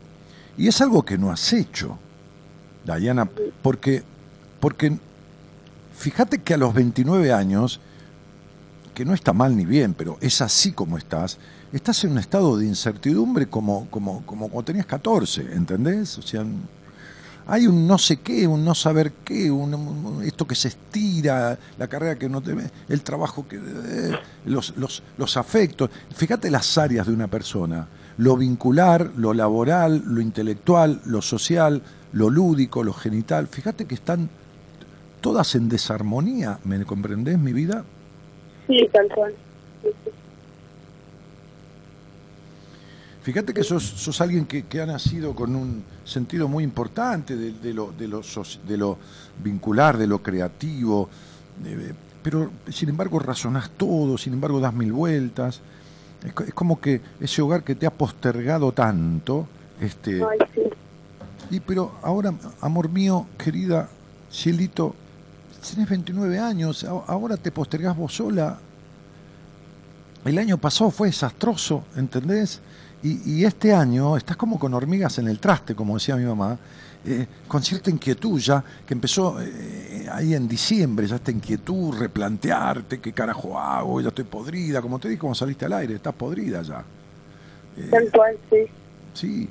Y 0.57 0.67
es 0.67 0.79
algo 0.81 1.03
que 1.03 1.17
no 1.17 1.31
has 1.31 1.53
hecho, 1.53 1.97
Dayana, 2.85 3.29
porque, 3.61 4.03
porque 4.59 4.97
fíjate 5.97 6.39
que 6.39 6.53
a 6.53 6.57
los 6.57 6.73
29 6.73 7.31
años, 7.33 7.79
que 8.93 9.05
no 9.05 9.13
está 9.13 9.31
mal 9.31 9.55
ni 9.55 9.65
bien, 9.65 9.93
pero 9.93 10.17
es 10.21 10.41
así 10.41 10.71
como 10.71 10.97
estás, 10.97 11.37
estás 11.71 12.03
en 12.03 12.11
un 12.11 12.17
estado 12.17 12.57
de 12.57 12.65
incertidumbre 12.65 13.47
como, 13.47 13.87
como, 13.89 14.25
como 14.25 14.49
cuando 14.49 14.65
tenías 14.65 14.85
14, 14.85 15.53
¿entendés? 15.53 16.17
O 16.17 16.21
sea, 16.21 16.43
hay 17.47 17.65
un 17.65 17.87
no 17.87 17.97
sé 17.97 18.17
qué, 18.17 18.47
un 18.47 18.63
no 18.63 18.75
saber 18.75 19.11
qué, 19.23 19.49
un, 19.49 20.21
esto 20.23 20.45
que 20.45 20.55
se 20.55 20.67
estira, 20.67 21.57
la 21.77 21.87
carrera 21.87 22.17
que 22.17 22.29
no 22.29 22.41
te 22.41 22.53
ve, 22.53 22.69
el 22.87 23.01
trabajo 23.01 23.47
que. 23.47 23.57
eh, 23.57 24.19
los, 24.45 24.77
los, 24.77 25.01
los 25.17 25.37
afectos. 25.37 25.89
Fíjate 26.13 26.51
las 26.51 26.77
áreas 26.77 27.07
de 27.07 27.13
una 27.13 27.27
persona: 27.27 27.87
lo 28.17 28.37
vincular, 28.37 29.11
lo 29.15 29.33
laboral, 29.33 30.03
lo 30.05 30.21
intelectual, 30.21 31.01
lo 31.05 31.21
social, 31.21 31.81
lo 32.13 32.29
lúdico, 32.29 32.83
lo 32.83 32.93
genital. 32.93 33.47
Fíjate 33.47 33.85
que 33.85 33.95
están 33.95 34.29
todas 35.21 35.55
en 35.55 35.69
desarmonía. 35.69 36.59
¿Me 36.63 36.83
comprendés, 36.85 37.39
mi 37.39 37.53
vida? 37.53 37.83
Sí, 38.67 38.87
tal 38.93 39.07
cual. 39.09 39.33
Fíjate 43.29 43.53
que 43.53 43.63
sos, 43.63 43.83
sos 43.83 44.21
alguien 44.21 44.47
que, 44.47 44.63
que 44.63 44.81
ha 44.81 44.87
nacido 44.87 45.35
con 45.35 45.55
un 45.55 45.83
sentido 46.03 46.47
muy 46.47 46.63
importante 46.63 47.35
de, 47.35 47.51
de 47.51 47.75
lo, 47.75 47.91
de, 47.91 48.07
lo, 48.07 48.23
de 48.67 48.75
lo 48.75 48.97
vincular, 49.43 49.99
de 49.99 50.07
lo 50.07 50.23
creativo, 50.23 51.07
pero 52.23 52.49
sin 52.71 52.89
embargo 52.89 53.19
razonás 53.19 53.69
todo, 53.77 54.17
sin 54.17 54.33
embargo 54.33 54.59
das 54.59 54.73
mil 54.73 54.91
vueltas. 54.91 55.61
Es, 56.23 56.47
es 56.47 56.53
como 56.55 56.81
que 56.81 57.01
ese 57.19 57.43
hogar 57.43 57.63
que 57.63 57.75
te 57.75 57.85
ha 57.85 57.91
postergado 57.91 58.71
tanto, 58.71 59.47
este, 59.79 60.23
Ay, 60.23 60.39
sí. 60.55 60.61
Y 61.51 61.59
pero 61.59 61.99
ahora, 62.01 62.33
amor 62.61 62.89
mío, 62.89 63.27
querida 63.37 63.89
Cielito, 64.31 64.95
tienes 65.69 65.87
29 65.87 66.39
años, 66.39 66.83
ahora 66.83 67.37
te 67.37 67.51
postergás 67.51 67.95
vos 67.95 68.11
sola. 68.11 68.57
El 70.25 70.39
año 70.39 70.57
pasado 70.57 70.89
fue 70.89 71.09
desastroso, 71.09 71.83
¿entendés? 71.95 72.59
Y, 73.01 73.31
y 73.33 73.45
este 73.45 73.73
año 73.73 74.17
estás 74.17 74.35
como 74.35 74.59
con 74.59 74.73
hormigas 74.73 75.17
en 75.19 75.27
el 75.27 75.39
traste, 75.39 75.73
como 75.73 75.93
decía 75.93 76.15
mi 76.15 76.25
mamá, 76.25 76.57
eh, 77.05 77.25
con 77.47 77.63
cierta 77.63 77.89
inquietud 77.89 78.39
ya, 78.39 78.61
que 78.85 78.93
empezó 78.93 79.39
eh, 79.41 80.07
ahí 80.11 80.33
en 80.33 80.47
diciembre, 80.47 81.07
ya 81.07 81.15
esta 81.15 81.31
inquietud, 81.31 81.97
replantearte 81.97 82.99
qué 82.99 83.13
carajo 83.13 83.57
hago, 83.57 84.01
ya 84.01 84.09
estoy 84.09 84.25
podrida, 84.25 84.81
como 84.81 84.99
te 84.99 85.07
dije, 85.07 85.19
como 85.19 85.33
saliste 85.33 85.65
al 85.65 85.73
aire, 85.73 85.95
estás 85.95 86.13
podrida 86.13 86.61
ya. 86.61 86.83
Tal 87.89 88.11
cual, 88.11 88.37
sí. 88.49 88.57
Sí, 89.13 89.49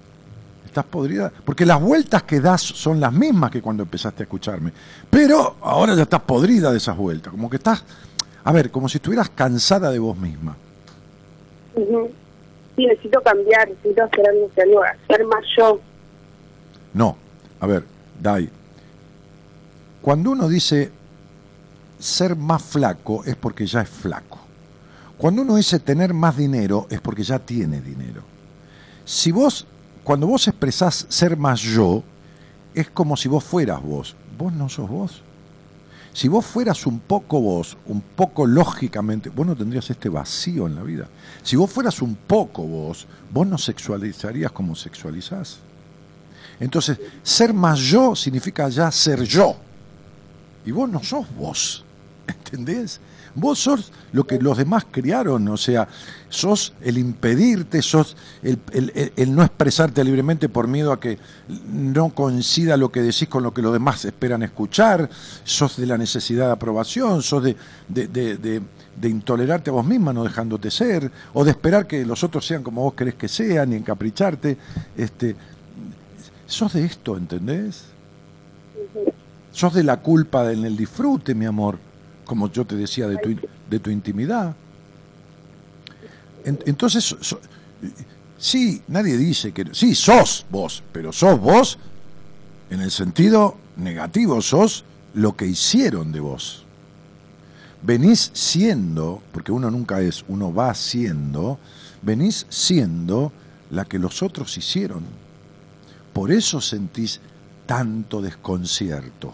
estás 0.67 0.85
podrida. 0.85 1.33
Porque 1.45 1.65
las 1.65 1.81
vueltas 1.81 2.25
que 2.25 2.41
das 2.41 2.61
son 2.61 3.01
las 3.01 3.13
mismas 3.13 3.51
que 3.51 3.63
cuando 3.63 3.83
empezaste 3.85 4.23
a 4.23 4.25
escucharme. 4.25 4.73
Pero 5.09 5.57
ahora 5.63 5.95
ya 5.95 6.03
estás 6.03 6.21
podrida 6.21 6.71
de 6.71 6.77
esas 6.77 6.97
vueltas. 6.97 7.31
Como 7.31 7.49
que 7.49 7.57
estás, 7.57 7.83
a 8.45 8.53
ver, 8.53 8.71
como 8.71 8.89
si 8.91 8.99
estuvieras 8.99 9.31
cansada 9.31 9.91
de 9.91 9.99
vos 9.99 10.19
misma. 10.19 10.55
Ujú. 11.75 12.11
Sí, 12.79 12.87
necesito 12.87 13.21
cambiar, 13.23 13.69
necesito 13.69 14.05
hacer 14.05 14.29
algo 14.29 14.49
ser 15.09 15.27
más 15.27 15.45
yo. 15.59 15.81
No, 16.95 17.17
a 17.59 17.67
ver, 17.67 17.83
Dai. 18.21 18.49
Cuando 20.01 20.31
uno 20.31 20.49
dice 20.49 20.93
ser 21.99 22.37
más 22.37 22.63
flaco 22.63 23.25
es 23.25 23.35
porque 23.35 23.67
ya 23.67 23.81
es 23.81 23.89
flaco. 23.89 24.39
Cuando 25.17 25.43
uno 25.43 25.57
dice 25.57 25.81
tener 25.81 26.15
más 26.15 26.37
dinero 26.37 26.87
es 26.89 27.01
porque 27.01 27.25
ya 27.25 27.41
tiene 27.41 27.81
dinero. 27.81 28.23
Si 29.05 29.33
vos, 29.33 29.67
cuando 30.05 30.29
vos 30.29 30.47
expresás 30.47 31.05
ser 31.09 31.37
más 31.37 31.61
yo, 31.61 32.05
es 32.75 32.89
como 32.91 33.17
si 33.17 33.29
vos 33.29 33.43
fueras 33.43 33.83
vos. 33.83 34.15
Vos 34.39 34.53
no 34.53 34.69
sos 34.69 34.89
vos. 34.89 35.23
Si 36.19 36.27
vos 36.27 36.45
fueras 36.45 36.85
un 36.85 36.99
poco 36.99 37.41
vos, 37.41 37.77
un 37.87 38.01
poco 38.01 38.45
lógicamente, 38.45 39.31
vos 39.31 39.47
no 39.47 39.55
tendrías 39.55 39.89
este 39.89 40.09
vacío 40.09 40.67
en 40.67 40.75
la 40.75 40.83
vida. 40.83 41.07
Si 41.45 41.55
vos 41.55 41.71
fueras 41.71 42.03
un 42.03 42.17
poco 42.17 42.65
vos, 42.65 43.07
vos 43.33 43.47
no 43.47 43.57
sexualizarías 43.57 44.51
como 44.51 44.75
sexualizás. 44.75 45.59
Entonces, 46.59 46.99
ser 47.23 47.55
más 47.55 47.79
yo 47.79 48.17
significa 48.17 48.69
ya 48.69 48.91
ser 48.91 49.23
yo. 49.23 49.55
Y 50.67 50.73
vos 50.73 50.91
no 50.91 51.05
sos 51.05 51.25
vos. 51.37 51.85
¿Entendés? 52.27 53.01
Vos 53.41 53.59
sos 53.61 53.93
lo 54.13 54.27
que 54.27 54.39
los 54.39 54.59
demás 54.59 54.85
criaron, 54.91 55.47
o 55.49 55.57
sea, 55.57 55.87
sos 56.29 56.73
el 56.83 56.99
impedirte, 56.99 57.83
sos 57.83 58.17
el, 58.43 58.59
el- 58.73 58.93
el- 58.95 59.13
el 59.17 59.35
no 59.35 59.43
expresarte 59.43 60.03
libremente 60.05 60.49
por 60.49 60.67
miedo 60.69 60.93
a 60.93 60.99
que 61.01 61.19
no 61.73 62.11
coincida 62.11 62.77
lo 62.77 62.91
que 62.91 63.03
decís 63.03 63.29
con 63.29 63.43
lo 63.43 63.55
que 63.55 63.63
los 63.63 63.73
demás 63.73 64.05
esperan 64.05 64.43
escuchar, 64.43 65.09
sos 65.45 65.77
de 65.77 65.87
la 65.87 65.97
necesidad 65.99 66.47
de 66.47 66.53
aprobación, 66.53 67.23
sos 67.23 67.43
de, 67.45 67.57
de, 67.89 68.09
de- 68.09 68.37
de- 68.37 68.63
de 69.01 69.09
intolerarte 69.09 69.71
a 69.71 69.75
vos 69.75 69.87
misma 69.87 70.13
no 70.13 70.25
dejándote 70.25 70.71
ser, 70.73 71.11
o 71.33 71.45
de 71.45 71.53
esperar 71.53 71.87
que 71.87 72.05
los 72.05 72.25
otros 72.25 72.45
sean 72.45 72.65
como 72.65 72.83
vos 72.83 72.95
querés 72.95 73.15
que 73.15 73.29
sean 73.29 73.73
y 73.73 73.77
encapricharte. 73.77 74.57
Este, 74.97 75.37
sos 76.47 76.73
de 76.73 76.85
esto, 76.85 77.17
¿entendés? 77.17 77.85
Sos 79.53 79.73
de 79.75 79.85
la 79.85 79.99
culpa 79.99 80.53
en 80.53 80.65
el 80.65 80.77
disfrute, 80.77 81.35
mi 81.35 81.47
amor, 81.47 81.79
como 82.29 82.53
yo 82.53 82.65
te 82.65 82.77
decía, 82.77 83.09
de 83.09 83.17
tu, 83.17 83.35
de 83.69 83.81
tu 83.81 83.91
intimidad. 83.91 84.55
En- 86.45 86.61
entonces, 86.67 87.17
sí, 88.39 88.83
nadie 88.87 89.17
dice 89.17 89.51
que... 89.53 89.67
Sí, 89.73 89.95
sos 89.97 90.47
vos, 90.51 90.85
pero 90.93 91.13
sos 91.13 91.41
vos 91.41 91.79
en 92.71 92.83
el 92.83 92.91
sentido 92.91 93.57
negativo, 93.77 94.41
sos 94.43 94.85
lo 95.15 95.35
que 95.35 95.47
hicieron 95.47 96.13
de 96.13 96.21
vos. 96.21 96.65
Venís 97.83 98.31
siendo, 98.35 99.23
porque 99.33 99.53
uno 99.53 99.71
nunca 99.71 100.01
es, 100.03 100.25
uno 100.29 100.53
va 100.53 100.75
siendo, 100.75 101.59
venís 102.03 102.45
siendo 102.51 103.33
la 103.71 103.87
que 103.87 103.99
los 103.99 104.23
otros 104.23 104.57
hicieron. 104.59 105.03
Por 106.13 106.31
eso 106.31 106.61
sentís 106.61 107.21
tanto 107.67 108.21
desconcierto. 108.21 109.33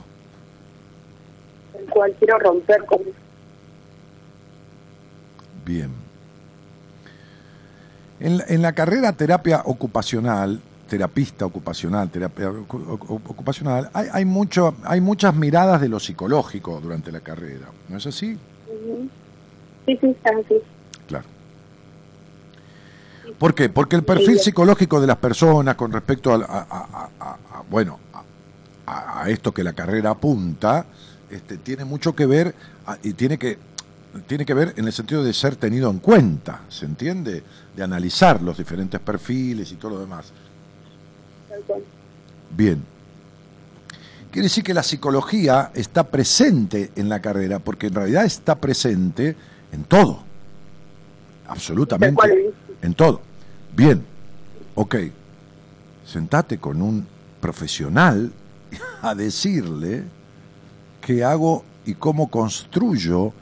Cual 1.94 2.12
quiero 2.18 2.38
romper 2.38 2.84
con 2.84 2.98
Bien. 5.64 5.90
En 8.20 8.38
la, 8.38 8.44
en 8.48 8.60
la 8.62 8.72
carrera 8.74 9.12
terapia 9.12 9.62
ocupacional, 9.64 10.60
terapista 10.88 11.46
ocupacional, 11.46 12.10
terapia 12.10 12.50
ocu- 12.50 12.84
ocu- 12.86 13.20
ocupacional, 13.26 13.88
hay, 13.94 14.08
hay, 14.12 14.24
mucho, 14.26 14.74
hay 14.84 15.00
muchas 15.00 15.34
miradas 15.34 15.80
de 15.80 15.88
lo 15.88 15.98
psicológico 16.00 16.80
durante 16.80 17.10
la 17.10 17.20
carrera. 17.20 17.66
¿No 17.88 17.96
es 17.96 18.06
así? 18.06 18.38
Sí, 19.86 19.98
sí, 20.00 20.16
así. 20.24 20.54
Claro. 21.08 21.24
¿Por 23.38 23.54
qué? 23.54 23.68
Porque 23.70 23.96
el 23.96 24.04
perfil 24.04 24.38
psicológico 24.38 25.00
de 25.00 25.06
las 25.06 25.16
personas 25.16 25.74
con 25.76 25.90
respecto 25.92 26.32
a, 26.32 26.36
a- 26.36 26.66
a- 26.70 27.08
a- 27.20 27.36
a- 27.58 27.62
bueno, 27.70 27.98
a 28.86 29.24
esto 29.30 29.52
que 29.52 29.64
la 29.64 29.72
carrera 29.72 30.10
apunta, 30.10 30.84
este, 31.36 31.58
tiene 31.58 31.84
mucho 31.84 32.14
que 32.14 32.26
ver 32.26 32.54
a- 32.86 32.98
y 33.02 33.12
tiene 33.12 33.38
que 33.38 33.58
tiene 34.28 34.46
que 34.46 34.54
ver 34.54 34.74
en 34.76 34.84
el 34.84 34.92
sentido 34.92 35.24
de 35.24 35.32
ser 35.32 35.56
tenido 35.56 35.90
en 35.90 35.98
cuenta, 35.98 36.60
¿se 36.68 36.84
entiende? 36.86 37.42
De 37.74 37.82
analizar 37.82 38.40
los 38.42 38.56
diferentes 38.56 39.00
perfiles 39.00 39.72
y 39.72 39.74
todo 39.74 39.92
lo 39.96 40.00
demás. 40.00 40.26
Tal 41.48 41.60
cual. 41.62 41.82
Bien. 42.56 42.80
Quiere 44.30 44.44
decir 44.46 44.62
que 44.62 44.72
la 44.72 44.84
psicología 44.84 45.72
está 45.74 46.04
presente 46.04 46.92
en 46.94 47.08
la 47.08 47.20
carrera, 47.20 47.58
porque 47.58 47.88
en 47.88 47.94
realidad 47.94 48.24
está 48.24 48.54
presente 48.54 49.34
en 49.72 49.82
todo. 49.82 50.22
Absolutamente. 51.48 52.52
En 52.82 52.94
todo. 52.94 53.20
Bien. 53.76 54.00
Ok. 54.76 54.94
Sentate 56.06 56.58
con 56.58 56.80
un 56.82 57.04
profesional 57.40 58.30
a 59.02 59.14
decirle 59.16 60.04
qué 61.04 61.22
hago 61.22 61.64
y 61.84 61.94
cómo 61.94 62.30
construyo 62.30 63.32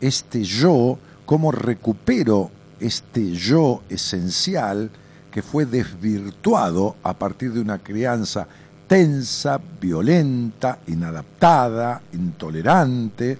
este 0.00 0.44
yo, 0.44 0.98
cómo 1.24 1.50
recupero 1.50 2.50
este 2.78 3.32
yo 3.32 3.82
esencial 3.88 4.90
que 5.30 5.40
fue 5.40 5.64
desvirtuado 5.64 6.96
a 7.02 7.14
partir 7.14 7.52
de 7.52 7.60
una 7.60 7.78
crianza 7.78 8.46
tensa, 8.86 9.58
violenta, 9.80 10.78
inadaptada, 10.86 12.02
intolerante, 12.12 13.38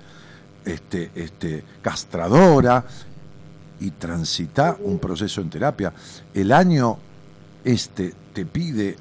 este, 0.64 1.10
este, 1.14 1.62
castradora, 1.82 2.84
y 3.78 3.90
transita 3.90 4.76
un 4.80 4.98
proceso 4.98 5.42
en 5.42 5.50
terapia. 5.50 5.92
El 6.32 6.50
año 6.50 6.96
este 7.62 8.14
te 8.32 8.46
pide 8.46 8.96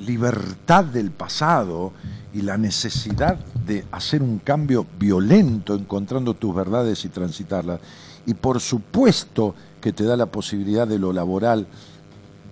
libertad 0.00 0.84
del 0.84 1.10
pasado 1.10 1.92
y 2.32 2.42
la 2.42 2.56
necesidad 2.56 3.38
de 3.66 3.84
hacer 3.90 4.22
un 4.22 4.38
cambio 4.38 4.86
violento 4.98 5.74
encontrando 5.74 6.34
tus 6.34 6.54
verdades 6.54 7.04
y 7.04 7.08
transitarlas. 7.08 7.80
Y 8.26 8.34
por 8.34 8.60
supuesto 8.60 9.54
que 9.80 9.92
te 9.92 10.04
da 10.04 10.16
la 10.16 10.26
posibilidad 10.26 10.86
de 10.86 10.98
lo 10.98 11.12
laboral, 11.12 11.66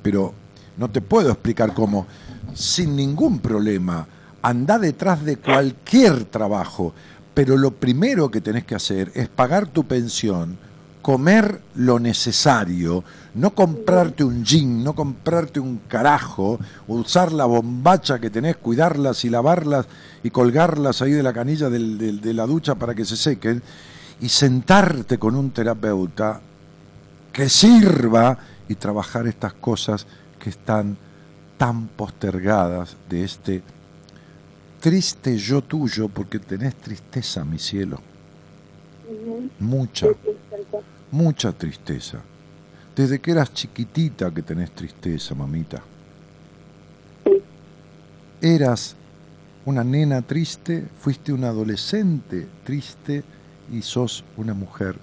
pero 0.03 0.33
no 0.77 0.89
te 0.91 1.01
puedo 1.01 1.31
explicar 1.31 1.75
cómo, 1.75 2.07
sin 2.55 2.97
ningún 2.97 3.41
problema, 3.41 4.07
anda 4.43 4.79
detrás 4.79 5.25
de 5.25 5.37
cualquier 5.37 6.25
trabajo, 6.25 6.95
pero 7.35 7.57
lo 7.57 7.73
primero 7.73 8.31
que 8.31 8.41
tenés 8.41 8.65
que 8.65 8.75
hacer 8.75 9.13
es 9.15 9.29
pagar 9.29 9.67
tu 9.67 9.85
pensión, 9.85 10.57
comer 11.03 11.61
lo 11.75 11.99
necesario, 11.99 13.05
no 13.39 13.55
comprarte 13.55 14.25
un 14.25 14.45
jean, 14.45 14.83
no 14.83 14.95
comprarte 14.95 15.61
un 15.61 15.79
carajo, 15.89 16.59
usar 16.89 17.31
la 17.33 17.45
bombacha 17.45 18.19
que 18.19 18.31
tenés, 18.31 18.57
cuidarlas 18.57 19.25
y 19.25 19.31
lavarlas 19.31 19.87
y 20.25 20.31
colgarlas 20.31 21.03
ahí 21.03 21.13
de 21.13 21.23
la 21.23 21.33
canilla 21.33 21.71
del- 21.71 21.97
del- 21.99 22.21
de 22.21 22.35
la 22.35 22.47
ducha 22.47 22.75
para 22.75 22.95
que 22.95 23.05
se 23.05 23.17
sequen, 23.17 23.63
y 24.21 24.29
sentarte 24.29 25.19
con 25.19 25.37
un 25.37 25.51
terapeuta 25.53 26.41
que 27.33 27.49
sirva 27.49 28.37
y 28.69 28.75
trabajar 28.75 29.29
estas 29.29 29.53
cosas 29.53 30.07
que 30.41 30.51
están 30.51 30.97
tan 31.57 31.87
postergadas 31.87 32.97
de 33.09 33.23
este 33.25 33.63
triste 34.81 35.37
yo 35.39 35.63
tuyo, 35.63 36.09
porque 36.09 36.41
tenés 36.41 36.75
tristeza, 36.75 37.45
mi 37.45 37.59
cielo, 37.59 38.01
mucha, 39.61 40.07
mucha 41.13 41.53
tristeza. 41.53 42.19
Desde 42.99 43.21
que 43.21 43.31
eras 43.31 43.55
chiquitita 43.55 44.35
que 44.35 44.43
tenés 44.43 44.73
tristeza, 44.73 45.33
mamita. 45.33 45.81
Eras 48.43 48.97
una 49.67 49.85
nena 49.85 50.21
triste, 50.23 50.83
fuiste 50.99 51.33
una 51.33 51.51
adolescente 51.51 52.49
triste 52.65 53.23
y 53.71 53.83
sos 53.83 54.25
una 54.37 54.53
mujer 54.53 54.97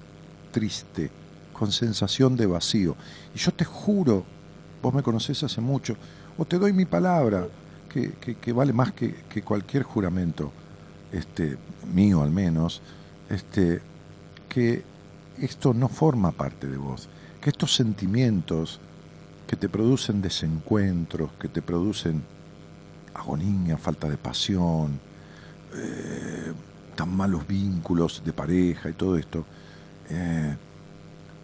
triste, 0.51 1.09
con 1.53 1.71
sensación 1.71 2.35
de 2.35 2.47
vacío. 2.47 2.97
Y 3.33 3.39
yo 3.39 3.53
te 3.53 3.63
juro, 3.63 4.25
vos 4.83 4.93
me 4.93 5.01
conocés 5.01 5.41
hace 5.43 5.61
mucho, 5.61 5.95
o 6.37 6.43
te 6.43 6.57
doy 6.59 6.73
mi 6.73 6.83
palabra, 6.83 7.47
que, 7.93 8.09
que- 8.19 8.35
que 8.35 8.51
vale 8.51 8.73
más 8.73 8.91
que, 8.91 9.13
que 9.29 9.41
cualquier 9.41 9.83
juramento, 9.83 10.51
este, 11.13 11.55
mío 11.93 12.21
al 12.21 12.31
menos, 12.31 12.81
este, 13.29 13.79
que 14.49 14.83
esto 15.39 15.73
no 15.73 15.87
forma 15.87 16.33
parte 16.33 16.67
de 16.67 16.75
vos, 16.75 17.07
que 17.45 17.51
estos 17.51 17.75
sentimientos 17.75 18.79
que 19.45 19.55
te 19.55 19.69
producen 19.69 20.19
desencuentros, 20.19 21.29
que 21.39 21.47
te 21.47 21.61
producen 21.61 22.23
agonía, 23.13 23.77
falta 23.77 24.09
de 24.09 24.17
pasión, 24.17 24.99
eh, 25.75 26.53
tan 26.95 27.15
malos 27.15 27.45
vínculos 27.45 28.23
de 28.25 28.33
pareja 28.33 28.89
y 28.89 28.93
todo 28.93 29.15
esto, 29.15 29.45
eh, 30.09 30.57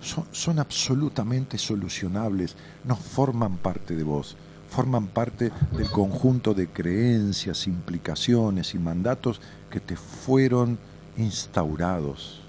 son, 0.02 0.26
son 0.32 0.58
absolutamente 0.58 1.60
solucionables, 1.60 2.56
no 2.84 2.96
forman 2.96 3.58
parte 3.58 3.96
de 3.96 4.04
vos, 4.04 4.36
forman 4.72 5.06
parte 5.06 5.52
del 5.78 5.92
conjunto 5.92 6.56
de 6.56 6.68
creencias, 6.68 7.68
implicaciones 7.68 8.74
y 8.74 8.80
mandatos 8.80 9.40
que 9.70 9.80
te 9.80 9.96
fueron 9.96 10.80
instaurados. 11.16 12.41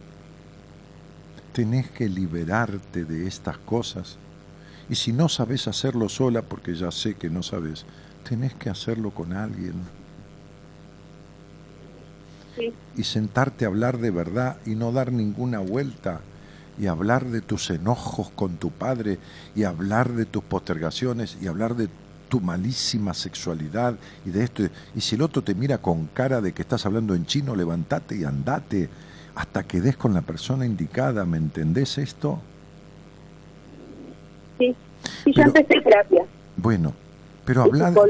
Tenés 1.53 1.91
que 1.91 2.09
liberarte 2.09 3.05
de 3.05 3.27
estas 3.27 3.59
cosas. 3.59 4.17
Y 4.89 4.95
si 4.95 5.13
no 5.13 5.29
sabes 5.29 5.69
hacerlo 5.69 6.09
sola, 6.09 6.43
porque 6.43 6.75
ya 6.75 6.91
sé 6.91 7.15
que 7.15 7.31
no 7.31 7.43
sabes, 7.43 7.85
tenés 8.29 8.55
que 8.55 8.71
hacerlo 8.71 9.11
con 9.11 9.33
alguien. 9.33 9.75
Sí. 12.57 12.73
Y 12.97 13.05
sentarte 13.05 13.65
a 13.65 13.69
hablar 13.69 13.99
de 13.99 14.11
verdad 14.11 14.57
y 14.67 14.75
no 14.75 14.93
dar 14.93 15.13
ninguna 15.13 15.59
vuelta. 15.59 16.21
Y 16.79 16.87
hablar 16.87 17.27
de 17.27 17.43
tus 17.43 17.71
enojos 17.71 18.31
con 18.31 18.57
tu 18.57 18.71
padre, 18.71 19.19
y 19.55 19.65
hablar 19.65 20.13
de 20.13 20.25
tus 20.25 20.43
postergaciones, 20.43 21.37
y 21.41 21.47
hablar 21.47 21.77
de 21.77 21.89
tu 22.31 22.41
malísima 22.41 23.13
sexualidad, 23.13 23.97
y 24.25 24.31
de 24.31 24.45
esto. 24.45 24.63
Y 24.95 25.03
si 25.03 25.17
el 25.17 25.23
otro 25.23 25.43
te 25.43 25.55
mira 25.55 25.79
con 25.79 26.07
cara 26.07 26.41
de 26.41 26.53
que 26.53 26.63
estás 26.63 26.87
hablando 26.87 27.15
en 27.15 27.27
chino, 27.27 27.55
levantate 27.55 28.17
y 28.17 28.25
andate 28.25 28.89
hasta 29.35 29.63
que 29.65 29.81
des 29.81 29.97
con 29.97 30.15
la 30.15 30.23
persona 30.23 30.67
indicada. 30.67 31.25
¿Me 31.25 31.39
entendés 31.39 31.99
esto? 31.99 32.41
Sí, 34.59 34.75
sí, 35.25 35.33
yo 35.35 35.43
empecé 35.43 35.81
terapia. 35.81 36.25
Bueno, 36.57 36.93
pero 37.45 37.63
habla 37.63 37.91
de, 37.91 38.01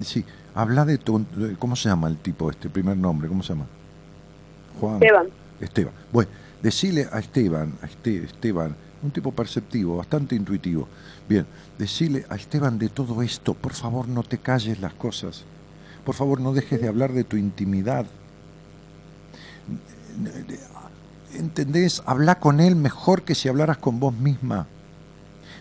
sí, 0.00 0.24
habla 0.54 0.84
de 0.84 0.98
tu, 0.98 1.24
de- 1.36 1.56
¿cómo 1.56 1.76
se 1.76 1.88
llama 1.88 2.08
el 2.08 2.16
tipo 2.16 2.50
este 2.50 2.68
primer 2.68 2.96
nombre? 2.96 3.28
¿Cómo 3.28 3.42
se 3.42 3.50
llama? 3.52 3.66
Juan. 4.80 4.94
Esteban. 4.94 5.26
Esteban. 5.60 5.92
Bueno, 6.12 6.30
decile 6.62 7.06
a 7.12 7.18
Esteban, 7.18 7.74
a 7.82 7.86
este, 7.86 8.24
Esteban, 8.24 8.74
un 9.02 9.10
tipo 9.10 9.30
perceptivo, 9.32 9.98
bastante 9.98 10.34
intuitivo. 10.34 10.88
Bien, 11.28 11.46
decile 11.78 12.24
a 12.28 12.34
Esteban 12.36 12.78
de 12.78 12.88
todo 12.88 13.22
esto, 13.22 13.54
por 13.54 13.72
favor 13.74 14.08
no 14.08 14.22
te 14.22 14.38
calles 14.38 14.80
las 14.80 14.94
cosas. 14.94 15.44
Por 16.04 16.14
favor 16.16 16.40
no 16.40 16.52
dejes 16.52 16.80
de 16.80 16.88
hablar 16.88 17.12
de 17.12 17.22
tu 17.24 17.36
intimidad. 17.36 18.06
¿Entendés? 21.34 22.02
Habla 22.06 22.38
con 22.38 22.60
él 22.60 22.76
mejor 22.76 23.22
que 23.22 23.34
si 23.34 23.48
hablaras 23.48 23.78
con 23.78 23.98
vos 24.00 24.14
misma. 24.14 24.66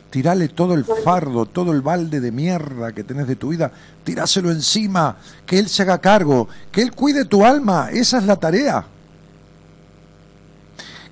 Tirale 0.10 0.50
todo 0.50 0.74
el 0.74 0.84
fardo, 0.84 1.46
todo 1.46 1.72
el 1.72 1.82
balde 1.82 2.20
de 2.20 2.34
mierda 2.34 2.92
que 2.92 3.06
tenés 3.06 3.28
de 3.28 3.38
tu 3.38 3.50
vida, 3.50 3.72
tiráselo 4.04 4.52
encima, 4.52 5.16
que 5.46 5.58
él 5.58 5.70
se 5.70 5.84
haga 5.84 6.00
cargo, 6.00 6.50
que 6.70 6.82
él 6.82 6.92
cuide 6.92 7.24
tu 7.24 7.46
alma, 7.46 7.90
esa 7.92 8.18
es 8.18 8.26
la 8.26 8.36
tarea. 8.36 8.86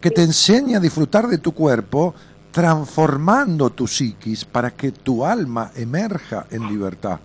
Que 0.01 0.11
te 0.11 0.23
enseñe 0.23 0.75
a 0.75 0.81
disfrutar 0.81 1.27
de 1.27 1.37
tu 1.37 1.53
cuerpo, 1.53 2.13
transformando 2.51 3.69
tu 3.69 3.87
psiquis 3.87 4.43
para 4.43 4.71
que 4.71 4.91
tu 4.91 5.25
alma 5.25 5.71
emerja 5.75 6.45
en 6.51 6.67
libertad. 6.67 7.19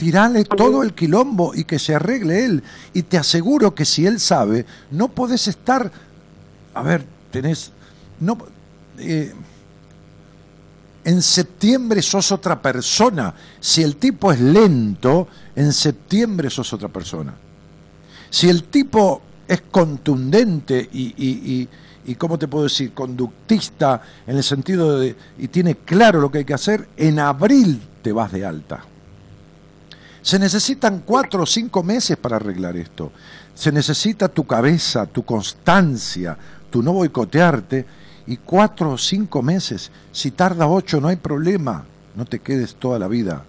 Tirale 0.00 0.46
todo 0.46 0.82
el 0.82 0.94
quilombo 0.94 1.54
y 1.54 1.64
que 1.64 1.78
se 1.78 1.94
arregle 1.94 2.46
él. 2.46 2.62
Y 2.94 3.02
te 3.02 3.18
aseguro 3.18 3.74
que 3.74 3.84
si 3.84 4.06
él 4.06 4.18
sabe, 4.18 4.64
no 4.90 5.08
podés 5.08 5.46
estar. 5.46 5.92
A 6.72 6.82
ver, 6.82 7.04
tenés. 7.30 7.70
No, 8.18 8.38
eh, 8.96 9.34
en 11.04 11.20
septiembre 11.20 12.00
sos 12.00 12.32
otra 12.32 12.62
persona. 12.62 13.34
Si 13.60 13.82
el 13.82 13.96
tipo 13.96 14.32
es 14.32 14.40
lento, 14.40 15.28
en 15.54 15.70
septiembre 15.70 16.48
sos 16.48 16.72
otra 16.72 16.88
persona. 16.88 17.34
Si 18.30 18.48
el 18.48 18.64
tipo 18.64 19.20
es 19.46 19.60
contundente 19.70 20.88
y, 20.94 21.08
y, 21.08 21.28
y, 21.28 21.68
y, 22.06 22.14
¿cómo 22.14 22.38
te 22.38 22.48
puedo 22.48 22.64
decir? 22.64 22.94
Conductista 22.94 24.00
en 24.26 24.38
el 24.38 24.44
sentido 24.44 24.98
de, 24.98 25.14
y 25.36 25.48
tiene 25.48 25.74
claro 25.74 26.22
lo 26.22 26.30
que 26.30 26.38
hay 26.38 26.44
que 26.46 26.54
hacer, 26.54 26.88
en 26.96 27.18
abril 27.18 27.82
te 28.00 28.12
vas 28.12 28.32
de 28.32 28.46
alta. 28.46 28.82
Se 30.22 30.38
necesitan 30.38 31.02
cuatro 31.04 31.42
o 31.42 31.46
cinco 31.46 31.82
meses 31.82 32.16
para 32.16 32.36
arreglar 32.36 32.76
esto. 32.76 33.12
Se 33.54 33.72
necesita 33.72 34.28
tu 34.28 34.46
cabeza, 34.46 35.06
tu 35.06 35.24
constancia, 35.24 36.36
tu 36.70 36.82
no 36.82 36.92
boicotearte 36.92 37.86
y 38.26 38.36
cuatro 38.38 38.92
o 38.92 38.98
cinco 38.98 39.42
meses. 39.42 39.90
Si 40.12 40.30
tarda 40.32 40.66
ocho 40.66 41.00
no 41.00 41.08
hay 41.08 41.16
problema. 41.16 41.84
No 42.14 42.24
te 42.24 42.40
quedes 42.40 42.74
toda 42.74 42.98
la 42.98 43.08
vida. 43.08 43.44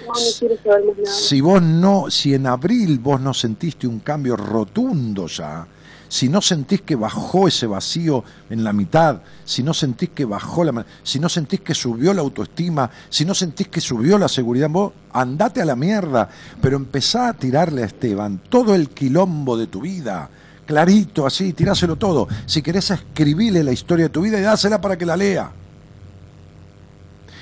No, 0.00 0.06
no 0.06 0.14
quiero 0.38 0.56
saber 0.62 0.84
más 0.86 0.96
nada. 0.98 1.16
Si 1.16 1.40
vos 1.40 1.62
no, 1.62 2.10
si 2.10 2.34
en 2.34 2.46
abril 2.46 2.98
vos 2.98 3.20
no 3.20 3.32
sentiste 3.32 3.86
un 3.86 4.00
cambio 4.00 4.36
rotundo 4.36 5.26
ya, 5.26 5.66
si 6.14 6.28
no 6.28 6.40
sentís 6.40 6.82
que 6.82 6.94
bajó 6.94 7.48
ese 7.48 7.66
vacío 7.66 8.22
en 8.48 8.62
la 8.62 8.72
mitad, 8.72 9.22
si 9.44 9.64
no 9.64 9.74
sentís 9.74 10.10
que 10.10 10.24
bajó 10.24 10.62
la, 10.62 10.86
si 11.02 11.18
no 11.18 11.28
sentís 11.28 11.58
que 11.58 11.74
subió 11.74 12.14
la 12.14 12.20
autoestima, 12.20 12.88
si 13.10 13.24
no 13.24 13.34
sentís 13.34 13.66
que 13.66 13.80
subió 13.80 14.16
la 14.16 14.28
seguridad, 14.28 14.70
vos 14.70 14.92
andate 15.12 15.60
a 15.60 15.64
la 15.64 15.74
mierda, 15.74 16.28
pero 16.60 16.76
empezá 16.76 17.30
a 17.30 17.32
tirarle 17.32 17.82
a 17.82 17.86
Esteban 17.86 18.40
todo 18.48 18.76
el 18.76 18.90
quilombo 18.90 19.56
de 19.56 19.66
tu 19.66 19.80
vida, 19.80 20.30
clarito 20.64 21.26
así, 21.26 21.52
tiráselo 21.52 21.96
todo. 21.96 22.28
Si 22.46 22.62
querés 22.62 22.92
escribile 22.92 23.64
la 23.64 23.72
historia 23.72 24.04
de 24.04 24.10
tu 24.10 24.20
vida 24.20 24.38
y 24.38 24.42
dásela 24.42 24.80
para 24.80 24.96
que 24.96 25.06
la 25.06 25.16
lea. 25.16 25.50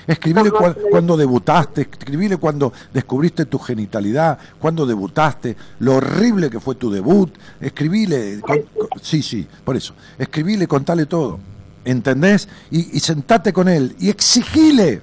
Escribile 0.06 0.50
cua- 0.50 0.76
cuando 0.90 1.16
debutaste, 1.16 1.82
escribile 1.82 2.36
cuando 2.36 2.72
descubriste 2.92 3.46
tu 3.46 3.58
genitalidad, 3.58 4.38
cuando 4.58 4.84
debutaste, 4.84 5.56
lo 5.80 5.96
horrible 5.96 6.50
que 6.50 6.58
fue 6.60 6.74
tu 6.74 6.90
debut, 6.90 7.32
escribile, 7.60 8.40
con- 8.40 8.62
con- 8.62 8.88
sí, 9.00 9.22
sí, 9.22 9.46
por 9.64 9.76
eso, 9.76 9.94
escribile, 10.18 10.66
contale 10.66 11.06
todo, 11.06 11.38
¿entendés? 11.84 12.48
Y, 12.70 12.96
y 12.96 13.00
sentate 13.00 13.52
con 13.52 13.68
él 13.68 13.94
y 14.00 14.08
exigile. 14.08 15.02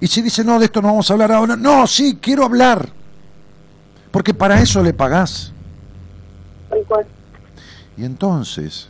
Y 0.00 0.06
si 0.06 0.22
dice, 0.22 0.42
no, 0.42 0.58
de 0.58 0.64
esto 0.64 0.80
no 0.80 0.88
vamos 0.88 1.10
a 1.10 1.12
hablar 1.14 1.32
ahora, 1.32 1.56
no, 1.56 1.86
sí, 1.86 2.18
quiero 2.20 2.44
hablar, 2.44 2.88
porque 4.10 4.32
para 4.32 4.60
eso 4.62 4.82
le 4.82 4.94
pagás. 4.94 5.52
Y 7.98 8.04
entonces, 8.04 8.88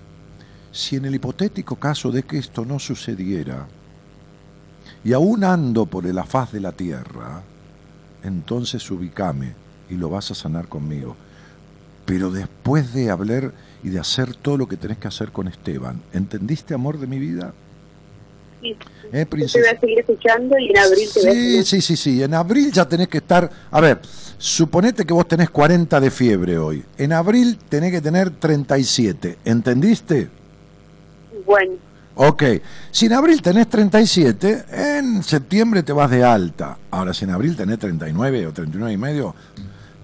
si 0.70 0.94
en 0.94 1.06
el 1.06 1.16
hipotético 1.16 1.74
caso 1.74 2.12
de 2.12 2.22
que 2.22 2.38
esto 2.38 2.64
no 2.64 2.78
sucediera, 2.78 3.66
y 5.04 5.12
aún 5.12 5.44
ando 5.44 5.86
por 5.86 6.04
la 6.04 6.24
faz 6.24 6.52
de 6.52 6.60
la 6.60 6.72
tierra, 6.72 7.42
entonces 8.22 8.90
ubicame 8.90 9.52
y 9.88 9.94
lo 9.94 10.10
vas 10.10 10.30
a 10.30 10.34
sanar 10.34 10.68
conmigo. 10.68 11.16
Pero 12.04 12.30
después 12.30 12.92
de 12.92 13.10
hablar 13.10 13.52
y 13.82 13.90
de 13.90 13.98
hacer 13.98 14.34
todo 14.34 14.56
lo 14.56 14.68
que 14.68 14.76
tenés 14.76 14.98
que 14.98 15.08
hacer 15.08 15.30
con 15.32 15.48
Esteban, 15.48 16.00
¿entendiste, 16.12 16.74
amor 16.74 16.98
de 16.98 17.06
mi 17.06 17.18
vida? 17.18 17.52
Sí. 18.60 18.76
¿Eh, 19.12 19.24
te 19.24 19.36
voy 19.36 19.44
a 19.44 19.80
seguir 19.80 19.98
escuchando 20.00 20.58
y 20.58 20.68
en 20.68 20.76
abril 20.78 21.08
te 21.14 21.20
voy 21.20 21.28
a 21.30 21.32
Sí, 21.32 21.40
seguir. 21.40 21.64
sí, 21.64 21.80
sí, 21.80 21.96
sí. 21.96 22.22
En 22.22 22.34
abril 22.34 22.70
ya 22.70 22.86
tenés 22.86 23.08
que 23.08 23.18
estar. 23.18 23.50
A 23.70 23.80
ver, 23.80 24.00
suponete 24.36 25.06
que 25.06 25.14
vos 25.14 25.26
tenés 25.26 25.48
40 25.48 25.98
de 25.98 26.10
fiebre 26.10 26.58
hoy. 26.58 26.84
En 26.98 27.14
abril 27.14 27.56
tenés 27.68 27.90
que 27.90 28.02
tener 28.02 28.28
37. 28.30 29.38
¿Entendiste? 29.46 30.28
Bueno, 31.46 31.72
Ok. 32.14 32.42
Si 32.90 33.06
en 33.06 33.12
abril 33.14 33.40
tenés 33.42 33.68
37, 33.68 34.64
en 34.72 35.22
septiembre 35.22 35.82
te 35.82 35.92
vas 35.92 36.10
de 36.10 36.24
alta. 36.24 36.76
Ahora, 36.90 37.14
si 37.14 37.24
en 37.24 37.30
abril 37.30 37.56
tenés 37.56 37.78
39 37.78 38.46
o 38.46 38.52
39 38.52 38.92
y 38.92 38.96
medio, 38.96 39.34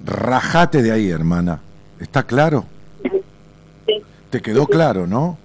rajate 0.05 0.83
de 0.83 0.93
ahí, 0.93 1.11
hermana. 1.11 1.61
¿Está 2.01 2.23
claro? 2.23 2.65
sí. 3.87 4.03
Te 4.31 4.41
quedó 4.41 4.67
claro, 4.67 5.07
¿no? 5.07 5.39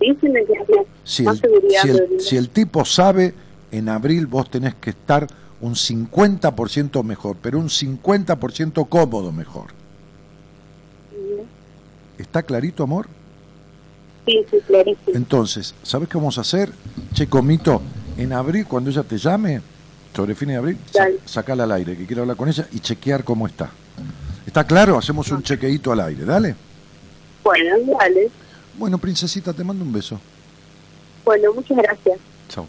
Sí, 0.00 0.16
sí 0.20 0.28
me 0.28 0.44
claro. 0.44 0.86
Si 1.04 1.24
el, 1.26 1.40
el, 1.84 2.20
si 2.20 2.36
el 2.36 2.50
tipo 2.50 2.84
sabe, 2.84 3.34
en 3.72 3.88
abril 3.88 4.26
vos 4.26 4.50
tenés 4.50 4.74
que 4.74 4.90
estar 4.90 5.26
un 5.60 5.74
50% 5.74 7.02
mejor, 7.02 7.36
pero 7.42 7.58
un 7.58 7.68
50% 7.68 8.88
cómodo 8.88 9.32
mejor. 9.32 9.66
¿Está 12.16 12.42
clarito, 12.42 12.82
amor? 12.82 13.08
Sí, 14.26 14.44
sí, 14.50 14.56
clarísimo. 14.66 15.16
Entonces, 15.16 15.74
¿sabes 15.82 16.08
qué 16.08 16.18
vamos 16.18 16.36
a 16.38 16.42
hacer? 16.42 16.70
Che, 17.14 17.26
Comito, 17.28 17.80
en 18.16 18.32
abril, 18.32 18.66
cuando 18.66 18.90
ella 18.90 19.02
te 19.02 19.16
llame, 19.18 19.60
sobre 20.14 20.34
fin 20.34 20.48
de 20.48 20.56
abril, 20.56 20.78
sa- 20.90 21.08
sacala 21.24 21.64
al 21.64 21.72
aire, 21.72 21.96
que 21.96 22.06
quiero 22.06 22.22
hablar 22.22 22.36
con 22.36 22.48
ella 22.48 22.66
y 22.72 22.80
chequear 22.80 23.24
cómo 23.24 23.46
está. 23.46 23.70
¿Está 24.46 24.64
claro? 24.66 24.98
Hacemos 24.98 25.30
un 25.30 25.42
chequeíto 25.42 25.92
al 25.92 26.00
aire, 26.00 26.24
dale. 26.24 26.54
Bueno, 27.44 27.76
dale. 27.98 28.30
Bueno, 28.76 28.98
princesita, 28.98 29.52
te 29.52 29.64
mando 29.64 29.84
un 29.84 29.92
beso. 29.92 30.20
Bueno, 31.24 31.52
muchas 31.54 31.76
gracias. 31.78 32.18
Chao. 32.48 32.66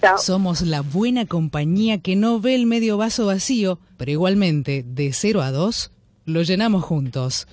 Chao. 0.00 0.18
Somos 0.18 0.62
la 0.62 0.82
buena 0.82 1.26
compañía 1.26 1.98
que 2.00 2.16
no 2.16 2.40
ve 2.40 2.54
el 2.54 2.66
medio 2.66 2.96
vaso 2.96 3.26
vacío, 3.26 3.78
pero 3.96 4.10
igualmente, 4.10 4.84
de 4.86 5.12
0 5.12 5.42
a 5.42 5.50
2, 5.50 5.90
lo 6.26 6.42
llenamos 6.42 6.84
juntos. 6.84 7.46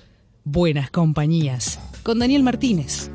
Buenas 0.44 0.90
compañías. 0.90 1.78
Con 2.04 2.18
Daniel 2.18 2.42
Martínez. 2.42 3.13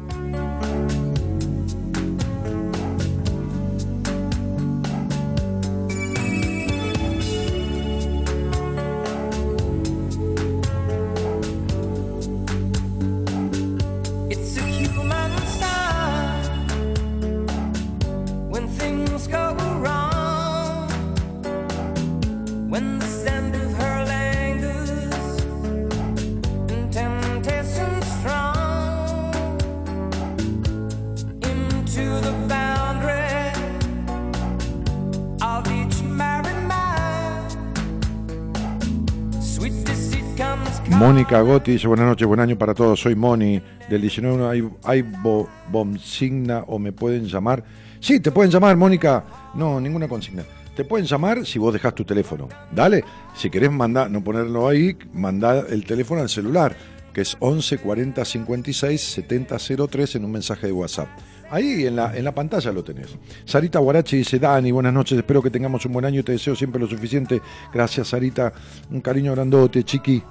Mónica 41.30 41.42
Gotti 41.42 41.72
dice 41.74 41.88
buenas 41.88 42.08
noches, 42.08 42.28
buen 42.28 42.40
año 42.40 42.58
para 42.58 42.74
todos. 42.74 43.00
Soy 43.02 43.14
Moni 43.14 43.62
del 43.88 44.02
19 44.02 44.48
hay, 44.48 44.68
hay 44.84 45.04
bo- 45.04 45.48
bomsigna 45.72 46.64
o 46.66 46.80
me 46.80 46.92
pueden 46.92 47.26
llamar. 47.28 47.64
Sí, 48.00 48.20
te 48.20 48.32
pueden 48.32 48.50
llamar, 48.52 48.76
Mónica. 48.76 49.24
No, 49.54 49.80
ninguna 49.80 50.08
consigna. 50.08 50.44
Te 50.76 50.86
pueden 50.86 51.06
llamar 51.06 51.46
si 51.46 51.60
vos 51.60 51.72
dejas 51.72 51.94
tu 51.94 52.04
teléfono. 52.04 52.50
Dale, 52.72 53.04
si 53.36 53.52
querés 53.52 53.70
mandar, 53.72 54.10
no 54.10 54.24
ponerlo 54.24 54.68
ahí, 54.68 54.98
mandar 55.14 55.68
el 55.70 55.86
teléfono 55.86 56.22
al 56.22 56.30
celular, 56.30 56.76
que 57.14 57.22
es 57.22 57.38
11 57.40 57.78
40 57.78 58.26
56 58.26 59.00
70 59.00 59.58
03 59.88 60.16
en 60.16 60.26
un 60.26 60.32
mensaje 60.32 60.66
de 60.66 60.74
WhatsApp. 60.74 61.10
Ahí 61.52 61.86
en 61.86 61.96
la, 61.96 62.18
en 62.18 62.24
la 62.24 62.34
pantalla 62.34 62.72
lo 62.72 62.84
tenés. 62.84 63.16
Sarita 63.46 63.78
Guarachi 63.78 64.18
dice, 64.18 64.40
Dani, 64.40 64.72
buenas 64.72 64.94
noches, 64.94 65.16
espero 65.16 65.44
que 65.44 65.52
tengamos 65.52 65.86
un 65.86 65.94
buen 65.94 66.06
año 66.06 66.22
y 66.22 66.24
te 66.24 66.32
deseo 66.32 66.56
siempre 66.56 66.82
lo 66.82 66.88
suficiente. 66.88 67.40
Gracias, 67.72 68.08
Sarita. 68.08 68.52
Un 68.90 69.02
cariño 69.02 69.34
grandote, 69.34 69.84
chiqui. 69.84 70.24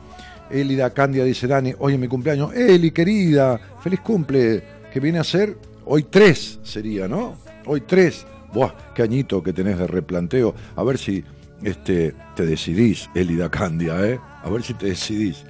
Elida 0.50 0.90
Candia 0.90 1.24
dice, 1.24 1.46
Dani, 1.46 1.74
hoy 1.78 1.94
es 1.94 1.98
mi 1.98 2.08
cumpleaños. 2.08 2.54
Eli, 2.54 2.90
querida, 2.90 3.58
feliz 3.82 4.00
cumple. 4.00 4.78
Que 4.92 5.00
viene 5.00 5.18
a 5.18 5.24
ser 5.24 5.56
hoy 5.84 6.04
tres 6.04 6.58
sería, 6.62 7.06
¿no? 7.08 7.36
Hoy 7.66 7.82
tres. 7.82 8.26
Buah, 8.52 8.72
qué 8.94 9.02
añito 9.02 9.42
que 9.42 9.52
tenés 9.52 9.78
de 9.78 9.86
replanteo. 9.86 10.54
A 10.76 10.82
ver 10.82 10.98
si 10.98 11.22
este, 11.62 12.14
te 12.34 12.46
decidís, 12.46 13.10
Elida 13.14 13.50
Candia, 13.50 14.06
¿eh? 14.06 14.18
A 14.42 14.48
ver 14.48 14.62
si 14.62 14.74
te 14.74 14.86
decidís. 14.86 15.44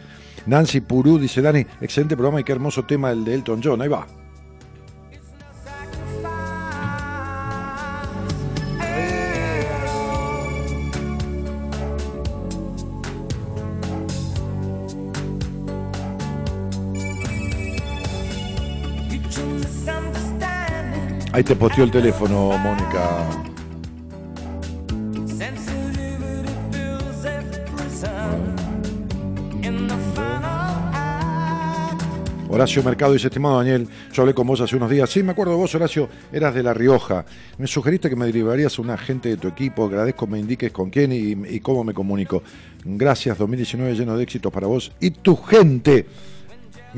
Nancy 0.46 0.80
Purú 0.80 1.18
dice, 1.18 1.42
Dani, 1.42 1.64
excelente 1.80 2.16
programa 2.16 2.40
y 2.40 2.44
qué 2.44 2.52
hermoso 2.52 2.84
tema 2.84 3.10
el 3.10 3.24
de 3.24 3.34
Elton 3.34 3.60
John. 3.62 3.82
Ahí 3.82 3.88
va. 3.88 4.06
Ahí 21.39 21.44
te 21.44 21.55
posteó 21.55 21.85
el 21.85 21.93
teléfono, 21.93 22.59
Mónica. 22.59 23.28
Horacio 32.48 32.82
Mercado 32.82 33.12
dice, 33.12 33.28
estimado 33.28 33.59
Daniel, 33.59 33.86
yo 34.12 34.23
hablé 34.23 34.35
con 34.35 34.48
vos 34.48 34.60
hace 34.60 34.74
unos 34.74 34.90
días. 34.90 35.09
Sí, 35.09 35.23
me 35.23 35.31
acuerdo 35.31 35.52
de 35.52 35.59
vos, 35.59 35.73
Horacio, 35.77 36.09
eras 36.32 36.52
de 36.56 36.65
La 36.65 36.74
Rioja. 36.74 37.24
Me 37.56 37.69
sugeriste 37.69 38.10
que 38.10 38.16
me 38.16 38.27
derivarías 38.27 38.77
a 38.77 38.82
un 38.82 38.90
agente 38.90 39.28
de 39.28 39.36
tu 39.36 39.47
equipo. 39.47 39.85
Agradezco 39.85 40.27
me 40.27 40.40
indiques 40.40 40.73
con 40.73 40.90
quién 40.90 41.12
y, 41.12 41.55
y 41.55 41.60
cómo 41.60 41.85
me 41.85 41.94
comunico. 41.94 42.43
Gracias, 42.85 43.39
2019 43.39 43.94
lleno 43.94 44.16
de 44.16 44.24
éxitos 44.24 44.52
para 44.52 44.66
vos 44.66 44.90
y 44.98 45.12
tu 45.12 45.36
gente. 45.36 46.05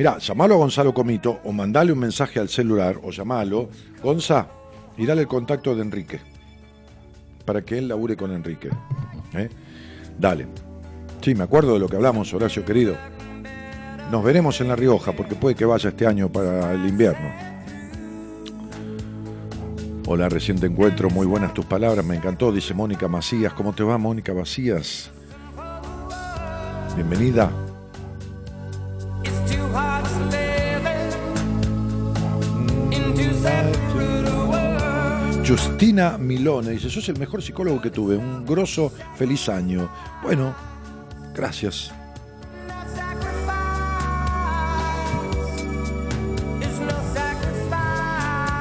Mirá, 0.01 0.17
llamalo 0.17 0.55
a 0.55 0.57
Gonzalo 0.57 0.95
Comito 0.95 1.41
o 1.45 1.53
mandale 1.53 1.93
un 1.93 1.99
mensaje 1.99 2.41
al 2.41 2.49
celular 2.49 2.99
o 3.03 3.11
llamalo, 3.11 3.69
Gonza, 4.03 4.47
y 4.97 5.05
dale 5.05 5.21
el 5.21 5.29
contacto 5.29 5.75
de 5.75 5.83
Enrique. 5.83 6.19
Para 7.45 7.61
que 7.61 7.77
él 7.77 7.89
labure 7.89 8.17
con 8.17 8.33
Enrique. 8.33 8.71
¿eh? 9.35 9.51
Dale. 10.19 10.47
Sí, 11.21 11.35
me 11.35 11.45
acuerdo 11.45 11.75
de 11.75 11.81
lo 11.81 11.87
que 11.87 11.97
hablamos, 11.97 12.33
Horacio 12.33 12.65
querido. 12.65 12.97
Nos 14.11 14.25
veremos 14.25 14.59
en 14.63 14.69
La 14.69 14.77
Rioja, 14.77 15.13
porque 15.13 15.35
puede 15.35 15.55
que 15.55 15.67
vaya 15.67 15.91
este 15.91 16.07
año 16.07 16.33
para 16.33 16.73
el 16.73 16.89
invierno. 16.89 17.29
Hola, 20.07 20.31
reciente 20.31 20.65
encuentro, 20.65 21.11
muy 21.11 21.27
buenas 21.27 21.53
tus 21.53 21.67
palabras, 21.67 22.07
me 22.07 22.17
encantó, 22.17 22.51
dice 22.51 22.73
Mónica 22.73 23.07
Macías. 23.07 23.53
¿Cómo 23.53 23.75
te 23.75 23.83
va, 23.83 23.99
Mónica 23.99 24.33
Macías? 24.33 25.11
Bienvenida. 26.97 27.51
Justina 35.47 36.17
Milone 36.17 36.71
dice, 36.71 36.89
sos 36.89 37.09
el 37.09 37.19
mejor 37.19 37.43
psicólogo 37.43 37.81
que 37.81 37.91
tuve, 37.91 38.17
un 38.17 38.47
grosso 38.47 38.93
feliz 39.17 39.49
año. 39.49 39.91
Bueno, 40.23 40.55
gracias. 41.35 41.93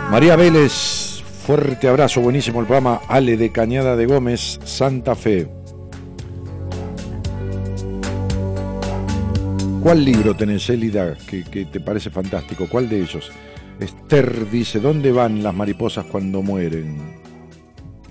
María 0.09 0.35
Vélez, 0.35 1.21
fuerte 1.45 1.87
abrazo, 1.87 2.21
buenísimo 2.21 2.61
el 2.61 2.65
programa. 2.65 3.01
Ale 3.07 3.37
de 3.37 3.51
Cañada 3.51 3.95
de 3.95 4.07
Gómez, 4.07 4.59
Santa 4.63 5.13
Fe. 5.13 5.47
¿Cuál 9.83 10.03
libro 10.03 10.35
tenés, 10.35 10.67
Elida, 10.71 11.15
que, 11.27 11.43
que 11.43 11.65
te 11.65 11.79
parece 11.79 12.09
fantástico? 12.09 12.67
¿Cuál 12.67 12.89
de 12.89 13.01
ellos? 13.01 13.31
Esther 13.79 14.49
dice, 14.49 14.79
¿dónde 14.79 15.11
van 15.11 15.41
las 15.41 15.55
mariposas 15.55 16.05
cuando 16.05 16.41
mueren? 16.41 16.97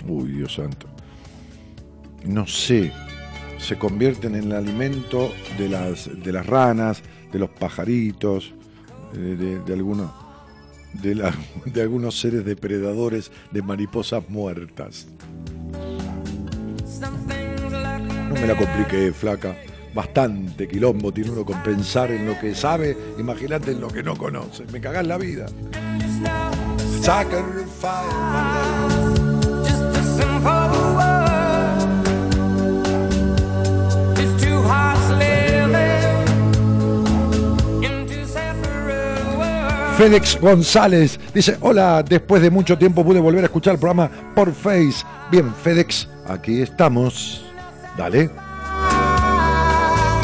Uy, 0.07 0.33
Dios 0.33 0.55
santo. 0.55 0.87
No 2.25 2.47
sé. 2.47 2.93
Se 3.59 3.77
convierten 3.77 4.35
en 4.37 4.45
el 4.45 4.53
alimento 4.53 5.33
de 5.59 5.69
las, 5.69 6.09
de 6.23 6.33
las 6.33 6.47
ranas, 6.47 7.03
de 7.33 7.39
los 7.39 7.51
pajaritos, 7.51 8.55
de, 9.13 9.37
de- 9.37 9.61
de 9.61 9.73
algunos 11.83 12.19
seres 12.19 12.45
depredadores 12.45 13.31
de 13.51 13.61
mariposas 13.63 14.29
muertas. 14.31 15.07
No 18.29 18.35
me 18.35 18.47
la 18.47 18.57
compliqué, 18.57 19.13
flaca. 19.13 19.57
Bastante 19.95 20.69
quilombo 20.69 21.13
tiene 21.13 21.31
uno 21.31 21.45
con 21.45 21.63
pensar 21.63 22.11
en 22.11 22.27
lo 22.27 22.39
que 22.39 22.55
sabe, 22.55 22.97
imagínate 23.19 23.73
en 23.73 23.81
lo 23.81 23.89
que 23.89 24.03
no 24.03 24.17
conoce. 24.17 24.65
Me 24.73 24.81
cagás 24.81 25.07
la 25.07 25.19
vida. 25.19 25.47
FedEx 39.99 40.41
González 40.41 41.19
dice, 41.35 41.57
hola, 41.61 42.05
después 42.09 42.41
de 42.41 42.51
mucho 42.51 42.79
tiempo 42.79 43.05
pude 43.05 43.19
volver 43.19 43.43
a 43.43 43.47
escuchar 43.47 43.75
el 43.75 43.81
programa 43.81 44.09
por 44.33 44.53
Face. 44.53 45.05
Bien, 45.29 45.53
FedEx, 45.53 46.09
aquí 46.29 46.63
estamos. 46.63 47.45
Dale. 47.97 48.48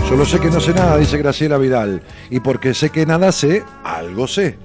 Solo 0.09 0.26
sé 0.26 0.39
que 0.39 0.51
no 0.51 0.60
sé 0.60 0.74
nada, 0.74 0.98
dice 0.98 1.18
Graciela 1.18 1.59
Vidal. 1.59 2.02
Y 2.31 2.40
porque 2.40 2.74
sé 2.74 2.90
que 2.90 3.06
nada 3.06 3.32
sé, 3.32 3.64
algo 3.82 4.28
sé. 4.28 4.56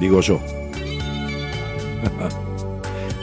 Digo 0.00 0.20
yo. 0.20 0.40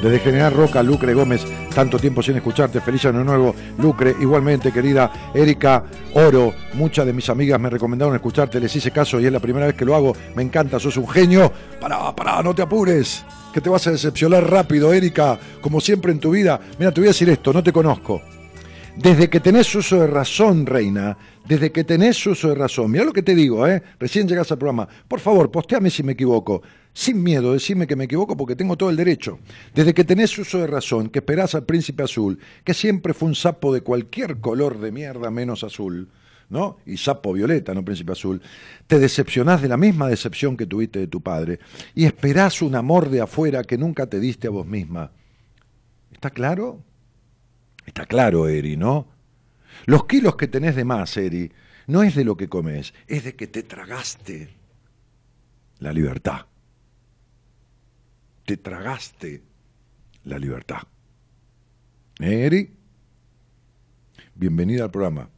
Desde 0.01 0.19
General 0.19 0.53
Roca, 0.53 0.83
Lucre 0.83 1.15
Gómez, 1.15 1.45
tanto 1.73 1.97
tiempo 1.97 2.21
sin 2.21 2.35
escucharte. 2.35 2.79
Feliz 2.79 3.05
año 3.05 3.23
nuevo, 3.23 3.55
Lucre. 3.79 4.15
Igualmente, 4.19 4.71
querida 4.71 5.31
Erika 5.33 5.83
Oro. 6.13 6.53
Muchas 6.73 7.07
de 7.07 7.13
mis 7.13 7.27
amigas 7.29 7.59
me 7.59 7.69
recomendaron 7.69 8.13
escucharte, 8.13 8.59
les 8.59 8.75
hice 8.75 8.91
caso 8.91 9.19
y 9.19 9.25
es 9.25 9.31
la 9.31 9.39
primera 9.39 9.65
vez 9.65 9.75
que 9.75 9.85
lo 9.85 9.95
hago. 9.95 10.15
Me 10.35 10.43
encanta, 10.43 10.79
sos 10.79 10.97
un 10.97 11.07
genio. 11.07 11.51
Pará, 11.81 12.15
pará, 12.15 12.43
no 12.43 12.53
te 12.53 12.61
apures. 12.61 13.25
Que 13.51 13.61
te 13.61 13.69
vas 13.69 13.87
a 13.87 13.91
decepcionar 13.91 14.47
rápido, 14.47 14.93
Erika, 14.93 15.39
como 15.59 15.81
siempre 15.81 16.11
en 16.11 16.19
tu 16.19 16.31
vida. 16.31 16.59
Mira, 16.77 16.91
te 16.91 17.01
voy 17.01 17.07
a 17.07 17.11
decir 17.11 17.29
esto, 17.29 17.51
no 17.51 17.63
te 17.63 17.73
conozco. 17.73 18.21
Desde 18.97 19.29
que 19.29 19.41
tenés 19.41 19.75
uso 19.75 19.99
de 19.99 20.07
razón, 20.07 20.65
reina, 20.65 21.17
desde 21.47 21.71
que 21.71 21.83
tenés 21.83 22.25
uso 22.25 22.49
de 22.49 22.55
razón. 22.55 22.89
Mira 22.89 23.03
lo 23.03 23.11
que 23.11 23.21
te 23.21 23.35
digo, 23.35 23.67
¿eh? 23.67 23.83
Recién 23.99 24.27
llegas 24.27 24.51
al 24.51 24.57
programa. 24.57 24.87
Por 25.07 25.19
favor, 25.19 25.51
posteame 25.51 25.89
si 25.89 26.01
me 26.01 26.13
equivoco. 26.13 26.61
Sin 26.93 27.21
miedo, 27.21 27.51
decime 27.51 27.87
que 27.87 27.97
me 27.97 28.05
equivoco 28.05 28.37
porque 28.37 28.55
tengo 28.55 28.77
todo 28.77 28.89
el 28.89 28.95
derecho. 28.95 29.39
Desde 29.73 29.93
que 29.93 30.05
tenés 30.05 30.37
uso 30.37 30.59
de 30.59 30.67
razón, 30.67 31.09
que 31.09 31.19
esperás 31.19 31.53
al 31.55 31.65
príncipe 31.65 32.03
azul, 32.03 32.39
que 32.63 32.73
siempre 32.73 33.13
fue 33.13 33.27
un 33.27 33.35
sapo 33.35 33.73
de 33.73 33.81
cualquier 33.81 34.39
color 34.39 34.79
de 34.79 34.93
mierda 34.93 35.29
menos 35.29 35.65
azul, 35.65 36.07
¿no? 36.49 36.77
Y 36.85 36.95
sapo 36.95 37.33
violeta, 37.33 37.73
no 37.73 37.83
príncipe 37.83 38.13
azul, 38.13 38.41
te 38.87 38.97
decepcionás 38.97 39.61
de 39.61 39.67
la 39.67 39.77
misma 39.77 40.07
decepción 40.07 40.55
que 40.55 40.65
tuviste 40.65 40.99
de 40.99 41.07
tu 41.07 41.21
padre 41.21 41.59
y 41.95 42.05
esperás 42.05 42.61
un 42.61 42.75
amor 42.75 43.09
de 43.09 43.19
afuera 43.19 43.63
que 43.63 43.77
nunca 43.77 44.07
te 44.07 44.21
diste 44.21 44.47
a 44.47 44.51
vos 44.51 44.65
misma. 44.65 45.11
¿Está 46.13 46.29
claro? 46.29 46.81
Está 47.85 48.05
claro, 48.05 48.47
Eri, 48.47 48.77
¿no? 48.77 49.07
Los 49.85 50.05
kilos 50.05 50.35
que 50.35 50.47
tenés 50.47 50.75
de 50.75 50.85
más, 50.85 51.15
Eri, 51.17 51.51
no 51.87 52.03
es 52.03 52.15
de 52.15 52.23
lo 52.23 52.35
que 52.35 52.49
comes, 52.49 52.93
es 53.07 53.23
de 53.23 53.35
que 53.35 53.47
te 53.47 53.63
tragaste 53.63 54.49
la 55.79 55.93
libertad. 55.93 56.47
Te 58.45 58.57
tragaste 58.57 59.43
la 60.23 60.39
libertad. 60.39 60.83
¿Eh, 62.19 62.45
Eri? 62.45 62.75
Bienvenida 64.33 64.85
al 64.85 64.91
programa. 64.91 65.29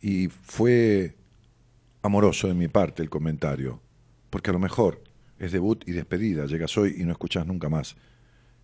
Y 0.00 0.28
fue 0.28 1.16
amoroso 2.02 2.48
de 2.48 2.54
mi 2.54 2.68
parte 2.68 3.02
el 3.02 3.10
comentario, 3.10 3.80
porque 4.30 4.50
a 4.50 4.52
lo 4.52 4.58
mejor 4.58 5.02
es 5.38 5.52
debut 5.52 5.82
y 5.86 5.92
despedida, 5.92 6.46
llegas 6.46 6.76
hoy 6.78 6.96
y 6.98 7.04
no 7.04 7.12
escuchas 7.12 7.46
nunca 7.46 7.68
más. 7.68 7.96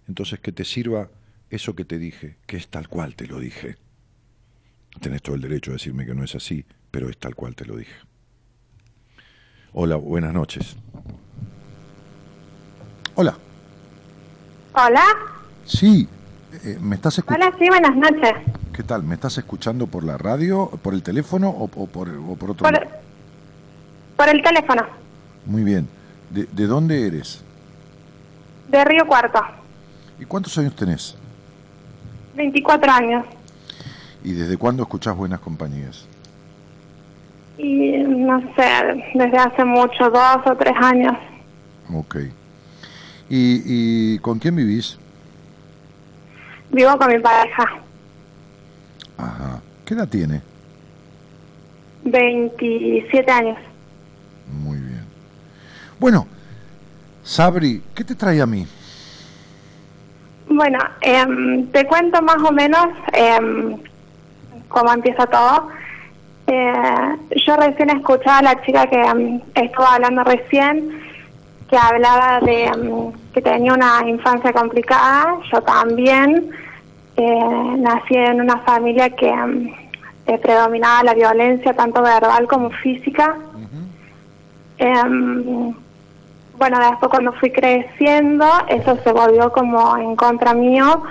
Entonces 0.08 0.40
que 0.40 0.52
te 0.52 0.64
sirva 0.64 1.10
eso 1.50 1.74
que 1.74 1.84
te 1.84 1.98
dije, 1.98 2.36
que 2.46 2.56
es 2.56 2.68
tal 2.68 2.88
cual 2.88 3.14
te 3.14 3.26
lo 3.26 3.38
dije. 3.38 3.76
Tenés 5.00 5.22
todo 5.22 5.36
el 5.36 5.42
derecho 5.42 5.70
a 5.70 5.74
decirme 5.74 6.06
que 6.06 6.14
no 6.14 6.24
es 6.24 6.34
así, 6.34 6.64
pero 6.90 7.08
es 7.10 7.18
tal 7.18 7.34
cual 7.34 7.54
te 7.54 7.64
lo 7.66 7.76
dije. 7.76 7.94
Hola, 9.72 9.96
buenas 9.96 10.32
noches. 10.32 10.76
Hola. 13.14 13.36
Hola. 14.74 15.04
Sí, 15.64 16.08
eh, 16.64 16.78
¿me 16.80 16.96
estás 16.96 17.18
escuchando? 17.18 17.46
Hola, 17.46 17.56
sí, 17.58 17.68
buenas 17.68 17.96
noches. 17.96 18.32
¿Qué 18.72 18.82
tal? 18.82 19.02
¿Me 19.02 19.14
estás 19.14 19.36
escuchando 19.38 19.86
por 19.86 20.04
la 20.04 20.18
radio, 20.18 20.68
por 20.82 20.94
el 20.94 21.02
teléfono 21.02 21.48
o, 21.50 21.64
o 21.64 21.86
por, 21.86 22.08
o 22.08 22.36
por 22.36 22.50
otro 22.50 22.68
Por, 22.68 22.88
por 24.16 24.28
el 24.28 24.42
teléfono, 24.42 24.82
Muy 25.46 25.62
bien. 25.64 25.88
¿De, 26.30 26.44
de 26.44 26.66
dónde 26.66 27.06
eres? 27.06 27.42
de 28.68 28.84
Río 28.84 29.06
Cuarto. 29.06 29.40
¿Y 30.18 30.24
cuántos 30.24 30.58
años 30.58 30.74
tenés? 30.74 31.16
24 32.36 32.92
años. 32.92 33.26
¿Y 34.22 34.32
desde 34.32 34.56
cuándo 34.56 34.82
escuchás 34.82 35.16
Buenas 35.16 35.40
Compañías? 35.40 36.06
Y 37.58 37.92
no 37.98 38.40
sé, 38.54 39.02
desde 39.14 39.38
hace 39.38 39.64
mucho, 39.64 40.10
dos 40.10 40.38
o 40.44 40.56
tres 40.56 40.74
años. 40.80 41.16
Ok. 41.92 42.16
¿Y, 43.30 43.62
y 44.14 44.18
con 44.18 44.38
quién 44.38 44.56
vivís? 44.56 44.98
Vivo 46.70 46.96
con 46.98 47.08
mi 47.08 47.18
pareja. 47.18 47.64
Ajá. 49.16 49.60
¿Qué 49.84 49.94
edad 49.94 50.08
tiene? 50.08 50.42
27 52.04 53.30
años. 53.30 53.58
Muy 54.52 54.78
bien. 54.78 55.04
Bueno, 55.98 56.26
Sabri, 57.24 57.82
¿qué 57.94 58.04
te 58.04 58.14
trae 58.14 58.40
a 58.40 58.46
mí? 58.46 58.66
Bueno, 60.56 60.78
em, 61.02 61.66
te 61.66 61.86
cuento 61.86 62.22
más 62.22 62.38
o 62.38 62.50
menos 62.50 62.86
em, 63.12 63.76
cómo 64.68 64.90
empieza 64.90 65.26
todo. 65.26 65.68
Eh, 66.46 67.16
yo 67.46 67.56
recién 67.56 67.90
escuchaba 67.90 68.38
a 68.38 68.42
la 68.42 68.62
chica 68.62 68.86
que 68.86 69.02
estaba 69.54 69.96
hablando 69.96 70.24
recién, 70.24 70.98
que 71.68 71.76
hablaba 71.76 72.40
de 72.40 72.70
que 73.34 73.42
tenía 73.42 73.74
una 73.74 74.08
infancia 74.08 74.50
complicada. 74.54 75.36
Yo 75.52 75.60
también 75.60 76.48
eh, 77.18 77.74
nací 77.78 78.14
en 78.14 78.40
una 78.40 78.56
familia 78.60 79.10
que 79.10 79.28
eh, 80.26 80.38
predominaba 80.38 81.02
la 81.02 81.12
violencia, 81.12 81.74
tanto 81.74 82.00
verbal 82.00 82.46
como 82.46 82.70
física. 82.70 83.36
Bueno, 86.58 86.78
después 86.78 87.10
cuando 87.10 87.32
fui 87.34 87.50
creciendo, 87.50 88.46
eso 88.68 88.96
se 89.02 89.12
volvió 89.12 89.50
como 89.52 89.96
en 89.96 90.16
contra 90.16 90.54
mío, 90.54 91.02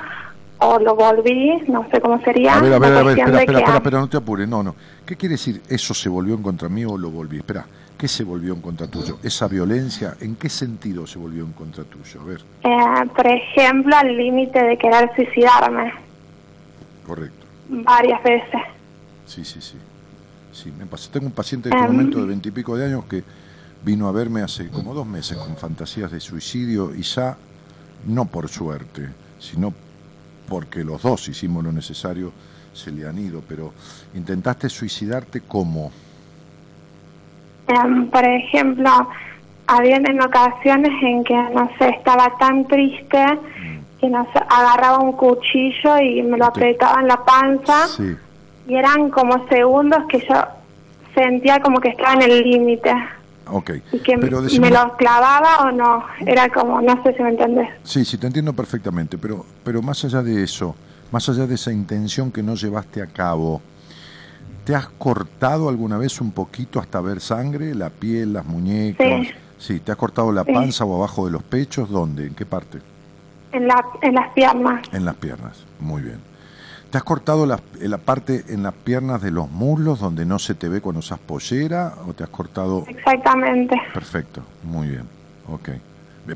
o 0.58 0.80
lo 0.80 0.96
volví, 0.96 1.62
no 1.68 1.86
sé 1.92 2.00
cómo 2.02 2.20
sería. 2.22 2.56
A 2.56 2.62
ver, 2.62 2.74
a 2.74 2.80
ver, 2.80 2.94
a 2.94 3.04
ver, 3.04 3.18
espera, 3.20 3.40
espera, 3.40 3.46
que- 3.46 3.52
espera, 3.64 3.78
espera, 3.78 4.00
no 4.00 4.08
te 4.08 4.18
apures, 4.18 4.48
no, 4.48 4.64
no. 4.64 4.76
¿Qué 5.06 5.16
quiere 5.16 5.34
decir 5.34 5.62
eso 5.70 5.94
se 5.94 6.10
volvió 6.10 6.34
en 6.36 6.42
contra 6.44 6.70
mí 6.70 6.86
o 6.86 6.98
lo 6.98 7.10
volví? 7.12 7.38
Espera, 7.38 7.66
¿qué 7.98 8.08
se 8.08 8.24
volvió 8.24 8.54
en 8.54 8.62
contra 8.62 8.88
tuyo? 8.88 9.18
¿Esa 9.22 9.48
violencia, 9.48 10.16
en 10.22 10.36
qué 10.36 10.50
sentido 10.50 11.06
se 11.06 11.20
volvió 11.20 11.44
en 11.44 11.52
contra 11.54 11.84
tuyo? 11.84 12.22
A 12.22 12.24
ver, 12.24 12.42
Eh, 12.64 13.06
por 13.16 13.28
ejemplo, 13.28 13.96
al 13.96 14.16
límite 14.16 14.64
de 14.64 14.78
querer 14.78 15.12
suicidarme 15.16 15.94
correcto. 17.06 17.46
varias 17.70 18.24
veces. 18.24 18.62
Sí, 19.26 19.44
sí, 19.44 19.60
sí. 19.62 19.78
Sí, 20.52 20.72
me 20.80 20.86
pasó. 20.86 21.10
Tengo 21.12 21.26
un 21.28 21.34
paciente 21.34 21.68
en 21.70 21.76
este 21.76 21.86
Em. 21.86 21.92
momento 21.92 22.20
de 22.22 22.28
veintipico 22.28 22.78
de 22.78 22.86
años 22.86 23.04
que 23.06 23.24
vino 23.86 24.08
a 24.08 24.12
verme 24.12 24.42
hace 24.42 24.68
como 24.70 24.96
dos 24.96 25.06
meses 25.06 25.38
con 25.38 25.56
fantasías 25.56 26.12
de 26.12 26.20
suicidio 26.20 26.94
y 26.96 27.04
ya, 27.04 27.38
no 28.08 28.26
por 28.26 28.50
suerte, 28.50 29.08
sino 29.40 29.72
porque 30.50 30.84
los 30.84 31.04
dos 31.04 31.30
hicimos 31.30 31.64
lo 31.64 31.72
necesario, 31.72 32.34
se 32.74 32.92
le 32.92 33.08
han 33.08 33.18
ido, 33.20 33.44
pero 33.48 33.74
intentaste 34.16 34.70
suicidarte 34.70 35.42
como... 35.42 35.92
Em, 37.68 38.10
por 38.10 38.26
ejemplo, 38.26 38.90
habían 39.68 40.08
en 40.10 40.22
ocasiones 40.22 40.92
en 41.02 41.24
que, 41.24 41.36
no 41.36 41.70
sé, 41.78 41.90
estaba 41.90 42.36
tan 42.40 42.68
triste 42.68 43.24
que, 44.00 44.10
no 44.10 44.24
sé, 44.34 44.40
agarraba 44.50 45.00
un 45.00 45.14
cuchillo 45.14 46.00
y 46.00 46.24
me 46.24 46.38
lo 46.38 46.46
apretaba 46.46 47.02
en 47.02 47.08
la 47.08 47.24
panza 47.24 47.88
Sí, 47.88 48.16
y 48.68 48.76
eran 48.76 49.10
como 49.10 49.48
segundos 49.48 50.06
que 50.10 50.26
yo 50.28 50.36
sentía 51.14 51.60
como 51.60 51.80
que 51.80 51.90
estaba 51.90 52.14
en 52.14 52.24
el 52.24 52.42
límite 52.42 52.92
ok. 53.48 53.72
y 53.92 54.00
que 54.00 54.18
Pero 54.18 54.42
me 54.60 54.70
lo 54.70 54.96
clavaba 54.98 55.68
o 55.68 55.72
no. 55.72 56.04
Era 56.26 56.50
como, 56.50 56.82
no 56.82 57.02
sé 57.04 57.14
si 57.16 57.24
me 57.24 57.30
entendés. 57.30 57.70
Sí, 57.84 58.06
sí, 58.06 58.18
te 58.18 58.28
entiendo 58.28 58.54
perfectamente, 58.54 59.18
pero, 59.18 59.46
pero 59.64 59.82
más 59.82 60.04
allá 60.06 60.22
de 60.22 60.44
eso, 60.44 60.76
más 61.12 61.28
allá 61.30 61.48
de 61.48 61.56
esa 61.56 61.72
intención 61.72 62.32
que 62.32 62.42
no 62.44 62.56
llevaste 62.56 63.02
a 63.02 63.08
cabo, 63.08 63.62
¿te 64.66 64.76
has 64.76 64.88
cortado 64.88 65.70
alguna 65.70 65.98
vez 65.98 66.20
un 66.22 66.32
poquito 66.32 66.80
hasta 66.80 67.00
ver 67.02 67.22
sangre, 67.22 67.76
la 67.76 67.90
piel, 67.90 68.34
las 68.34 68.46
muñecas? 68.46 69.28
Sí. 69.58 69.80
¿te 69.80 69.92
has 69.92 69.98
cortado 69.98 70.32
la 70.32 70.44
Sí. 70.44 70.52
panza 70.52 70.84
o 70.86 70.96
abajo 70.96 71.26
de 71.26 71.32
los 71.32 71.42
pechos? 71.44 71.90
¿Dónde? 71.90 72.28
¿En 72.28 72.36
qué 72.36 72.46
parte? 72.46 72.80
En, 73.52 73.68
la, 73.68 73.84
en 74.02 74.14
las 74.16 74.34
piernas. 74.34 74.82
En 74.92 75.06
las 75.06 75.16
piernas, 75.16 75.64
muy 75.80 76.02
bien. 76.02 76.20
¿Te 76.96 77.00
has 77.00 77.04
cortado 77.04 77.46
la, 77.46 77.60
la 77.82 77.98
parte 77.98 78.46
en 78.48 78.64
las 78.64 78.74
piernas 78.74 79.22
de 79.22 79.30
los 79.30 79.52
muslos 79.52 80.00
donde 80.00 80.26
no 80.26 80.40
se 80.40 80.56
te 80.56 80.70
ve 80.70 80.80
cuando 80.80 81.00
usas 81.00 81.20
pollera 81.20 81.94
o 82.08 82.14
te 82.14 82.24
has 82.24 82.30
cortado 82.30 82.86
Exactamente. 82.88 83.76
Perfecto, 83.94 84.42
muy 84.64 84.88
bien, 84.88 85.04
ok. 85.50 85.68
Eh, 85.68 85.82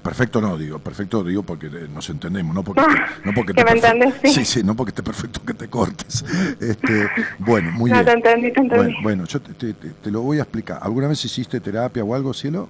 Perfecto 0.03 0.41
no, 0.41 0.57
digo, 0.57 0.80
perfecto 0.80 1.23
digo 1.23 1.44
porque 1.44 1.68
eh, 1.68 1.88
nos 1.95 2.10
entendemos, 2.10 2.53
no 2.53 2.61
porque, 2.64 2.81
no 3.23 3.34
porque 3.34 3.53
Que 3.53 3.61
esté 3.61 3.72
me 3.73 3.77
entendés, 3.80 4.14
sí. 4.22 4.34
sí, 4.34 4.44
sí, 4.44 4.61
no 4.61 4.76
porque 4.76 4.90
esté 4.90 5.02
perfecto 5.02 5.40
que 5.45 5.53
te 5.53 5.69
cortes. 5.69 6.26
Este, 6.60 7.07
bueno, 7.38 7.72
muy 7.72 7.90
No, 7.91 7.95
bien. 8.03 8.06
te 8.07 8.11
entendí, 8.11 8.52
te 8.52 8.60
entendí. 8.60 8.76
Bueno, 8.76 8.95
bueno, 9.02 9.23
yo 9.27 9.41
te, 9.41 9.53
te- 9.53 9.73
te- 9.73 9.91
te 9.91 10.11
lo 10.11 10.23
voy 10.23 10.40
a 10.40 10.41
explicar. 10.41 10.80
¿Alguna 10.81 11.07
vez 11.07 11.23
hiciste 11.23 11.61
terapia 11.61 12.03
o 12.03 12.14
algo, 12.14 12.34
cielo? 12.34 12.68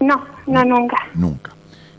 No, 0.00 0.24
no, 0.48 0.64
nunca. 0.64 0.96
Nunca. 1.14 1.52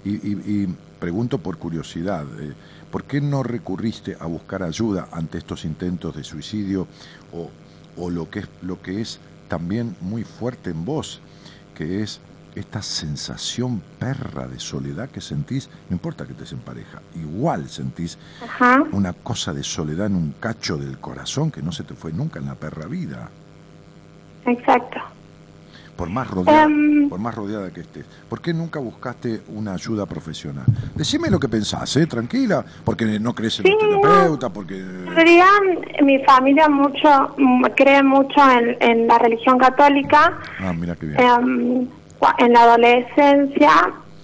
Y, 0.03 0.15
y- 0.15 0.43
y 0.45 0.75
pregunto 0.99 1.37
por 1.37 1.57
curiosidad, 1.57 2.25
eh, 2.41 2.51
¿por 2.91 3.03
qué 3.03 3.21
no 3.21 3.43
recurriste 3.43 4.15
a 4.19 4.25
buscar 4.25 4.63
ayuda 4.63 5.07
ante 5.11 5.37
estos 5.37 5.65
intentos 5.65 6.15
de 6.15 6.23
suicidio 6.23 6.87
o, 7.33 7.49
o 7.97 8.09
lo, 8.09 8.29
que 8.29 8.39
es, 8.39 8.49
lo 8.61 8.81
que 8.81 9.01
es 9.01 9.19
también 9.47 9.95
muy 10.01 10.23
fuerte 10.23 10.69
en 10.69 10.85
vos, 10.85 11.21
que 11.75 12.01
es 12.01 12.19
esta 12.55 12.81
sensación 12.81 13.81
perra 13.99 14.47
de 14.47 14.59
soledad 14.59 15.09
que 15.09 15.19
sentís, 15.19 15.69
no 15.89 15.95
importa 15.95 16.25
que 16.25 16.31
estés 16.31 16.53
en 16.53 16.59
pareja, 16.59 17.01
igual 17.15 17.69
sentís 17.69 18.17
Ajá. 18.41 18.81
una 18.91 19.11
cosa 19.11 19.53
de 19.53 19.63
soledad 19.63 20.07
en 20.07 20.15
un 20.15 20.33
cacho 20.39 20.77
del 20.77 20.97
corazón 20.97 21.51
que 21.51 21.61
no 21.61 21.73
se 21.73 21.83
te 21.83 21.95
fue 21.95 22.13
nunca 22.13 22.39
en 22.39 22.45
la 22.45 22.55
perra 22.55 22.87
vida, 22.87 23.29
Exacto. 24.45 24.99
Por 25.95 26.09
más 26.09 26.29
rodeada, 26.29 26.63
Em. 26.63 27.07
por 27.09 27.19
más 27.19 27.33
rodeada 27.35 27.71
que 27.71 27.81
estés. 27.81 28.05
¿Por 28.29 28.41
qué 28.41 28.53
nunca 28.53 28.79
buscaste 28.79 29.41
una 29.55 29.73
ayuda 29.73 30.05
profesional? 30.05 30.65
Decime 30.93 31.29
lo 31.29 31.39
que 31.39 31.47
pensás, 31.47 31.95
¿eh? 31.97 32.05
Tranquila, 32.07 32.65
porque 32.83 33.05
no 33.19 33.33
crees 33.33 33.59
en 33.59 33.65
Sí, 33.67 33.71
los 33.79 34.01
terapeutas, 34.01 34.51
porque... 34.51 34.77
En 34.79 35.15
realidad, 35.15 35.47
mi 36.03 36.19
familia 36.25 36.67
mucho 36.69 37.33
mm, 37.37 37.63
cree 37.75 38.03
mucho 38.03 38.41
en, 38.51 38.77
en 38.81 39.07
la 39.07 39.17
religión 39.19 39.57
católica. 39.57 40.33
Ah, 40.59 40.73
mira 40.73 40.95
qué 40.95 41.05
bien. 41.07 41.19
Em, 41.19 41.87
en 42.39 42.53
la 42.53 42.61
adolescencia 42.63 43.71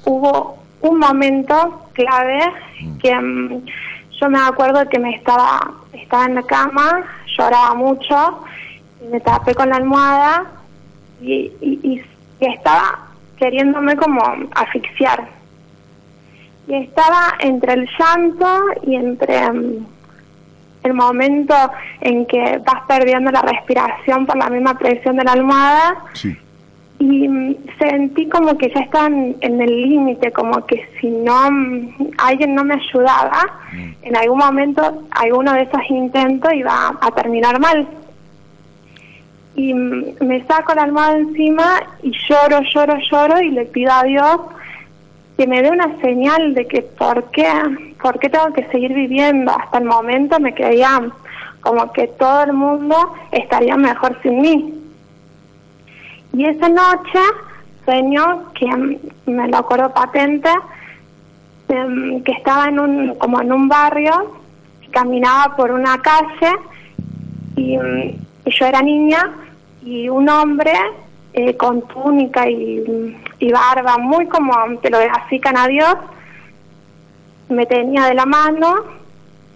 hubo 0.06 0.58
un 0.82 1.00
momento 1.00 1.86
clave 1.94 2.42
Mm. 2.82 2.98
que 2.98 3.16
mm, 3.16 3.66
yo 4.20 4.30
me 4.30 4.40
acuerdo 4.40 4.90
que 4.90 4.98
me 5.00 5.16
estaba, 5.16 5.72
estaba 5.94 6.26
en 6.26 6.36
la 6.36 6.44
cama, 6.44 7.04
lloraba 7.38 7.76
mucho, 7.76 8.44
y 9.04 9.08
me 9.12 9.20
tapé 9.20 9.54
con 9.54 9.70
la 9.70 9.76
almohada 9.76 10.46
y, 11.22 11.52
y, 11.62 11.80
y- 11.84 12.02
estaba 12.40 13.08
queriéndome 13.38 13.96
como 13.96 14.22
asfixiar. 14.56 15.28
Y 16.68 16.74
estaba 16.76 17.36
entre 17.40 17.74
el 17.74 17.90
llanto 18.00 18.48
y 18.84 18.96
entre 18.96 19.52
mm, 19.52 19.86
el 20.84 20.94
momento 20.94 21.54
en 22.02 22.26
que 22.26 22.60
vas 22.66 22.82
perdiendo 22.88 23.30
la 23.32 23.42
respiración 23.44 24.26
por 24.26 24.38
la 24.38 24.50
misma 24.50 24.76
presión 24.78 25.18
de 25.18 25.24
la 25.24 25.34
almohada 25.34 25.96
Sí. 26.14 26.36
y 27.00 27.28
mm, 27.28 27.56
sentí 27.80 28.28
como 28.30 28.58
que 28.58 28.72
ya 28.74 28.82
estaba 28.82 29.08
en, 29.08 29.36
en 29.42 29.62
el 29.62 29.90
límite, 29.90 30.32
como 30.32 30.66
que 30.66 30.88
si 31.00 31.08
no 31.10 31.52
mm, 31.52 31.88
alguien 32.18 32.56
no 32.56 32.64
me 32.64 32.76
ayudaba, 32.76 33.42
en 34.02 34.16
algún 34.16 34.40
momento 34.40 35.04
alguno 35.12 35.54
de 35.54 35.62
esos 35.64 35.82
intentos 35.90 36.52
iba 36.54 36.98
a 37.00 37.12
terminar 37.12 37.60
mal. 37.60 37.88
Y 39.56 39.74
me 39.74 40.46
saco 40.48 40.74
la 40.74 40.84
almohada 40.84 41.18
encima 41.18 41.82
y 42.04 42.12
lloro, 42.12 42.62
lloro, 42.74 42.98
lloro 43.12 43.42
y 43.42 43.50
le 43.52 43.66
pido 43.66 43.92
a 43.92 44.04
Dios 44.04 44.40
que 45.38 45.48
me 45.48 45.62
dé 45.62 45.70
una 45.70 46.00
señal 46.02 46.54
de 46.54 46.68
que 46.68 46.84
por 46.84 47.32
qué, 47.32 47.48
por 48.02 48.20
qué 48.20 48.30
tengo 48.30 48.54
que 48.54 48.68
seguir 48.68 48.94
viviendo. 48.94 49.52
Hasta 49.52 49.80
el 49.80 49.86
momento 49.86 50.40
me 50.40 50.54
creía 50.54 51.02
como 51.62 51.92
que 51.92 52.08
todo 52.08 52.44
el 52.44 52.54
mundo 52.54 52.96
estaría 53.32 53.76
mejor 53.76 54.18
sin 54.22 54.42
mí. 54.42 54.74
Y 56.34 56.46
esa 56.46 56.70
noche 56.70 57.20
sueño 57.86 58.52
que 58.54 58.68
mm, 58.68 58.98
me 59.26 59.48
lo 59.48 59.58
acuerdo 59.58 59.94
patente, 59.94 60.50
em, 61.68 62.24
que 62.24 62.32
estaba 62.32 62.68
en 62.68 62.80
un, 62.80 63.16
como 63.16 63.42
en 63.42 63.52
un 63.52 63.68
barrio, 63.68 64.40
caminaba 64.92 65.56
por 65.56 65.72
una 65.72 65.98
calle 66.02 66.56
y, 67.56 67.78
mm, 67.78 68.00
y 68.00 68.18
yo 68.46 68.66
era 68.66 68.82
niña 68.82 69.32
y 69.84 70.10
un 70.10 70.30
hombre 70.30 70.74
eh, 71.34 71.56
con 71.56 71.82
túnica 71.88 72.50
y, 72.50 73.16
y 73.40 73.52
barba, 73.52 73.98
muy 73.98 74.28
como 74.28 74.54
te 74.82 74.90
lo 74.90 75.00
grafican 75.00 75.58
a 75.58 75.68
Dios, 75.68 75.96
me 77.50 77.66
tenía 77.66 78.06
de 78.06 78.14
la 78.16 78.26
mano 78.26 78.76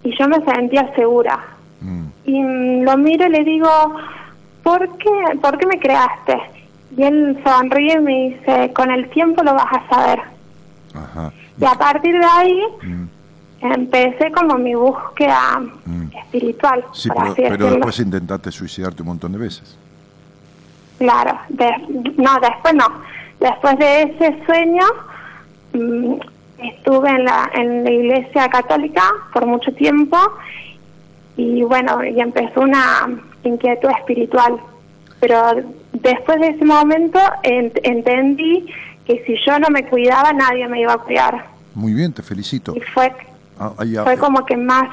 y 0.02 0.16
yo 0.16 0.28
me 0.28 0.44
sentía 0.44 0.94
segura. 0.94 1.44
Y 2.24 2.40
mm, 2.42 2.82
lo 2.82 2.96
miro 2.96 3.26
y 3.26 3.30
le 3.30 3.44
digo, 3.44 3.68
¿por 4.62 4.96
qué, 4.98 5.38
¿por 5.40 5.58
qué 5.58 5.66
me 5.66 5.78
creaste? 5.78 6.40
Y 6.96 7.02
él 7.02 7.40
sonríe 7.44 7.94
y 7.94 8.00
me 8.00 8.12
dice, 8.30 8.72
con 8.72 8.90
el 8.90 9.08
tiempo 9.10 9.42
lo 9.42 9.54
vas 9.54 9.72
a 9.72 9.88
saber. 9.88 10.20
Ajá. 10.94 11.32
Y 11.60 11.64
a 11.64 11.74
partir 11.74 12.18
de 12.18 12.24
ahí 12.24 12.62
empecé 13.60 14.30
como 14.32 14.56
mi 14.58 14.74
búsqueda 14.74 15.62
espiritual, 16.24 16.84
Sí, 16.92 17.08
pero, 17.36 17.70
después 17.70 17.98
intentaste 18.00 18.52
suicidarte 18.52 19.02
un 19.02 19.08
montón 19.08 19.32
de 19.32 19.38
veces. 19.38 19.76
Claro, 20.98 21.38
de- 21.48 22.12
no, 22.16 22.38
después 22.40 22.74
no. 22.74 22.86
Después 23.40 23.78
de 23.78 24.02
ese 24.02 24.44
sueño, 24.46 24.84
mm, 25.74 26.14
estuve 26.58 27.10
en 27.10 27.24
la, 27.24 27.50
en 27.54 27.84
la 27.84 27.90
iglesia 27.90 28.48
católica 28.48 29.02
por 29.32 29.44
mucho 29.46 29.72
tiempo 29.74 30.16
y 31.36 31.62
bueno, 31.64 32.02
y 32.02 32.18
empezó 32.20 32.62
una 32.62 33.08
inquietud 33.44 33.90
espiritual. 33.98 34.56
Pero 35.20 35.38
después 35.92 36.40
de 36.40 36.48
ese 36.48 36.64
momento 36.64 37.18
ent- 37.42 37.78
entendí 37.82 38.66
que 39.06 39.22
si 39.26 39.36
yo 39.46 39.58
no 39.58 39.68
me 39.70 39.84
cuidaba, 39.86 40.32
nadie 40.32 40.66
me 40.68 40.80
iba 40.80 40.94
a 40.94 40.98
cuidar. 40.98 41.46
Muy 41.74 41.92
bien, 41.92 42.12
te 42.12 42.22
felicito. 42.22 42.74
Y 42.74 42.80
fue, 42.80 43.12
Ah, 43.58 43.72
ahí, 43.78 43.96
ah, 43.96 44.04
fue 44.04 44.16
como 44.18 44.44
que 44.44 44.56
más 44.56 44.84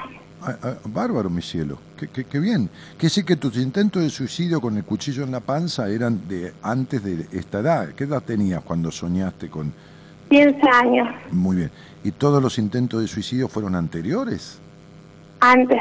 ah, 0.41 0.56
ah, 0.64 0.73
bárbaro, 0.85 1.30
mi 1.30 1.41
cielo. 1.41 1.77
Qué, 1.98 2.07
qué- 2.07 2.23
qué 2.26 2.40
bien. 2.40 2.69
Que 2.98 3.10
sí 3.10 3.23
que 3.23 3.35
tus 3.35 3.57
intentos 3.57 4.02
de 4.02 4.10
suicidio 4.10 4.61
con 4.61 4.77
el 4.77 4.84
cuchillo 4.84 5.23
en 5.23 5.31
la 5.31 5.40
panza 5.41 5.90
eran 5.90 6.27
de 6.27 6.53
antes 6.64 7.03
de 7.03 7.27
esta 7.31 7.60
edad. 7.60 7.90
¿Qué 7.90 8.06
edad 8.06 8.22
tenías 8.23 8.61
cuando 8.64 8.91
soñaste 8.91 9.49
con...? 9.49 9.73
15 10.30 10.68
años 10.68 11.07
Muy 11.31 11.57
bien. 11.57 11.72
¿Y 12.03 12.11
todos 12.11 12.41
los 12.41 12.57
intentos 12.57 13.02
de 13.02 13.07
suicidio 13.07 13.48
fueron 13.48 13.76
anteriores? 13.76 14.60
antes. 15.41 15.80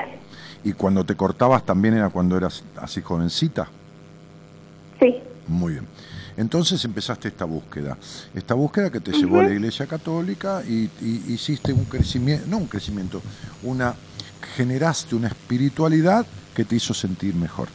¿Y 0.65 0.73
cuando 0.75 1.05
te 1.05 1.15
cortabas 1.17 1.65
también 1.65 1.95
era 1.95 2.09
cuando 2.11 2.37
eras 2.37 2.63
así 2.77 3.01
jovencita? 3.01 3.69
Sí. 5.01 5.17
Muy 5.49 5.73
bien. 5.75 5.87
Entonces 6.37 6.85
empezaste 6.85 7.29
esta 7.29 7.45
búsqueda. 7.45 7.97
Esta 8.35 8.55
búsqueda 8.55 8.91
que 8.91 9.01
te 9.01 9.13
llevó 9.13 9.41
a 9.41 9.45
la 9.45 9.51
Iglesia 9.51 9.87
Católica 9.87 10.63
y, 10.67 10.89
y 11.01 11.23
hiciste 11.29 11.73
un 11.73 11.85
crecimiento, 11.85 12.47
no 12.49 12.59
un 12.59 12.67
crecimiento, 12.67 13.21
una 13.63 13.95
generaste 14.57 15.15
una 15.15 15.29
espiritualidad 15.29 16.27
que 16.55 16.65
te 16.65 16.77
hizo 16.77 16.93
sentir 16.95 17.35
mejor. 17.35 17.69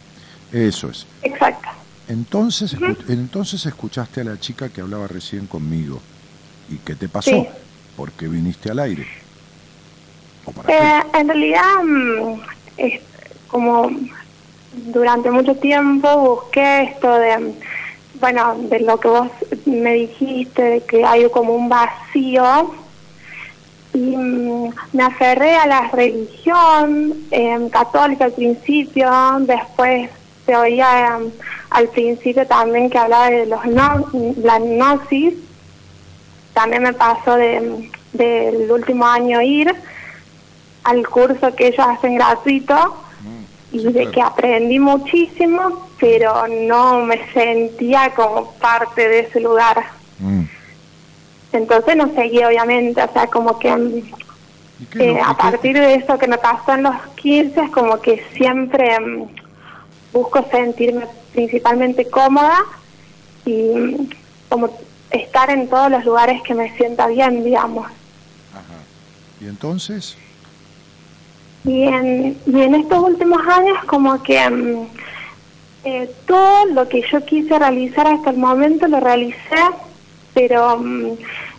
Eso 0.51 0.89
es. 0.89 1.05
Exacto. 1.23 1.69
Entonces, 2.07 2.75
escu- 2.77 2.97
entonces 3.09 3.65
escuchaste 3.65 4.21
a 4.21 4.23
la 4.23 4.39
chica 4.39 4.69
que 4.69 4.81
hablaba 4.81 5.07
recién 5.07 5.47
conmigo. 5.47 5.99
¿Y 6.69 6.75
qué 6.77 6.95
te 6.95 7.09
pasó? 7.09 7.29
Sí. 7.31 7.47
¿Por 7.95 8.11
qué 8.11 8.27
viniste 8.27 8.69
al 8.69 8.79
aire? 8.79 9.07
¿O 10.45 10.51
para 10.51 10.67
qué? 10.67 10.77
Eh, 10.77 11.19
en 11.19 11.27
realidad, 11.27 11.83
mm, 11.83 12.41
es 12.77 13.01
como 13.47 13.89
durante 14.71 15.31
mucho 15.31 15.55
tiempo 15.55 16.17
busqué 16.17 16.83
esto 16.83 17.17
de, 17.17 17.53
bueno, 18.19 18.55
de 18.69 18.79
lo 18.81 18.99
que 18.99 19.07
vos 19.07 19.29
me 19.65 19.93
dijiste, 19.93 20.61
de 20.61 20.81
que 20.81 21.05
hay 21.05 21.29
como 21.29 21.55
un 21.55 21.69
vacío. 21.69 22.73
Y 23.93 24.15
mm, 24.15 24.73
me 24.93 25.03
aferré 25.03 25.55
a 25.55 25.65
la 25.67 25.87
religión 25.89 27.13
eh, 27.31 27.67
católica 27.71 28.25
al 28.25 28.33
principio, 28.33 29.09
después 29.39 30.09
se 30.45 30.55
oía 30.55 31.17
eh, 31.17 31.31
al 31.69 31.87
principio 31.89 32.45
también 32.47 32.89
que 32.89 32.97
hablaba 32.97 33.29
de 33.29 33.45
los 33.45 33.65
no, 33.65 34.05
la 34.41 34.59
gnosis. 34.59 35.33
También 36.53 36.83
me 36.83 36.93
pasó 36.93 37.35
de, 37.35 37.89
del 38.13 38.71
último 38.71 39.05
año 39.05 39.41
ir 39.41 39.73
al 40.83 41.07
curso 41.07 41.53
que 41.55 41.67
ellos 41.67 41.85
hacen 41.85 42.15
gratuito 42.15 43.03
y 43.71 43.83
de 43.83 44.09
que 44.09 44.21
aprendí 44.21 44.79
muchísimo, 44.79 45.86
pero 45.99 46.47
no 46.47 47.03
me 47.03 47.31
sentía 47.33 48.13
como 48.15 48.51
parte 48.53 49.07
de 49.07 49.19
ese 49.19 49.39
lugar. 49.39 49.83
Mm. 50.19 50.43
Entonces 51.53 51.95
no 51.95 52.13
seguí, 52.13 52.43
obviamente, 52.43 53.01
o 53.01 53.11
sea, 53.13 53.27
como 53.27 53.57
que 53.57 53.75
mm, 53.75 54.01
eh, 54.99 55.19
a 55.23 55.35
partir 55.35 55.77
de 55.77 55.95
eso 55.95 56.17
que 56.17 56.27
me 56.27 56.37
pasó 56.37 56.73
en 56.73 56.83
los 56.83 56.95
15, 57.15 57.61
es 57.61 57.71
como 57.71 57.99
que 57.99 58.23
siempre 58.35 58.99
mm, 58.99 59.23
busco 60.13 60.45
sentirme 60.51 61.07
principalmente 61.33 62.09
cómoda 62.09 62.59
y 63.45 64.09
como 64.49 64.69
estar 65.11 65.49
en 65.49 65.67
todos 65.67 65.89
los 65.89 66.05
lugares 66.05 66.41
que 66.43 66.53
me 66.53 66.75
sienta 66.75 67.07
bien, 67.07 67.43
digamos. 67.43 67.87
¿Y 69.39 69.45
entonces? 69.45 70.17
Y 71.63 71.83
en, 71.83 72.37
y 72.45 72.61
en 72.61 72.75
estos 72.75 73.03
últimos 73.03 73.45
años 73.47 73.77
como 73.85 74.21
que 74.23 74.87
eh, 75.83 76.09
todo 76.25 76.65
lo 76.67 76.87
que 76.89 77.01
yo 77.11 77.23
quise 77.25 77.57
realizar 77.57 78.07
hasta 78.07 78.29
el 78.31 78.37
momento 78.37 78.87
lo 78.87 78.99
realicé, 78.99 79.37
pero 80.33 80.77
mm, 80.79 81.11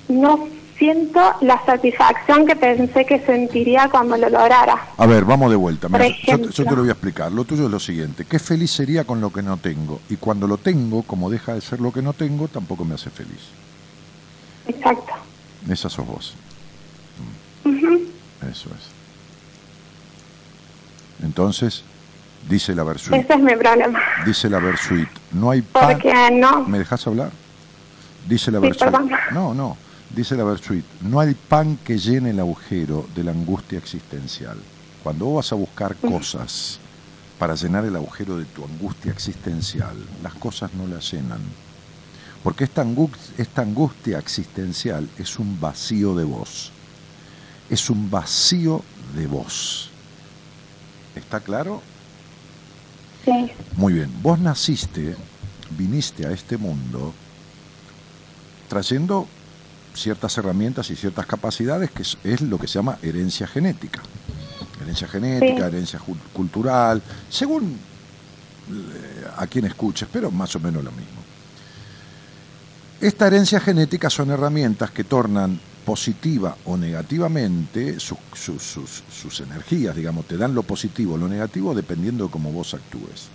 no 0.09 0.49
siento 0.79 1.21
la 1.41 1.61
satisfacción 1.67 2.47
que 2.47 2.55
pensé 2.55 3.05
que 3.05 3.19
sentiría 3.27 3.89
cuando 3.91 4.17
lo 4.17 4.29
lograra. 4.29 4.89
A 4.97 5.07
ver, 5.07 5.25
vamos 5.25 5.51
de 5.51 5.57
vuelta. 5.57 5.89
Mira, 5.89 6.07
yo- 6.09 6.39
yo, 6.39 6.65
te- 6.65 6.71
lo 6.71 6.77
voy 6.77 6.89
a 6.89 6.93
explicar. 6.93 7.33
Lo 7.33 7.45
tuyo 7.45 7.65
es 7.65 7.71
lo 7.71 7.81
siguiente. 7.81 8.25
¿Qué 8.25 8.39
feliz 8.39 8.71
sería 8.71 9.03
con 9.05 9.21
lo 9.21 9.33
que 9.33 9.43
no 9.43 9.57
tengo? 9.57 10.01
Y 10.09 10.17
cuando 10.17 10.47
lo 10.47 10.57
tengo, 10.59 11.03
como 11.03 11.31
deja 11.31 11.55
de 11.55 11.61
ser 11.63 11.81
lo 11.81 11.91
que 11.93 12.01
no 12.03 12.13
tengo, 12.13 12.47
tampoco 12.47 12.85
me 12.85 12.95
hace 12.95 13.11
feliz. 13.11 13.49
Exacto. 14.69 15.15
Esa 15.69 15.89
sos 15.91 16.07
vos. 16.07 16.35
Ujú. 17.65 18.03
Eso 18.49 18.69
es. 18.71 18.89
Entonces, 21.25 21.83
dice 22.49 22.75
la 22.75 22.85
Versuit. 22.85 23.15
Ese 23.23 23.35
es 23.35 23.41
mi 23.41 23.55
problema. 23.57 24.01
Dice 24.25 24.49
la 24.49 24.59
Versuit. 24.59 25.09
No 25.33 25.51
hay 25.51 25.63
pan. 25.63 25.93
Porque 25.93 26.31
no. 26.33 26.65
¿Me 26.65 26.79
dejas 26.79 27.07
hablar? 27.07 27.31
Dice 28.29 28.51
la 28.51 28.59
Sí, 28.61 28.67
Versuit. 28.67 28.85
perdón. 28.91 29.11
No, 29.33 29.55
no. 29.55 29.77
Dice 30.11 30.37
la 30.37 30.45
Versuit. 30.45 30.85
No 31.03 31.21
hay 31.21 31.35
pan 31.35 31.79
que 31.85 31.99
llene 31.99 32.31
el 32.31 32.41
agujero 32.41 33.07
de 33.15 33.25
la 33.25 33.31
angustia 33.33 33.79
existencial. 33.79 34.57
Cuando 35.03 35.27
vos 35.27 35.37
vas 35.37 35.53
a 35.53 35.57
buscar 35.57 35.95
cosas 35.97 36.79
para 37.39 37.55
llenar 37.55 37.85
el 37.85 37.95
agujero 37.95 38.37
de 38.37 38.45
tu 38.47 38.65
angustia 38.65 39.13
existencial, 39.13 39.95
las 40.23 40.35
cosas 40.35 40.73
no 40.75 40.87
las 40.87 41.11
llenan. 41.13 41.41
Porque 42.43 42.65
esta 42.65 42.83
angustia, 42.83 43.35
esta 43.39 43.63
angustia 43.63 44.19
existencial 44.19 45.09
es 45.19 45.39
un 45.39 45.61
vacío 45.61 46.15
de 46.15 46.25
vos. 46.25 46.73
Es 47.71 47.91
un 47.91 48.11
vacío 48.11 48.83
de 49.15 49.27
vos. 49.27 49.91
¿Está 51.15 51.41
claro? 51.41 51.83
Sí. 53.29 53.53
Muy 53.77 53.93
bien. 53.93 54.11
Vos 54.23 54.39
naciste, 54.39 55.15
viniste 55.77 56.27
a 56.27 56.31
este 56.33 56.57
mundo 56.57 57.13
trayendo 58.69 59.27
ciertas 59.95 60.39
herramientas 60.39 60.91
y 60.91 60.97
ciertas 60.97 61.27
capacidades 61.27 61.91
que 61.91 62.03
es, 62.03 62.17
es 62.25 62.41
lo 62.41 62.59
que 62.59 62.67
se 62.67 62.75
llama 62.75 62.99
herencia 63.03 63.47
genética. 63.47 64.01
Herencia 64.81 65.09
genética, 65.09 65.57
Sí. 65.69 65.77
herencia 65.77 66.01
cultural, 66.33 67.03
según 67.29 67.73
eh, 68.71 69.27
a 69.37 69.47
quien 69.47 69.65
escuches, 69.67 70.09
pero 70.13 70.31
más 70.31 70.55
o 70.57 70.61
menos 70.61 70.83
lo 70.85 70.93
mismo. 70.93 71.19
Esta 73.01 73.27
herencia 73.27 73.61
genética 73.61 74.09
son 74.11 74.31
herramientas 74.31 74.91
que 74.91 75.05
tornan 75.05 75.61
positiva 75.89 76.55
o 76.65 76.77
negativamente 76.77 77.99
sus, 77.99 78.19
sus- 78.35 79.03
sus- 79.09 79.41
energías, 79.41 79.97
digamos, 79.97 80.27
te 80.27 80.37
dan 80.37 80.53
lo 80.55 80.63
positivo 80.63 81.15
o 81.15 81.17
lo 81.17 81.29
negativo 81.29 81.75
dependiendo 81.75 82.25
de 82.25 82.31
cómo 82.31 82.53
vos 82.53 82.75
actúes. 82.75 83.31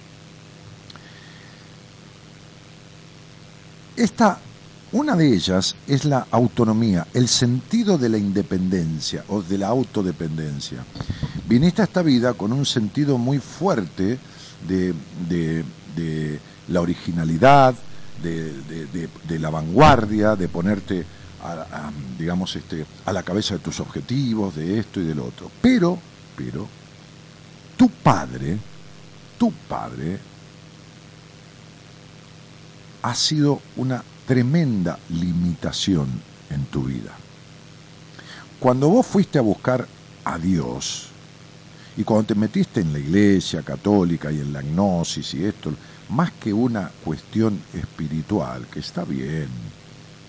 Esta, 3.95 4.39
una 4.91 5.15
de 5.15 5.33
ellas 5.33 5.75
es 5.87 6.05
la 6.05 6.27
autonomía, 6.29 7.07
el 7.15 7.27
sentido 7.27 7.97
de 7.97 8.09
la 8.09 8.19
independencia 8.19 9.23
o 9.29 9.41
de 9.41 9.57
la 9.57 9.69
autodependencia. 9.69 10.85
Viniste 11.49 11.81
a 11.81 11.85
esta 11.85 12.03
vida 12.03 12.35
con 12.35 12.53
un 12.53 12.67
sentido 12.67 13.17
muy 13.17 13.39
fuerte 13.39 14.19
de, 14.67 14.93
de- 15.27 15.65
de 15.95 16.39
la 16.67 16.81
originalidad, 16.81 17.73
de- 18.21 19.09
de 19.27 19.39
la 19.39 19.49
vanguardia, 19.49 20.35
de 20.35 20.47
ponerte, 20.49 21.07
digamos, 22.17 22.55
este, 22.55 22.85
a 23.05 23.13
la 23.13 23.23
cabeza 23.23 23.55
de 23.55 23.59
tus 23.59 23.79
objetivos, 23.79 24.55
de 24.55 24.79
esto 24.79 24.99
y 25.01 25.05
del 25.05 25.19
otro. 25.19 25.51
Pero, 25.61 25.99
pero, 26.35 26.67
tu 27.77 27.89
padre, 27.89 28.57
tu 29.37 29.51
padre, 29.51 30.19
ha 33.01 33.15
sido 33.15 33.61
una 33.75 34.03
tremenda 34.25 34.97
limitación 35.09 36.07
en 36.49 36.65
tu 36.65 36.83
vida. 36.83 37.11
Cuando 38.59 38.87
vos 38.87 39.05
fuiste 39.05 39.37
a 39.37 39.41
buscar 39.41 39.85
a 40.23 40.37
Dios, 40.37 41.09
y 41.95 42.03
cuando 42.03 42.27
te 42.27 42.35
metiste 42.35 42.81
en 42.81 42.93
la 42.93 42.99
iglesia 42.99 43.61
católica 43.61 44.31
y 44.31 44.39
en 44.39 44.53
la 44.53 44.61
gnosis 44.61 45.33
y 45.33 45.45
esto, 45.45 45.73
más 46.09 46.31
que 46.31 46.53
una 46.53 46.89
cuestión 47.03 47.59
espiritual, 47.73 48.65
que 48.71 48.79
está 48.79 49.03
bien, 49.03 49.47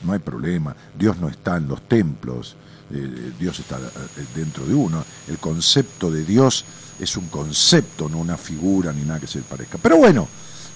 no 0.05 0.13
hay 0.13 0.19
problema, 0.19 0.75
Dios 0.97 1.19
no 1.19 1.29
está 1.29 1.57
en 1.57 1.69
los 1.69 1.83
templos, 1.83 2.57
eh, 2.93 3.33
Dios 3.39 3.59
está 3.59 3.79
eh, 3.79 4.25
dentro 4.35 4.67
de 4.67 4.75
uno, 4.75 5.05
el 5.29 5.39
concepto 5.39 6.11
de 6.11 6.25
Dios 6.25 6.65
es 6.99 7.17
un 7.17 7.27
concepto, 7.29 8.09
no 8.09 8.19
una 8.19 8.37
figura 8.37 8.93
ni 8.93 9.03
nada 9.03 9.21
que 9.21 9.27
se 9.27 9.41
parezca. 9.41 9.79
Pero 9.79 9.97
bueno, 9.97 10.29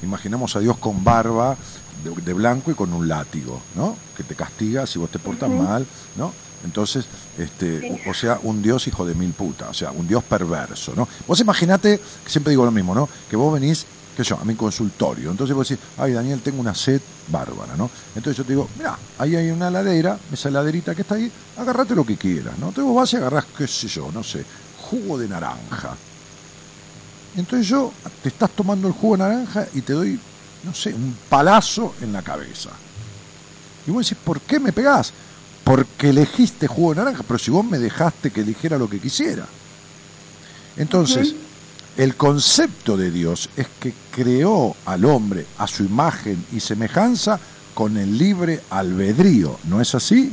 imaginamos 0.02 0.56
a 0.56 0.60
Dios 0.60 0.78
con 0.78 1.04
barba 1.04 1.56
de, 2.02 2.22
de 2.22 2.32
blanco 2.32 2.70
y 2.70 2.74
con 2.74 2.92
un 2.92 3.06
látigo, 3.06 3.60
¿no? 3.76 3.96
Que 4.16 4.24
te 4.24 4.34
castiga 4.34 4.86
si 4.86 4.98
vos 4.98 5.10
te 5.10 5.18
portas 5.18 5.50
mal, 5.50 5.86
¿no? 6.16 6.32
Entonces, 6.64 7.06
este, 7.38 8.00
o, 8.06 8.10
o 8.10 8.14
sea, 8.14 8.40
un 8.42 8.62
Dios 8.62 8.88
hijo 8.88 9.06
de 9.06 9.14
mil 9.14 9.32
putas, 9.32 9.68
o 9.68 9.74
sea, 9.74 9.92
un 9.92 10.08
Dios 10.08 10.24
perverso, 10.24 10.92
¿no? 10.96 11.06
Vos 11.26 11.38
imaginate, 11.40 12.00
que 12.24 12.30
siempre 12.30 12.50
digo 12.50 12.64
lo 12.64 12.72
mismo, 12.72 12.94
¿no? 12.94 13.08
Que 13.30 13.36
vos 13.36 13.52
venís, 13.52 13.86
qué 14.18 14.24
sé 14.24 14.30
yo, 14.30 14.40
a 14.40 14.44
mi 14.44 14.56
consultorio, 14.56 15.30
entonces 15.30 15.54
vos 15.54 15.68
decís, 15.68 15.84
ay 15.96 16.12
Daniel, 16.12 16.40
tengo 16.42 16.60
una 16.60 16.74
sed 16.74 17.00
bárbara, 17.30 17.76
¿no? 17.76 17.88
Entonces 18.16 18.36
yo 18.36 18.42
te 18.42 18.50
digo, 18.52 18.68
mira, 18.76 18.98
ahí 19.16 19.36
hay 19.36 19.48
una 19.52 19.68
heladera, 19.68 20.18
esa 20.32 20.48
heladerita 20.48 20.92
que 20.92 21.02
está 21.02 21.14
ahí, 21.14 21.30
agarrate 21.56 21.94
lo 21.94 22.04
que 22.04 22.16
quieras, 22.16 22.58
¿no? 22.58 22.70
Entonces 22.70 22.84
vos 22.84 22.96
vas 22.96 23.12
y 23.12 23.16
agarrás, 23.16 23.44
qué 23.56 23.68
sé 23.68 23.86
yo, 23.86 24.10
no 24.12 24.24
sé, 24.24 24.44
jugo 24.90 25.18
de 25.18 25.28
naranja. 25.28 25.96
Entonces 27.36 27.68
yo 27.68 27.92
te 28.20 28.30
estás 28.30 28.50
tomando 28.50 28.88
el 28.88 28.94
jugo 28.94 29.16
de 29.16 29.22
naranja 29.22 29.68
y 29.72 29.82
te 29.82 29.92
doy, 29.92 30.18
no 30.64 30.74
sé, 30.74 30.92
un 30.92 31.16
palazo 31.28 31.94
en 32.02 32.12
la 32.12 32.22
cabeza. 32.22 32.70
Y 33.86 33.92
vos 33.92 34.04
decís, 34.04 34.18
¿por 34.24 34.40
qué 34.40 34.58
me 34.58 34.72
pegás? 34.72 35.12
Porque 35.62 36.08
elegiste 36.08 36.66
jugo 36.66 36.90
de 36.90 36.96
naranja, 36.96 37.22
pero 37.22 37.38
si 37.38 37.52
vos 37.52 37.64
me 37.64 37.78
dejaste 37.78 38.32
que 38.32 38.40
eligiera 38.40 38.78
lo 38.78 38.90
que 38.90 38.98
quisiera. 38.98 39.46
Entonces, 40.76 41.36
el 41.98 42.14
concepto 42.14 42.96
de 42.96 43.10
Dios 43.10 43.50
es 43.56 43.66
que 43.80 43.92
creó 44.12 44.76
al 44.86 45.04
hombre 45.04 45.44
a 45.58 45.66
su 45.66 45.82
imagen 45.82 46.42
y 46.52 46.60
semejanza 46.60 47.40
con 47.74 47.96
el 47.96 48.16
libre 48.16 48.60
albedrío, 48.70 49.58
¿no 49.64 49.80
es 49.80 49.96
así? 49.96 50.30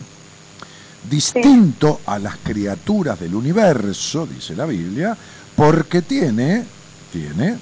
Distinto 1.10 2.02
a 2.06 2.20
las 2.20 2.38
criaturas 2.38 3.20
del 3.20 3.34
universo, 3.34 4.28
dice 4.28 4.56
la 4.56 4.68
Biblia, 4.68 5.18
porque 5.56 6.04
tiene, 6.04 6.66
tiene 7.12 7.58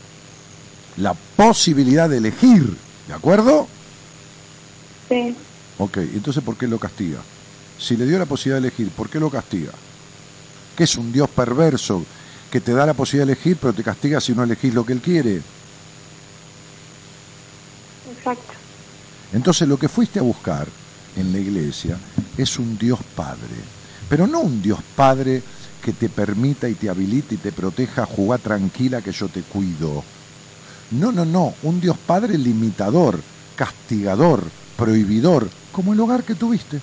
la 0.97 1.13
posibilidad 1.13 2.09
de 2.09 2.17
elegir, 2.17 2.75
¿de 3.07 3.13
acuerdo? 3.13 3.67
Sí. 5.07 5.33
Ok, 5.77 5.97
entonces 5.97 6.43
¿por 6.43 6.57
qué 6.57 6.67
lo 6.67 6.77
castiga? 6.77 7.19
Si 7.79 7.95
le 7.95 8.05
dio 8.05 8.19
la 8.19 8.25
posibilidad 8.25 8.61
de 8.61 8.67
elegir, 8.67 8.89
¿por 8.89 9.09
qué 9.09 9.17
lo 9.17 9.29
castiga? 9.29 9.71
¿Que 10.75 10.83
es 10.83 10.97
un 10.97 11.13
Dios 11.13 11.29
perverso 11.29 12.03
que 12.53 12.61
te 12.61 12.71
da 12.71 12.85
la 12.85 12.93
posibilidad 12.93 13.25
de 13.25 13.33
elegir, 13.33 13.57
pero 13.59 13.73
te 13.73 13.83
castiga 13.83 14.21
si 14.21 14.35
no 14.35 14.43
elegís 14.43 14.75
lo 14.75 14.85
que 14.85 14.93
Él 14.93 15.01
quiere? 15.01 15.41
Exacto. 18.15 18.53
Entonces 19.33 19.67
lo 19.67 19.75
que 19.79 19.89
fuiste 19.89 20.19
a 20.19 20.21
buscar 20.21 20.67
en 21.17 21.31
la 21.31 21.39
iglesia 21.39 21.97
es 22.37 22.59
un 22.59 22.77
Dios 22.77 22.99
Padre, 23.15 23.55
pero 24.07 24.27
no 24.27 24.41
un 24.41 24.61
Dios 24.61 24.77
Padre 24.95 25.41
que 25.81 25.93
te 25.93 26.09
permita 26.09 26.69
y 26.69 26.75
te 26.75 26.89
habilite 26.89 27.33
y 27.33 27.37
te 27.39 27.51
proteja, 27.51 28.05
jugar 28.05 28.39
tranquila 28.39 29.01
que 29.01 29.11
yo 29.11 29.27
te 29.29 29.41
cuido. 29.41 30.03
No, 30.91 31.11
no, 31.11 31.25
no, 31.25 31.55
un 31.63 31.81
Dios 31.81 31.97
Padre 31.97 32.37
limitador, 32.37 33.19
castigador, 33.55 34.43
prohibidor, 34.77 35.49
como 35.71 35.93
el 35.93 35.99
hogar 35.99 36.23
que 36.23 36.35
tuviste. 36.35 36.79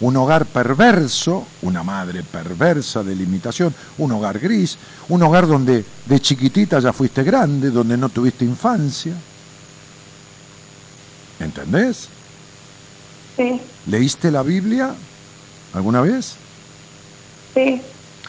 Un 0.00 0.16
hogar 0.16 0.46
perverso, 0.46 1.44
una 1.62 1.82
madre 1.82 2.22
perversa 2.22 3.02
de 3.02 3.16
limitación, 3.16 3.74
un 3.98 4.12
hogar 4.12 4.38
gris, 4.38 4.78
un 5.08 5.22
hogar 5.24 5.48
donde 5.48 5.84
de 6.06 6.20
chiquitita 6.20 6.78
ya 6.78 6.92
fuiste 6.92 7.24
grande, 7.24 7.70
donde 7.70 7.96
no 7.96 8.08
tuviste 8.08 8.44
infancia. 8.44 9.12
¿Entendés? 11.40 12.08
Sí, 13.36 13.60
¿Leíste 13.86 14.30
la 14.30 14.42
Biblia 14.42 14.94
alguna 15.74 16.00
vez? 16.00 16.34
sí, 17.54 17.80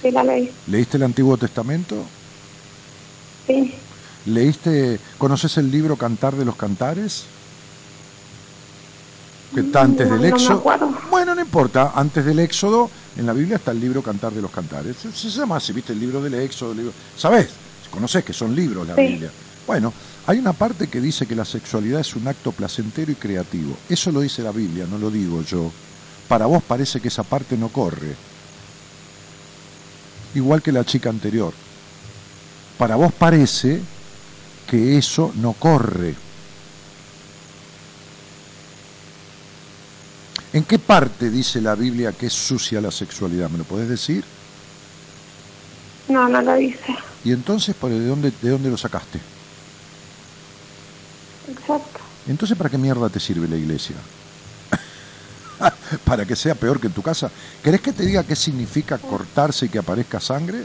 sí 0.02 0.12
la 0.12 0.24
leí. 0.24 0.52
¿Leíste 0.68 0.98
el 0.98 1.04
Antiguo 1.04 1.38
Testamento? 1.38 1.96
Sí, 3.48 3.74
¿Leíste, 4.26 5.00
conoces 5.18 5.58
el 5.58 5.72
libro 5.72 5.96
Cantar 5.98 6.36
de 6.36 6.46
los 6.46 6.56
Cantares? 6.56 7.26
Que 9.54 9.62
está 9.62 9.82
antes 9.82 10.08
No, 10.08 10.16
del 10.16 10.26
Éxodo. 10.26 10.62
bueno, 11.10 11.34
no 11.36 11.42
importa, 11.42 11.94
antes 11.96 12.24
del 12.24 12.40
Éxodo, 12.40 12.90
en 13.18 13.26
la 13.26 13.34
Biblia 13.34 13.56
está 13.58 13.72
el 13.72 13.80
libro 13.80 14.02
Cantar 14.04 14.32
de 14.32 14.42
los 14.42 14.52
Cantares. 14.52 14.96
Se, 14.98 15.12
se 15.12 15.30
llama 15.30 15.58
así, 15.58 15.74
¿viste? 15.74 15.94
El 15.94 16.00
libro 16.00 16.22
del 16.22 16.36
Éxodo, 16.36 16.72
el 16.72 16.78
libro... 16.78 16.94
¿Sabés? 17.18 17.50
Conoces 17.90 18.24
que 18.24 18.34
son 18.34 18.56
libros 18.56 18.88
la 18.88 18.96
Sí. 18.96 19.02
Biblia. 19.02 19.32
Bueno, 19.66 19.92
hay 20.28 20.38
una 20.38 20.54
parte 20.54 20.88
que 20.88 21.02
dice 21.02 21.26
que 21.26 21.36
la 21.36 21.46
sexualidad 21.46 22.02
es 22.02 22.16
un 22.16 22.28
acto 22.28 22.52
placentero 22.52 23.12
y 23.12 23.16
creativo. 23.16 23.76
Eso 23.90 24.12
lo 24.12 24.22
dice 24.22 24.44
la 24.44 24.52
Biblia, 24.52 24.86
no 24.90 24.98
lo 25.00 25.10
digo 25.10 25.42
yo. 25.42 25.72
Para 26.28 26.46
vos 26.46 26.62
parece 26.62 27.00
que 27.02 27.08
esa 27.08 27.24
parte 27.24 27.58
no 27.58 27.70
corre. 27.70 28.16
Igual 30.36 30.62
que 30.62 30.72
la 30.72 30.86
chica 30.86 31.10
anterior. 31.10 31.54
Para 32.78 32.96
vos 32.96 33.12
parece 33.12 33.82
que 34.68 34.98
eso 34.98 35.32
no 35.36 35.54
corre. 35.54 36.16
¿En 40.52 40.64
qué 40.64 40.80
parte 40.80 41.30
dice 41.30 41.62
la 41.62 41.76
Biblia 41.76 42.12
que 42.12 42.26
es 42.26 42.34
sucia 42.34 42.82
la 42.82 42.92
sexualidad? 42.92 43.50
¿Me 43.50 43.60
lo 43.60 43.64
podés 43.64 43.90
decir? 43.90 44.24
no, 46.08 46.28
no 46.28 46.42
lo 46.42 46.56
dice. 46.56 46.98
Y 47.24 47.32
entonces, 47.32 47.76
¿por 47.76 47.92
¿de 47.92 48.06
dónde, 48.06 48.32
¿de 48.42 48.50
dónde 48.50 48.70
lo 48.70 48.78
sacaste? 48.78 49.20
Exacto. 51.48 52.00
Entonces, 52.28 52.58
¿para 52.58 52.70
qué 52.70 52.78
mierda 52.78 53.10
te 53.10 53.20
sirve 53.20 53.48
la 53.48 53.58
iglesia? 53.58 53.96
¿Para 56.06 56.26
que 56.26 56.36
sea 56.36 56.56
peor 56.56 56.80
que 56.80 56.88
en 56.88 56.94
tu 56.94 57.02
casa? 57.02 57.30
¿Querés 57.64 57.82
que 57.82 57.94
te 57.94 58.06
diga 58.06 58.24
qué 58.24 58.36
significa 58.36 58.98
cortarse 58.98 59.68
y 59.68 59.70
que 59.70 59.80
aparezca 59.80 60.20
sangre? 60.20 60.64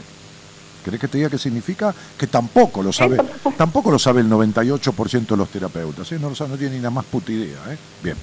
¿Querés 0.85 1.01
que 1.01 1.07
te 1.07 1.17
diga 1.17 1.31
qué 1.31 1.39
significa? 1.39 1.95
Que 2.15 2.27
tampoco 2.27 2.83
lo 2.83 2.93
sabe, 2.93 3.17
tampoco 3.57 3.89
lo 3.89 3.97
sabe 3.97 4.21
el 4.21 4.29
98% 4.29 5.25
de 5.25 5.35
los 5.35 5.49
terapeutas, 5.49 6.11
¿eh? 6.11 6.19
no 6.19 6.29
tiene 6.29 6.75
ni 6.75 6.79
la 6.79 6.91
más 6.91 7.05
puta 7.05 7.31
idea. 7.31 7.57
¿eh? 7.69 7.77
Bien, 8.03 8.15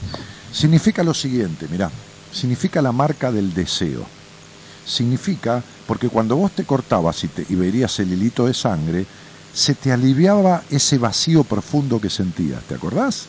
significa 0.53 1.03
lo 1.03 1.13
siguiente, 1.13 1.67
mirá, 1.69 1.91
significa 2.33 2.81
la 2.81 2.93
marca 2.93 3.33
del 3.33 3.53
deseo. 3.53 4.07
Significa, 4.87 5.61
porque 5.89 6.09
cuando 6.09 6.37
vos 6.37 6.53
te 6.53 6.63
cortabas 6.63 7.25
y, 7.25 7.29
te, 7.29 7.45
y 7.49 7.57
verías 7.57 7.99
el 7.99 8.13
hilito 8.13 8.47
de 8.47 8.55
sangre, 8.55 9.07
se 9.53 9.75
te 9.75 9.91
aliviaba 9.91 10.63
ese 10.71 10.99
vacío 10.99 11.43
profundo 11.43 12.01
que 12.01 12.11
sentías, 12.11 12.63
¿te 12.63 12.77
acordás? 12.77 13.27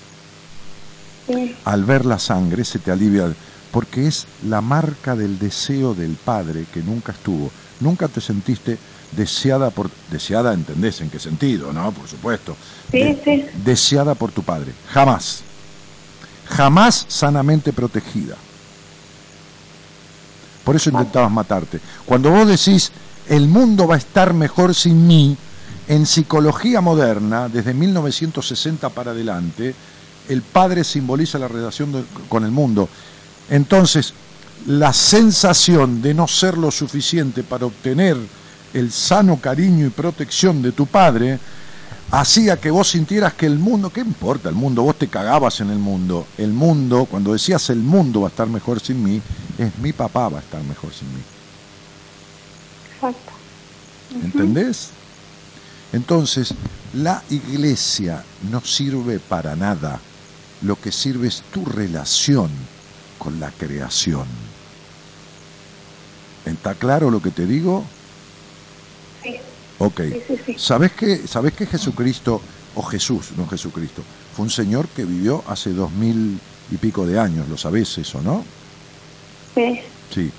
Sí, 1.26 1.56
al 1.66 1.86
ver 1.86 2.06
la 2.06 2.20
sangre 2.20 2.66
se 2.66 2.78
te 2.78 2.92
alivia, 2.92 3.34
porque 3.72 4.06
es 4.06 4.28
la 4.48 4.62
marca 4.62 5.16
del 5.16 5.40
deseo 5.40 5.96
del 5.96 6.18
Padre 6.24 6.66
que 6.72 6.84
nunca 6.84 7.14
estuvo. 7.14 7.50
Nunca 7.80 8.08
te 8.08 8.22
sentiste 8.22 8.78
deseada 9.16 9.70
por... 9.70 9.90
Deseada, 10.12 10.54
¿entendés 10.54 11.02
en 11.02 11.10
qué 11.10 11.20
sentido? 11.20 11.72
¿No? 11.74 11.92
Por 11.92 12.08
supuesto. 12.08 12.56
sí, 12.92 13.18
sí. 13.24 13.46
Deseada 13.64 14.16
por 14.16 14.32
tu 14.32 14.44
Padre. 14.44 14.72
Jamás. 14.92 15.42
Jamás 16.50 17.06
sanamente 17.08 17.72
protegida. 17.74 18.36
Por 20.64 20.76
eso 20.76 20.90
intentabas 20.90 21.32
matarte. 21.32 21.80
Cuando 22.06 22.32
vos 22.32 22.48
decís, 22.48 22.92
el 23.30 23.48
mundo 23.48 23.88
va 23.88 23.96
a 23.96 23.98
estar 23.98 24.34
mejor 24.34 24.74
sin 24.76 25.06
mí, 25.08 25.36
en 25.88 26.06
psicología 26.06 26.80
moderna, 26.80 27.50
desde 27.50 27.74
1960 27.74 28.90
para 28.90 29.12
adelante, 29.12 29.76
el 30.30 30.42
padre 30.42 30.86
simboliza 30.86 31.38
la 31.38 31.50
relación 31.50 31.92
de- 31.92 32.04
con 32.30 32.46
el 32.46 32.52
mundo. 32.52 32.88
Entonces, 33.50 34.14
la 34.68 34.94
sensación 34.94 36.02
de 36.02 36.14
no 36.14 36.28
ser 36.30 36.58
lo 36.58 36.72
suficiente 36.72 37.44
para 37.44 37.66
obtener 37.66 38.16
el 38.74 38.92
sano 38.92 39.38
cariño 39.40 39.88
y 39.88 39.90
protección 39.90 40.62
de 40.62 40.72
tu 40.72 40.86
padre 40.86 41.40
hacía 42.12 42.58
que 42.58 42.70
vos 42.70 42.90
sintieras 42.90 43.34
que 43.34 43.46
el 43.46 43.58
mundo, 43.58 43.92
¿qué 43.92 44.02
importa 44.02 44.50
el 44.50 44.56
mundo? 44.56 44.84
Vos 44.84 44.98
te 44.98 45.08
cagabas 45.08 45.62
en 45.62 45.70
el 45.70 45.80
mundo. 45.80 46.28
El 46.38 46.54
mundo, 46.54 47.08
cuando 47.10 47.34
decías 47.34 47.70
el 47.70 47.80
mundo 47.80 48.22
va 48.22 48.28
a 48.28 48.30
estar 48.30 48.48
mejor 48.48 48.80
sin 48.80 49.04
mí, 49.04 49.22
es 49.58 49.78
mi 49.80 49.94
papá 49.94 50.30
va 50.30 50.40
a 50.40 50.42
estar 50.42 50.62
mejor 50.64 50.94
sin 50.94 51.08
mí. 51.14 51.22
Exacto. 52.96 53.32
¿Entendés? 54.24 54.90
Entonces, 55.92 56.54
la 56.94 57.24
iglesia 57.30 58.24
no 58.52 58.62
sirve 58.62 59.20
para 59.20 59.56
nada. 59.56 60.00
Lo 60.62 60.80
que 60.80 60.92
sirve 60.92 61.28
es 61.28 61.44
tu 61.52 61.66
relación 61.66 62.50
con 63.18 63.40
la 63.40 63.52
creación. 63.52 64.26
¿Está 66.46 66.76
claro 66.76 67.10
lo 67.10 67.22
que 67.22 67.32
te 67.32 67.46
digo? 67.46 67.84
Ok. 69.84 70.02
Sí, 70.02 70.24
sí, 70.28 70.40
sí. 70.46 70.56
¿Sabes 70.58 70.94
que, 70.94 71.28
¿Sabes 71.28 71.54
que 71.54 71.66
Jesucristo, 71.66 72.42
o 72.76 72.82
Jesús, 72.84 73.32
no 73.36 73.46
Jesucristo, 73.48 74.02
fue 74.34 74.44
un 74.44 74.50
señor 74.50 74.88
que 74.88 75.04
vivió 75.04 75.44
hace 75.46 75.74
dos 75.74 75.92
mil 75.92 76.40
y 76.72 76.78
pico 76.78 77.06
de 77.06 77.20
años? 77.20 77.50
¿Lo 77.50 77.58
sabés 77.58 77.98
eso, 77.98 78.22
no? 78.22 78.46
Sí. 79.54 79.82
Sí. 80.10 80.32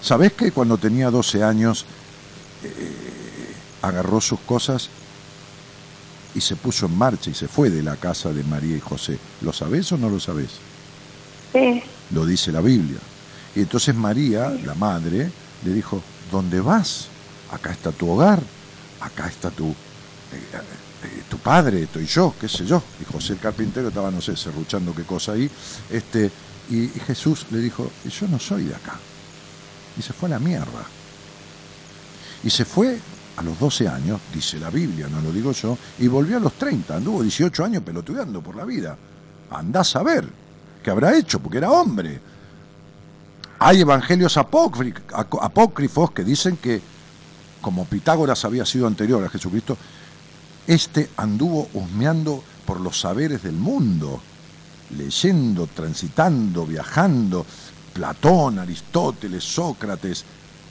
¿Sabés 0.00 0.32
que 0.32 0.50
cuando 0.50 0.78
tenía 0.78 1.10
12 1.10 1.42
años 1.42 1.84
eh, 2.62 3.54
agarró 3.82 4.20
sus 4.20 4.40
cosas 4.40 4.88
y 6.34 6.40
se 6.40 6.56
puso 6.56 6.86
en 6.86 6.96
marcha 6.96 7.30
y 7.30 7.34
se 7.34 7.48
fue 7.48 7.70
de 7.70 7.82
la 7.82 7.96
casa 7.96 8.32
de 8.32 8.44
María 8.44 8.76
y 8.76 8.80
José? 8.80 9.18
¿Lo 9.42 9.52
sabés 9.52 9.92
o 9.92 9.98
no 9.98 10.08
lo 10.08 10.20
sabés? 10.20 10.50
Sí. 11.52 11.82
Lo 12.10 12.24
dice 12.24 12.50
la 12.50 12.60
Biblia. 12.62 13.00
Y 13.54 13.60
entonces 13.60 13.94
María, 13.94 14.50
la 14.64 14.74
madre, 14.74 15.30
le 15.64 15.72
dijo, 15.72 16.02
¿dónde 16.30 16.60
vas? 16.60 17.08
Acá 17.50 17.72
está 17.72 17.92
tu 17.92 18.08
hogar, 18.10 18.40
acá 19.06 19.28
está 19.28 19.50
tu, 19.50 19.68
eh, 19.68 19.74
eh, 21.04 21.22
tu 21.28 21.38
padre, 21.38 21.82
estoy 21.82 22.06
yo, 22.06 22.34
qué 22.38 22.48
sé 22.48 22.66
yo. 22.66 22.82
Y 23.00 23.04
José 23.04 23.34
el 23.34 23.38
carpintero 23.38 23.88
estaba, 23.88 24.10
no 24.10 24.20
sé, 24.20 24.36
serruchando 24.36 24.94
qué 24.94 25.04
cosa 25.04 25.32
ahí. 25.32 25.50
Este, 25.90 26.30
y, 26.70 26.88
Jesús 27.06 27.46
le 27.50 27.58
dijo, 27.58 27.90
yo 28.04 28.28
no 28.28 28.38
soy 28.38 28.64
de 28.64 28.74
acá. 28.74 28.98
Y 29.98 30.02
se 30.02 30.12
fue 30.12 30.28
a 30.28 30.32
la 30.32 30.38
mierda. 30.38 30.84
Y 32.42 32.50
se 32.50 32.64
fue 32.64 32.98
a 33.36 33.42
los 33.42 33.58
12 33.58 33.88
años, 33.88 34.20
dice 34.32 34.58
la 34.58 34.70
Biblia, 34.70 35.08
no 35.08 35.20
lo 35.20 35.32
digo 35.32 35.52
yo, 35.52 35.76
y 35.98 36.08
volvió 36.08 36.38
a 36.38 36.40
los 36.40 36.54
30, 36.54 36.96
anduvo 36.96 37.22
18 37.22 37.64
años 37.64 37.82
pelotudeando 37.82 38.40
por 38.40 38.56
la 38.56 38.64
vida. 38.64 38.96
Andás 39.50 39.94
a 39.96 40.02
ver 40.02 40.26
qué 40.82 40.90
habrá 40.90 41.16
hecho, 41.16 41.40
porque 41.40 41.58
era 41.58 41.70
hombre. 41.70 42.20
Hay 43.58 43.80
evangelios 43.80 44.36
apócrifos 44.36 46.10
que 46.10 46.24
dicen 46.24 46.56
que, 46.58 46.80
como 47.66 47.84
Pitágoras 47.84 48.44
había 48.44 48.64
sido 48.64 48.86
anterior 48.86 49.24
a 49.24 49.28
Jesucristo, 49.28 49.76
este 50.68 51.10
anduvo 51.16 51.68
husmeando 51.74 52.40
por 52.64 52.80
los 52.80 53.00
saberes 53.00 53.42
del 53.42 53.56
mundo, 53.56 54.20
leyendo, 54.96 55.66
transitando, 55.66 56.64
viajando. 56.64 57.44
Platón, 57.92 58.60
Aristóteles, 58.60 59.42
Sócrates, 59.42 60.24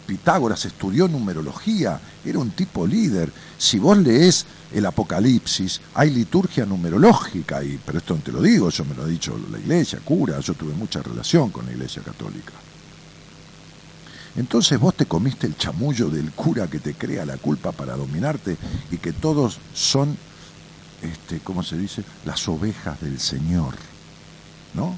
Pitágoras 0.08 0.64
estudió 0.64 1.10
numerología, 1.10 2.00
era 2.24 2.40
un 2.40 2.52
tipo 2.52 2.88
líder. 2.88 3.30
Si 3.58 3.78
vos 3.78 3.98
lees 3.98 4.46
el 4.72 4.86
Apocalipsis, 4.86 5.82
hay 5.96 6.12
liturgia 6.12 6.66
numerológica 6.66 7.58
ahí, 7.58 7.78
pero 7.86 7.98
esto 7.98 8.16
no 8.16 8.22
te 8.22 8.32
lo 8.32 8.42
digo, 8.42 8.70
yo 8.70 8.86
me 8.86 8.96
lo 8.96 9.04
ha 9.04 9.08
dicho 9.08 9.38
la 9.52 9.60
iglesia, 9.60 10.00
cura, 10.00 10.40
yo 10.40 10.54
tuve 10.54 10.74
mucha 10.74 11.02
relación 11.02 11.50
con 11.50 11.66
la 11.66 11.74
iglesia 11.74 12.02
católica. 12.02 12.54
Entonces 14.36 14.80
vos 14.80 14.94
te 14.94 15.06
comiste 15.06 15.48
el 15.48 15.57
chamullo 15.57 16.10
del 16.10 16.32
cura 16.32 16.68
que 16.68 16.80
te 16.80 16.94
crea 16.94 17.26
la 17.26 17.38
culpa 17.38 17.72
para 17.72 17.95
dominarte 17.95 18.57
y 18.91 18.98
que 18.98 19.14
todos 19.14 19.60
son, 19.74 20.18
este, 21.02 21.40
¿cómo 21.40 21.64
se 21.64 21.78
dice? 21.78 22.03
Las 22.26 22.48
ovejas 22.49 22.99
del 22.99 23.20
Señor, 23.20 23.76
¿no? 24.74 24.98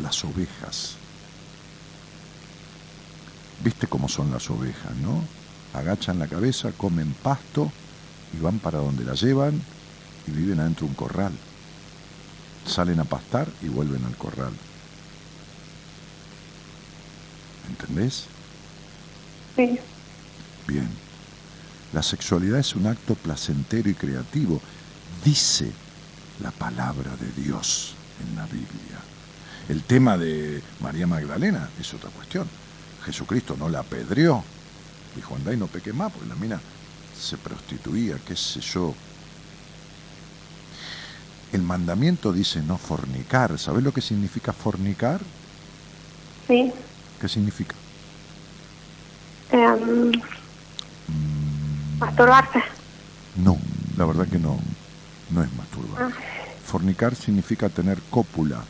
Las 0.00 0.24
ovejas. 0.24 0.96
¿Viste 3.62 3.86
cómo 3.86 4.08
son 4.08 4.32
las 4.32 4.50
ovejas, 4.50 4.96
no? 4.96 5.22
Agachan 5.72 6.18
la 6.18 6.26
cabeza, 6.26 6.72
comen 6.72 7.14
pasto 7.22 7.70
y 8.36 8.42
van 8.42 8.58
para 8.58 8.78
donde 8.78 9.04
la 9.04 9.14
llevan 9.14 9.60
y 10.26 10.32
viven 10.32 10.58
adentro 10.58 10.86
de 10.86 10.90
un 10.90 10.96
corral. 10.96 11.32
Salen 12.66 12.98
a 12.98 13.04
pastar 13.04 13.48
y 13.62 13.68
vuelven 13.68 14.04
al 14.04 14.16
corral. 14.16 14.52
¿Entendés? 17.70 18.26
Sí. 19.56 19.78
Bien. 20.66 20.88
La 21.92 22.02
sexualidad 22.02 22.60
es 22.60 22.74
un 22.74 22.86
acto 22.86 23.14
placentero 23.14 23.88
y 23.88 23.94
creativo, 23.94 24.60
dice 25.24 25.72
la 26.40 26.50
palabra 26.50 27.10
de 27.16 27.42
Dios 27.42 27.94
en 28.22 28.36
la 28.36 28.44
Biblia. 28.46 28.98
El 29.68 29.82
tema 29.82 30.16
de 30.16 30.62
María 30.80 31.06
Magdalena 31.06 31.68
es 31.80 31.92
otra 31.94 32.10
cuestión. 32.10 32.48
Jesucristo 33.04 33.56
no 33.58 33.68
la 33.68 33.80
apedreó. 33.80 34.44
Dijo, 35.16 35.34
andá 35.34 35.52
y 35.52 35.56
no 35.56 35.66
peque 35.66 35.92
más, 35.92 36.12
porque 36.12 36.28
la 36.28 36.36
mina 36.36 36.60
se 37.18 37.36
prostituía, 37.36 38.16
qué 38.26 38.36
sé 38.36 38.60
yo. 38.60 38.94
El 41.52 41.62
mandamiento 41.62 42.32
dice 42.32 42.62
no 42.62 42.78
fornicar. 42.78 43.58
¿Sabes 43.58 43.82
lo 43.82 43.92
que 43.92 44.00
significa 44.00 44.52
fornicar? 44.52 45.20
Sí. 46.46 46.72
¿Qué 47.20 47.28
significa? 47.28 47.74
Em, 49.50 50.12
masturbarse. 51.98 52.60
No, 53.36 53.58
la 53.96 54.06
verdad 54.06 54.26
que 54.26 54.38
no, 54.38 54.58
no 55.30 55.42
es 55.42 55.52
masturbar. 55.54 56.12
Fornicar 56.64 57.14
significa 57.14 57.68
tener 57.68 58.00
cópula 58.10 58.62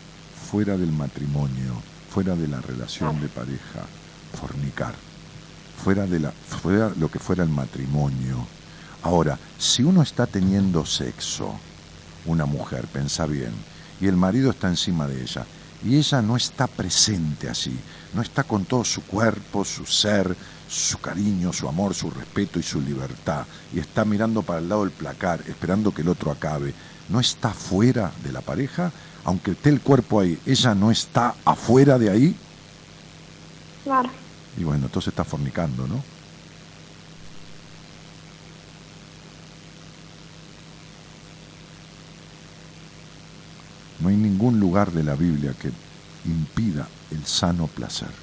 fuera 0.50 0.76
del 0.76 0.90
matrimonio, 0.90 1.74
fuera 2.10 2.34
de 2.34 2.48
la 2.48 2.60
relación 2.60 3.20
de 3.20 3.28
pareja. 3.28 3.84
Fornicar, 4.34 4.94
fuera 5.82 6.06
de 6.06 6.18
la, 6.18 6.30
fuera 6.30 6.90
lo 6.98 7.10
que 7.10 7.18
fuera 7.18 7.44
el 7.44 7.50
matrimonio. 7.50 8.46
Ahora, 9.02 9.38
si 9.58 9.82
uno 9.82 10.02
está 10.02 10.26
teniendo 10.26 10.84
sexo, 10.86 11.54
una 12.26 12.46
mujer, 12.46 12.86
pensa 12.86 13.26
bien, 13.26 13.52
y 14.00 14.06
el 14.06 14.16
marido 14.16 14.50
está 14.50 14.68
encima 14.68 15.06
de 15.06 15.22
ella, 15.22 15.46
y 15.84 15.96
ella 15.96 16.20
no 16.22 16.36
está 16.36 16.66
presente 16.66 17.48
así, 17.48 17.76
no 18.14 18.22
está 18.22 18.44
con 18.44 18.64
todo 18.64 18.84
su 18.84 19.02
cuerpo, 19.02 19.64
su 19.64 19.86
ser, 19.86 20.36
su 20.68 20.98
cariño, 20.98 21.52
su 21.52 21.68
amor, 21.68 21.94
su 21.94 22.10
respeto 22.10 22.58
y 22.58 22.62
su 22.62 22.80
libertad, 22.80 23.44
y 23.72 23.78
está 23.78 24.04
mirando 24.04 24.42
para 24.42 24.58
el 24.60 24.68
lado 24.68 24.82
del 24.82 24.92
placar, 24.92 25.42
esperando 25.48 25.92
que 25.92 26.02
el 26.02 26.08
otro 26.08 26.30
acabe, 26.30 26.74
no 27.08 27.18
está 27.20 27.50
fuera 27.50 28.12
de 28.22 28.32
la 28.32 28.40
pareja, 28.40 28.92
aunque 29.24 29.52
esté 29.52 29.70
el 29.70 29.80
cuerpo 29.80 30.20
ahí, 30.20 30.38
ella 30.46 30.74
no 30.74 30.90
está 30.90 31.34
afuera 31.44 31.98
de 31.98 32.10
ahí, 32.10 32.36
Claro. 33.84 34.10
y 34.58 34.64
bueno, 34.64 34.86
entonces 34.86 35.08
está 35.08 35.24
fornicando, 35.24 35.86
¿no? 35.86 36.02
No 44.00 44.08
hay 44.08 44.16
ningún 44.16 44.58
lugar 44.58 44.92
de 44.92 45.04
la 45.04 45.14
Biblia 45.14 45.54
que 45.54 45.72
impida 46.24 46.90
el 47.10 47.24
sano 47.26 47.68
placer. 47.68 48.14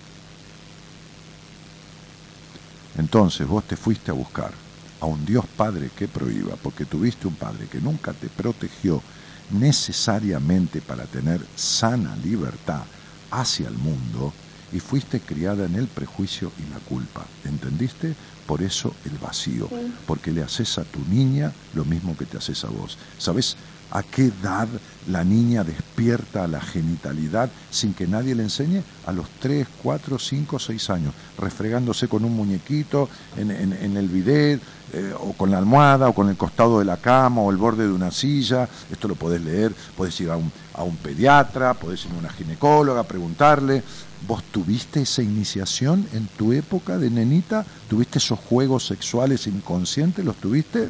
Entonces 2.96 3.46
vos 3.48 3.66
te 3.68 3.78
fuiste 3.78 4.10
a 4.12 4.16
buscar 4.16 4.58
a 5.00 5.06
un 5.06 5.24
Dios 5.24 5.46
Padre 5.48 5.92
que 5.92 6.08
prohíba, 6.08 6.58
porque 6.58 6.88
tuviste 6.88 7.28
un 7.28 7.36
Padre 7.36 7.68
que 7.70 7.80
nunca 7.80 8.16
te 8.16 8.32
protegió 8.32 9.06
necesariamente 9.50 10.82
para 10.82 11.06
tener 11.06 11.48
sana 11.54 12.16
libertad 12.18 12.88
hacia 13.30 13.68
el 13.68 13.78
mundo 13.78 14.36
y 14.72 14.80
fuiste 14.80 15.22
criada 15.22 15.66
en 15.66 15.76
el 15.76 15.90
prejuicio 15.90 16.54
y 16.58 16.66
la 16.66 16.80
culpa. 16.80 17.32
¿Entendiste? 17.44 18.18
Por 18.48 18.64
eso 18.64 18.98
el 19.04 19.20
vacío, 19.20 19.70
porque 20.06 20.32
le 20.32 20.42
haces 20.42 20.78
a 20.80 20.86
tu 20.86 21.06
niña 21.06 21.56
lo 21.72 21.86
mismo 21.86 22.18
que 22.18 22.26
te 22.26 22.38
haces 22.38 22.64
a 22.66 22.70
vos. 22.70 22.98
¿Sabes 23.18 23.58
a 23.92 24.04
qué 24.04 24.26
edad 24.26 24.68
la 25.08 25.24
niña 25.24 25.64
despierta 25.64 26.48
la 26.48 26.62
genitalidad 26.62 27.50
sin 27.72 27.94
que 27.94 28.08
nadie 28.08 28.36
le 28.36 28.44
enseñe? 28.44 28.84
A 29.06 29.12
los 29.12 29.28
3, 29.40 29.68
4, 29.84 30.20
5, 30.20 30.60
6 30.60 30.90
años, 30.90 31.14
refregándose 31.38 32.08
con 32.08 32.26
un 32.26 32.36
muñequito 32.36 33.10
en 33.38 33.98
el 33.98 34.08
bidet, 34.08 34.62
eh, 34.94 35.14
o 35.20 35.34
con 35.34 35.52
la 35.52 35.58
almohada, 35.58 36.08
o 36.08 36.14
con 36.14 36.30
el 36.30 36.38
costado 36.38 36.80
de 36.80 36.86
la 36.86 36.96
cama, 36.96 37.42
o 37.42 37.52
el 37.52 37.58
borde 37.58 37.86
de 37.86 37.92
una 37.92 38.10
silla. 38.10 38.70
Esto 38.90 39.10
lo 39.10 39.16
podés 39.16 39.42
leer, 39.42 39.74
podés 39.98 40.20
ir 40.22 40.30
a 40.30 40.38
un, 40.38 40.50
a 40.74 40.84
un 40.84 40.96
pediatra, 40.96 41.74
podés 41.74 42.06
ir 42.06 42.12
a 42.14 42.20
una 42.20 42.30
ginecóloga, 42.30 43.04
preguntarle. 43.04 43.84
¿Vos 44.26 44.44
tuviste 44.44 45.02
esa 45.02 45.22
iniciación 45.22 46.08
en 46.14 46.28
tu 46.28 46.54
época 46.54 46.98
de 46.98 47.10
nenita? 47.10 47.66
¿Tuviste 47.90 48.20
esos 48.20 48.40
juegos 48.40 48.88
sexuales 48.88 49.46
inconscientes? 49.48 50.24
¿Los 50.24 50.38
tuviste? 50.38 50.90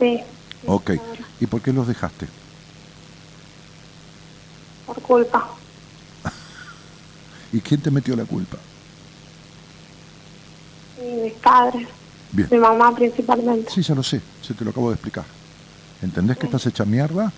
Sí, 0.00 0.20
Ok. 0.66 0.92
¿Y 1.40 1.46
por 1.46 1.60
qué 1.60 1.72
los 1.72 1.86
dejaste? 1.88 2.26
por 4.86 5.00
culpa. 5.02 5.48
¿Y 7.52 7.60
quién 7.60 7.80
te 7.80 7.90
metió 7.90 8.16
la 8.16 8.24
culpa? 8.24 8.58
Mis 11.00 11.32
padres, 11.34 11.88
Bien. 12.32 12.48
mi 12.50 12.58
mamá 12.58 12.94
principalmente. 12.94 13.70
Sí, 13.70 13.82
ya 13.82 13.94
lo 13.94 14.02
sé, 14.02 14.20
se 14.42 14.54
te 14.54 14.64
lo 14.64 14.70
acabo 14.70 14.88
de 14.90 14.94
explicar. 14.94 15.24
¿Entendés 16.02 16.36
que 16.36 16.46
estás 16.46 16.66
hecha 16.66 16.84
mierda? 16.84 17.32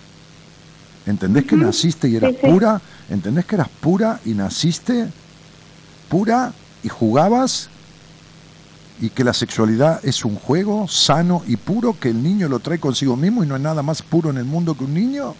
¿Entendés 1.05 1.45
que 1.45 1.55
naciste 1.55 2.09
y 2.09 2.15
eras 2.15 2.31
Sí, 2.31 2.37
sí. 2.41 2.47
pura? 2.47 2.81
¿Entendés 3.09 3.45
que 3.45 3.55
eras 3.55 3.69
pura 3.81 4.19
y 4.25 4.33
naciste 4.33 5.07
pura 6.09 6.51
y 6.83 6.89
jugabas? 6.89 7.69
Y 9.01 9.09
que 9.09 9.23
la 9.23 9.33
sexualidad 9.33 9.99
es 10.03 10.23
un 10.23 10.35
juego 10.35 10.87
sano 10.87 11.43
y 11.47 11.57
puro, 11.57 11.99
que 11.99 12.09
el 12.09 12.23
niño 12.23 12.47
lo 12.47 12.59
trae 12.59 12.79
consigo 12.79 13.15
mismo 13.15 13.43
y 13.43 13.47
no 13.47 13.55
hay 13.55 13.61
nada 13.61 13.83
más 13.83 14.01
puro 14.01 14.29
en 14.29 14.37
el 14.37 14.45
mundo 14.45 14.75
que 14.75 14.85
un 14.85 14.93
niño. 14.93 15.35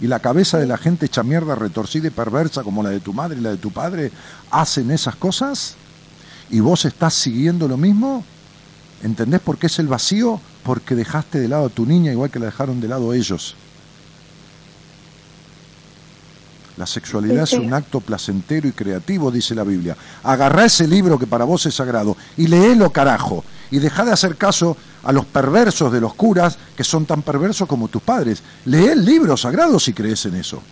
Y 0.00 0.06
la 0.06 0.20
cabeza 0.20 0.58
de 0.58 0.66
la 0.66 0.76
gente 0.76 1.06
hecha 1.06 1.22
mierda, 1.22 1.54
retorcida 1.54 2.06
y 2.08 2.10
perversa 2.10 2.62
como 2.62 2.82
la 2.82 2.90
de 2.90 3.00
tu 3.00 3.12
madre 3.12 3.38
y 3.38 3.42
la 3.42 3.50
de 3.50 3.56
tu 3.56 3.70
padre, 3.72 4.12
hacen 4.50 4.90
esas 4.90 5.16
cosas 5.16 5.74
y 6.50 6.60
vos 6.60 6.84
estás 6.84 7.14
siguiendo 7.14 7.66
lo 7.66 7.76
mismo. 7.76 8.24
¿Entendés 9.02 9.40
por 9.40 9.58
qué 9.58 9.66
es 9.66 9.78
el 9.78 9.88
vacío? 9.88 10.40
Porque 10.62 10.94
dejaste 10.94 11.40
de 11.40 11.48
lado 11.48 11.66
a 11.66 11.70
tu 11.70 11.86
niña 11.86 12.12
igual 12.12 12.30
que 12.30 12.38
la 12.38 12.46
dejaron 12.46 12.80
de 12.80 12.88
lado 12.88 13.12
ellos. 13.12 13.56
La 16.76 16.86
sexualidad 16.86 17.44
es 17.44 17.54
un 17.54 17.72
acto 17.72 18.00
placentero 18.00 18.68
y 18.68 18.72
creativo, 18.72 19.30
dice 19.30 19.54
la 19.54 19.64
Biblia. 19.64 19.96
Agarrá 20.22 20.66
ese 20.66 20.86
libro 20.86 21.18
que 21.18 21.26
para 21.26 21.44
vos 21.44 21.64
es 21.64 21.74
sagrado 21.74 22.16
y 22.36 22.46
léelo, 22.46 22.90
carajo. 22.90 23.44
Y 23.70 23.78
dejá 23.78 24.04
de 24.04 24.12
hacer 24.12 24.36
caso 24.36 24.76
a 25.02 25.12
los 25.12 25.24
perversos 25.24 25.90
de 25.90 26.00
los 26.00 26.14
curas 26.14 26.58
que 26.76 26.84
son 26.84 27.06
tan 27.06 27.22
perversos 27.22 27.66
como 27.66 27.88
tus 27.88 28.02
padres. 28.02 28.42
Lee 28.66 28.88
el 28.88 29.04
libro 29.04 29.36
sagrado 29.36 29.80
si 29.80 29.94
crees 29.94 30.26
en 30.26 30.36
eso. 30.36 30.62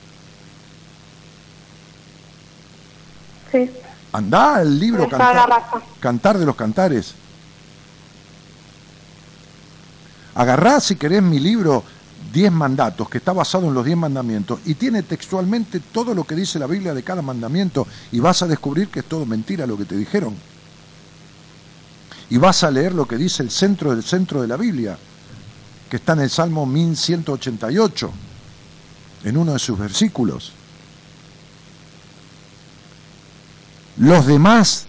Sí, 3.51 3.70
Andá 4.14 4.56
al 4.56 4.78
libro 4.78 5.09
cantar, 5.09 5.48
cantar 5.98 6.39
de 6.39 6.47
los 6.47 6.55
cantares. 6.55 7.14
Agarrá, 10.36 10.78
si 10.78 10.94
querés, 10.94 11.20
mi 11.20 11.40
libro 11.40 11.82
Diez 12.35 12.51
Mandatos, 12.51 13.09
que 13.09 13.19
está 13.19 13.32
basado 13.32 13.69
en 13.69 13.74
los 13.74 13.85
Diez 13.85 13.97
Mandamientos, 13.97 14.59
y 14.66 14.74
tiene 14.74 15.05
textualmente 15.05 15.78
todo 15.78 16.15
lo 16.15 16.24
que 16.24 16.35
dice 16.35 16.59
la 16.59 16.66
Biblia 16.66 16.93
de 16.93 17.05
cada 17.05 17.23
mandamiento, 17.23 17.86
y 18.11 18.19
vas 18.19 18.43
a 18.43 18.48
descubrir 18.48 18.89
que 18.89 19.01
es 19.01 19.06
todo 19.06 19.24
mentira 19.24 19.66
lo 19.66 19.78
que 19.78 19.85
te 19.85 19.97
dijeron. 19.97 20.35
Y 22.31 22.36
vas 22.39 22.65
a 22.65 22.70
leer 22.73 22.93
lo 22.93 23.06
que 23.06 23.16
dice 23.16 23.44
el 23.44 23.51
centro 23.51 23.94
del 23.94 24.02
centro 24.02 24.43
de 24.43 24.48
la 24.48 24.56
Biblia, 24.56 24.98
que 25.89 25.97
está 25.97 26.15
en 26.15 26.20
el 26.20 26.31
Salmo 26.31 26.66
1188, 26.66 28.12
en 29.24 29.36
uno 29.36 29.52
de 29.52 29.59
sus 29.61 29.78
versículos. 29.78 30.52
Los 33.97 34.27
demás 34.27 34.86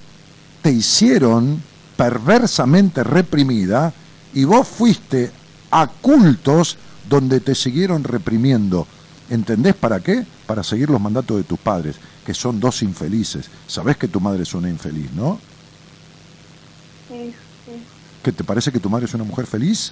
te 0.64 0.72
hicieron 0.72 1.62
perversamente 1.96 3.04
reprimida 3.04 3.94
y 4.34 4.46
vos 4.46 4.68
fuiste 4.68 5.32
a 5.70 5.88
cultos 5.88 6.78
donde 7.10 7.40
te 7.40 7.56
siguieron 7.56 8.04
reprimiendo. 8.04 8.88
¿Entendés 9.30 9.74
para 9.76 10.00
qué? 10.02 10.26
Para 10.46 10.64
seguir 10.64 10.90
los 10.90 11.02
mandatos 11.02 11.38
de 11.38 11.44
tus 11.44 11.58
padres, 11.60 11.96
que 12.26 12.34
son 12.34 12.60
dos 12.60 12.82
infelices. 12.84 13.50
Sabés 13.68 13.98
que 13.98 14.08
tu 14.08 14.20
madre 14.20 14.44
es 14.44 14.54
una 14.54 14.70
infeliz, 14.70 15.12
¿no? 15.14 15.40
sí, 17.08 17.34
sí. 17.66 17.72
¿Que 18.24 18.32
te 18.32 18.44
parece 18.44 18.72
que 18.72 18.80
tu 18.80 18.90
madre 18.90 19.06
es 19.06 19.14
una 19.14 19.24
mujer 19.24 19.46
feliz? 19.46 19.92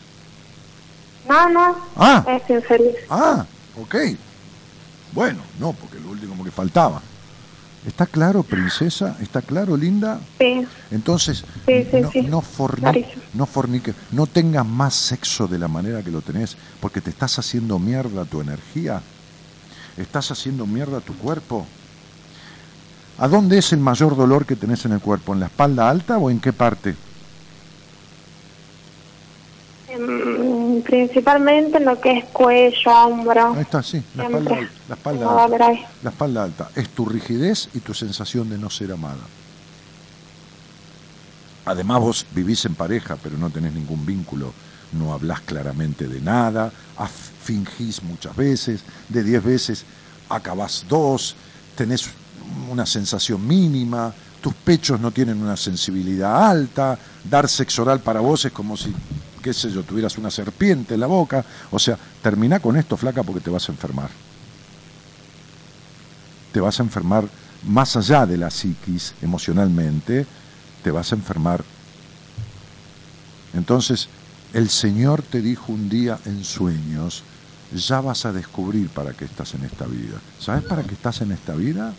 No, 1.27 1.49
no, 1.49 1.77
Ah, 1.95 2.25
es 2.27 2.49
infeliz. 2.49 2.95
ah, 3.09 3.45
ok. 3.79 3.95
Bueno, 5.13 5.39
no, 5.59 5.73
porque 5.73 5.99
lo 5.99 6.09
último 6.09 6.43
que 6.43 6.51
faltaba. 6.51 7.01
¿Está 7.85 8.05
claro, 8.05 8.43
princesa? 8.43 9.17
¿Está 9.21 9.41
claro, 9.41 9.75
linda? 9.75 10.21
Sí, 10.39 10.65
Entonces, 10.91 11.43
Sí, 11.65 11.85
sí, 11.91 12.01
no, 12.01 12.11
sí. 12.11 12.21
no, 12.21 12.41
forni- 12.41 12.81
Clarísimo. 12.81 13.23
no 13.33 13.45
forniques, 13.45 13.95
no 14.11 14.25
tengas 14.25 14.65
más 14.65 14.93
sexo 14.93 15.47
de 15.47 15.59
la 15.59 15.67
manera 15.67 16.01
que 16.01 16.11
lo 16.11 16.21
tenés, 16.21 16.55
porque 16.79 17.01
te 17.01 17.09
estás 17.09 17.39
haciendo 17.39 17.79
mierda 17.79 18.25
tu 18.25 18.41
energía, 18.41 19.01
estás 19.97 20.31
haciendo 20.31 20.65
mierda 20.65 21.01
tu 21.01 21.17
cuerpo. 21.17 21.65
¿A 23.17 23.27
dónde 23.27 23.57
es 23.57 23.73
el 23.73 23.79
mayor 23.79 24.15
dolor 24.15 24.45
que 24.45 24.55
tenés 24.55 24.85
en 24.85 24.93
el 24.93 24.99
cuerpo? 24.99 25.33
¿En 25.33 25.39
la 25.41 25.45
espalda 25.47 25.89
alta 25.89 26.17
o 26.17 26.29
en 26.29 26.39
qué 26.39 26.51
parte? 26.53 26.95
Principalmente 30.81 31.77
en 31.77 31.85
lo 31.85 31.99
que 32.01 32.19
es 32.19 32.25
cuello, 32.25 32.91
hombro. 32.91 33.53
Ahí 33.53 33.61
está, 33.61 33.83
sí, 33.83 34.01
la 34.15 34.23
espalda, 34.23 34.55
al- 34.55 34.69
la 34.89 34.95
espalda 34.95 35.43
alta. 35.43 35.69
La 36.03 36.09
espalda 36.09 36.43
alta. 36.43 36.69
Es 36.75 36.89
tu 36.89 37.05
rigidez 37.05 37.69
y 37.73 37.79
tu 37.79 37.93
sensación 37.93 38.49
de 38.49 38.57
no 38.57 38.69
ser 38.69 38.91
amada. 38.91 39.21
Además 41.65 41.99
vos 42.01 42.25
vivís 42.31 42.65
en 42.65 42.75
pareja, 42.75 43.17
pero 43.21 43.37
no 43.37 43.49
tenés 43.49 43.73
ningún 43.73 44.05
vínculo, 44.05 44.53
no 44.91 45.13
hablas 45.13 45.41
claramente 45.41 46.07
de 46.07 46.19
nada, 46.19 46.71
fingís 47.43 48.03
muchas 48.03 48.35
veces, 48.35 48.81
de 49.09 49.23
10 49.23 49.43
veces 49.43 49.85
acabás 50.29 50.85
dos, 50.89 51.35
tenés 51.75 52.09
una 52.69 52.85
sensación 52.85 53.45
mínima, 53.47 54.13
tus 54.41 54.53
pechos 54.53 54.99
no 54.99 55.11
tienen 55.11 55.41
una 55.41 55.55
sensibilidad 55.55 56.49
alta, 56.49 56.97
dar 57.23 57.47
sexo 57.47 57.83
oral 57.83 58.01
para 58.01 58.19
vos 58.19 58.43
es 58.43 58.51
como 58.51 58.75
si, 58.75 58.93
qué 59.43 59.53
sé 59.53 59.69
yo, 59.69 59.83
tuvieras 59.83 60.17
una 60.17 60.31
serpiente 60.31 60.95
en 60.95 61.01
la 61.01 61.07
boca, 61.07 61.45
o 61.69 61.77
sea, 61.77 61.97
termina 62.23 62.59
con 62.59 62.77
esto, 62.77 62.97
flaca, 62.97 63.21
porque 63.21 63.41
te 63.41 63.51
vas 63.51 63.69
a 63.69 63.71
enfermar 63.73 64.09
te 66.53 66.61
vas 66.61 66.79
a 66.79 66.83
enfermar 66.83 67.27
más 67.67 67.97
allá 67.97 68.25
de 68.25 68.37
la 68.37 68.49
psiquis 68.49 69.15
emocionalmente, 69.21 70.25
te 70.83 70.91
vas 70.91 71.11
a 71.11 71.15
enfermar. 71.15 71.63
Entonces, 73.53 74.07
el 74.53 74.69
Señor 74.69 75.23
te 75.23 75.41
dijo 75.41 75.73
un 75.73 75.89
día 75.89 76.19
en 76.25 76.43
sueños, 76.45 77.23
ya 77.73 78.01
vas 78.01 78.25
a 78.25 78.31
descubrir 78.31 78.87
para 78.89 79.13
qué 79.13 79.25
estás 79.25 79.55
en 79.55 79.63
esta 79.63 79.85
vida. 79.85 80.21
¿Sabes 80.39 80.63
para 80.63 80.83
qué 80.83 80.93
estás 80.93 81.21
en 81.21 81.31
esta 81.31 81.55
vida? 81.55 81.93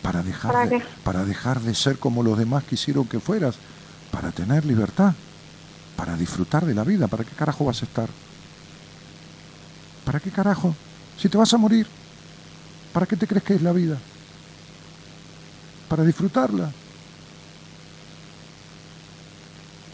Para 0.00 0.22
dejar, 0.22 0.52
¿Para 0.52 0.66
de, 0.66 0.78
qué? 0.78 0.84
para 1.04 1.24
dejar 1.24 1.60
de 1.60 1.74
ser 1.74 1.98
como 1.98 2.22
los 2.22 2.38
demás 2.38 2.64
quisieron 2.64 3.06
que 3.06 3.20
fueras, 3.20 3.56
para 4.10 4.32
tener 4.32 4.64
libertad, 4.64 5.12
para 5.98 6.16
disfrutar 6.16 6.64
de 6.64 6.76
la 6.76 6.84
vida. 6.84 7.08
¿Para 7.08 7.24
qué 7.24 7.34
carajo 7.34 7.64
vas 7.64 7.82
a 7.82 7.84
estar? 7.84 8.08
¿Para 10.04 10.20
qué 10.20 10.30
carajo? 10.30 10.72
Si 11.18 11.28
te 11.28 11.36
vas 11.36 11.52
a 11.52 11.58
morir. 11.58 11.88
¿Para 12.92 13.04
qué 13.04 13.16
te 13.16 13.26
crees 13.26 13.42
que 13.42 13.54
es 13.54 13.62
la 13.62 13.72
vida? 13.72 13.98
Para 15.88 16.04
disfrutarla. 16.04 16.70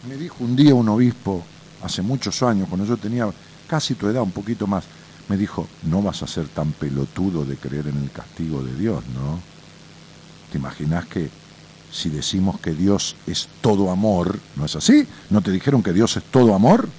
Me 0.07 0.15
dijo 0.15 0.43
un 0.43 0.55
día 0.55 0.75
un 0.75 0.87
obispo, 0.89 1.43
hace 1.81 2.03
muchos 2.03 2.43
años, 2.43 2.69
cuando 2.69 2.85
yo 2.85 2.97
tenía 2.97 3.27
casi 3.67 3.95
tu 3.95 4.07
edad, 4.07 4.21
un 4.21 4.31
poquito 4.31 4.67
más, 4.67 4.83
me 5.27 5.37
dijo, 5.37 5.67
no 5.81 6.03
vas 6.03 6.21
a 6.21 6.27
ser 6.27 6.47
tan 6.49 6.71
pelotudo 6.73 7.45
de 7.45 7.57
creer 7.57 7.87
en 7.87 7.97
el 7.97 8.11
castigo 8.11 8.61
de 8.61 8.75
Dios, 8.75 9.03
¿no? 9.07 9.39
¿Te 10.51 10.59
imaginas 10.59 11.07
que 11.07 11.31
si 11.95 12.09
decimos 12.09 12.59
que 12.59 12.73
Dios 12.75 13.21
es 13.25 13.49
todo 13.61 13.89
amor, 13.89 14.43
¿no 14.53 14.65
es 14.65 14.75
así? 14.75 15.07
¿No 15.29 15.41
te 15.41 15.51
dijeron 15.51 15.81
que 15.81 15.93
Dios 15.93 16.17
es 16.17 16.25
todo 16.29 16.53
amor? 16.53 16.97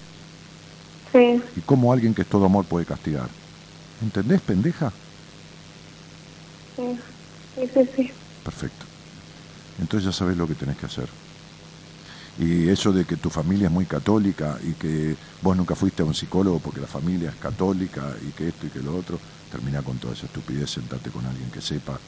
Sí, 1.13 1.43
¿Y 1.55 1.63
cómo 1.63 1.93
alguien 1.93 2.15
que 2.15 2.23
es 2.23 2.29
todo 2.29 2.45
amor 2.47 2.67
puede 2.69 2.87
castigar? 2.87 3.37
¿Entendés, 4.01 4.43
pendeja? 4.43 4.99
sí, 6.77 6.83
sí, 7.55 7.69
sí, 7.75 7.81
sí. 7.97 8.13
Perfecto. 8.43 8.87
Entonces 9.77 10.07
ya 10.07 10.13
sabes 10.13 10.37
lo 10.37 10.49
que 10.49 10.57
tenés 10.57 10.77
que 10.77 10.87
hacer. 10.87 11.15
Y 12.37 12.69
eso 12.69 12.93
de 12.93 13.07
que 13.07 13.17
tu 13.17 13.31
familia 13.31 13.67
es 13.67 13.73
muy 13.73 13.87
católica 13.87 14.59
y 14.63 14.75
que 14.77 15.19
vos 15.41 15.57
nunca 15.57 15.75
fuiste 15.75 16.03
a 16.03 16.07
un 16.07 16.15
psicólogo 16.15 16.61
porque 16.61 16.81
la 16.81 16.87
familia 16.87 17.31
es 17.31 17.37
católica 17.37 18.17
y 18.21 18.33
que 18.35 18.49
esto 18.49 18.67
y 18.67 18.71
que 18.71 18.83
lo 18.83 18.95
otro, 18.97 19.23
termina 19.49 19.83
con 19.83 19.99
toda 19.99 20.13
esa 20.15 20.27
estupidez, 20.27 20.71
sentate 20.71 21.11
con 21.11 21.27
alguien 21.27 21.51
que 21.51 21.61
sepa 21.63 22.03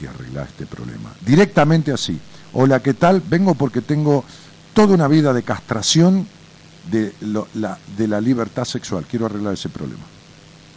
y 0.00 0.06
arreglar 0.06 0.46
este 0.48 0.66
problema. 0.66 1.10
Directamente 1.24 1.92
así. 1.92 2.18
Hola, 2.52 2.80
¿qué 2.80 2.94
tal? 2.94 3.20
Vengo 3.20 3.54
porque 3.54 3.80
tengo 3.80 4.24
toda 4.72 4.94
una 4.94 5.08
vida 5.08 5.32
de 5.32 5.42
castración 5.42 6.26
de, 6.90 7.12
lo- 7.20 7.48
la, 7.54 7.78
de 7.96 8.08
la 8.08 8.20
libertad 8.20 8.64
sexual. 8.64 9.04
Quiero 9.08 9.26
arreglar 9.26 9.54
ese 9.54 9.68
problema. 9.68 10.02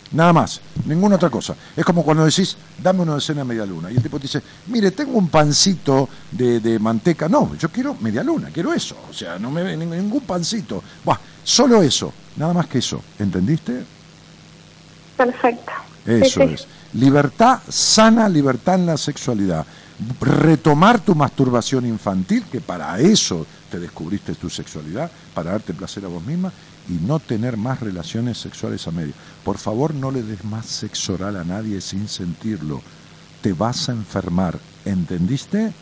Nada 0.10 0.32
más, 0.32 0.62
ninguna 0.86 1.18
otra 1.18 1.30
cosa. 1.30 1.54
Es 1.76 1.84
como 1.84 2.02
cuando 2.04 2.24
decís, 2.24 2.56
dame 2.82 3.02
una 3.02 3.12
docena 3.14 3.42
de 3.42 3.46
media 3.46 3.66
luna. 3.66 3.92
Y 3.92 3.98
el 3.98 4.02
tipo 4.02 4.18
te 4.18 4.24
dice, 4.24 4.42
mire, 4.68 4.92
tengo 4.92 5.18
un 5.18 5.28
pancito 5.28 6.08
de, 6.32 6.62
de 6.62 6.80
manteca. 6.80 7.28
No, 7.28 7.54
yo 7.56 7.68
quiero 7.70 7.94
media 7.96 8.24
luna, 8.24 8.50
quiero 8.54 8.74
eso. 8.74 8.96
O 9.10 9.14
sea, 9.14 9.38
no 9.38 9.52
me 9.52 9.76
ningún 9.76 10.22
pancito. 10.22 10.82
Buah, 11.04 11.18
solo 11.44 11.82
eso, 11.84 12.14
nada 12.38 12.54
más 12.54 12.68
que 12.68 12.78
eso. 12.78 13.02
¿Entendiste? 13.20 13.84
Perfecto. 15.18 15.72
Eso 16.06 16.42
Sí, 16.42 16.48
sí. 16.48 16.54
es. 16.54 16.68
Libertad 16.98 17.60
sana, 17.70 18.28
libertad 18.28 18.76
en 18.76 18.88
la 18.88 18.98
sexualidad. 18.98 19.66
Retomar 20.20 21.00
tu 21.00 21.14
masturbación 21.16 21.86
infantil, 21.86 22.44
que 22.52 22.60
para 22.62 23.00
eso 23.00 23.46
te 23.70 23.80
descubriste 23.80 24.34
tu 24.36 24.50
sexualidad, 24.50 25.12
para 25.34 25.52
darte 25.52 25.74
placer 25.74 26.06
a 26.06 26.08
vos 26.08 26.24
misma, 26.26 26.52
y 26.90 26.94
no 27.06 27.20
tener 27.20 27.56
más 27.58 27.80
relaciones 27.82 28.38
sexuales 28.40 28.88
a 28.88 28.92
medio. 28.92 29.14
Por 29.44 29.58
favor, 29.58 29.94
no 29.94 30.10
le 30.10 30.24
des 30.24 30.44
más 30.46 30.66
sexo 30.66 31.14
oral 31.14 31.36
a 31.38 31.44
nadie 31.44 31.82
sin 31.82 32.08
sentirlo. 32.08 32.82
Te 33.42 33.54
vas 33.54 33.90
a 33.90 33.92
enfermar. 33.92 34.58
¿Entendiste? 34.86 35.74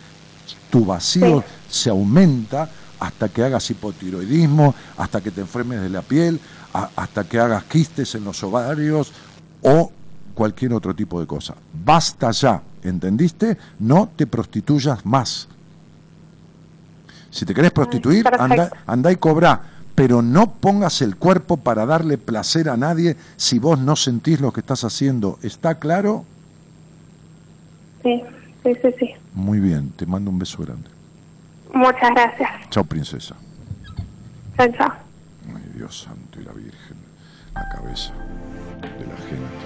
Tu 0.70 0.84
vacío 0.84 1.44
se 1.70 1.90
aumenta 1.92 2.70
hasta 3.00 3.30
que 3.30 3.44
hagas 3.44 3.70
hipotiroidismo, 3.70 4.74
hasta 4.98 5.22
que 5.22 5.32
te 5.32 5.42
enfermes 5.42 5.82
de 5.82 5.90
la 5.90 6.02
piel, 6.02 6.40
a- 6.74 6.90
hasta 6.96 7.24
que 7.24 7.40
hagas 7.40 7.64
quistes 7.66 8.16
en 8.16 8.24
los 8.24 8.44
ovarios 8.44 9.12
o 9.62 9.92
cualquier 10.36 10.74
otro 10.74 10.94
tipo 10.94 11.20
de 11.20 11.26
cosa. 11.26 11.56
Basta 11.74 12.30
ya, 12.32 12.62
¿entendiste? 12.84 13.58
No 13.80 14.10
te 14.16 14.28
prostituyas 14.28 15.04
más. 15.06 15.48
Si 17.32 17.46
te 17.46 17.54
querés 17.54 17.72
prostituir, 17.72 18.26
anda, 18.40 18.70
anda 18.86 19.12
y 19.12 19.16
cobra, 19.16 19.62
pero 19.96 20.22
no 20.22 20.52
pongas 20.52 21.02
el 21.02 21.16
cuerpo 21.16 21.58
para 21.58 21.86
darle 21.86 22.18
placer 22.18 22.70
a 22.70 22.78
nadie 22.78 23.18
si 23.38 23.60
vos 23.60 23.80
no 23.80 23.96
sentís 23.96 24.40
lo 24.40 24.54
que 24.54 24.60
estás 24.60 24.84
haciendo. 24.84 25.40
¿Está 25.42 25.76
claro? 25.76 26.26
Sí, 28.04 28.22
sí, 28.64 28.74
sí, 28.82 28.96
sí. 29.00 29.10
Muy 29.34 29.60
bien, 29.60 29.90
te 29.92 30.06
mando 30.06 30.30
un 30.30 30.40
beso 30.40 30.62
grande. 30.64 30.90
Muchas 31.74 32.12
gracias. 32.12 32.50
Chao, 32.70 32.84
princesa. 32.84 33.36
Chao, 34.58 34.68
chao. 34.78 34.94
Ay, 35.54 35.72
Dios 35.76 36.02
santo 36.02 36.40
y 36.40 36.44
la 36.44 36.54
Virgen, 36.54 36.98
la 37.54 37.68
cabeza 37.70 38.14
de 38.82 39.06
la 39.08 39.18
gente. 39.28 39.65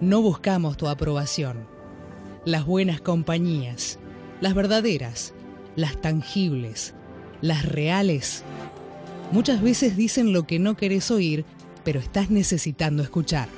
No 0.00 0.22
buscamos 0.22 0.78
tu 0.78 0.88
aprobación. 0.88 1.66
Las 2.46 2.64
buenas 2.64 3.02
compañías, 3.02 3.98
las 4.40 4.54
verdaderas, 4.54 5.34
las 5.76 6.00
tangibles, 6.00 6.94
las 7.42 7.66
reales, 7.66 8.42
muchas 9.30 9.60
veces 9.60 9.98
dicen 9.98 10.32
lo 10.32 10.46
que 10.46 10.58
no 10.58 10.74
querés 10.74 11.10
oír, 11.10 11.44
pero 11.84 12.00
estás 12.00 12.30
necesitando 12.30 13.02
escuchar. 13.02 13.48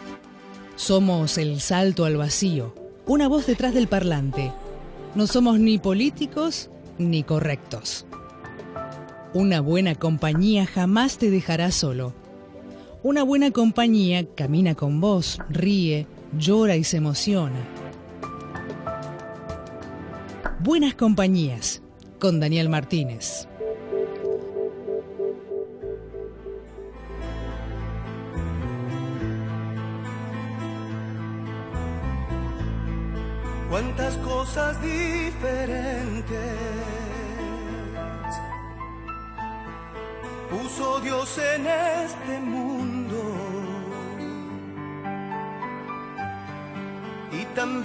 Somos 0.74 1.38
el 1.38 1.60
salto 1.60 2.04
al 2.06 2.16
vacío, 2.16 2.74
una 3.06 3.28
voz 3.28 3.46
detrás 3.46 3.72
del 3.72 3.86
parlante. 3.86 4.50
No 5.14 5.28
somos 5.28 5.60
ni 5.60 5.78
políticos 5.78 6.70
ni 6.98 7.22
correctos. 7.22 8.04
Una 9.32 9.60
buena 9.60 9.94
compañía 9.94 10.66
jamás 10.66 11.18
te 11.18 11.30
dejará 11.30 11.70
solo. 11.70 12.14
Una 13.04 13.22
buena 13.22 13.52
compañía 13.52 14.26
camina 14.34 14.74
con 14.74 15.00
vos, 15.00 15.38
ríe, 15.48 16.08
llora 16.38 16.76
y 16.76 16.84
se 16.84 16.98
emociona. 16.98 17.66
Buenas 20.60 20.94
compañías 20.94 21.82
con 22.18 22.40
Daniel 22.40 22.68
Martínez. 22.68 23.48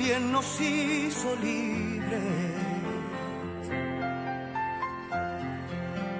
También 0.07 0.31
nos 0.31 0.61
hizo 0.61 1.35
libres 1.35 2.21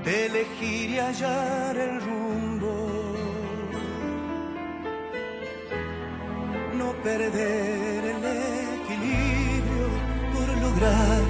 de 0.04 0.26
elegir 0.26 0.90
y 0.90 1.00
hallar 1.00 1.78
el 1.78 2.02
rumbo 2.02 3.14
no 6.78 6.92
perder 7.04 8.04
el 8.16 8.24
equilibrio 8.82 9.88
por 10.34 10.48
lograr 10.66 11.22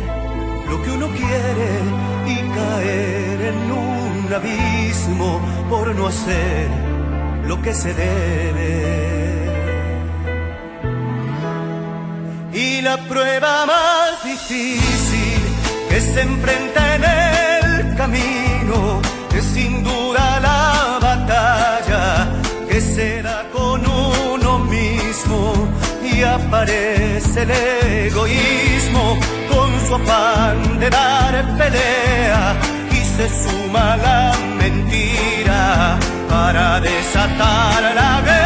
lo 0.70 0.84
que 0.84 0.92
uno 0.92 1.08
quiere 1.10 1.72
y 2.26 2.36
caer 2.56 3.42
en 3.54 3.72
un 3.72 4.34
abismo 4.34 5.42
por 5.70 5.94
no 5.96 6.08
hacer 6.08 6.70
lo 7.46 7.62
que 7.62 7.74
se 7.74 7.94
debe. 7.94 9.17
La 12.90 12.98
prueba 13.14 13.66
más 13.66 14.24
difícil 14.24 15.42
que 15.90 16.00
se 16.00 16.22
enfrenta 16.22 16.82
en 16.96 17.04
el 17.04 17.96
camino 17.98 19.02
es 19.38 19.44
sin 19.56 19.84
duda 19.84 20.40
la 20.48 20.98
batalla 21.08 22.06
que 22.70 22.80
se 22.80 23.22
da 23.28 23.40
con 23.58 23.80
uno 23.86 24.60
mismo 24.60 25.40
y 26.12 26.24
aparece 26.24 27.42
el 27.42 27.52
egoísmo 28.08 29.06
con 29.52 29.70
su 29.86 29.96
afán 30.00 30.80
de 30.80 30.90
dar 30.90 31.34
pelea 31.60 32.56
y 32.98 33.00
se 33.16 33.26
suma 33.42 33.98
la 33.98 34.22
mentira 34.62 36.00
para 36.30 36.80
desatar 36.80 37.82
la 38.00 38.12
guerra. 38.26 38.37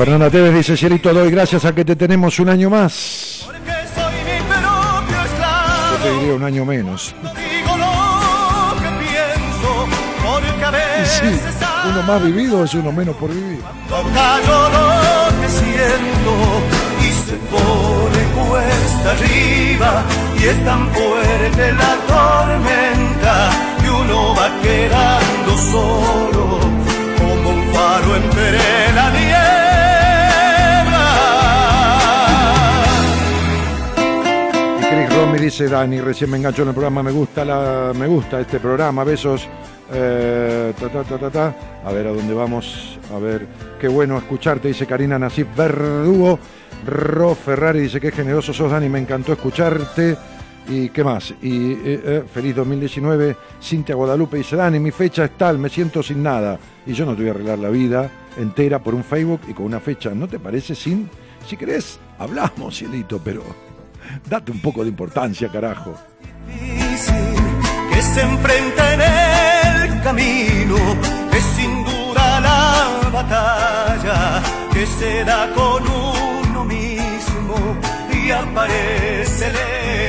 Fernanda 0.00 0.30
Tevez 0.30 0.54
dice, 0.54 0.78
Cielito, 0.78 1.12
doy 1.12 1.30
gracias 1.30 1.62
a 1.66 1.74
que 1.74 1.84
te 1.84 1.94
tenemos 1.94 2.38
un 2.38 2.48
año 2.48 2.70
más. 2.70 3.46
Que 3.66 3.70
soy 3.94 4.14
mi 4.24 4.40
propio 4.48 5.24
esclavo. 5.26 5.90
Yo 5.90 5.96
te 6.02 6.12
diría 6.14 6.34
un 6.36 6.42
año 6.42 6.64
menos. 6.64 7.14
Digo 7.20 7.76
lo 7.76 8.80
que 8.80 8.88
pienso, 9.04 9.88
porque 10.24 10.64
a 10.64 11.02
Y 11.02 11.06
sí, 11.06 11.26
veces 11.26 11.54
uno 11.90 12.02
más 12.04 12.24
vivido 12.24 12.64
es 12.64 12.72
uno 12.72 12.90
menos 12.92 13.14
por 13.16 13.28
vivir. 13.28 13.60
callo 13.90 14.70
lo 14.70 15.42
que 15.42 15.48
siento 15.50 16.32
y 17.02 17.12
se 17.12 17.36
pone 17.52 18.22
cuesta 18.40 19.10
arriba 19.10 20.02
y 20.40 20.44
es 20.44 20.64
tan 20.64 20.88
fuerte 20.94 21.72
la 21.74 21.96
tormenta 22.08 23.50
que 23.82 23.90
uno 23.90 24.34
va 24.34 24.48
quedando 24.62 25.58
solo 25.58 26.58
como 27.18 27.50
un 27.50 27.74
faro 27.74 28.16
entre 28.16 28.92
la. 28.94 29.29
Dice, 35.50 35.68
Dani, 35.68 36.00
recién 36.00 36.30
me 36.30 36.36
engancho 36.36 36.62
en 36.62 36.68
el 36.68 36.74
programa, 36.74 37.02
me 37.02 37.10
gusta 37.10 37.44
la, 37.44 37.92
me 37.92 38.06
gusta 38.06 38.40
este 38.40 38.60
programa, 38.60 39.02
besos. 39.02 39.48
Eh, 39.92 40.72
ta, 40.78 40.88
ta, 40.88 41.30
ta. 41.30 41.56
A 41.84 41.92
ver 41.92 42.06
a 42.06 42.12
dónde 42.12 42.32
vamos, 42.32 42.96
a 43.12 43.18
ver, 43.18 43.48
qué 43.80 43.88
bueno 43.88 44.16
escucharte, 44.16 44.68
dice 44.68 44.86
Karina 44.86 45.18
Nasif 45.18 45.48
Verdugo. 45.56 46.38
Ro 46.86 47.34
Ferrari 47.34 47.80
dice 47.80 48.00
que 48.00 48.12
generoso 48.12 48.52
sos, 48.52 48.70
Dani, 48.70 48.88
me 48.88 49.00
encantó 49.00 49.32
escucharte. 49.32 50.16
¿Y 50.68 50.90
qué 50.90 51.02
más? 51.02 51.34
Y 51.42 51.72
eh, 51.72 51.78
eh, 51.84 52.24
feliz 52.32 52.54
2019. 52.54 53.36
Cintia 53.60 53.96
Guadalupe 53.96 54.36
dice, 54.36 54.54
Dani, 54.54 54.78
mi 54.78 54.92
fecha 54.92 55.24
es 55.24 55.36
tal, 55.36 55.58
me 55.58 55.68
siento 55.68 56.00
sin 56.00 56.22
nada. 56.22 56.60
Y 56.86 56.92
yo 56.92 57.04
no 57.04 57.16
te 57.16 57.22
voy 57.22 57.28
a 57.28 57.32
arreglar 57.32 57.58
la 57.58 57.70
vida 57.70 58.08
entera 58.38 58.78
por 58.78 58.94
un 58.94 59.02
Facebook 59.02 59.40
y 59.48 59.52
con 59.52 59.66
una 59.66 59.80
fecha. 59.80 60.10
¿No 60.14 60.28
te 60.28 60.38
parece 60.38 60.76
sin? 60.76 61.10
Si 61.44 61.56
querés, 61.56 61.98
hablamos, 62.18 62.76
cielito, 62.76 63.20
pero 63.24 63.42
date 64.28 64.52
un 64.52 64.60
poco 64.60 64.82
de 64.82 64.88
importancia, 64.90 65.48
carajo. 65.48 65.94
que 67.92 68.02
se 68.02 68.20
enfrenta 68.22 68.94
en 68.94 69.00
el 69.00 70.02
camino 70.02 70.76
es 71.32 71.44
sin 71.56 71.84
duda 71.84 72.40
la 72.40 73.10
batalla 73.12 74.42
que 74.72 74.86
se 74.86 75.24
da 75.24 75.48
con 75.54 75.82
uno 75.86 76.64
mismo 76.64 77.56
y 78.12 78.30
aparece 78.30 79.48
el 79.48 79.56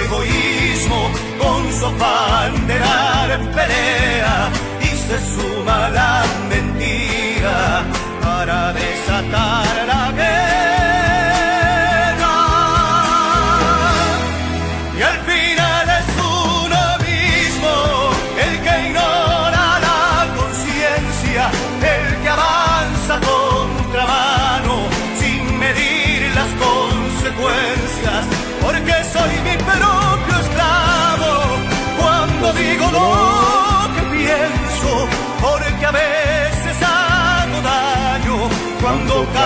egoísmo 0.06 1.10
con 1.40 1.72
su 1.74 1.86
afán 1.86 2.68
de 2.68 2.80
dar 2.80 3.40
pelea 3.56 4.50
y 4.82 4.86
se 4.86 5.18
suma 5.34 5.90
la 5.90 6.24
mentira 6.50 7.84
para 8.22 8.74
desatar 8.74 9.88
la 9.88 10.11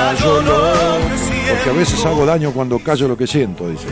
callo 0.06 0.42
lo 0.42 1.10
que 1.10 1.18
siento. 1.18 1.54
Porque 1.54 1.70
a 1.70 1.74
veces 1.74 2.06
hago 2.06 2.26
daño 2.26 2.52
cuando 2.52 2.80
callo 2.80 3.08
lo 3.08 3.18
que 3.18 3.28
siento, 3.28 3.70
dice. 3.70 3.88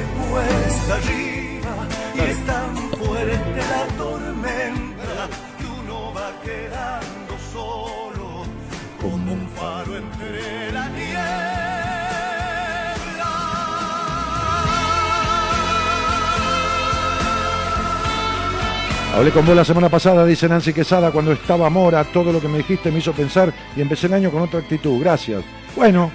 Hablé 19.14 19.30
con 19.30 19.46
vos 19.46 19.56
la 19.56 19.64
semana 19.64 19.90
pasada, 19.90 20.26
dice 20.26 20.50
Nancy 20.50 20.74
Quesada, 20.74 21.12
cuando 21.12 21.34
estaba 21.34 21.70
Mora, 21.70 22.04
todo 22.04 22.34
lo 22.34 22.42
que 22.42 22.48
me 22.48 22.58
dijiste 22.58 22.92
me 22.92 22.98
hizo 22.98 23.14
pensar 23.14 23.54
y 23.76 23.82
empecé 23.82 24.08
el 24.08 24.16
año 24.16 24.32
con 24.32 24.42
otra 24.42 24.60
actitud. 24.60 25.00
Gracias. 25.00 25.44
Bueno, 25.76 26.12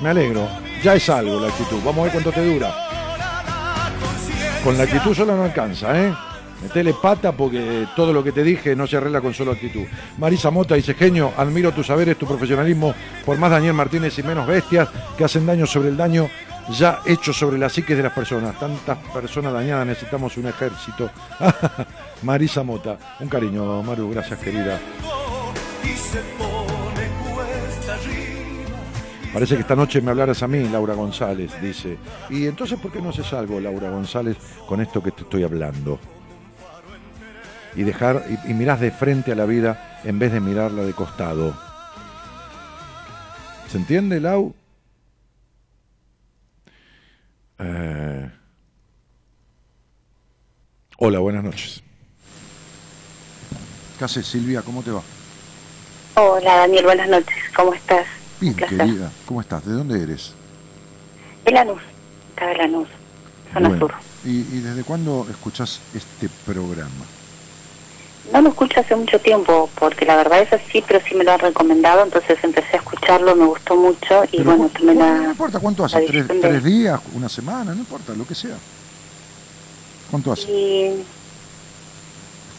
me 0.00 0.10
alegro. 0.10 0.46
Ya 0.80 0.94
es 0.94 1.08
algo 1.08 1.40
la 1.40 1.48
actitud. 1.48 1.78
Vamos 1.84 1.98
a 1.98 2.02
ver 2.04 2.12
cuánto 2.12 2.30
te 2.30 2.54
dura. 2.54 2.72
Con 4.62 4.78
la 4.78 4.84
actitud 4.84 5.12
sola 5.12 5.34
no 5.34 5.42
alcanza, 5.42 6.00
¿eh? 6.00 6.14
Metele 6.62 6.94
pata 6.94 7.32
porque 7.32 7.88
todo 7.96 8.12
lo 8.12 8.22
que 8.22 8.30
te 8.30 8.44
dije 8.44 8.76
no 8.76 8.86
se 8.86 8.96
arregla 8.96 9.20
con 9.20 9.34
solo 9.34 9.50
actitud. 9.50 9.82
Marisa 10.18 10.52
Mota 10.52 10.76
dice, 10.76 10.94
genio, 10.94 11.32
admiro 11.36 11.72
tus 11.72 11.88
saberes, 11.88 12.16
tu 12.16 12.26
profesionalismo, 12.26 12.94
por 13.26 13.38
más 13.38 13.50
Daniel 13.50 13.74
Martínez 13.74 14.16
y 14.20 14.22
menos 14.22 14.46
bestias 14.46 14.88
que 15.18 15.24
hacen 15.24 15.44
daño 15.44 15.66
sobre 15.66 15.88
el 15.88 15.96
daño 15.96 16.28
ya 16.78 17.00
hecho 17.04 17.32
sobre 17.32 17.58
la 17.58 17.68
psique 17.68 17.94
de 17.94 18.02
las 18.02 18.12
personas. 18.12 18.58
Tantas 18.58 18.98
personas 19.12 19.52
dañadas, 19.52 19.86
necesitamos 19.86 20.36
un 20.36 20.46
ejército. 20.46 21.10
Marisa 22.22 22.62
Mota, 22.62 22.98
un 23.20 23.28
cariño, 23.28 23.82
Maru, 23.82 24.10
gracias 24.10 24.38
querida. 24.38 24.78
Parece 29.32 29.54
que 29.54 29.62
esta 29.62 29.74
noche 29.74 30.02
me 30.02 30.10
hablaras 30.10 30.42
a 30.42 30.48
mí, 30.48 30.68
Laura 30.68 30.94
González, 30.94 31.52
dice. 31.60 31.96
Y 32.28 32.46
entonces, 32.46 32.78
¿por 32.78 32.92
qué 32.92 33.00
no 33.00 33.08
haces 33.08 33.32
algo, 33.32 33.58
Laura 33.60 33.88
González, 33.88 34.36
con 34.68 34.80
esto 34.80 35.02
que 35.02 35.10
te 35.10 35.22
estoy 35.22 35.42
hablando? 35.42 35.98
Y 37.74 37.82
dejar, 37.82 38.24
y, 38.28 38.50
y 38.50 38.54
mirás 38.54 38.80
de 38.80 38.90
frente 38.90 39.32
a 39.32 39.34
la 39.34 39.46
vida 39.46 40.00
en 40.04 40.18
vez 40.18 40.32
de 40.32 40.40
mirarla 40.40 40.82
de 40.82 40.92
costado. 40.92 41.54
¿Se 43.68 43.78
entiende, 43.78 44.20
Lau? 44.20 44.54
Eh, 47.64 48.30
Hola, 50.98 51.18
buenas 51.20 51.44
noches. 51.44 51.82
¿Qué 53.98 54.04
haces, 54.04 54.26
Silvia? 54.26 54.62
¿Cómo 54.62 54.82
te 54.82 54.90
va? 54.90 55.02
Hola 56.16 56.56
Daniel, 56.58 56.84
buenas 56.84 57.08
noches, 57.08 57.36
¿cómo 57.56 57.72
estás? 57.72 58.06
Bien, 58.40 58.54
querida. 58.54 59.10
¿Cómo 59.26 59.40
estás? 59.40 59.64
¿De 59.64 59.72
dónde 59.72 60.02
eres? 60.02 60.32
De 61.44 61.52
Lanús, 61.52 61.80
acá 62.36 62.48
de 62.48 62.56
Lanús, 62.56 62.88
zona 63.52 63.68
Bueno, 63.68 63.86
sur. 63.86 63.94
¿y, 64.24 64.40
y 64.40 64.60
desde 64.60 64.82
cuándo 64.84 65.26
escuchas 65.30 65.80
este 65.94 66.28
programa? 66.44 67.06
No 68.30 68.40
lo 68.40 68.50
escucho 68.50 68.80
hace 68.80 68.94
mucho 68.94 69.18
tiempo, 69.20 69.68
porque 69.78 70.04
la 70.06 70.16
verdad 70.16 70.40
es 70.42 70.52
así, 70.52 70.82
pero 70.86 71.00
sí 71.06 71.14
me 71.14 71.24
lo 71.24 71.32
han 71.32 71.40
recomendado, 71.40 72.04
entonces 72.04 72.38
empecé 72.42 72.76
a 72.76 72.80
escucharlo, 72.80 73.34
me 73.34 73.44
gustó 73.46 73.74
mucho 73.76 74.24
y 74.30 74.36
Pero 74.38 74.44
bueno, 74.56 74.70
tomé 74.78 74.94
la... 74.94 75.14
No 75.14 75.30
importa 75.30 75.58
cuánto 75.58 75.84
hace, 75.84 75.96
tres, 76.02 76.28
decisión 76.28 76.40
de- 76.40 76.48
tres 76.48 76.64
días, 76.64 77.00
una 77.14 77.28
semana, 77.28 77.72
no 77.74 77.78
importa, 77.80 78.14
lo 78.14 78.26
que 78.26 78.34
sea. 78.34 78.56
¿Cuánto 80.10 80.32
hace? 80.32 80.42
Y... 80.50 81.04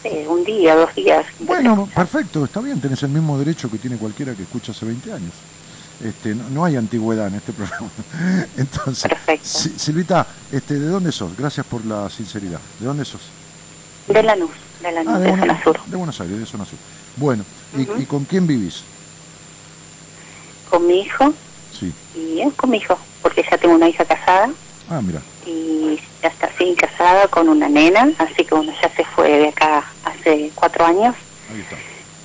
sí, 0.02 0.08
un 0.28 0.44
día, 0.44 0.74
dos 0.76 0.94
días. 0.94 1.24
Bueno, 1.40 1.88
perfecto, 1.94 2.44
está 2.44 2.60
bien, 2.60 2.80
tenés 2.80 3.02
el 3.02 3.08
mismo 3.10 3.38
derecho 3.38 3.70
que 3.70 3.78
tiene 3.78 3.96
cualquiera 3.96 4.34
que 4.34 4.42
escucha 4.42 4.72
hace 4.72 4.84
20 4.84 5.12
años. 5.12 5.32
Este, 6.04 6.34
no, 6.34 6.50
no 6.50 6.64
hay 6.64 6.76
antigüedad 6.76 7.28
en 7.28 7.36
este 7.36 7.52
programa. 7.54 7.88
Entonces, 8.56 9.10
Si- 9.42 9.70
Silvita, 9.78 10.26
este, 10.52 10.78
¿de 10.78 10.88
dónde 10.88 11.10
sos? 11.10 11.36
Gracias 11.36 11.64
por 11.66 11.84
la 11.84 12.10
sinceridad. 12.10 12.60
¿De 12.78 12.86
dónde 12.86 13.04
sos? 13.04 13.22
De 14.08 14.22
Lanús, 14.22 14.50
de 14.88 14.92
Lanús, 14.92 15.14
Ah, 15.14 15.18
de, 15.18 15.24
de, 15.24 15.30
zona 15.30 15.44
Buenos, 15.46 15.62
sur. 15.64 15.80
de 15.86 15.96
Buenos 15.96 16.20
Aires, 16.20 16.38
de 16.38 16.46
zona 16.46 16.64
sur. 16.64 16.78
Bueno, 17.16 17.44
¿y, 17.76 18.02
y 18.02 18.06
con 18.06 18.24
quién 18.24 18.46
vivís? 18.46 18.82
Con 20.70 20.86
mi 20.86 21.00
hijo, 21.00 21.32
Sí. 21.72 21.92
y 22.16 22.40
eh, 22.40 22.52
con 22.56 22.70
mi 22.70 22.78
hijo, 22.78 22.98
porque 23.22 23.44
ya 23.50 23.56
tengo 23.58 23.74
una 23.74 23.88
hija 23.88 24.04
casada, 24.04 24.50
Ah, 24.88 25.00
mira. 25.00 25.20
y 25.46 25.98
ya 26.22 26.28
está 26.28 26.46
así 26.46 26.74
casada 26.76 27.26
con 27.28 27.48
una 27.48 27.68
nena, 27.68 28.10
así 28.18 28.44
que 28.44 28.54
bueno, 28.54 28.72
ya 28.82 28.94
se 28.94 29.04
fue 29.16 29.28
de 29.38 29.48
acá 29.48 29.84
hace 30.04 30.50
cuatro 30.54 30.84
años, 30.84 31.14
Ahí 31.52 31.60
está. 31.60 31.76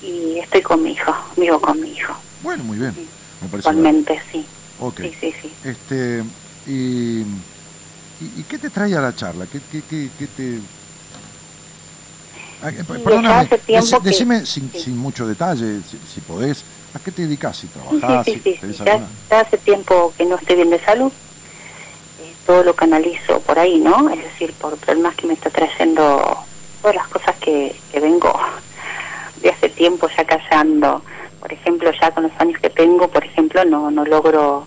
y 0.06 0.38
estoy 0.38 0.62
con 0.62 0.82
mi 0.82 0.92
hijo, 0.92 1.14
vivo 1.36 1.60
con 1.60 1.80
mi 1.80 1.90
hijo, 1.92 2.14
Bueno, 2.42 2.64
muy 2.64 2.78
bien. 2.78 2.94
Me 3.40 3.48
parece 3.48 3.68
actualmente, 3.68 4.20
sí. 4.30 4.46
Ok. 4.78 5.00
Sí, 5.00 5.14
sí, 5.20 5.34
sí. 5.42 5.52
Este, 5.64 6.22
y, 6.66 7.20
y, 7.20 8.40
y 8.40 8.44
qué 8.44 8.58
te 8.58 8.68
trae 8.70 8.94
a 8.96 9.00
la 9.00 9.14
charla? 9.14 9.46
¿Qué, 9.46 9.60
qué, 9.70 9.82
qué, 9.82 10.10
qué 10.18 10.26
te...? 10.26 10.60
Perdóname, 12.60 13.34
hace 13.34 13.58
tiempo 13.58 13.86
deci- 13.86 14.02
que- 14.02 14.08
decime 14.10 14.46
sin, 14.46 14.70
sí. 14.72 14.80
sin 14.80 14.96
mucho 14.98 15.26
detalle, 15.26 15.80
si, 15.88 15.98
si 16.12 16.20
podés, 16.20 16.62
¿a 16.94 16.98
qué 16.98 17.10
te 17.10 17.22
dedicas? 17.22 17.56
Si 17.56 17.66
trabajás, 17.68 18.24
sí, 18.26 18.40
sí, 18.44 18.58
ya 18.84 19.40
hace 19.40 19.56
tiempo 19.58 20.12
que 20.16 20.24
no 20.26 20.36
estoy 20.36 20.56
bien 20.56 20.70
de 20.70 20.80
salud. 20.80 21.10
Eh, 22.20 22.34
todo 22.46 22.62
lo 22.62 22.74
canalizo 22.74 23.40
por 23.40 23.58
ahí, 23.58 23.78
¿no? 23.78 24.10
Es 24.10 24.22
decir, 24.22 24.52
por 24.54 24.76
problemas 24.76 25.14
que 25.16 25.26
me 25.26 25.32
está 25.34 25.48
trayendo 25.50 26.36
todas 26.82 26.96
las 26.96 27.08
cosas 27.08 27.34
que, 27.36 27.74
que 27.90 28.00
vengo 28.00 28.38
de 29.40 29.50
hace 29.50 29.68
tiempo 29.70 30.08
ya 30.16 30.24
callando. 30.24 31.02
Por 31.40 31.52
ejemplo, 31.52 31.90
ya 31.98 32.10
con 32.10 32.24
los 32.24 32.32
años 32.38 32.60
que 32.60 32.68
tengo, 32.68 33.08
por 33.08 33.24
ejemplo, 33.24 33.64
no, 33.64 33.90
no 33.90 34.04
logro 34.04 34.66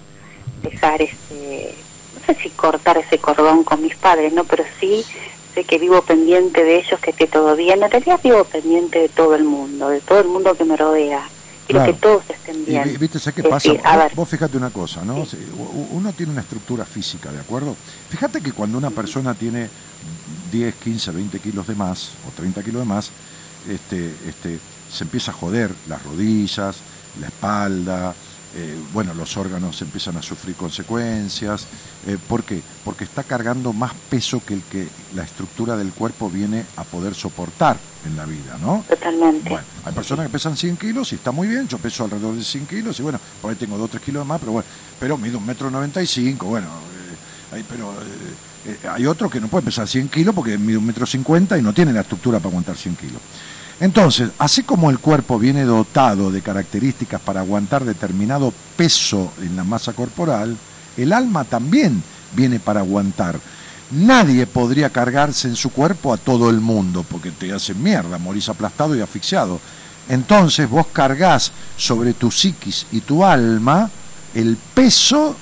dejar 0.63 1.01
este, 1.03 1.75
no 2.15 2.25
sé 2.25 2.41
si 2.41 2.49
cortar 2.49 2.97
ese 2.97 3.19
cordón 3.19 3.63
con 3.63 3.81
mis 3.83 3.95
padres, 3.95 4.33
¿no? 4.33 4.43
Pero 4.45 4.63
sí 4.79 5.05
sé 5.53 5.63
que 5.63 5.77
vivo 5.77 6.01
pendiente 6.03 6.63
de 6.63 6.77
ellos, 6.77 6.99
que 7.01 7.11
esté 7.11 7.27
todo 7.27 7.55
bien. 7.55 7.83
En 7.83 7.91
realidad 7.91 8.19
vivo 8.23 8.43
pendiente 8.45 8.99
de 8.99 9.09
todo 9.09 9.35
el 9.35 9.43
mundo, 9.43 9.89
de 9.89 10.01
todo 10.01 10.19
el 10.19 10.27
mundo 10.27 10.55
que 10.55 10.65
me 10.65 10.75
rodea. 10.77 11.29
Quiero 11.65 11.79
Claro. 11.85 11.93
que 11.93 11.99
todos 11.99 12.23
estén 12.29 12.65
bien. 12.65 12.83
vi- 12.83 12.97
viste, 12.97 13.19
¿sabes 13.19 13.35
qué 13.35 13.43
pasa? 13.49 13.69
a 13.71 13.95
Vos, 13.95 14.03
ver, 14.03 14.15
vos 14.15 14.29
fíjate 14.29 14.57
una 14.57 14.69
cosa, 14.71 15.05
¿no? 15.05 15.23
Uno 15.91 16.11
tiene 16.13 16.31
una 16.33 16.41
estructura 16.41 16.85
física, 16.85 17.31
¿de 17.31 17.39
acuerdo? 17.39 17.77
Fíjate 18.09 18.41
que 18.41 18.51
cuando 18.51 18.77
una 18.77 18.89
persona 18.91 19.33
tiene 19.33 19.69
10, 20.51 20.75
15, 20.75 21.11
20 21.11 21.39
kilos 21.39 21.65
de 21.67 21.75
más, 21.75 22.11
o 22.27 22.31
30 22.31 22.61
kilos 22.63 22.81
de 22.81 22.85
más, 22.85 23.11
este, 23.69 24.13
este, 24.27 24.59
se 24.89 25.05
empieza 25.05 25.31
a 25.31 25.35
joder 25.35 25.73
las 25.87 26.03
rodillas, 26.03 26.83
la 27.21 27.27
espalda, 27.27 28.13
eh, 28.55 28.77
bueno, 28.93 29.15
los 29.15 29.35
órganos 29.35 29.81
empiezan 29.81 30.15
a 30.17 30.21
sufrir 30.21 30.55
consecuencias. 30.55 31.65
Eh, 32.05 32.17
¿Por 32.27 32.43
qué? 32.43 32.61
Porque 32.85 33.03
está 33.03 33.23
cargando 33.23 33.73
más 33.73 33.93
peso 34.09 34.41
que 34.45 34.53
el 34.53 34.61
que 34.63 34.87
la 35.15 35.23
estructura 35.23 35.75
del 35.75 35.91
cuerpo 35.91 36.29
viene 36.29 36.63
a 36.75 36.83
poder 36.83 37.15
soportar 37.15 37.77
en 38.05 38.15
la 38.15 38.25
vida, 38.25 38.57
¿no? 38.61 38.85
Totalmente. 38.87 39.49
Bueno, 39.49 39.65
hay 39.85 39.93
personas 39.93 40.27
que 40.27 40.31
pesan 40.31 40.55
100 40.55 40.77
kilos 40.77 41.11
y 41.13 41.15
está 41.15 41.31
muy 41.31 41.47
bien, 41.47 41.67
yo 41.67 41.79
peso 41.79 42.03
alrededor 42.03 42.35
de 42.35 42.43
100 42.43 42.67
kilos 42.67 42.99
y 42.99 43.03
bueno, 43.03 43.19
por 43.41 43.49
ahí 43.49 43.57
tengo 43.57 43.77
2 43.77 43.89
3 43.89 44.03
kilos 44.03 44.23
de 44.23 44.27
más, 44.27 44.39
pero 44.39 44.51
bueno, 44.51 44.67
pero 44.99 45.17
mido 45.17 45.39
un 45.39 45.45
metro 45.45 45.71
95, 45.71 46.45
bueno, 46.45 46.67
eh, 46.67 47.55
hay, 47.55 47.63
pero 47.63 47.93
hay 48.91 49.05
otros 49.05 49.31
que 49.31 49.41
no 49.41 49.47
pueden 49.47 49.65
pesar 49.65 49.87
100 49.87 50.09
kilos 50.09 50.35
porque 50.35 50.57
mide 50.59 50.77
un 50.77 50.85
metro 50.85 51.05
50 51.05 51.57
y 51.57 51.61
no 51.61 51.73
tiene 51.73 51.91
la 51.91 52.01
estructura 52.01 52.37
para 52.37 52.49
aguantar 52.49 52.77
100 52.77 52.95
kilos. 52.97 53.21
Entonces, 53.79 54.29
así 54.37 54.63
como 54.63 54.89
el 54.89 54.99
cuerpo 54.99 55.39
viene 55.39 55.63
dotado 55.63 56.31
de 56.31 56.41
características 56.41 57.19
para 57.21 57.41
aguantar 57.41 57.83
determinado 57.83 58.53
peso 58.77 59.31
en 59.41 59.55
la 59.55 59.63
masa 59.63 59.93
corporal, 59.93 60.55
el 60.97 61.11
alma 61.11 61.43
también 61.43 62.01
viene 62.35 62.59
para 62.59 62.81
aguantar. 62.81 63.39
Nadie 63.91 64.47
podría 64.47 64.89
cargarse 64.89 65.47
en 65.47 65.55
su 65.55 65.71
cuerpo 65.71 66.13
a 66.13 66.17
todo 66.17 66.49
el 66.49 66.59
mundo, 66.59 67.05
porque 67.09 67.31
te 67.31 67.51
hacen 67.51 67.81
mierda, 67.81 68.17
morís 68.17 68.49
aplastado 68.49 68.95
y 68.95 69.01
asfixiado. 69.01 69.59
Entonces 70.09 70.69
vos 70.69 70.87
cargas 70.91 71.51
sobre 71.77 72.13
tu 72.13 72.31
psiquis 72.31 72.87
y 72.91 73.01
tu 73.01 73.23
alma 73.23 73.89
el 74.33 74.57
peso, 74.73 75.35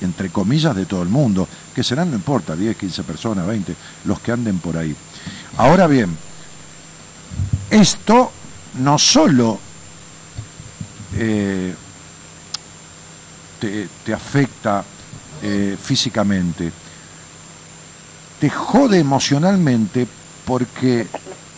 entre 0.00 0.30
comillas, 0.30 0.74
de 0.74 0.86
todo 0.86 1.02
el 1.02 1.08
mundo, 1.08 1.46
que 1.74 1.84
serán, 1.84 2.10
no 2.10 2.16
importa, 2.16 2.56
10, 2.56 2.76
15 2.76 3.02
personas, 3.04 3.46
20, 3.46 3.74
los 4.04 4.20
que 4.20 4.32
anden 4.32 4.58
por 4.58 4.76
ahí. 4.76 4.94
Ahora 5.56 5.86
bien, 5.86 6.16
esto 7.72 8.30
no 8.80 8.98
solo 8.98 9.58
eh, 11.16 11.74
te, 13.58 13.88
te 14.04 14.12
afecta 14.12 14.84
eh, 15.42 15.76
físicamente, 15.82 16.70
te 18.38 18.50
jode 18.50 18.98
emocionalmente 18.98 20.06
porque 20.44 21.06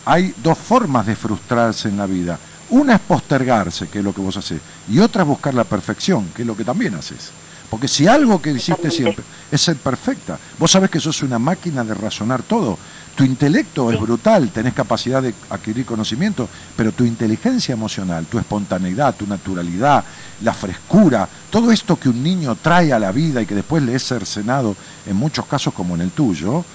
hay 0.05 0.33
dos 0.41 0.57
formas 0.57 1.05
de 1.05 1.15
frustrarse 1.17 1.89
en 1.89 1.97
la 1.97 2.05
vida. 2.05 2.39
Una 2.69 2.95
es 2.95 3.01
postergarse, 3.01 3.89
que 3.89 3.99
es 3.99 4.03
lo 4.03 4.13
que 4.13 4.21
vos 4.21 4.37
haces, 4.37 4.61
y 4.89 4.99
otra 4.99 5.23
es 5.23 5.27
buscar 5.27 5.53
la 5.53 5.65
perfección, 5.65 6.29
que 6.33 6.43
es 6.43 6.47
lo 6.47 6.55
que 6.55 6.63
también 6.63 6.95
haces. 6.95 7.31
Porque 7.69 7.87
si 7.87 8.07
algo 8.07 8.41
que 8.41 8.51
hiciste 8.51 8.89
siempre 8.89 9.23
es 9.51 9.61
ser 9.61 9.75
perfecta, 9.75 10.39
vos 10.57 10.71
sabés 10.71 10.89
que 10.89 10.99
sos 10.99 11.21
una 11.23 11.39
máquina 11.39 11.83
de 11.83 11.93
razonar 11.93 12.41
todo. 12.43 12.77
Tu 13.15 13.23
intelecto 13.23 13.91
es 13.91 13.99
brutal, 13.99 14.49
tenés 14.49 14.73
capacidad 14.73 15.21
de 15.21 15.33
adquirir 15.49 15.85
conocimiento, 15.85 16.49
pero 16.75 16.91
tu 16.91 17.05
inteligencia 17.05 17.71
emocional, 17.71 18.25
tu 18.25 18.37
espontaneidad, 18.37 19.15
tu 19.15 19.25
naturalidad, 19.25 20.03
la 20.41 20.53
frescura, 20.53 21.27
todo 21.49 21.71
esto 21.71 21.97
que 21.97 22.09
un 22.09 22.21
niño 22.21 22.57
trae 22.61 22.91
a 22.91 22.99
la 22.99 23.13
vida 23.13 23.41
y 23.41 23.45
que 23.45 23.55
después 23.55 23.81
le 23.83 23.95
es 23.95 24.03
cercenado, 24.03 24.75
en 25.05 25.15
muchos 25.15 25.45
casos 25.45 25.73
como 25.73 25.95
en 25.95 26.01
el 26.01 26.11
tuyo, 26.11 26.65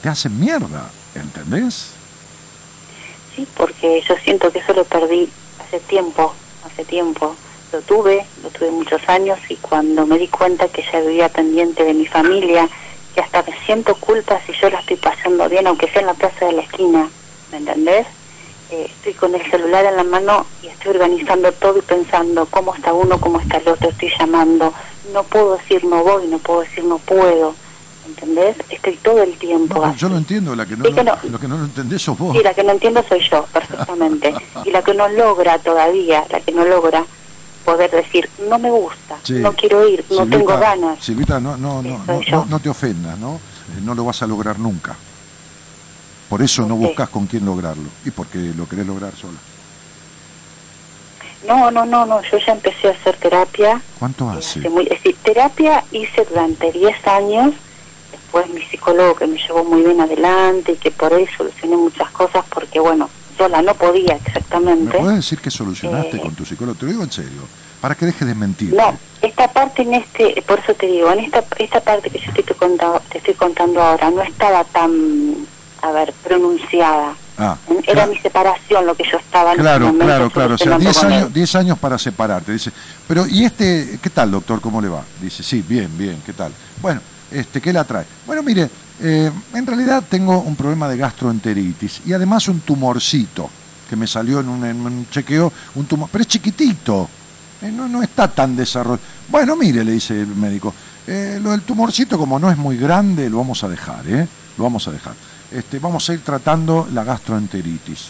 te 0.00 0.08
hace 0.08 0.30
mierda, 0.30 0.90
¿entendés? 1.14 1.90
Sí, 3.36 3.46
porque 3.56 4.02
yo 4.08 4.14
siento 4.24 4.50
que 4.50 4.58
eso 4.60 4.72
lo 4.72 4.84
perdí 4.84 5.28
hace 5.60 5.80
tiempo, 5.80 6.34
hace 6.64 6.84
tiempo. 6.84 7.36
Lo 7.72 7.80
tuve, 7.80 8.26
lo 8.42 8.50
tuve 8.50 8.70
muchos 8.70 9.00
años 9.08 9.38
y 9.48 9.56
cuando 9.56 10.06
me 10.06 10.18
di 10.18 10.28
cuenta 10.28 10.68
que 10.68 10.82
ya 10.92 11.00
vivía 11.00 11.30
pendiente 11.30 11.84
de 11.84 11.94
mi 11.94 12.06
familia, 12.06 12.68
que 13.14 13.20
hasta 13.20 13.42
me 13.42 13.54
siento 13.66 13.94
culpa 13.96 14.40
si 14.46 14.52
yo 14.60 14.70
la 14.70 14.80
estoy 14.80 14.96
pasando 14.96 15.48
bien, 15.48 15.66
aunque 15.66 15.88
sea 15.90 16.00
en 16.00 16.06
la 16.08 16.14
plaza 16.14 16.46
de 16.46 16.52
la 16.52 16.62
esquina, 16.62 17.08
¿me 17.50 17.58
entendés? 17.58 18.06
Eh, 18.70 18.86
estoy 18.90 19.12
con 19.14 19.34
el 19.34 19.50
celular 19.50 19.84
en 19.84 19.96
la 19.96 20.04
mano 20.04 20.46
y 20.62 20.68
estoy 20.68 20.92
organizando 20.92 21.52
todo 21.52 21.78
y 21.78 21.82
pensando 21.82 22.46
cómo 22.46 22.74
está 22.74 22.92
uno, 22.94 23.20
cómo 23.20 23.38
está 23.40 23.58
el 23.58 23.68
otro, 23.68 23.90
estoy 23.90 24.10
llamando. 24.18 24.72
No 25.12 25.22
puedo 25.24 25.56
decir 25.58 25.84
no 25.84 26.02
voy, 26.02 26.26
no 26.28 26.38
puedo 26.38 26.60
decir 26.60 26.84
no 26.84 26.98
puedo. 26.98 27.54
¿Entendés? 28.04 28.56
Estoy 28.68 28.96
todo 28.96 29.22
el 29.22 29.38
tiempo 29.38 29.76
No, 29.86 29.94
yo 29.94 30.08
lo 30.08 30.16
entiendo, 30.16 30.56
la 30.56 30.66
que 30.66 30.76
no, 30.76 30.84
Es 30.88 30.94
que 30.94 31.04
no- 31.04 31.16
lo 31.22 31.38
que 31.38 31.46
no 31.48 31.56
lo 31.58 31.64
entendés 31.66 32.02
sos 32.02 32.18
vos. 32.18 32.36
Sí, 32.36 32.42
la 32.42 32.52
que 32.52 32.64
no 32.64 32.72
entiendo 32.72 33.04
soy 33.08 33.20
yo, 33.30 33.46
perfectamente. 33.52 34.34
y 34.64 34.70
la 34.70 34.82
que 34.82 34.94
no 34.94 35.08
logra 35.08 35.58
todavía, 35.58 36.24
la 36.30 36.40
que 36.40 36.50
no 36.52 36.64
logra 36.64 37.04
poder 37.64 37.90
decir, 37.90 38.28
no 38.48 38.58
me 38.58 38.70
gusta, 38.70 39.16
Sí. 39.22 39.34
no 39.34 39.52
quiero 39.54 39.86
ir, 39.88 40.04
no 40.10 40.16
Silvita, 40.24 40.36
tengo 40.38 40.58
ganas. 40.58 41.02
Silvita, 41.04 41.40
no, 41.40 41.56
no, 41.56 41.82
no, 41.82 41.98
no, 42.06 42.20
no- 42.30 42.44
no 42.46 42.60
te 42.60 42.68
ofendas, 42.68 43.18
¿no? 43.18 43.34
Eh, 43.36 43.80
No 43.82 43.94
lo 43.94 44.04
vas 44.04 44.22
a 44.22 44.26
lograr 44.26 44.58
nunca. 44.58 44.94
Por 46.28 46.42
eso 46.42 46.62
no 46.66 46.76
buscas 46.76 47.08
con 47.10 47.26
quién 47.26 47.44
lograrlo. 47.44 47.88
Y 48.04 48.10
porque 48.10 48.38
lo 48.56 48.66
querés 48.68 48.86
lograr 48.86 49.14
sola. 49.14 49.38
No, 51.46 51.70
no, 51.70 51.84
no, 51.84 52.06
no, 52.06 52.22
yo 52.22 52.38
ya 52.38 52.52
empecé 52.52 52.88
a 52.88 52.92
hacer 52.92 53.16
terapia. 53.16 53.80
¿Cuánto 53.98 54.30
hace? 54.30 54.60
hace 54.60 54.68
muy- 54.70 54.84
es 54.84 54.90
decir, 55.02 55.16
terapia 55.22 55.84
hice 55.90 56.24
durante 56.24 56.70
10 56.70 57.04
años, 57.06 57.52
después 58.12 58.48
mi 58.50 58.62
psicólogo 58.62 59.16
que 59.16 59.26
me 59.26 59.38
llevó 59.38 59.64
muy 59.64 59.82
bien 59.82 60.00
adelante 60.00 60.72
y 60.72 60.76
que 60.76 60.90
por 60.92 61.12
ahí 61.12 61.26
solucioné 61.36 61.76
muchas 61.76 62.10
cosas 62.12 62.44
porque, 62.48 62.78
bueno, 62.78 63.10
sola 63.36 63.62
no 63.62 63.74
podía 63.74 64.14
¿Me 64.14 64.20
exactamente. 64.26 64.98
puedes 64.98 65.16
decir 65.16 65.38
que 65.40 65.50
solucionaste 65.50 66.16
Eh, 66.16 66.20
con 66.20 66.34
tu 66.34 66.44
psicólogo? 66.44 66.76
Te 66.78 66.86
lo 66.86 66.92
digo 66.92 67.04
en 67.04 67.12
serio. 67.12 67.42
Para 67.80 67.94
que 67.96 68.06
dejes 68.06 68.26
de 68.28 68.34
mentir. 68.36 68.72
No, 68.74 68.96
esta 69.20 69.48
parte 69.52 69.82
en 69.82 69.94
este, 69.94 70.40
por 70.46 70.60
eso 70.60 70.72
te 70.74 70.86
digo, 70.86 71.10
en 71.12 71.18
esta 71.20 71.42
esta 71.58 71.80
parte 71.80 72.10
que 72.10 72.20
yo 72.20 72.32
te 72.32 72.40
estoy 72.42 72.56
contando, 72.56 73.02
te 73.10 73.18
estoy 73.18 73.34
contando 73.34 73.82
ahora 73.82 74.08
no 74.10 74.22
estaba 74.22 74.62
tan, 74.64 75.34
a 75.82 75.90
ver, 75.90 76.12
pronunciada. 76.22 77.14
Ah, 77.38 77.56
Era 77.86 78.06
mi 78.06 78.16
separación 78.18 78.86
lo 78.86 78.94
que 78.94 79.04
yo 79.10 79.16
estaba 79.18 79.54
Claro, 79.54 79.92
claro, 79.98 80.30
claro. 80.30 80.54
O 80.54 80.58
sea, 80.58 80.66
solucionando 80.78 80.84
10 80.84 80.98
con 80.98 81.06
él. 81.12 81.18
años, 81.18 81.32
10 81.34 81.54
años 81.56 81.78
para 81.78 81.98
separarte. 81.98 82.52
Dice, 82.52 82.70
pero 83.08 83.26
¿y 83.26 83.44
este, 83.44 83.98
qué 84.00 84.10
tal, 84.10 84.30
doctor? 84.30 84.60
¿Cómo 84.60 84.80
le 84.80 84.88
va? 84.88 85.02
Dice, 85.20 85.42
sí, 85.42 85.64
bien, 85.66 85.88
bien, 85.98 86.22
¿qué 86.24 86.34
tal? 86.34 86.52
Bueno, 86.80 87.00
este, 87.32 87.60
¿qué 87.60 87.72
le 87.72 87.82
trae? 87.84 88.04
Bueno, 88.26 88.42
mire, 88.44 88.68
eh, 89.02 89.30
en 89.54 89.66
realidad 89.66 90.04
tengo 90.08 90.40
un 90.40 90.56
problema 90.56 90.88
de 90.88 90.96
gastroenteritis 90.96 92.02
y 92.06 92.12
además 92.12 92.48
un 92.48 92.60
tumorcito 92.60 93.50
que 93.90 93.96
me 93.96 94.06
salió 94.06 94.40
en 94.40 94.48
un, 94.48 94.64
en 94.64 94.80
un 94.80 95.06
chequeo, 95.10 95.52
un 95.74 95.84
tumor, 95.86 96.08
pero 96.10 96.22
es 96.22 96.28
chiquitito, 96.28 97.08
eh, 97.60 97.70
no, 97.70 97.88
no 97.88 98.02
está 98.02 98.28
tan 98.28 98.56
desarrollado. 98.56 99.00
Bueno, 99.28 99.56
mire, 99.56 99.84
le 99.84 99.92
dice 99.92 100.20
el 100.20 100.28
médico, 100.28 100.72
eh, 101.06 101.38
lo 101.42 101.50
del 101.50 101.62
tumorcito 101.62 102.16
como 102.16 102.38
no 102.38 102.50
es 102.50 102.56
muy 102.56 102.76
grande, 102.78 103.28
lo 103.28 103.38
vamos 103.38 103.62
a 103.64 103.68
dejar, 103.68 104.06
¿eh? 104.08 104.26
Lo 104.56 104.64
vamos 104.64 104.86
a 104.88 104.92
dejar. 104.92 105.14
Este, 105.50 105.78
vamos 105.78 106.08
a 106.08 106.14
ir 106.14 106.20
tratando 106.20 106.88
la 106.92 107.04
gastroenteritis 107.04 108.06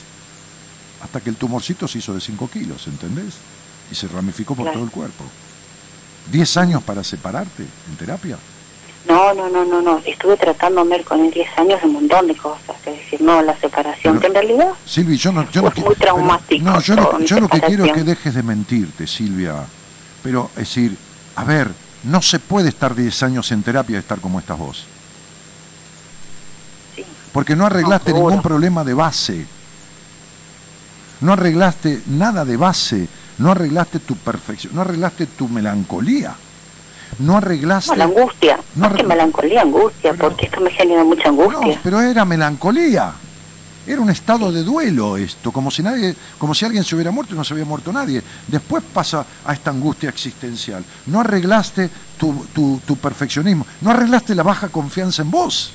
hasta 1.03 1.21
que 1.21 1.31
el 1.31 1.37
tumorcito 1.37 1.89
se 1.89 1.99
hizo 1.99 2.15
de 2.15 2.21
5 2.21 2.49
kilos, 2.49 2.87
¿entendés? 2.87 3.35
Y 3.91 3.95
se 3.95 4.07
ramificó 4.07 4.55
por 4.55 4.67
Claro. 4.67 4.75
todo 4.79 4.85
el 4.85 4.91
cuerpo. 4.93 5.25
¿10 6.33 6.57
años 6.61 6.83
para 6.85 7.03
separarte 7.03 7.63
en 7.63 7.97
terapia? 7.97 8.37
No, 9.09 9.35
no, 9.35 9.49
no, 9.49 9.65
no, 9.65 9.83
no. 9.83 10.01
Estuve 10.07 10.37
tratándome 10.37 11.03
con 11.03 11.21
él 11.21 11.31
10 11.31 11.59
años 11.59 11.81
de 11.81 11.87
un 11.87 11.95
montón 11.95 12.29
de 12.29 12.37
cosas. 12.37 12.77
Es 12.87 12.97
decir, 12.97 13.21
no 13.21 13.43
la 13.43 13.59
separación, 13.59 14.21
que 14.21 14.29
en 14.29 14.35
realidad 14.35 14.69
Silvi, 14.85 15.17
yo 15.17 15.33
no, 15.33 15.51
yo 15.51 15.63
no, 15.63 15.73
muy 15.77 15.95
traumático 15.97 16.65
no, 16.65 16.81
yo, 16.81 16.95
lo, 16.95 17.13
mi 17.15 17.27
yo 17.27 17.41
lo 17.41 17.49
que 17.49 17.61
quiero 17.61 17.85
es 17.85 17.93
que 17.93 18.05
dejes 18.05 18.35
de 18.35 18.43
mentirte, 18.43 19.07
Silvia. 19.07 19.57
Pero, 20.23 20.51
es 20.53 20.69
decir, 20.69 20.97
a 21.37 21.45
ver, 21.45 21.69
no 22.05 22.23
se 22.23 22.39
puede 22.39 22.69
estar 22.69 22.95
10 22.95 23.23
años 23.25 23.51
en 23.53 23.63
terapia 23.63 23.97
y 23.97 23.99
estar 23.99 24.21
como 24.21 24.39
estás 24.39 24.59
vos. 24.59 24.85
Porque 27.33 27.57
no 27.57 27.67
arreglaste 27.67 28.13
No, 28.13 28.19
ningún 28.19 28.43
problema 28.43 28.85
de 28.85 28.95
base. 28.95 29.47
No 31.21 31.33
arreglaste 31.33 32.03
nada 32.07 32.45
de 32.45 32.57
base. 32.57 33.09
No 33.39 33.51
arreglaste 33.51 34.01
tu 34.01 34.17
perfección. 34.17 34.75
No 34.75 34.83
arreglaste 34.83 35.27
tu 35.27 35.49
melancolía. 35.49 36.35
No 37.23 37.37
arreglaste. 37.39 37.91
no, 37.93 37.97
la 37.97 38.05
angustia. 38.05 38.59
No 38.75 38.89
más 38.89 38.93
que 38.95 39.03
melancolía, 39.05 39.63
angustia, 39.63 40.15
porque 40.15 40.47
esto 40.47 40.61
me 40.61 40.71
genera 40.71 41.05
mucha 41.05 41.29
angustia. 41.29 41.75
No, 41.77 41.81
pero 41.83 42.01
era 42.01 42.25
melancolía. 42.25 43.13
Era 43.85 44.01
un 44.01 44.11
estado 44.11 44.53
de 44.53 44.63
duelo 44.63 45.17
esto, 45.17 45.51
como 45.51 45.69
si 45.71 45.83
nadie, 45.83 46.15
como 46.39 46.55
si 46.55 46.65
alguien 46.65 46.85
se 46.85 46.95
hubiera 46.95 47.11
muerto 47.11 47.35
y 47.35 47.37
no 47.39 47.43
se 47.43 47.53
había 47.53 47.65
muerto 47.65 47.93
nadie. 47.93 48.23
Después 48.47 48.83
pasa 48.93 49.27
a 49.45 49.53
esta 49.53 49.71
angustia 49.71 50.09
existencial. 50.09 50.85
No 51.07 51.21
arreglaste 51.21 51.91
tu, 52.17 52.47
tu- 52.55 52.81
tu 52.87 52.97
perfeccionismo, 52.97 53.67
no 53.81 53.91
arreglaste 53.91 54.37
la 54.37 54.45
baja 54.45 54.69
confianza 54.69 55.23
en 55.23 55.31
vos. 55.33 55.73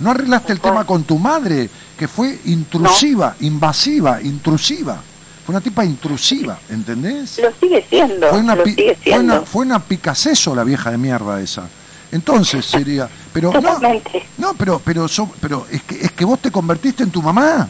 No 0.00 0.10
arreglaste 0.10 0.52
el 0.52 0.60
tema 0.60 0.84
con 0.84 1.04
tu 1.04 1.18
madre, 1.18 1.68
que 1.98 2.06
fue 2.08 2.38
intrusiva, 2.46 3.34
invasiva, 3.40 4.20
intrusiva. 4.22 5.00
Fue 5.46 5.54
una 5.54 5.60
tipa 5.60 5.84
intrusiva, 5.84 6.58
¿entendés? 6.68 7.38
Lo 7.38 7.52
sigue 7.60 7.86
siendo, 7.88 8.28
Fue 8.30 8.40
una, 8.40 8.56
lo 8.56 8.64
sigue 8.64 8.94
fue 8.96 9.02
siendo. 9.04 9.34
una, 9.36 9.42
fue 9.46 9.64
una 9.64 9.78
picaceso 9.78 10.54
la 10.56 10.64
vieja 10.64 10.90
de 10.90 10.98
mierda 10.98 11.40
esa. 11.40 11.68
Entonces 12.10 12.66
sería, 12.66 13.08
pero 13.32 13.52
no, 13.52 13.60
Totalmente. 13.60 14.26
no, 14.38 14.54
pero, 14.54 14.80
pero, 14.84 15.06
so- 15.06 15.30
pero 15.40 15.66
es 15.70 15.82
que 15.84 16.04
es 16.04 16.12
que 16.12 16.24
vos 16.24 16.40
te 16.40 16.50
convertiste 16.50 17.04
en 17.04 17.10
tu 17.10 17.22
mamá. 17.22 17.68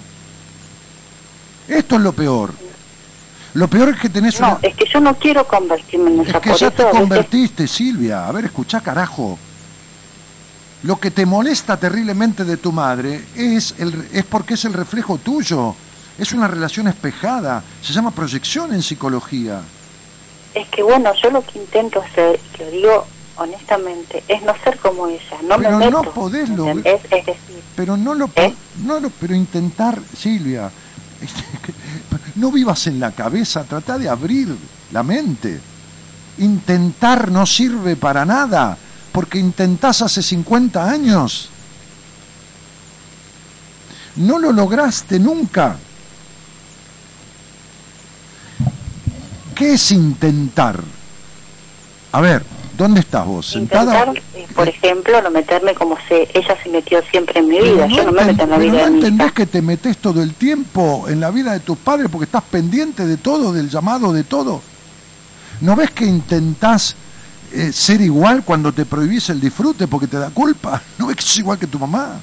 Esto 1.69 1.97
es 1.97 2.01
lo 2.01 2.13
peor. 2.13 2.53
Lo 3.55 3.69
peor 3.69 3.91
es 3.91 4.01
que 4.01 4.09
tenés 4.09 4.41
No, 4.41 4.49
una, 4.49 4.59
es 4.63 4.75
que 4.75 4.85
yo 4.93 5.01
no 5.01 5.15
quiero 5.17 5.47
convertirme 5.47 6.11
en 6.13 6.21
esa 6.21 6.39
es 6.39 6.43
que 6.43 6.55
ya 6.55 6.71
te 6.71 6.83
veces- 6.85 6.99
convertiste, 6.99 7.67
Silvia. 7.69 8.27
A 8.27 8.33
ver, 8.33 8.47
escuchá, 8.47 8.81
carajo. 8.81 9.39
Lo 10.83 11.01
que 11.01 11.11
te 11.11 11.27
molesta 11.27 11.77
terriblemente 11.79 12.45
de 12.45 12.57
tu 12.59 12.71
madre 12.73 13.25
es, 13.35 13.75
el, 13.79 14.09
es 14.13 14.25
porque 14.25 14.55
es 14.55 14.65
el 14.67 14.73
reflejo 14.75 15.19
tuyo. 15.19 15.75
Es 16.19 16.33
una 16.33 16.49
relación 16.49 16.89
espejada. 16.89 17.63
Se 17.83 17.93
llama 17.93 18.11
proyección 18.11 18.73
en 18.73 18.83
psicología. 18.83 19.61
Es 20.55 20.67
que 20.69 20.83
bueno, 20.83 21.13
yo 21.23 21.31
lo 21.31 21.45
que 21.45 21.59
intento 21.59 22.01
hacer, 22.01 22.41
y 22.55 22.63
lo 22.63 22.71
digo 22.71 23.07
honestamente, 23.37 24.25
es 24.27 24.41
no 24.43 24.55
ser 24.65 24.79
como 24.79 25.07
ella, 25.09 25.37
no 25.43 25.59
Pero 25.59 25.79
me 25.79 25.91
no 25.91 26.01
meto. 26.01 26.13
podés 26.15 26.49
lograr- 26.49 26.77
¿entendés? 26.79 27.05
Es 27.13 27.27
decir, 27.27 27.63
Pero 27.77 27.97
no 27.99 28.15
lo, 28.15 28.29
po- 28.29 28.55
no 28.85 28.99
lo- 28.99 29.11
pero 29.11 29.35
intentar, 29.35 29.99
Silvia, 30.17 30.71
este, 31.21 31.45
no 32.37 32.51
vivas 32.51 32.87
en 32.87 32.99
la 32.99 33.13
cabeza, 33.13 33.65
trata 33.65 33.99
de 33.99 34.09
abrir 34.09 34.57
la 34.93 35.03
mente. 35.03 35.61
Intentar 36.39 37.31
no 37.31 37.45
sirve 37.45 37.97
para 37.97 38.25
nada, 38.25 38.79
porque 39.13 39.39
intentás 39.39 40.01
hace 40.01 40.23
50 40.23 40.89
años. 40.89 41.51
No 44.17 44.39
lo 44.39 44.53
lograste 44.53 45.19
nunca. 45.19 45.77
¿Qué 49.57 49.73
es 49.73 49.91
intentar? 49.91 50.79
A 52.13 52.21
ver, 52.21 52.45
¿dónde 52.77 53.01
estás 53.01 53.27
vos? 53.27 53.47
¿Sentada? 53.47 53.99
intentar, 54.07 54.23
eh, 54.35 54.47
por 54.55 54.69
ejemplo, 54.69 55.21
no 55.23 55.31
meterme 55.31 55.75
como 55.75 55.97
se, 56.09 56.29
ella 56.35 56.57
se 56.63 56.69
metió 56.69 57.03
siempre 57.11 57.41
en 57.41 57.49
mi 57.49 57.59
vida, 57.59 57.87
yo 57.87 58.05
no 58.05 58.13
me 58.13 58.25
meto 58.27 58.45
en 58.45 58.51
la 58.51 58.57
pero 58.59 58.71
vida 58.71 58.79
no 58.81 58.85
de 58.85 58.91
mi 58.91 58.97
entendés 58.99 59.27
hija. 59.29 59.35
que 59.35 59.47
te 59.47 59.63
metes 59.63 59.97
todo 59.99 60.23
el 60.23 60.35
tiempo 60.35 61.07
en 61.09 61.21
la 61.21 61.31
vida 61.31 61.53
de 61.53 61.61
tus 61.61 61.79
padres 61.79 62.09
porque 62.13 62.27
estás 62.27 62.43
pendiente 62.45 63.07
de 63.07 63.17
todo, 63.17 63.53
del 63.53 63.71
llamado 63.71 64.13
de 64.13 64.25
todo. 64.25 64.61
¿No 65.63 65.75
ves 65.75 65.91
que 65.91 66.05
intentás 66.05 66.95
eh, 67.53 67.73
ser 67.73 68.03
igual 68.03 68.43
cuando 68.45 68.73
te 68.73 68.85
prohibís 68.85 69.31
el 69.31 69.41
disfrute 69.41 69.89
porque 69.89 70.07
te 70.07 70.19
da 70.19 70.29
culpa? 70.31 70.83
¿No 70.99 71.07
ves 71.07 71.17
que 71.17 71.23
sos 71.23 71.39
igual 71.39 71.59
que 71.59 71.67
tu 71.67 71.79
mamá? 71.79 72.21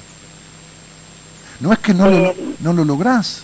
No 1.60 1.72
es 1.72 1.78
que 1.80 1.92
no, 1.94 2.08
lo, 2.08 2.16
Eh, 2.30 2.36
no 2.60 2.72
lo 2.72 2.84
lográs. 2.84 3.42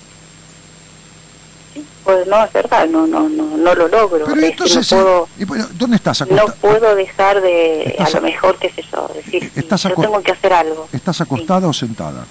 Pues 2.12 2.26
no, 2.26 2.44
es 2.44 2.52
verdad, 2.52 2.86
no, 2.88 3.06
no, 3.06 3.28
no, 3.28 3.56
no 3.56 3.74
lo 3.74 3.86
logro. 3.86 4.24
Pero 4.26 4.40
entonces, 4.44 4.90
no 4.90 4.98
puedo, 4.98 5.28
y 5.38 5.44
bueno, 5.44 5.68
¿dónde 5.74 5.96
estás 5.96 6.20
no 6.28 6.46
puedo 6.60 6.94
dejar 6.96 7.40
de, 7.40 7.82
Estás 7.84 8.14
a 8.14 8.18
lo 8.18 8.26
mejor, 8.26 8.58
qué 8.58 8.68
sé 8.70 8.82
yo, 8.92 9.08
decir, 9.14 9.44
sí, 9.44 9.50
estás 9.60 9.82
yo 9.84 9.94
tengo 9.94 10.20
que 10.22 10.32
hacer 10.32 10.52
algo, 10.52 10.88
¿Estás 10.92 11.20
acostada 11.20 11.68
o 11.68 11.72
sentada? 11.72 12.24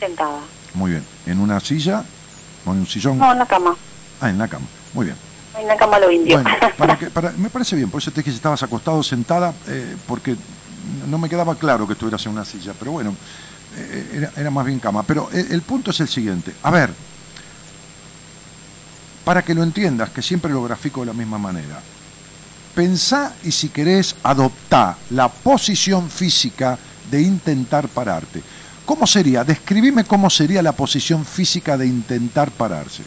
sentada. 0.00 0.38
Muy 0.74 0.92
bien. 0.92 1.04
¿En 1.26 1.38
una 1.40 1.60
silla 1.60 2.02
o 2.64 2.72
en 2.72 2.78
un 2.80 2.86
sillón? 2.86 3.18
No, 3.18 3.32
en 3.32 3.38
la 3.38 3.46
cama, 3.46 3.76
Ah, 4.20 4.30
en 4.30 4.38
la 4.38 4.48
cama. 4.48 4.66
Muy 4.94 5.04
bien. 5.06 5.16
en 5.58 5.68
la 5.68 5.76
cama 5.76 5.98
lo 5.98 6.10
indio. 6.10 6.40
Bueno, 6.40 6.50
para 6.78 6.98
que, 6.98 7.06
para- 7.10 7.32
me 7.32 7.50
parece 7.50 7.76
bien, 7.76 7.90
por 7.90 8.00
eso 8.00 8.10
te 8.10 8.20
dije 8.20 8.30
si 8.30 8.36
estabas 8.36 8.62
acostado 8.62 8.98
o 8.98 9.02
sentada, 9.02 9.52
eh, 9.68 9.96
porque 10.08 10.34
no 11.08 11.18
me 11.18 11.28
quedaba 11.28 11.54
claro 11.56 11.86
que 11.86 11.92
estuvieras 11.92 12.24
en 12.26 12.32
una 12.32 12.44
silla, 12.46 12.72
pero 12.78 12.92
bueno, 12.92 13.14
eh, 13.76 14.10
era, 14.14 14.32
era 14.36 14.50
más 14.50 14.64
bien 14.64 14.78
cama. 14.80 15.02
Pero 15.02 15.28
el, 15.32 15.52
el 15.52 15.60
punto 15.62 15.90
es 15.90 16.00
el 16.00 16.08
siguiente, 16.08 16.52
a 16.62 16.70
ver, 16.70 16.90
para 19.26 19.42
que 19.42 19.56
lo 19.56 19.64
entiendas, 19.64 20.10
que 20.10 20.22
siempre 20.22 20.52
lo 20.52 20.62
grafico 20.62 21.00
de 21.00 21.06
la 21.06 21.12
misma 21.12 21.36
manera, 21.36 21.82
pensá 22.76 23.34
y 23.42 23.50
si 23.50 23.70
querés 23.70 24.14
adoptá 24.22 24.96
la 25.10 25.26
posición 25.28 26.08
física 26.08 26.78
de 27.10 27.22
intentar 27.22 27.88
pararte. 27.88 28.40
¿Cómo 28.84 29.04
sería? 29.04 29.42
Describime 29.42 30.04
cómo 30.04 30.30
sería 30.30 30.62
la 30.62 30.70
posición 30.70 31.24
física 31.24 31.76
de 31.76 31.88
intentar 31.88 32.52
pararse. 32.52 33.02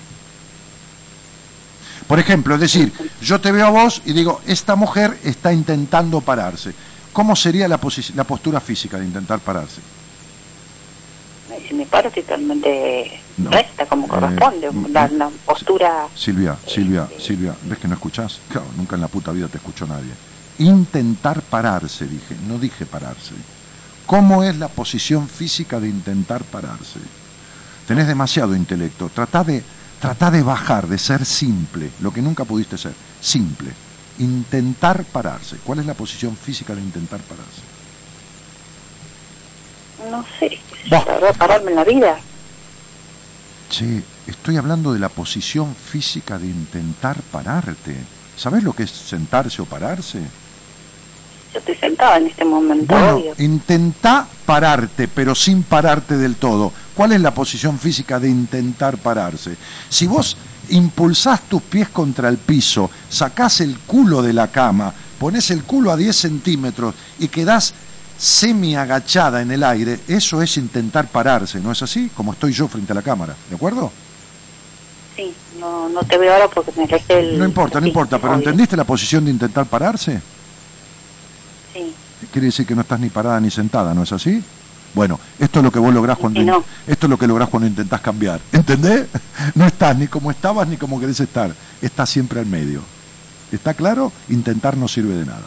Por 2.06 2.20
ejemplo, 2.20 2.56
es 2.56 2.60
decir, 2.60 2.92
yo 3.22 3.40
te 3.40 3.54
veo 3.54 3.68
a 3.68 3.70
vos 3.70 4.02
y 4.04 4.12
digo, 4.12 4.42
esta 4.46 4.76
mujer 4.76 5.18
está 5.24 5.54
intentando 5.54 6.20
pararse. 6.20 6.74
¿Cómo 7.14 7.34
sería 7.34 7.70
la, 7.70 7.80
la 8.16 8.24
postura 8.26 8.60
física 8.60 9.00
de 9.00 9.06
intentar 9.06 9.40
pararse? 9.40 9.80
Me 11.74 11.86
paro 11.86 12.08
estoy 12.10 12.24
totalmente 12.24 13.20
No. 13.38 13.52
recta, 13.52 13.86
como 13.86 14.06
Eh, 14.06 14.10
corresponde, 14.10 14.72
mm, 14.72 14.92
la, 14.92 15.08
la 15.08 15.30
postura... 15.46 16.08
Silvia, 16.16 16.56
Silvia, 16.68 17.08
Silvia, 17.20 17.54
¿ves 17.64 17.80
que 17.80 17.88
no 17.88 17.94
escuchás? 17.96 18.40
Claro, 18.50 18.68
nunca 18.78 18.96
en 18.96 19.02
la 19.02 19.08
puta 19.08 19.32
vida 19.32 19.48
te 19.48 19.58
escuchó 19.58 19.86
nadie. 19.88 20.12
Intentar 20.58 21.42
pararse, 21.42 22.06
dije, 22.06 22.36
no 22.48 22.58
dije 22.58 22.86
pararse. 22.86 23.34
¿Cómo 24.06 24.44
es 24.44 24.58
la 24.58 24.68
posición 24.68 25.28
física 25.30 25.80
de 25.80 25.88
intentar 25.88 26.44
pararse? 26.44 27.00
Tenés 27.88 28.08
demasiado 28.08 28.56
intelecto, 28.56 29.10
tratá 29.14 29.44
de, 29.44 29.64
tratá 30.02 30.32
de 30.32 30.42
bajar, 30.44 30.88
de 30.88 30.98
ser 30.98 31.26
simple, 31.26 31.90
lo 32.02 32.12
que 32.12 32.22
nunca 32.22 32.44
pudiste 32.44 32.78
ser, 32.78 32.94
simple. 33.22 33.72
Intentar 34.20 35.04
pararse. 35.06 35.58
¿Cuál 35.64 35.80
es 35.80 35.86
la 35.86 35.94
posición 35.94 36.36
física 36.36 36.76
de 36.76 36.82
intentar 36.82 37.20
pararse? 37.22 37.62
No 40.10 40.24
sé, 40.40 40.58
verdad, 40.90 41.36
pararme 41.38 41.72
en 41.72 41.76
la 41.76 41.84
vida. 41.84 42.18
Che, 43.70 44.02
estoy 44.28 44.58
hablando 44.58 44.94
de 44.94 45.00
la 45.00 45.10
posición 45.10 45.76
física 45.76 46.38
de 46.40 46.48
intentar 46.48 47.18
pararte. 47.32 47.96
¿Sabés 48.38 48.64
lo 48.64 48.74
que 48.74 48.84
es 48.84 48.92
sentarse 48.92 49.62
o 49.62 49.66
pararse? 49.66 50.20
Yo 51.54 51.60
estoy 51.60 51.76
sentada 51.76 52.18
en 52.18 52.28
este 52.28 52.46
momento, 52.46 52.94
Bueno, 52.94 53.16
obvio. 53.18 53.34
intentá 53.40 54.28
pararte, 54.46 55.08
pero 55.08 55.36
sin 55.36 55.64
pararte 55.64 56.16
del 56.18 56.36
todo. 56.36 56.72
¿Cuál 56.96 57.14
es 57.14 57.22
la 57.22 57.34
posición 57.34 57.78
física 57.80 58.20
de 58.20 58.30
intentar 58.30 58.98
pararse? 58.98 59.56
Si 59.90 60.08
vos 60.08 60.38
impulsás 60.70 61.42
tus 61.50 61.62
pies 61.64 61.90
contra 61.90 62.30
el 62.30 62.38
piso, 62.38 62.90
sacás 63.10 63.62
el 63.62 63.80
culo 63.80 64.22
de 64.22 64.34
la 64.34 64.48
cama, 64.50 64.94
pones 65.20 65.50
el 65.52 65.64
culo 65.64 65.92
a 65.92 65.98
10 65.98 66.16
centímetros 66.16 66.94
y 67.20 67.28
quedás 67.28 67.74
semi 68.20 68.76
agachada 68.76 69.42
en 69.42 69.50
el 69.52 69.64
aire, 69.64 70.00
eso 70.08 70.42
es 70.42 70.58
intentar 70.58 71.08
pararse, 71.08 71.60
¿no 71.60 71.72
es 71.72 71.82
así? 71.82 72.12
Como 72.14 72.34
estoy 72.34 72.52
yo 72.52 72.68
frente 72.68 72.92
a 72.92 72.96
la 72.96 73.02
cámara, 73.02 73.34
¿de 73.50 73.56
acuerdo? 73.56 73.92
Sí, 75.16 75.34
no, 75.60 75.88
no 75.90 76.04
te 76.04 76.18
veo 76.18 76.34
ahora 76.34 76.48
porque 76.50 76.72
me 76.76 76.84
alejé 76.84 77.20
el... 77.20 77.40
No 77.40 77.46
importa, 77.46 77.80
no 77.80 77.86
sí, 77.86 77.90
importa, 77.90 78.18
pero 78.20 78.34
obvio. 78.34 78.40
¿entendiste 78.40 78.76
la 78.76 78.84
posición 78.84 79.24
de 79.26 79.32
intentar 79.32 79.66
pararse? 79.66 80.22
Sí. 81.74 81.94
Quiere 82.32 82.48
decir 82.48 82.66
que 82.66 82.76
no 82.76 82.82
estás 82.82 83.00
ni 83.00 83.10
parada 83.10 83.40
ni 83.40 83.50
sentada, 83.50 83.94
¿no 83.94 84.04
es 84.04 84.12
así? 84.12 84.44
Bueno, 84.94 85.20
esto 85.38 85.60
es 85.60 85.64
lo 85.66 85.72
que 85.72 85.80
vos 85.80 85.94
lográs 85.94 86.18
cuando 86.18 86.40
Sí, 86.40 86.46
no. 86.46 86.64
esto 86.88 87.06
es 87.06 87.10
lo 87.10 87.18
que 87.18 87.28
lográs 87.28 87.48
cuando 87.50 87.68
intentás 87.68 88.02
cambiar, 88.02 88.42
¿entendés? 88.52 89.08
No 89.56 89.66
estás 89.66 89.98
ni 89.98 90.08
como 90.08 90.30
estabas 90.32 90.68
ni 90.68 90.76
como 90.78 91.00
querés 91.00 91.20
estar, 91.22 91.52
estás 91.82 92.10
siempre 92.10 92.40
al 92.42 92.46
medio. 92.46 92.82
¿Está 93.52 93.74
claro? 93.74 94.12
Intentar 94.30 94.76
no 94.78 94.88
sirve 94.88 95.16
de 95.16 95.26
nada. 95.26 95.42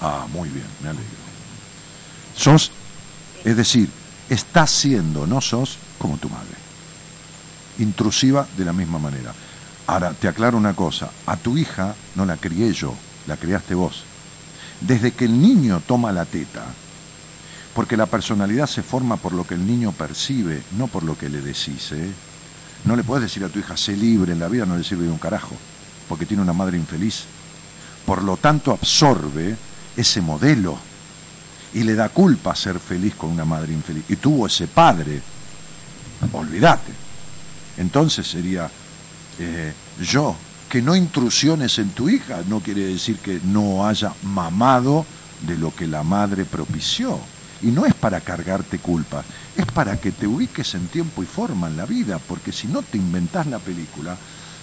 Ah, 0.00 0.26
muy 0.28 0.48
bien, 0.48 0.66
me 0.82 0.88
alegro. 0.88 1.22
Sos, 2.34 2.72
es 3.44 3.56
decir, 3.56 3.88
estás 4.28 4.70
siendo, 4.70 5.26
no 5.26 5.40
sos 5.40 5.78
como 5.98 6.16
tu 6.18 6.28
madre. 6.28 6.56
Intrusiva 7.78 8.48
de 8.56 8.64
la 8.64 8.72
misma 8.72 8.98
manera. 8.98 9.34
Ahora, 9.86 10.12
te 10.14 10.28
aclaro 10.28 10.56
una 10.56 10.74
cosa, 10.74 11.10
a 11.26 11.36
tu 11.36 11.56
hija 11.56 11.94
no 12.14 12.24
la 12.24 12.36
crié 12.36 12.72
yo, 12.72 12.94
la 13.26 13.36
criaste 13.36 13.74
vos. 13.74 14.04
Desde 14.80 15.12
que 15.12 15.24
el 15.24 15.40
niño 15.40 15.80
toma 15.86 16.12
la 16.12 16.24
teta, 16.24 16.74
porque 17.74 17.96
la 17.96 18.06
personalidad 18.06 18.66
se 18.66 18.82
forma 18.82 19.16
por 19.16 19.32
lo 19.32 19.44
que 19.44 19.54
el 19.54 19.66
niño 19.66 19.92
percibe, 19.92 20.62
no 20.72 20.86
por 20.88 21.04
lo 21.04 21.16
que 21.16 21.28
le 21.28 21.40
decís, 21.40 21.92
¿eh? 21.92 22.14
No 22.84 22.96
le 22.96 23.04
puedes 23.04 23.22
decir 23.22 23.44
a 23.44 23.48
tu 23.48 23.58
hija, 23.58 23.76
sé 23.76 23.96
libre 23.96 24.32
en 24.32 24.40
la 24.40 24.48
vida, 24.48 24.66
no 24.66 24.76
le 24.76 24.84
sirve 24.84 25.04
de 25.04 25.10
un 25.10 25.18
carajo, 25.18 25.56
porque 26.08 26.26
tiene 26.26 26.42
una 26.42 26.52
madre 26.52 26.76
infeliz. 26.76 27.26
Por 28.06 28.22
lo 28.22 28.36
tanto, 28.36 28.72
absorbe 28.72 29.56
ese 29.96 30.20
modelo 30.20 30.76
y 31.74 31.84
le 31.84 31.94
da 31.94 32.08
culpa 32.08 32.54
ser 32.54 32.78
feliz 32.78 33.14
con 33.14 33.30
una 33.30 33.44
madre 33.44 33.72
infeliz. 33.72 34.04
Y 34.08 34.16
tuvo 34.16 34.46
ese 34.46 34.66
padre, 34.66 35.20
olvídate. 36.32 36.92
Entonces 37.78 38.26
sería 38.26 38.70
eh, 39.38 39.72
yo, 40.00 40.36
que 40.68 40.82
no 40.82 40.96
intrusiones 40.96 41.78
en 41.78 41.90
tu 41.90 42.08
hija 42.08 42.40
no 42.48 42.60
quiere 42.60 42.86
decir 42.86 43.18
que 43.18 43.40
no 43.44 43.86
haya 43.86 44.12
mamado 44.22 45.04
de 45.46 45.56
lo 45.58 45.74
que 45.74 45.86
la 45.86 46.02
madre 46.02 46.44
propició. 46.44 47.18
Y 47.62 47.66
no 47.66 47.86
es 47.86 47.94
para 47.94 48.20
cargarte 48.20 48.78
culpa, 48.78 49.22
es 49.56 49.66
para 49.66 49.96
que 49.96 50.10
te 50.10 50.26
ubiques 50.26 50.74
en 50.74 50.88
tiempo 50.88 51.22
y 51.22 51.26
forma 51.26 51.68
en 51.68 51.76
la 51.76 51.86
vida, 51.86 52.18
porque 52.18 52.50
si 52.50 52.66
no 52.66 52.82
te 52.82 52.98
inventás 52.98 53.46
la 53.46 53.60
película, 53.60 54.16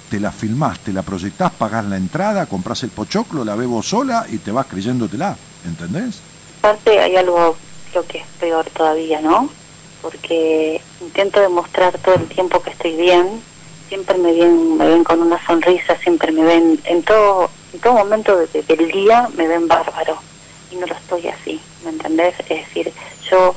te 0.10 0.20
la 0.20 0.32
filmás, 0.32 0.80
te 0.80 0.92
la 0.92 1.04
proyectás, 1.04 1.52
pagás 1.52 1.86
la 1.86 1.98
entrada, 1.98 2.46
compras 2.48 2.84
el 2.84 2.90
pochoclo, 2.90 3.46
la 3.46 3.56
bebo 3.56 3.84
sola 3.84 4.26
y 4.30 4.38
te 4.40 4.52
vas 4.52 4.66
creyéndotela, 4.66 5.38
¿entendés? 5.66 6.20
Aparte 6.60 7.00
hay 7.00 7.16
algo, 7.16 7.56
creo 7.92 8.06
que 8.08 8.18
es 8.20 8.26
peor 8.40 8.66
todavía, 8.72 9.22
¿no? 9.22 9.50
Porque 10.02 10.82
intento 11.02 11.40
demostrar 11.40 11.98
todo 12.00 12.16
el 12.16 12.28
tiempo 12.28 12.62
que 12.62 12.72
estoy 12.72 12.96
bien, 12.96 13.42
siempre 13.88 14.18
me 14.18 14.34
ven, 14.34 14.78
me 14.78 14.88
ven 14.88 15.04
con 15.04 15.22
una 15.22 15.44
sonrisa, 15.46 15.96
siempre 16.02 16.32
me 16.32 16.44
ven, 16.44 16.80
en 16.86 17.04
todo, 17.04 17.50
en 17.74 17.80
todo 17.80 17.94
momento 17.94 18.36
de- 18.38 18.48
de- 18.48 18.64
del 18.76 18.92
día 18.92 19.30
me 19.36 19.48
ven 19.48 19.68
bárbaro 19.68 20.18
y 20.72 20.76
no 20.76 20.88
lo 20.88 20.96
estoy 20.96 21.28
así, 21.28 21.60
¿me 21.84 21.92
entendés? 21.92 22.34
Es 22.40 22.48
decir, 22.68 22.92
yo 23.30 23.56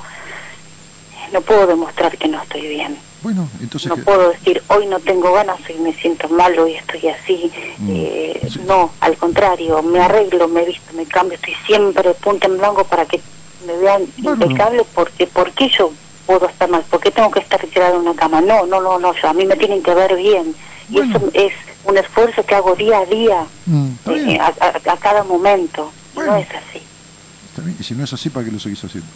no 1.33 1.41
puedo 1.41 1.67
demostrar 1.67 2.17
que 2.19 2.29
no 2.29 2.43
estoy 2.43 2.69
bien. 2.69 2.99
Bueno, 3.23 3.49
entonces... 3.61 3.89
No 3.89 3.97
¿qué? 3.97 4.03
puedo 4.03 4.31
decir, 4.31 4.63
hoy 4.69 4.87
no 4.87 4.99
tengo 5.01 5.33
ganas, 5.33 5.59
hoy 5.69 5.79
me 5.79 5.93
siento 5.95 6.29
mal, 6.29 6.59
hoy 6.59 6.75
estoy 6.75 7.09
así. 7.09 7.51
Mm, 7.79 7.91
Eh, 7.91 8.49
No, 8.67 8.93
al 9.01 9.17
contrario, 9.17 9.83
me 9.83 10.01
arreglo, 10.01 10.49
me 10.49 10.65
visto, 10.65 10.93
me 10.95 11.07
cambio, 11.07 11.37
estoy 11.37 11.55
siempre 11.67 12.13
punta 12.15 12.47
en 12.49 12.59
blanco 12.59 12.85
para 12.85 13.07
que 13.07 13.21
me 13.67 13.77
vean 13.77 14.03
Bueno. 14.19 14.45
impecable, 14.47 14.85
porque 14.95 15.27
¿por 15.27 15.53
qué 15.53 15.69
yo 15.69 15.93
puedo 16.27 16.49
estar 16.49 16.69
mal? 16.69 16.83
¿Por 16.91 17.01
qué 17.01 17.11
tengo 17.11 17.31
que 17.31 17.41
estar 17.41 17.61
tirada 17.67 17.95
en 17.95 18.01
una 18.03 18.15
cama? 18.15 18.41
No, 18.41 18.67
no, 18.67 18.81
no, 18.81 18.99
no, 18.99 19.15
yo, 19.15 19.29
a 19.29 19.33
mí 19.35 19.45
me 19.47 19.57
tienen 19.57 19.83
que 19.83 19.95
ver 19.95 20.17
bien. 20.17 20.55
Y 20.91 20.99
eso 21.01 21.21
es 21.33 21.53
un 21.85 21.97
esfuerzo 21.97 22.45
que 22.45 22.55
hago 22.55 22.75
día 22.75 22.99
a 22.99 23.07
día, 23.07 23.47
Mm, 23.67 23.91
eh, 24.11 24.39
a, 24.41 24.47
a- 24.61 24.93
a 24.93 24.97
cada 24.97 25.23
momento. 25.25 25.91
Bueno. 26.15 26.33
No 26.33 26.39
es 26.39 26.49
así. 26.51 26.83
Y 27.79 27.83
si 27.85 27.95
no 27.95 28.03
es 28.05 28.13
así, 28.13 28.31
¿para 28.31 28.45
qué 28.47 28.51
lo 28.53 28.59
seguís 28.59 28.83
haciendo? 28.85 29.09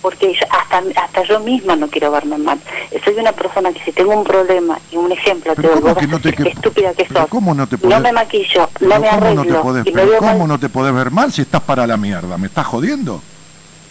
Porque 0.00 0.34
hasta 0.50 0.82
hasta 1.02 1.22
yo 1.24 1.40
misma 1.40 1.76
no 1.76 1.88
quiero 1.88 2.10
verme 2.10 2.38
mal. 2.38 2.58
Soy 3.04 3.14
una 3.14 3.32
persona 3.32 3.72
que 3.72 3.80
si 3.84 3.92
tengo 3.92 4.16
un 4.16 4.24
problema, 4.24 4.78
y 4.92 4.96
un 4.96 5.10
ejemplo, 5.12 5.54
te 5.54 5.62
Pero 5.62 5.74
doy, 5.74 5.80
¿cómo 5.82 5.94
vos 5.94 6.00
que 6.02 6.06
no 6.08 6.20
te 6.20 6.32
que- 6.32 6.48
estúpida 6.50 6.92
que 6.94 7.06
sos. 7.06 7.26
¿cómo 7.28 7.54
no 7.54 7.66
te 7.66 7.76
No 7.76 7.82
podés- 7.88 8.02
me 8.02 8.12
maquillo, 8.12 8.68
no 8.80 8.88
me 8.88 8.94
¿cómo 8.94 9.10
arreglo, 9.10 9.44
no 9.44 9.62
podés, 9.62 9.86
y 9.86 9.90
me 9.90 9.94
pero 10.00 10.10
veo 10.10 10.18
¿cómo 10.20 10.38
mal. 10.38 10.48
no 10.48 10.58
te 10.60 10.68
podés 10.68 10.94
ver 10.94 11.10
mal 11.10 11.32
si 11.32 11.42
estás 11.42 11.62
para 11.62 11.86
la 11.86 11.96
mierda? 11.96 12.36
¿Me 12.38 12.46
estás 12.46 12.66
jodiendo? 12.66 13.20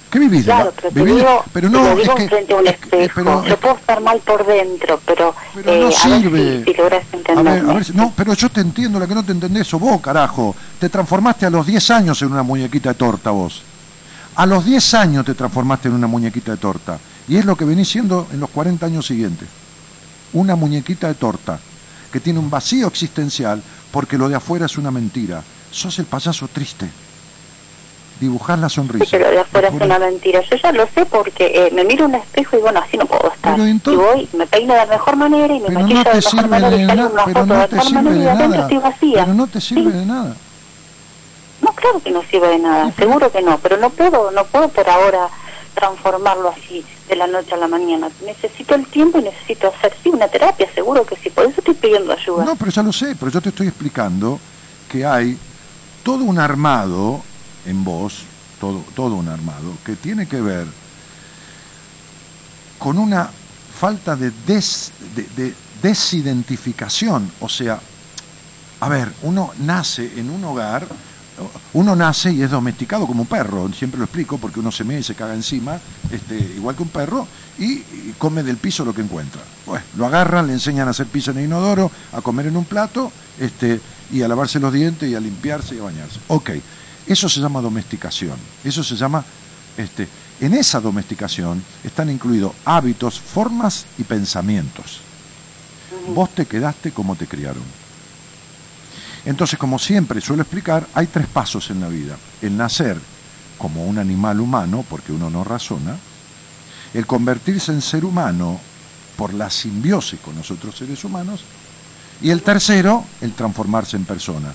¿Qué 0.10 0.20
vivís? 0.20 0.46
Claro, 0.46 0.66
la- 0.66 0.72
pero 0.72 0.94
te 0.94 1.02
vivís- 1.04 1.16
digo, 1.18 1.44
pero 1.52 1.68
te 1.70 1.74
no, 1.78 1.88
es 1.90 1.98
digo 1.98 2.16
que, 2.16 2.28
frente 2.30 2.54
a 2.54 2.56
un 2.56 2.68
es 2.68 2.78
que- 2.78 3.04
espejo. 3.04 3.14
pero- 3.16 3.46
yo 3.46 3.58
puedo 3.58 3.76
estar 3.76 4.00
mal 4.00 4.20
por 4.20 4.46
dentro, 4.46 5.02
pero, 5.06 5.36
pero 5.54 5.74
eh, 5.74 5.80
no 5.82 5.92
sirve. 5.92 6.30
ver 6.44 6.66
si, 6.66 6.72
si 6.72 6.78
logras 6.78 7.04
A 7.36 7.42
ver, 7.42 7.66
a 7.70 7.74
ver, 7.74 7.84
si- 7.84 7.92
no, 7.94 8.14
pero 8.16 8.34
yo 8.34 8.48
te 8.50 8.62
entiendo, 8.62 9.00
la 9.00 9.08
que 9.08 9.14
no 9.16 9.26
te 9.26 9.34
entendés 9.34 9.68
sos 9.68 9.82
vos, 9.82 10.00
carajo. 10.00 10.56
Te 10.80 10.88
transformaste 10.88 11.46
a 11.46 11.50
los 11.50 11.68
10 11.68 11.92
años 11.92 12.22
en 12.22 12.32
una 12.32 12.42
muñequita 12.44 12.90
de 12.90 12.96
torta 12.96 13.32
vos. 13.32 13.64
A 14.38 14.46
los 14.46 14.66
10 14.66 14.94
años 14.94 15.26
te 15.26 15.34
transformaste 15.34 15.88
en 15.88 15.96
una 15.96 16.08
muñequita 16.08 16.52
de 16.52 16.58
torta. 16.58 17.00
Y 17.28 17.38
es 17.38 17.46
lo 17.46 17.56
que 17.56 17.66
venís 17.66 17.90
siendo 17.90 18.28
en 18.32 18.40
los 18.40 18.50
40 18.52 18.86
años 18.86 19.06
siguientes. 19.06 19.48
Una 20.34 20.56
muñequita 20.56 21.08
de 21.08 21.16
torta 21.16 21.60
que 22.12 22.20
tiene 22.20 22.40
un 22.40 22.50
vacío 22.50 22.88
existencial 22.88 23.62
porque 23.92 24.18
lo 24.18 24.30
de 24.30 24.36
afuera 24.36 24.66
es 24.68 24.78
una 24.78 24.92
mentira. 24.92 25.42
Sos 25.72 25.98
el 26.00 26.06
payaso 26.06 26.48
triste. 26.48 26.90
Dibujás 28.20 28.58
la 28.60 28.70
Sí, 28.70 28.76
sonrisa. 28.76 29.06
pero 29.12 29.30
de 29.30 29.40
afuera 29.40 29.68
es 29.70 29.74
una 29.82 30.00
mentira. 30.00 30.42
Yo 30.42 30.56
ya 30.56 30.72
lo 30.72 30.88
sé 30.94 31.06
porque 31.06 31.52
eh, 31.54 31.72
me 31.74 31.84
miro 31.84 32.06
en 32.06 32.16
un 32.16 32.22
espejo 32.22 32.58
y 32.58 32.62
bueno, 32.62 32.80
así 32.80 32.98
no 32.98 33.06
puedo 33.06 33.32
estar. 33.32 33.54
Pero 33.56 33.68
y 33.68 33.72
entonces- 33.72 34.04
voy, 34.06 34.30
me 34.40 34.48
peino 34.48 34.74
de 34.74 34.80
la 34.80 34.86
mejor 34.88 35.16
manera 35.18 35.54
y 35.54 35.60
me 35.60 35.70
maquillo 35.70 36.04
no 36.04 36.04
de 36.04 36.10
la 36.10 36.16
mejor 36.16 36.48
manera 36.50 36.76
y 36.76 36.86
salgo 36.88 37.14
una 37.14 37.26
Pero 37.26 37.40
foto 37.42 37.46
no 37.54 37.60
de 37.62 37.68
te 37.68 37.76
tal 37.76 37.86
sirve 37.88 38.02
manera 38.02 38.16
y 38.18 38.20
de 38.24 38.30
adentro 38.30 38.50
nada. 38.50 38.62
estoy 38.64 38.78
vacía. 38.78 39.24
Pero 39.24 39.34
no 39.36 39.48
te 39.48 39.62
sirve 39.62 39.92
de 39.92 40.06
nada. 40.06 40.36
Claro 41.80 42.02
que 42.02 42.10
no 42.12 42.24
sirve 42.24 42.48
de 42.50 42.60
nada, 42.60 42.92
seguro 42.98 43.32
que 43.32 43.42
no, 43.42 43.58
pero 43.60 43.78
no 43.78 43.90
puedo, 43.92 44.32
no 44.32 44.44
puedo 44.46 44.68
por 44.70 44.90
ahora 44.90 45.30
transformarlo 45.76 46.50
así 46.50 46.84
de 47.08 47.16
la 47.16 47.28
noche 47.28 47.54
a 47.54 47.58
la 47.58 47.68
mañana. 47.68 48.10
Necesito 48.26 48.74
el 48.74 48.88
tiempo 48.88 49.20
y 49.20 49.24
necesito 49.24 49.68
hacer 49.68 49.94
sí 50.04 50.10
una 50.10 50.28
terapia, 50.28 50.68
seguro 50.74 51.06
que 51.06 51.16
sí, 51.18 51.30
por 51.30 51.46
eso 51.46 51.60
estoy 51.60 51.76
pidiendo 51.76 52.12
ayuda. 52.14 52.46
No, 52.46 52.56
pero 52.56 52.72
ya 52.72 52.82
lo 52.82 52.92
sé, 52.92 53.16
pero 53.16 53.32
yo 53.32 53.42
te 53.42 53.50
estoy 53.50 53.68
explicando 53.68 54.40
que 54.90 55.06
hay 55.06 55.38
todo 56.04 56.24
un 56.24 56.40
armado 56.40 57.22
en 57.68 57.84
vos, 57.84 58.24
todo, 58.60 58.84
todo 58.96 59.16
un 59.16 59.28
armado, 59.30 59.74
que 59.86 59.96
tiene 59.96 60.28
que 60.28 60.42
ver 60.42 60.66
con 62.80 62.98
una 62.98 63.30
falta 63.80 64.16
de, 64.16 64.32
des- 64.48 64.92
de- 65.16 65.28
de 65.44 65.54
desidentificación. 65.84 67.32
O 67.40 67.50
sea, 67.50 67.80
a 68.80 68.90
ver, 68.90 69.12
uno 69.22 69.52
nace 69.60 70.12
en 70.20 70.32
un 70.32 70.44
hogar, 70.44 70.88
uno 71.74 71.96
nace 71.96 72.32
y 72.32 72.42
es 72.42 72.50
domesticado 72.50 73.06
como 73.06 73.22
un 73.22 73.28
perro, 73.28 73.72
siempre 73.72 74.00
lo 74.00 74.06
explico 74.06 74.38
porque 74.38 74.60
uno 74.60 74.72
se 74.72 74.84
mea 74.84 75.00
y 75.00 75.04
se 75.04 75.16
caga 75.16 75.34
encima, 75.34 75.80
este, 76.12 76.36
igual 76.36 76.76
que 76.76 76.84
un 76.84 76.90
perro, 76.90 77.28
y, 77.60 77.84
come 78.18 78.44
del 78.44 78.58
piso 78.58 78.84
lo 78.84 78.94
que 78.94 79.02
encuentra. 79.02 79.42
Bueno, 79.66 79.84
lo 79.98 80.06
agarran, 80.06 80.48
le 80.48 80.54
enseñan 80.54 80.88
a 80.88 80.92
hacer 80.92 81.08
piso 81.08 81.32
en 81.32 81.38
el 81.38 81.46
inodoro, 81.46 81.92
a 82.14 82.22
comer 82.22 82.48
en 82.48 82.58
un 82.58 82.66
plato, 82.66 83.12
este, 83.40 83.80
y 84.12 84.22
a 84.22 84.28
lavarse 84.28 84.60
los 84.60 84.74
dientes 84.74 85.10
y 85.10 85.16
a 85.16 85.20
limpiarse 85.20 85.76
y 85.76 85.80
a 85.80 85.84
bañarse. 85.84 86.20
Ok, 86.28 86.52
eso 87.06 87.30
se 87.30 87.40
llama 87.40 87.62
domesticación, 87.62 88.38
eso 88.64 88.84
se 88.84 88.96
llama, 88.96 89.24
este, 89.78 90.08
en 90.40 90.54
esa 90.54 90.80
domesticación 90.80 91.64
están 91.84 92.10
incluidos 92.10 92.54
hábitos, 92.66 93.20
formas 93.20 93.86
y 93.98 94.04
pensamientos. 94.04 95.02
Vos 96.14 96.30
te 96.32 96.46
quedaste 96.46 96.92
como 96.92 97.16
te 97.16 97.28
criaron. 97.28 97.64
Entonces, 99.28 99.60
como 99.60 99.78
siempre 99.78 100.22
suelo 100.22 100.44
explicar, 100.44 100.88
hay 100.94 101.08
tres 101.08 101.28
pasos 101.28 101.70
en 101.70 101.82
la 101.82 101.90
vida. 101.90 102.16
El 102.42 102.56
nacer 102.56 102.98
como 103.58 103.86
un 103.86 103.98
animal 103.98 104.40
humano, 104.40 104.86
porque 104.90 105.12
uno 105.12 105.30
no 105.30 105.44
razona, 105.44 105.98
el 106.94 107.06
convertirse 107.06 107.74
en 107.74 107.82
ser 107.82 108.06
humano 108.06 108.58
por 109.18 109.34
la 109.34 109.50
simbiosis 109.50 110.22
con 110.22 110.34
los 110.36 110.50
otros 110.50 110.78
seres 110.78 111.04
humanos, 111.04 111.42
y 112.22 112.30
el 112.30 112.42
tercero, 112.42 113.04
el 113.20 113.34
transformarse 113.34 113.98
en 113.98 114.06
persona, 114.06 114.54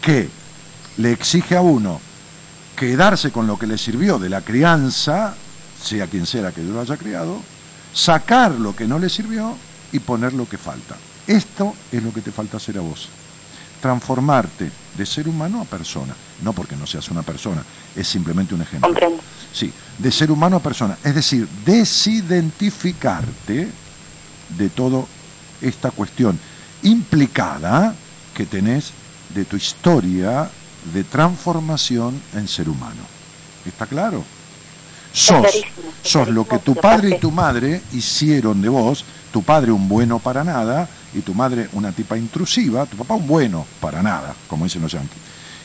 que 0.00 0.28
le 0.96 1.12
exige 1.12 1.56
a 1.56 1.60
uno 1.60 2.00
quedarse 2.74 3.30
con 3.30 3.46
lo 3.46 3.56
que 3.56 3.68
le 3.68 3.78
sirvió 3.78 4.18
de 4.18 4.30
la 4.30 4.40
crianza, 4.40 5.36
sea 5.80 6.08
quien 6.08 6.26
sea 6.26 6.50
que 6.50 6.64
lo 6.64 6.80
haya 6.80 6.96
criado, 6.96 7.40
sacar 7.94 8.50
lo 8.50 8.74
que 8.74 8.88
no 8.88 8.98
le 8.98 9.10
sirvió 9.10 9.56
y 9.92 10.00
poner 10.00 10.32
lo 10.32 10.48
que 10.48 10.58
falta. 10.58 10.96
Esto 11.28 11.76
es 11.92 12.02
lo 12.02 12.12
que 12.12 12.20
te 12.20 12.32
falta 12.32 12.56
hacer 12.56 12.78
a 12.78 12.80
vos 12.80 13.08
transformarte 13.80 14.70
de 14.96 15.06
ser 15.06 15.28
humano 15.28 15.60
a 15.60 15.64
persona. 15.64 16.14
No 16.42 16.52
porque 16.52 16.76
no 16.76 16.86
seas 16.86 17.08
una 17.10 17.22
persona, 17.22 17.64
es 17.96 18.06
simplemente 18.06 18.54
un 18.54 18.62
ejemplo. 18.62 18.88
Comprendo. 18.88 19.20
Sí, 19.52 19.72
de 19.98 20.12
ser 20.12 20.30
humano 20.30 20.56
a 20.56 20.60
persona. 20.60 20.96
Es 21.02 21.14
decir, 21.14 21.48
desidentificarte 21.64 23.68
de 24.56 24.68
toda 24.70 25.04
esta 25.60 25.90
cuestión 25.90 26.38
implicada 26.82 27.94
que 28.34 28.46
tenés 28.46 28.92
de 29.34 29.44
tu 29.44 29.56
historia 29.56 30.48
de 30.92 31.04
transformación 31.04 32.20
en 32.34 32.48
ser 32.48 32.68
humano. 32.68 33.02
¿Está 33.66 33.86
claro? 33.86 34.24
Sos, 35.12 35.46
sos 36.02 36.28
lo 36.28 36.46
que 36.46 36.58
tu 36.58 36.74
padre 36.74 37.10
y 37.10 37.18
tu 37.18 37.30
madre 37.30 37.82
hicieron 37.92 38.62
de 38.62 38.68
vos, 38.68 39.04
tu 39.32 39.42
padre 39.42 39.72
un 39.72 39.88
bueno 39.88 40.18
para 40.18 40.44
nada 40.44 40.88
y 41.14 41.20
tu 41.20 41.34
madre 41.34 41.68
una 41.72 41.92
tipa 41.92 42.16
intrusiva, 42.18 42.86
tu 42.86 42.96
papá 42.96 43.14
un 43.14 43.26
bueno 43.26 43.66
para 43.80 44.02
nada, 44.02 44.34
como 44.48 44.64
dicen 44.64 44.82
los 44.82 44.92
yanquis, 44.92 45.18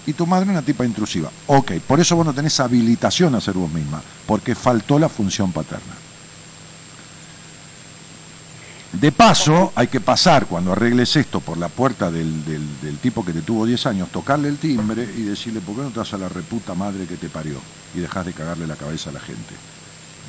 y 0.06 0.14
tu 0.14 0.26
madre 0.28 0.50
una 0.50 0.62
tipa 0.62 0.86
intrusiva. 0.86 1.30
Ok, 1.48 1.74
por 1.88 2.00
eso 2.00 2.16
vos 2.16 2.26
no 2.26 2.34
tenés 2.34 2.60
habilitación 2.60 3.36
a 3.36 3.42
ser 3.42 3.54
vos 3.56 3.72
misma, 3.72 4.02
porque 4.26 4.56
faltó 4.56 5.00
la 5.00 5.10
función 5.10 5.52
paterna. 5.52 5.94
De 8.94 9.12
paso, 9.12 9.74
hay 9.76 9.88
que 9.88 10.00
pasar, 10.00 10.46
cuando 10.46 10.72
arregles 10.72 11.16
esto, 11.16 11.40
por 11.42 11.58
la 11.58 11.68
puerta 11.68 12.12
del, 12.12 12.46
del- 12.46 12.80
del 12.82 12.98
tipo 13.00 13.26
que 13.26 13.34
te 13.34 13.42
tuvo 13.42 13.66
10 13.66 13.88
años, 13.88 14.10
tocarle 14.12 14.50
el 14.50 14.58
timbre 14.60 15.04
y 15.18 15.24
decirle, 15.24 15.62
¿por 15.62 15.76
qué 15.76 15.82
no 15.82 15.90
te 15.90 15.98
vas 16.00 16.14
a 16.14 16.18
la 16.20 16.30
reputa 16.30 16.76
madre 16.76 17.08
que 17.08 17.18
te 17.18 17.28
parió? 17.28 17.56
Y 17.96 18.00
dejas 18.00 18.24
de 18.26 18.34
cagarle 18.34 18.68
la 18.68 18.76
cabeza 18.76 19.10
a 19.10 19.14
la 19.14 19.20
gente. 19.20 19.56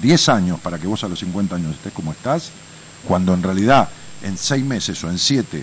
10 0.00 0.28
años 0.30 0.60
para 0.60 0.78
que 0.78 0.86
vos 0.86 1.04
a 1.04 1.08
los 1.08 1.18
50 1.20 1.56
años 1.56 1.74
estés 1.74 1.92
como 1.92 2.12
estás, 2.12 2.50
cuando 3.06 3.34
en 3.34 3.42
realidad 3.42 3.90
en 4.24 4.36
6 4.38 4.64
meses 4.64 5.04
o 5.04 5.08
en 5.10 5.18
7, 5.18 5.62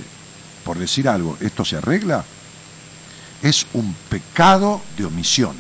por 0.64 0.78
decir 0.78 1.10
algo, 1.10 1.38
esto 1.42 1.66
se 1.66 1.78
arregla, 1.78 2.24
es 3.42 3.66
un 3.74 3.94
pecado 4.10 4.82
de 4.98 5.06
omisión. 5.06 5.56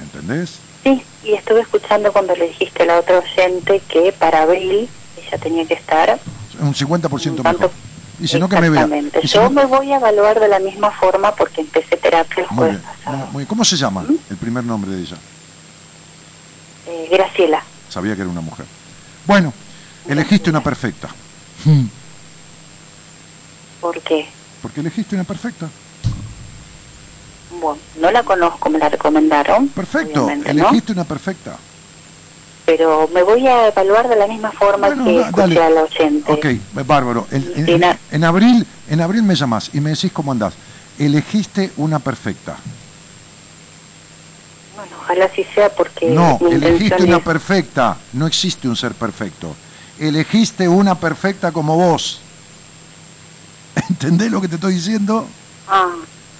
¿Entendés? 0.00 0.54
Sí, 0.82 1.02
y 1.24 1.32
estuve 1.34 1.60
escuchando 1.60 2.12
cuando 2.12 2.34
le 2.36 2.48
dijiste 2.48 2.82
a 2.82 2.86
la 2.86 2.98
otra 2.98 3.18
oyente 3.18 3.80
que 3.88 4.12
para 4.12 4.42
abril 4.42 4.88
ella 5.26 5.38
tenía 5.38 5.66
que 5.66 5.74
estar. 5.74 6.18
Un 6.60 6.74
50% 6.74 7.30
Un 7.30 7.42
tanto- 7.42 7.60
mejor. 7.60 7.70
Y 8.18 8.28
si 8.28 8.38
no 8.38 8.48
que 8.48 8.58
me 8.58 8.70
vea. 8.70 8.88
Si 9.20 9.28
Yo 9.28 9.42
no- 9.42 9.50
me 9.50 9.66
voy 9.66 9.92
a 9.92 9.96
evaluar 9.96 10.40
de 10.40 10.48
la 10.48 10.58
misma 10.58 10.90
forma 10.90 11.34
porque 11.34 11.60
empecé 11.60 11.96
terapia 11.98 12.44
el 12.44 12.48
Muy 12.48 12.56
jueves 12.56 12.80
bien, 12.80 12.94
pasado. 13.04 13.16
muy 13.26 13.40
bien. 13.42 13.46
¿Cómo 13.46 13.64
se 13.64 13.76
llama 13.76 14.06
el 14.30 14.36
primer 14.38 14.64
nombre 14.64 14.90
de 14.92 15.02
ella? 15.02 15.16
Eh, 16.86 17.08
Graciela. 17.10 17.62
Sabía 17.90 18.14
que 18.14 18.22
era 18.22 18.30
una 18.30 18.40
mujer. 18.40 18.64
Bueno, 19.26 19.52
elegiste 20.08 20.48
una 20.48 20.62
perfecta. 20.62 21.08
¿Por 23.80 24.00
qué? 24.02 24.26
Porque 24.62 24.80
elegiste 24.80 25.14
una 25.14 25.24
perfecta. 25.24 25.68
Bueno, 27.60 27.78
no 28.00 28.10
la 28.10 28.22
conozco, 28.22 28.68
me 28.70 28.78
la 28.78 28.88
recomendaron. 28.88 29.68
Perfecto, 29.68 30.28
elegiste 30.44 30.92
una 30.92 31.04
perfecta. 31.04 31.56
Pero 32.64 33.08
me 33.14 33.22
voy 33.22 33.46
a 33.46 33.68
evaluar 33.68 34.08
de 34.08 34.16
la 34.16 34.26
misma 34.26 34.50
forma 34.50 34.88
Bueno, 34.88 35.04
que 35.04 35.12
da- 35.14 35.26
escuché 35.26 35.40
dale. 35.54 35.62
a 35.62 35.70
la 35.70 35.82
oyente. 35.84 36.32
Ok, 36.32 36.46
bárbaro. 36.84 37.26
En, 37.30 37.94
en- 38.10 38.24
abril, 38.24 38.66
en 38.88 39.00
abril 39.00 39.22
me 39.22 39.36
llamás 39.36 39.70
y 39.72 39.80
me 39.80 39.90
decís 39.90 40.10
cómo 40.12 40.32
andás. 40.32 40.54
Elegiste 40.98 41.70
una 41.76 42.00
perfecta. 42.00 42.56
Bueno, 44.74 44.90
ojalá 45.00 45.26
así 45.26 45.44
sea 45.54 45.68
porque 45.72 46.06
No, 46.06 46.38
mi 46.40 46.52
elegiste 46.54 47.04
una 47.04 47.18
es- 47.18 47.22
perfecta. 47.22 47.96
No 48.14 48.26
existe 48.26 48.66
un 48.68 48.74
ser 48.76 48.94
perfecto. 48.94 49.54
Elegiste 49.98 50.68
una 50.68 50.94
perfecta 50.94 51.52
como 51.52 51.76
vos. 51.76 52.20
¿Entendés 53.88 54.30
lo 54.30 54.40
que 54.40 54.48
te 54.48 54.56
estoy 54.56 54.74
diciendo? 54.74 55.26
Ah, 55.68 55.88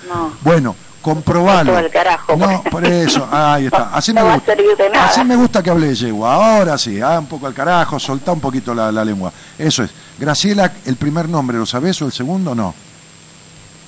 no. 0.09 0.33
Bueno, 0.43 0.74
comprobalo. 1.03 1.73
Todo 1.73 1.78
al 1.78 1.91
carajo, 1.91 2.37
No, 2.37 2.62
por 2.65 2.87
eso, 2.87 3.27
ahí 3.33 3.66
está. 3.66 3.91
Así 3.95 4.12
No 4.12 4.20
me 4.23 4.27
va 4.28 4.33
a 4.35 4.37
gusta. 4.37 4.55
de 4.55 4.91
nada. 4.91 5.07
Así 5.09 5.24
me 5.24 5.37
gusta 5.37 5.62
que 5.62 5.70
hable 5.70 5.95
yegua. 5.95 6.35
Ahora 6.35 6.77
sí, 6.78 7.01
ah, 7.01 7.19
un 7.19 7.27
poco 7.27 7.47
al 7.47 7.55
carajo, 7.55 7.99
soltá 7.99 8.33
un 8.33 8.41
poquito 8.41 8.74
la, 8.74 8.91
la 8.93 9.05
lengua. 9.05 9.33
Eso 9.59 9.83
es. 9.83 9.91
Graciela, 10.19 10.73
el 10.85 10.97
primer 10.97 11.28
nombre, 11.28 11.59
¿lo 11.59 11.66
sabés 11.66 12.01
o 12.03 12.07
el 12.07 12.12
segundo 12.12 12.55
no? 12.55 12.74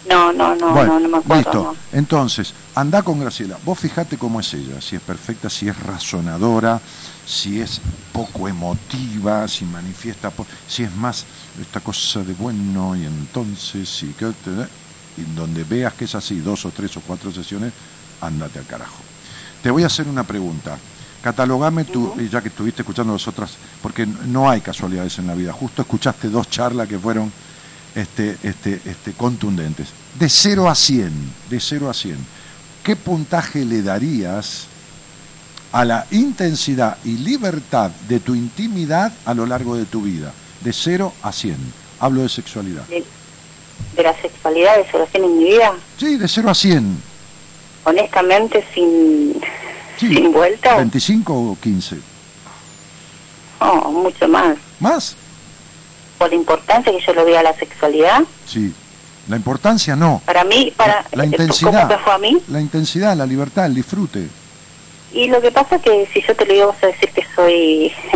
No, 0.08 0.32
no, 0.32 0.54
no, 0.54 0.70
bueno, 0.72 0.94
no, 0.94 1.00
no 1.00 1.08
me 1.08 1.18
acuerdo. 1.18 1.36
listo. 1.42 1.62
no. 1.92 1.98
Entonces, 1.98 2.54
anda 2.74 3.02
con 3.02 3.20
Graciela. 3.20 3.58
Vos 3.64 3.78
fijate 3.78 4.16
cómo 4.16 4.40
es 4.40 4.52
ella, 4.54 4.80
si 4.80 4.96
es 4.96 5.02
perfecta, 5.02 5.50
si 5.50 5.68
es 5.68 5.78
razonadora, 5.82 6.80
si 7.28 7.60
es 7.60 7.80
poco 8.12 8.48
emotiva, 8.48 9.46
si 9.46 9.66
manifiesta, 9.66 10.32
si 10.66 10.84
es 10.84 10.94
más 10.96 11.26
esta 11.60 11.80
cosa 11.80 12.22
de 12.24 12.32
bueno 12.32 12.96
y 12.96 13.04
entonces, 13.04 14.02
y, 14.02 14.06
que 14.14 14.26
y 14.26 15.22
donde 15.36 15.64
veas 15.64 15.92
que 15.92 16.06
es 16.06 16.14
así, 16.14 16.40
dos 16.40 16.64
o 16.64 16.70
tres 16.70 16.96
o 16.96 17.00
cuatro 17.00 17.30
sesiones, 17.30 17.72
ándate 18.22 18.58
al 18.58 18.66
carajo. 18.66 19.02
Te 19.62 19.70
voy 19.70 19.82
a 19.82 19.86
hacer 19.86 20.08
una 20.08 20.24
pregunta. 20.24 20.78
Catalogame 21.20 21.84
tú, 21.84 22.14
ya 22.30 22.40
que 22.40 22.48
estuviste 22.48 22.82
escuchando 22.82 23.12
las 23.12 23.28
otras, 23.28 23.50
porque 23.82 24.06
no 24.06 24.48
hay 24.48 24.60
casualidades 24.60 25.18
en 25.18 25.26
la 25.26 25.34
vida. 25.34 25.52
Justo 25.52 25.82
escuchaste 25.82 26.30
dos 26.30 26.48
charlas 26.48 26.88
que 26.88 26.98
fueron 26.98 27.30
este, 27.94 28.38
este, 28.42 28.80
este, 28.84 29.12
contundentes. 29.12 29.88
De 30.18 30.28
0 30.28 30.70
a 30.70 30.74
100, 30.74 31.12
de 31.50 31.60
0 31.60 31.90
a 31.90 31.94
100, 31.94 32.16
¿qué 32.84 32.96
puntaje 32.96 33.64
le 33.64 33.82
darías 33.82 34.67
a 35.72 35.84
la 35.84 36.06
intensidad 36.10 36.96
y 37.04 37.18
libertad 37.18 37.90
de 38.08 38.20
tu 38.20 38.34
intimidad 38.34 39.12
a 39.24 39.34
lo 39.34 39.46
largo 39.46 39.76
de 39.76 39.84
tu 39.84 40.02
vida? 40.02 40.32
De 40.62 40.72
0 40.72 41.12
a 41.22 41.32
100. 41.32 41.56
Hablo 42.00 42.22
de 42.22 42.28
sexualidad. 42.28 42.84
De, 42.84 43.04
de 43.96 44.02
la 44.02 44.14
sexualidad, 44.20 44.76
de 44.76 44.84
relación 44.84 45.24
en 45.24 45.38
mi 45.38 45.44
vida, 45.44 45.72
Sí, 45.98 46.16
de 46.16 46.26
0 46.28 46.50
a 46.50 46.54
100. 46.54 47.02
honestamente, 47.84 48.64
sin, 48.74 49.34
Sí. 49.98 50.14
sin 50.14 50.32
vuelta, 50.32 50.76
25 50.76 51.32
o 51.34 51.58
15. 51.60 51.96
no, 53.60 53.90
mucho 53.92 54.28
más. 54.28 54.56
¿Más? 54.80 55.16
Por 56.18 56.28
la 56.30 56.34
importancia 56.36 56.92
que 56.92 57.00
yo 57.04 57.12
le 57.14 57.22
doy 57.22 57.34
a 57.34 57.42
la 57.42 57.54
sexualidad, 57.56 58.22
Sí. 58.46 58.72
La 59.28 59.36
importancia 59.36 59.94
no. 59.94 60.22
Para 60.24 60.42
mí, 60.44 60.72
para 60.74 61.04
La 61.12 61.24
eh, 61.24 61.26
intensidad. 61.26 61.70
¿cómo 61.82 61.86
me 61.88 61.98
fue 61.98 62.12
a 62.14 62.18
mí? 62.18 62.38
La 62.48 62.60
intensidad, 62.62 63.14
la 63.14 63.26
libertad, 63.26 63.66
el 63.66 63.74
disfrute. 63.74 64.26
Y 65.12 65.28
lo 65.28 65.40
que 65.40 65.50
pasa 65.50 65.78
que 65.80 66.06
si 66.12 66.20
yo 66.22 66.34
te 66.36 66.44
lo 66.46 66.52
digo, 66.54 66.66
vas 66.68 66.82
a 66.82 66.86
decir 66.88 67.10
que 67.10 67.24
soy... 67.34 67.86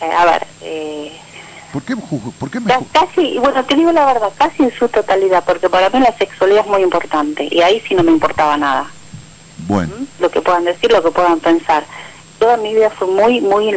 eh, 0.00 0.12
a 0.18 0.24
ver, 0.26 0.46
eh, 0.62 1.12
¿Por 1.72 1.82
qué, 1.82 1.94
por 1.96 2.50
qué 2.50 2.58
me 2.60 2.66
ca- 2.66 2.80
casi, 2.92 3.38
bueno, 3.38 3.64
te 3.64 3.76
digo 3.76 3.92
la 3.92 4.04
verdad, 4.06 4.30
casi 4.36 4.64
en 4.64 4.72
su 4.76 4.88
totalidad, 4.88 5.44
porque 5.44 5.68
para 5.70 5.88
mí 5.90 6.00
la 6.00 6.12
sexualidad 6.18 6.62
es 6.64 6.66
muy 6.66 6.82
importante. 6.82 7.46
Y 7.50 7.62
ahí 7.62 7.80
sí 7.86 7.94
no 7.94 8.02
me 8.02 8.10
importaba 8.10 8.56
nada. 8.56 8.90
Bueno, 9.68 9.92
Lo 10.18 10.30
que 10.30 10.40
puedan 10.40 10.64
decir, 10.64 10.90
lo 10.90 11.02
que 11.02 11.10
puedan 11.12 11.38
pensar. 11.38 11.84
Toda 12.40 12.56
mi 12.56 12.74
vida 12.74 12.90
fue 12.90 13.06
muy, 13.06 13.40
muy 13.40 13.72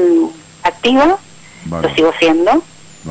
activa, 0.64 1.18
lo 1.70 1.94
sigo 1.96 2.12
siendo. 2.20 2.64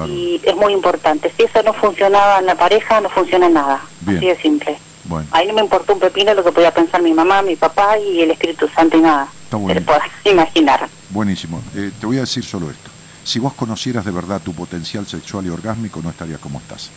Y 0.09 0.41
es 0.43 0.57
muy 0.57 0.73
importante. 0.73 1.31
Si 1.37 1.45
eso 1.45 1.63
no 1.63 1.75
funcionaba 1.75 2.39
en 2.39 2.47
la 2.47 2.55
pareja, 2.55 3.01
no 3.03 3.11
funciona 3.11 3.47
en 3.47 3.53
nada. 3.55 3.83
Bien. 4.01 4.17
Así 4.19 4.27
de 4.27 4.37
simple. 4.39 4.79
Bueno, 5.05 5.27
Ahí 5.33 5.47
no 5.49 5.55
me 5.55 5.61
importó 5.63 5.95
un 5.95 6.01
pepino 6.01 6.33
lo 6.35 6.45
que 6.45 6.53
podía 6.53 6.73
pensar 6.73 7.03
mi 7.03 7.13
mamá, 7.13 7.43
mi 7.43 7.57
papá 7.57 7.99
y 7.99 8.21
el 8.23 8.31
Espíritu 8.31 8.69
Santo 8.69 8.97
y 8.97 9.01
nada. 9.01 9.27
está 9.45 9.57
Se 9.57 9.63
bueno. 9.63 9.81
imaginar. 10.25 10.89
Buenísimo. 11.11 11.61
Eh, 11.75 11.91
te 11.99 12.07
voy 12.07 12.19
a 12.19 12.21
decir 12.21 12.45
solo 12.45 12.71
esto. 12.71 12.91
Si 13.25 13.39
vos 13.39 13.53
conocieras 13.55 14.05
de 14.05 14.11
verdad 14.11 14.41
tu 14.43 14.53
potencial 14.53 15.07
sexual 15.07 15.47
y 15.47 15.49
orgásmico, 15.51 16.01
no 16.03 16.11
estarías 16.11 16.41
como 16.41 16.59
estás. 16.59 16.91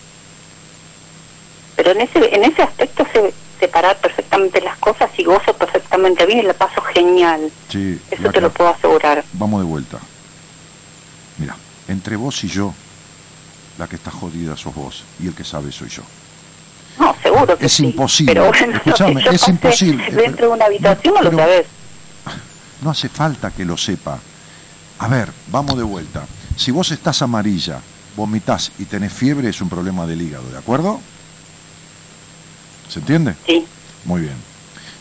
Pero 1.76 1.92
en 1.92 2.02
ese, 2.02 2.34
en 2.36 2.44
ese 2.46 2.62
aspecto 2.64 3.06
sé 3.12 3.34
separar 3.60 3.98
perfectamente 3.98 4.62
las 4.62 4.78
cosas 4.78 5.10
y 5.18 5.24
gozo 5.24 5.54
perfectamente 5.54 6.26
bien 6.26 6.40
y 6.40 6.44
la 6.44 6.54
paso 6.54 6.82
genial. 6.94 7.52
Sí, 7.70 8.00
Eso 8.12 8.32
te 8.32 8.42
lo 8.42 8.52
puedo 8.52 8.70
asegurar. 8.70 9.24
Vamos 9.34 9.62
de 9.62 9.66
vuelta. 9.66 9.98
Mira, 11.38 11.56
entre 11.88 12.16
vos 12.16 12.44
y 12.44 12.48
yo, 12.48 12.74
la 13.78 13.88
que 13.88 13.96
está 13.98 14.12
jodida 14.12 14.56
sos 14.56 14.74
vos 14.74 15.04
y 15.20 15.28
el 15.28 15.36
que 15.36 15.44
sabe 15.44 15.72
soy 15.72 15.90
yo. 15.90 16.04
No, 17.06 17.16
seguro 17.22 17.58
que 17.58 17.66
Es 17.68 17.74
sí. 17.74 17.86
imposible. 17.86 18.34
Pero 18.34 18.48
bueno, 18.48 18.78
Escuchame, 18.78 19.14
lo 19.14 19.20
que 19.20 19.26
yo 19.26 19.32
es 19.32 19.48
imposible. 19.48 20.12
Dentro 20.12 20.48
de 20.48 20.54
una 20.54 20.66
habitación 20.66 21.14
no, 21.16 21.22
lo 21.22 21.38
sabes. 21.38 21.66
No 22.82 22.90
hace 22.90 23.10
falta 23.10 23.52
que 23.52 23.64
lo 23.66 23.78
sepa. 23.78 24.20
A 25.00 25.08
ver, 25.08 25.32
vamos 25.52 25.78
de 25.78 25.84
vuelta. 25.84 26.24
Si 26.56 26.72
vos 26.72 26.92
estás 26.92 27.22
amarilla, 27.22 27.80
vomitás 28.16 28.72
y 28.80 28.86
tenés 28.86 29.14
fiebre, 29.14 29.50
es 29.50 29.62
un 29.62 29.70
problema 29.70 30.06
del 30.08 30.22
hígado, 30.22 30.50
¿de 30.50 30.58
acuerdo? 30.58 31.00
¿Se 32.90 33.00
entiende? 33.00 33.36
Sí. 33.46 33.66
Muy 34.06 34.22
bien. 34.22 34.36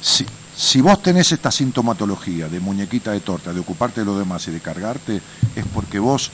Si, 0.01 0.27
si 0.57 0.81
vos 0.81 1.03
tenés 1.03 1.31
esta 1.33 1.51
sintomatología 1.51 2.49
de 2.49 2.61
muñequita 2.61 3.13
de 3.13 3.21
torta, 3.21 3.53
de 3.53 3.61
ocuparte 3.61 4.01
de 4.01 4.07
lo 4.07 4.19
demás 4.19 4.47
y 4.49 4.51
de 4.51 4.61
cargarte, 4.61 5.21
es 5.55 5.65
porque 5.73 5.99
vos 5.99 6.31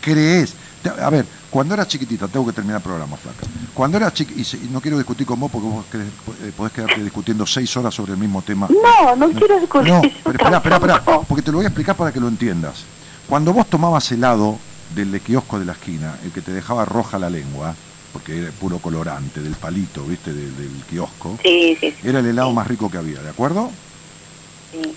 creés. 0.00 0.54
A 1.02 1.10
ver, 1.10 1.24
cuando 1.50 1.74
era 1.74 1.86
chiquitita, 1.86 2.26
tengo 2.28 2.46
que 2.46 2.52
terminar 2.52 2.78
el 2.78 2.82
programa, 2.82 3.16
flaca. 3.16 3.46
Cuando 3.72 3.96
era 3.98 4.12
chiquitita, 4.12 4.56
y, 4.56 4.68
no 4.70 4.80
quiero 4.80 4.96
discutir 4.98 5.26
con 5.26 5.38
vos 5.38 5.50
porque 5.50 5.68
vos 5.68 5.84
querés- 5.92 6.08
eh, 6.42 6.52
podés 6.56 6.72
quedarte 6.72 7.02
discutiendo 7.02 7.46
seis 7.46 7.76
horas 7.76 7.94
sobre 7.94 8.12
el 8.12 8.18
mismo 8.18 8.42
tema. 8.42 8.68
No, 8.68 9.14
no 9.16 9.30
quiero 9.30 9.60
discutir. 9.60 9.92
No, 9.92 10.00
pero 10.00 10.30
espera, 10.38 10.56
espera, 10.56 10.76
espera, 10.76 11.02
porque 11.28 11.42
te 11.42 11.50
lo 11.52 11.58
voy 11.58 11.64
a 11.66 11.68
explicar 11.68 11.94
para 11.96 12.12
que 12.12 12.18
lo 12.20 12.28
entiendas. 12.28 12.84
Cuando 13.28 13.52
vos 13.52 13.66
tomabas 13.68 14.10
helado 14.12 14.58
del 14.94 15.12
de 15.12 15.20
kiosco 15.20 15.58
de 15.58 15.64
la 15.66 15.72
esquina, 15.72 16.16
el 16.24 16.32
que 16.32 16.42
te 16.42 16.52
dejaba 16.52 16.84
roja 16.84 17.18
la 17.18 17.30
lengua, 17.30 17.74
porque 18.12 18.38
era 18.42 18.50
puro 18.50 18.78
colorante, 18.78 19.40
del 19.40 19.54
palito, 19.54 20.04
¿viste? 20.04 20.32
Del, 20.32 20.54
del 20.56 20.70
kiosco, 20.90 21.38
Sí, 21.42 21.76
sí, 21.80 21.92
sí. 21.92 22.08
era 22.08 22.18
el 22.18 22.26
helado 22.26 22.52
más 22.52 22.66
rico 22.66 22.90
que 22.90 22.98
había, 22.98 23.22
¿de 23.22 23.30
acuerdo? 23.30 23.70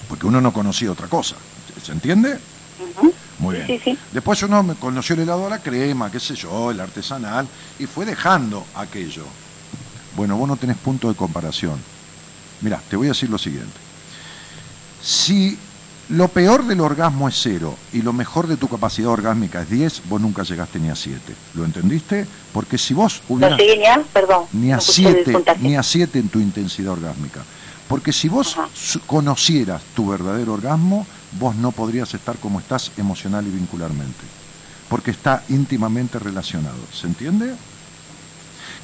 Porque 0.09 0.25
uno 0.25 0.41
no 0.41 0.51
conocía 0.51 0.91
otra 0.91 1.07
cosa, 1.07 1.35
¿se 1.83 1.91
entiende? 1.91 2.39
Muy 3.39 3.55
bien. 3.55 3.67
Sí, 3.67 3.81
sí. 3.83 3.97
Después 4.11 4.41
uno 4.43 4.63
me 4.63 4.75
conoció 4.75 5.15
el 5.15 5.21
helado 5.21 5.47
a 5.47 5.49
la 5.49 5.59
crema, 5.59 6.09
qué 6.11 6.19
sé 6.19 6.35
yo, 6.35 6.71
el 6.71 6.79
artesanal, 6.79 7.47
y 7.79 7.85
fue 7.85 8.05
dejando 8.05 8.65
aquello. 8.75 9.23
Bueno, 10.15 10.37
vos 10.37 10.47
no 10.47 10.55
tenés 10.55 10.77
punto 10.77 11.09
de 11.09 11.15
comparación. 11.15 11.77
Mira, 12.61 12.81
te 12.89 12.95
voy 12.95 13.07
a 13.07 13.09
decir 13.09 13.29
lo 13.29 13.37
siguiente. 13.37 13.77
Si 15.01 15.57
lo 16.09 16.27
peor 16.29 16.65
del 16.65 16.79
orgasmo 16.81 17.27
es 17.27 17.35
cero 17.41 17.75
y 17.91 18.01
lo 18.01 18.13
mejor 18.13 18.47
de 18.47 18.57
tu 18.57 18.67
capacidad 18.67 19.09
orgásmica 19.09 19.61
es 19.63 19.69
10, 19.69 20.03
vos 20.07 20.21
nunca 20.21 20.43
llegaste 20.43 20.79
ni 20.79 20.89
a 20.89 20.95
7. 20.95 21.19
¿Lo 21.55 21.65
entendiste? 21.65 22.25
Porque 22.53 22.77
si 22.77 22.93
vos 22.93 23.21
No 23.27 23.35
hubieras 23.35 23.59
llegué 23.59 23.77
ni 23.77 23.85
a, 23.85 24.01
perdón. 24.13 24.45
ni 24.53 24.71
a 24.71 24.75
no 24.75 24.81
escuché 24.81 25.07
el 25.09 25.13
7 25.15 25.31
puntaje. 25.33 25.59
ni 25.61 25.75
a 25.75 25.83
siete 25.83 26.19
en 26.19 26.29
tu 26.29 26.39
intensidad 26.39 26.93
orgásmica. 26.93 27.41
Porque 27.87 28.11
si 28.13 28.29
vos 28.29 28.55
conocieras 29.05 29.81
tu 29.95 30.07
verdadero 30.09 30.53
orgasmo, 30.53 31.05
vos 31.39 31.55
no 31.55 31.71
podrías 31.71 32.13
estar 32.13 32.37
como 32.37 32.59
estás 32.59 32.91
emocional 32.97 33.45
y 33.47 33.51
vincularmente. 33.51 34.23
Porque 34.89 35.11
está 35.11 35.43
íntimamente 35.49 36.19
relacionado. 36.19 36.77
¿Se 36.93 37.07
entiende? 37.07 37.53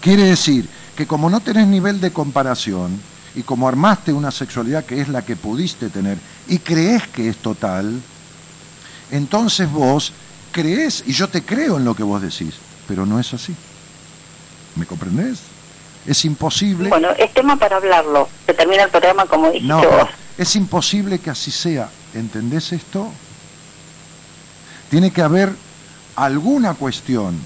Quiere 0.02 0.24
decir 0.24 0.68
que 0.96 1.06
como 1.06 1.30
no 1.30 1.40
tenés 1.42 1.68
nivel 1.68 2.02
de 2.02 2.12
comparación 2.12 3.00
y 3.36 3.44
como 3.44 3.68
armaste 3.68 4.12
una 4.12 4.32
sexualidad 4.32 4.84
que 4.86 5.00
es 5.00 5.10
la 5.10 5.24
que 5.24 5.36
pudiste 5.36 5.90
tener 5.90 6.18
y 6.48 6.58
crees 6.60 7.08
que 7.08 7.30
es 7.30 7.38
total, 7.38 8.02
entonces 9.12 9.72
vos 9.72 10.12
crees, 10.52 11.04
y 11.06 11.14
yo 11.14 11.28
te 11.30 11.44
creo 11.44 11.78
en 11.78 11.86
lo 11.86 11.96
que 11.96 12.04
vos 12.04 12.22
decís, 12.22 12.56
pero 12.88 13.06
no 13.06 13.20
es 13.20 13.34
así. 13.34 13.56
¿Me 14.76 14.86
comprendés? 14.86 15.40
Es 16.06 16.26
imposible. 16.26 16.90
Bueno, 16.90 17.10
es 17.12 17.32
tema 17.34 17.58
para 17.58 17.76
hablarlo. 17.78 18.28
Se 18.46 18.54
termina 18.54 18.84
el 18.84 18.90
programa 18.90 19.26
como 19.28 19.48
dijiste 19.52 19.68
No, 19.68 19.82
vos. 19.82 20.10
es 20.38 20.56
imposible 20.56 21.20
que 21.20 21.30
así 21.30 21.52
sea. 21.52 21.90
¿Entendés 22.14 22.74
esto? 22.74 23.12
Tiene 24.90 25.12
que 25.12 25.22
haber 25.22 25.54
alguna 26.16 26.74
cuestión 26.74 27.40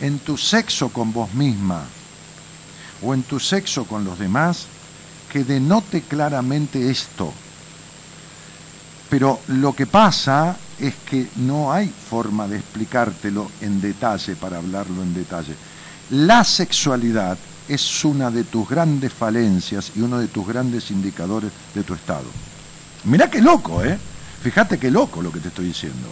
en 0.00 0.18
tu 0.18 0.36
sexo 0.36 0.90
con 0.90 1.12
vos 1.12 1.32
misma 1.34 1.84
o 3.02 3.14
en 3.14 3.22
tu 3.22 3.40
sexo 3.40 3.84
con 3.84 4.04
los 4.04 4.18
demás 4.18 4.66
que 5.30 5.44
denote 5.44 6.02
claramente 6.02 6.90
esto. 6.90 7.32
Pero 9.08 9.40
lo 9.48 9.74
que 9.74 9.86
pasa 9.86 10.56
es 10.78 10.94
que 11.06 11.28
no 11.36 11.72
hay 11.72 11.88
forma 11.88 12.46
de 12.46 12.58
explicártelo 12.58 13.50
en 13.60 13.80
detalle 13.80 14.36
para 14.36 14.58
hablarlo 14.58 15.02
en 15.02 15.14
detalle. 15.14 15.54
La 16.10 16.44
sexualidad 16.44 17.38
es 17.68 18.04
una 18.04 18.30
de 18.30 18.44
tus 18.44 18.68
grandes 18.68 19.12
falencias 19.12 19.92
y 19.94 20.00
uno 20.00 20.18
de 20.18 20.28
tus 20.28 20.46
grandes 20.46 20.90
indicadores 20.90 21.52
de 21.74 21.84
tu 21.84 21.94
estado. 21.94 22.26
Mirá 23.04 23.30
qué 23.30 23.40
loco, 23.40 23.82
¿eh? 23.84 23.98
Fíjate 24.42 24.78
qué 24.78 24.90
loco 24.90 25.22
lo 25.22 25.32
que 25.32 25.40
te 25.40 25.48
estoy 25.48 25.66
diciendo. 25.66 26.08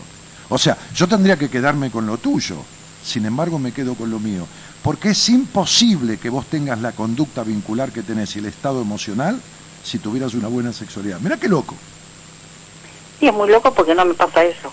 O 0.49 0.59
sea, 0.59 0.77
yo 0.95 1.07
tendría 1.07 1.37
que 1.37 1.51
quedarme 1.51 1.91
con 1.91 2.07
lo 2.07 2.19
tuyo, 2.19 2.57
sin 3.05 3.27
embargo 3.27 3.59
me 3.59 3.73
quedo 3.73 3.95
con 3.95 4.11
lo 4.11 4.19
mío, 4.19 4.47
porque 4.83 5.11
es 5.11 5.29
imposible 5.29 6.17
que 6.19 6.31
vos 6.31 6.47
tengas 6.47 6.81
la 6.81 6.93
conducta 6.93 7.43
vincular 7.43 7.93
que 7.93 8.03
tenés 8.03 8.35
y 8.37 8.39
el 8.39 8.47
estado 8.47 8.81
emocional 8.81 9.41
si 9.85 9.99
tuvieras 9.99 10.35
una 10.35 10.49
buena 10.49 10.73
sexualidad. 10.73 11.21
Mirá 11.21 11.37
qué 11.37 11.49
loco. 11.49 11.75
Sí, 13.21 13.27
es 13.27 13.35
muy 13.35 13.51
loco 13.51 13.73
porque 13.75 13.95
no 13.95 14.05
me 14.05 14.15
pasa 14.15 14.45
eso. 14.45 14.73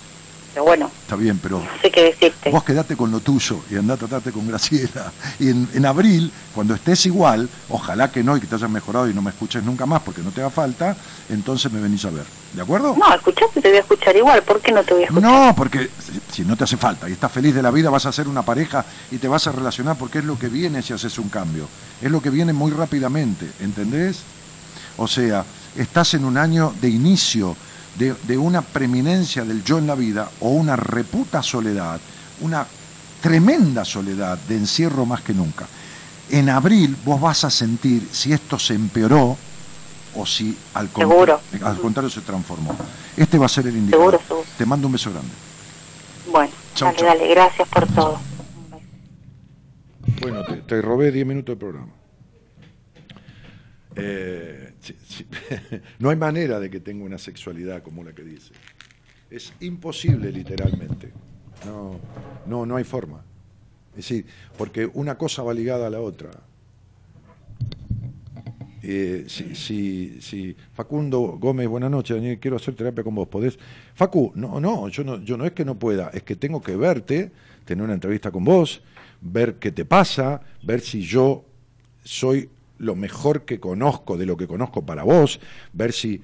Pero 0.56 0.64
bueno, 0.68 0.90
Está 1.02 1.18
bien, 1.18 1.38
pero 1.44 1.60
no 1.60 1.82
sé 1.82 1.92
qué 1.92 2.04
decirte. 2.06 2.50
vos 2.50 2.64
quedate 2.64 2.96
con 2.96 3.12
lo 3.12 3.20
tuyo 3.20 3.60
y 3.70 3.76
andá 3.76 3.96
a 3.96 3.98
tratarte 3.98 4.32
con 4.32 4.48
Graciela. 4.48 5.12
Y 5.38 5.50
en, 5.50 5.68
en 5.74 5.86
abril, 5.86 6.32
cuando 6.54 6.74
estés 6.74 7.06
igual, 7.08 7.50
ojalá 7.68 8.10
que 8.10 8.24
no 8.24 8.38
y 8.38 8.40
que 8.40 8.48
te 8.48 8.56
hayas 8.56 8.70
mejorado 8.70 9.10
y 9.10 9.14
no 9.14 9.22
me 9.22 9.32
escuches 9.32 9.62
nunca 9.66 9.86
más 9.86 10.02
porque 10.02 10.22
no 10.22 10.32
te 10.32 10.40
haga 10.40 10.50
falta, 10.50 10.96
entonces 11.28 11.70
me 11.74 11.82
venís 11.82 12.06
a 12.06 12.10
ver. 12.10 12.24
¿De 12.54 12.62
acuerdo? 12.62 12.96
No, 12.98 13.14
escuchaste, 13.14 13.60
te 13.62 13.68
voy 13.68 13.78
a 13.78 13.82
escuchar 13.82 14.16
igual. 14.16 14.44
¿Por 14.44 14.62
qué 14.62 14.72
no 14.72 14.82
te 14.82 14.94
voy 14.94 15.04
a 15.04 15.06
escuchar? 15.08 15.30
No, 15.30 15.54
porque 15.58 15.90
si, 16.00 16.22
si 16.38 16.42
no 16.48 16.56
te 16.56 16.64
hace 16.64 16.78
falta 16.78 17.10
y 17.10 17.12
estás 17.12 17.34
feliz 17.34 17.54
de 17.54 17.62
la 17.62 17.70
vida, 17.72 17.90
vas 17.90 18.06
a 18.06 18.14
ser 18.14 18.30
una 18.30 18.44
pareja 18.44 18.86
y 19.12 19.18
te 19.18 19.28
vas 19.28 19.46
a 19.48 19.52
relacionar 19.52 19.98
porque 19.98 20.20
es 20.20 20.24
lo 20.26 20.40
que 20.40 20.48
viene 20.48 20.82
si 20.82 20.94
haces 20.94 21.20
un 21.20 21.28
cambio. 21.28 21.68
Es 22.02 22.10
lo 22.10 22.22
que 22.22 22.30
viene 22.30 22.54
muy 22.54 22.72
rápidamente, 22.72 23.46
¿entendés? 23.60 24.20
O 24.96 25.06
sea, 25.10 25.44
estás 25.76 26.14
en 26.14 26.24
un 26.24 26.38
año 26.38 26.74
de 26.80 26.88
inicio 26.88 27.58
de, 27.98 28.14
de 28.24 28.38
una 28.38 28.62
preeminencia 28.62 29.44
del 29.46 29.64
yo 29.64 29.78
en 29.78 29.88
la 29.88 29.96
vida 29.96 30.30
o 30.42 30.50
una 30.50 30.76
reputa 30.76 31.42
soledad, 31.42 32.00
una 32.42 32.66
tremenda 33.22 33.86
soledad 33.86 34.38
de 34.48 34.58
encierro 34.58 35.06
más 35.06 35.22
que 35.22 35.34
nunca. 35.34 35.66
En 36.30 36.50
abril 36.50 36.96
vos 37.06 37.22
vas 37.22 37.44
a 37.44 37.50
sentir 37.50 38.08
si 38.12 38.34
esto 38.34 38.58
se 38.60 38.74
empeoró 38.74 39.38
o 40.16 40.26
si 40.26 40.56
al, 40.74 40.90
contra- 40.90 41.08
Seguro. 41.10 41.42
al 41.64 41.78
contrario 41.80 42.10
se 42.10 42.22
transformó. 42.22 42.76
Este 43.18 43.38
va 43.38 43.46
a 43.46 43.50
ser 43.50 43.68
el 43.68 43.78
indicador. 43.78 44.12
Seguro, 44.14 44.28
seguro. 44.28 44.46
Te 44.58 44.66
mando 44.66 44.88
un 44.88 44.94
beso 44.94 45.12
grande. 45.12 45.30
Bueno, 46.32 46.52
Chau, 46.74 46.88
dale, 46.88 46.98
chau. 47.00 47.08
dale, 47.08 47.28
gracias 47.30 47.68
por 47.70 47.88
todo. 47.88 48.20
Bueno, 50.22 50.44
te, 50.46 50.56
te 50.58 50.82
robé 50.82 51.12
10 51.12 51.26
minutos 51.26 51.56
de 51.56 51.60
programa. 51.60 51.92
Eh. 53.96 54.65
no 56.00 56.10
hay 56.10 56.16
manera 56.16 56.60
de 56.60 56.70
que 56.70 56.80
tenga 56.80 57.06
una 57.06 57.18
sexualidad 57.18 57.82
como 57.84 58.04
la 58.04 58.14
que 58.14 58.24
dice. 58.24 58.54
Es 59.30 59.54
imposible, 59.60 60.32
literalmente. 60.32 61.12
No, 61.66 62.00
no, 62.46 62.66
no 62.66 62.76
hay 62.76 62.84
forma. 62.84 63.24
Es 63.92 64.10
decir, 64.10 64.26
porque 64.58 64.90
una 64.94 65.18
cosa 65.18 65.42
va 65.44 65.54
ligada 65.54 65.88
a 65.88 65.90
la 65.90 66.02
otra. 66.02 66.32
Eh, 68.88 69.26
si, 69.28 70.22
si, 70.22 70.56
Facundo 70.74 71.38
Gómez, 71.40 71.68
buenas 71.68 71.90
noches, 71.90 72.18
Daniel, 72.18 72.40
quiero 72.40 72.58
hacer 72.58 72.76
terapia 72.76 73.04
con 73.04 73.16
vos. 73.16 73.28
¿Podés? 73.28 73.58
Facu, 73.96 74.32
no, 74.36 74.60
no, 74.60 74.90
yo 74.90 75.04
no, 75.04 75.20
yo 75.24 75.38
no 75.38 75.46
es 75.46 75.54
que 75.54 75.66
no 75.66 75.80
pueda, 75.80 76.10
es 76.14 76.22
que 76.22 76.36
tengo 76.36 76.62
que 76.62 76.76
verte 76.76 77.32
tener 77.64 77.84
una 77.84 77.96
entrevista 77.96 78.30
con 78.30 78.44
vos, 78.44 78.84
ver 79.22 79.56
qué 79.56 79.72
te 79.72 79.86
pasa, 79.86 80.42
ver 80.62 80.82
si 80.82 81.02
yo 81.02 81.46
soy 82.04 82.50
lo 82.78 82.96
mejor 82.96 83.46
que 83.46 83.60
conozco 83.60 84.18
de 84.18 84.26
lo 84.26 84.38
que 84.38 84.48
conozco 84.48 84.86
para 84.86 85.04
vos, 85.04 85.40
ver 85.74 85.94
si, 85.94 86.22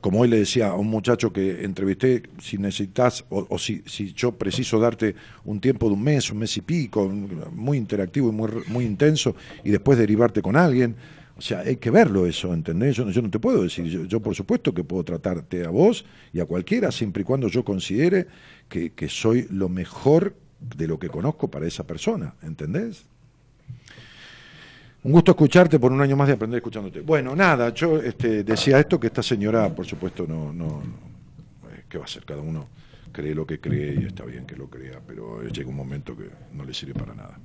como 0.00 0.20
hoy 0.20 0.28
le 0.28 0.38
decía 0.38 0.68
a 0.68 0.74
un 0.74 0.88
muchacho 0.88 1.32
que 1.32 1.64
entrevisté, 1.64 2.22
si 2.40 2.58
necesitas 2.58 3.24
o, 3.30 3.58
si, 3.58 3.82
si 3.86 4.12
yo 4.12 4.32
preciso 4.32 4.78
darte 4.78 5.14
un 5.44 5.60
tiempo 5.60 5.86
de 5.88 5.94
un 5.94 6.02
mes, 6.02 6.30
un 6.30 6.38
mes 6.38 6.56
y 6.56 6.60
pico, 6.60 7.08
muy 7.52 7.78
interactivo 7.78 8.28
y 8.28 8.32
muy, 8.32 8.50
muy 8.68 8.84
intenso, 8.84 9.34
y 9.64 9.70
después 9.70 9.98
derivarte 9.98 10.42
con 10.42 10.56
alguien. 10.56 10.94
O 11.36 11.40
sea, 11.40 11.60
hay 11.60 11.76
que 11.76 11.90
verlo 11.90 12.26
eso, 12.26 12.52
¿entendés? 12.52 12.96
Yo, 12.96 13.04
no- 13.04 13.12
yo 13.12 13.22
no 13.22 13.30
te 13.30 13.38
puedo 13.38 13.62
decir, 13.62 13.84
yo, 13.86 14.04
yo 14.04 14.20
por 14.20 14.34
supuesto 14.34 14.74
que 14.74 14.82
puedo 14.82 15.04
tratarte 15.04 15.64
a 15.64 15.70
vos 15.70 16.04
y 16.32 16.40
a 16.40 16.44
cualquiera, 16.46 16.90
siempre 16.90 17.22
y 17.22 17.24
cuando 17.24 17.46
yo 17.48 17.64
considere 17.64 18.26
que, 18.68 18.90
que 18.92 19.08
soy 19.08 19.46
lo 19.50 19.68
mejor 19.68 20.34
de 20.76 20.88
lo 20.88 20.98
que 20.98 21.08
conozco 21.08 21.48
para 21.48 21.66
esa 21.66 21.86
persona, 21.86 22.34
¿entendés? 22.42 23.06
Un 25.08 25.12
gusto 25.12 25.30
escucharte 25.30 25.78
por 25.78 25.90
un 25.90 26.02
año 26.02 26.16
más 26.16 26.28
de 26.28 26.34
aprender 26.34 26.58
escuchándote. 26.58 27.00
Bueno, 27.00 27.34
nada, 27.34 27.72
yo 27.72 27.96
este, 27.96 28.44
decía 28.44 28.78
esto 28.78 29.00
que 29.00 29.06
esta 29.06 29.22
señora, 29.22 29.74
por 29.74 29.86
supuesto, 29.86 30.26
no, 30.28 30.52
no, 30.52 30.82
no, 30.82 31.70
¿qué 31.88 31.96
va 31.96 32.04
a 32.04 32.06
hacer? 32.06 32.26
Cada 32.26 32.42
uno 32.42 32.68
cree 33.10 33.34
lo 33.34 33.46
que 33.46 33.58
cree 33.58 33.94
y 34.02 34.04
está 34.04 34.26
bien 34.26 34.44
que 34.44 34.54
lo 34.54 34.68
crea, 34.68 35.00
pero 35.06 35.42
llega 35.44 35.66
un 35.66 35.76
momento 35.76 36.14
que 36.14 36.28
no 36.52 36.62
le 36.62 36.74
sirve 36.74 36.92
para 36.92 37.14
nada. 37.14 37.40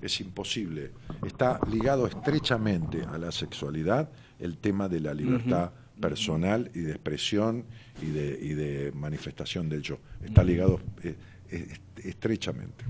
Es 0.00 0.20
imposible. 0.20 0.92
Está 1.26 1.58
ligado 1.68 2.06
estrechamente 2.06 3.02
a 3.02 3.18
la 3.18 3.32
sexualidad 3.32 4.08
el 4.38 4.58
tema 4.58 4.88
de 4.88 5.00
la 5.00 5.14
libertad 5.14 5.72
personal 6.00 6.70
y 6.76 6.78
de 6.82 6.92
expresión 6.92 7.64
y 8.02 8.06
de, 8.06 8.38
y 8.40 8.50
de 8.50 8.92
manifestación 8.92 9.68
del 9.68 9.82
yo. 9.82 9.98
Está 10.24 10.44
ligado 10.44 10.78
eh, 11.02 11.16
eh, 11.50 11.74
estrechamente. 12.04 12.84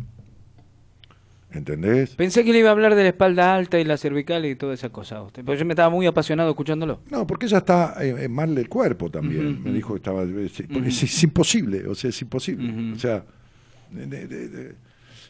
¿Entendés? 1.54 2.16
Pensé 2.16 2.44
que 2.44 2.52
le 2.52 2.58
iba 2.58 2.68
a 2.68 2.72
hablar 2.72 2.94
de 2.96 3.02
la 3.04 3.08
espalda 3.10 3.54
alta 3.54 3.78
y 3.78 3.84
la 3.84 3.96
cervical 3.96 4.44
y 4.44 4.56
toda 4.56 4.74
esa 4.74 4.88
cosa. 4.90 5.18
a 5.18 5.22
usted, 5.22 5.44
Porque 5.44 5.60
yo 5.60 5.64
me 5.64 5.72
estaba 5.72 5.88
muy 5.88 6.04
apasionado 6.06 6.50
escuchándolo. 6.50 7.00
No, 7.10 7.26
porque 7.26 7.46
ella 7.46 7.58
está 7.58 7.94
eh, 8.04 8.24
eh, 8.24 8.28
mal 8.28 8.54
del 8.54 8.68
cuerpo 8.68 9.08
también. 9.10 9.62
Me 9.62 9.72
dijo 9.72 9.94
que 9.94 9.98
estaba. 9.98 10.24
Es, 10.24 10.62
porque 10.72 10.88
es- 10.88 11.02
es 11.04 11.22
imposible, 11.22 11.86
o 11.86 11.94
sea, 11.94 12.10
es 12.10 12.20
imposible. 12.22 12.92
O 12.92 12.98
sea, 12.98 13.24
de- 13.92 14.06
de- 14.06 14.26
de- 14.26 14.48
de- 14.48 14.74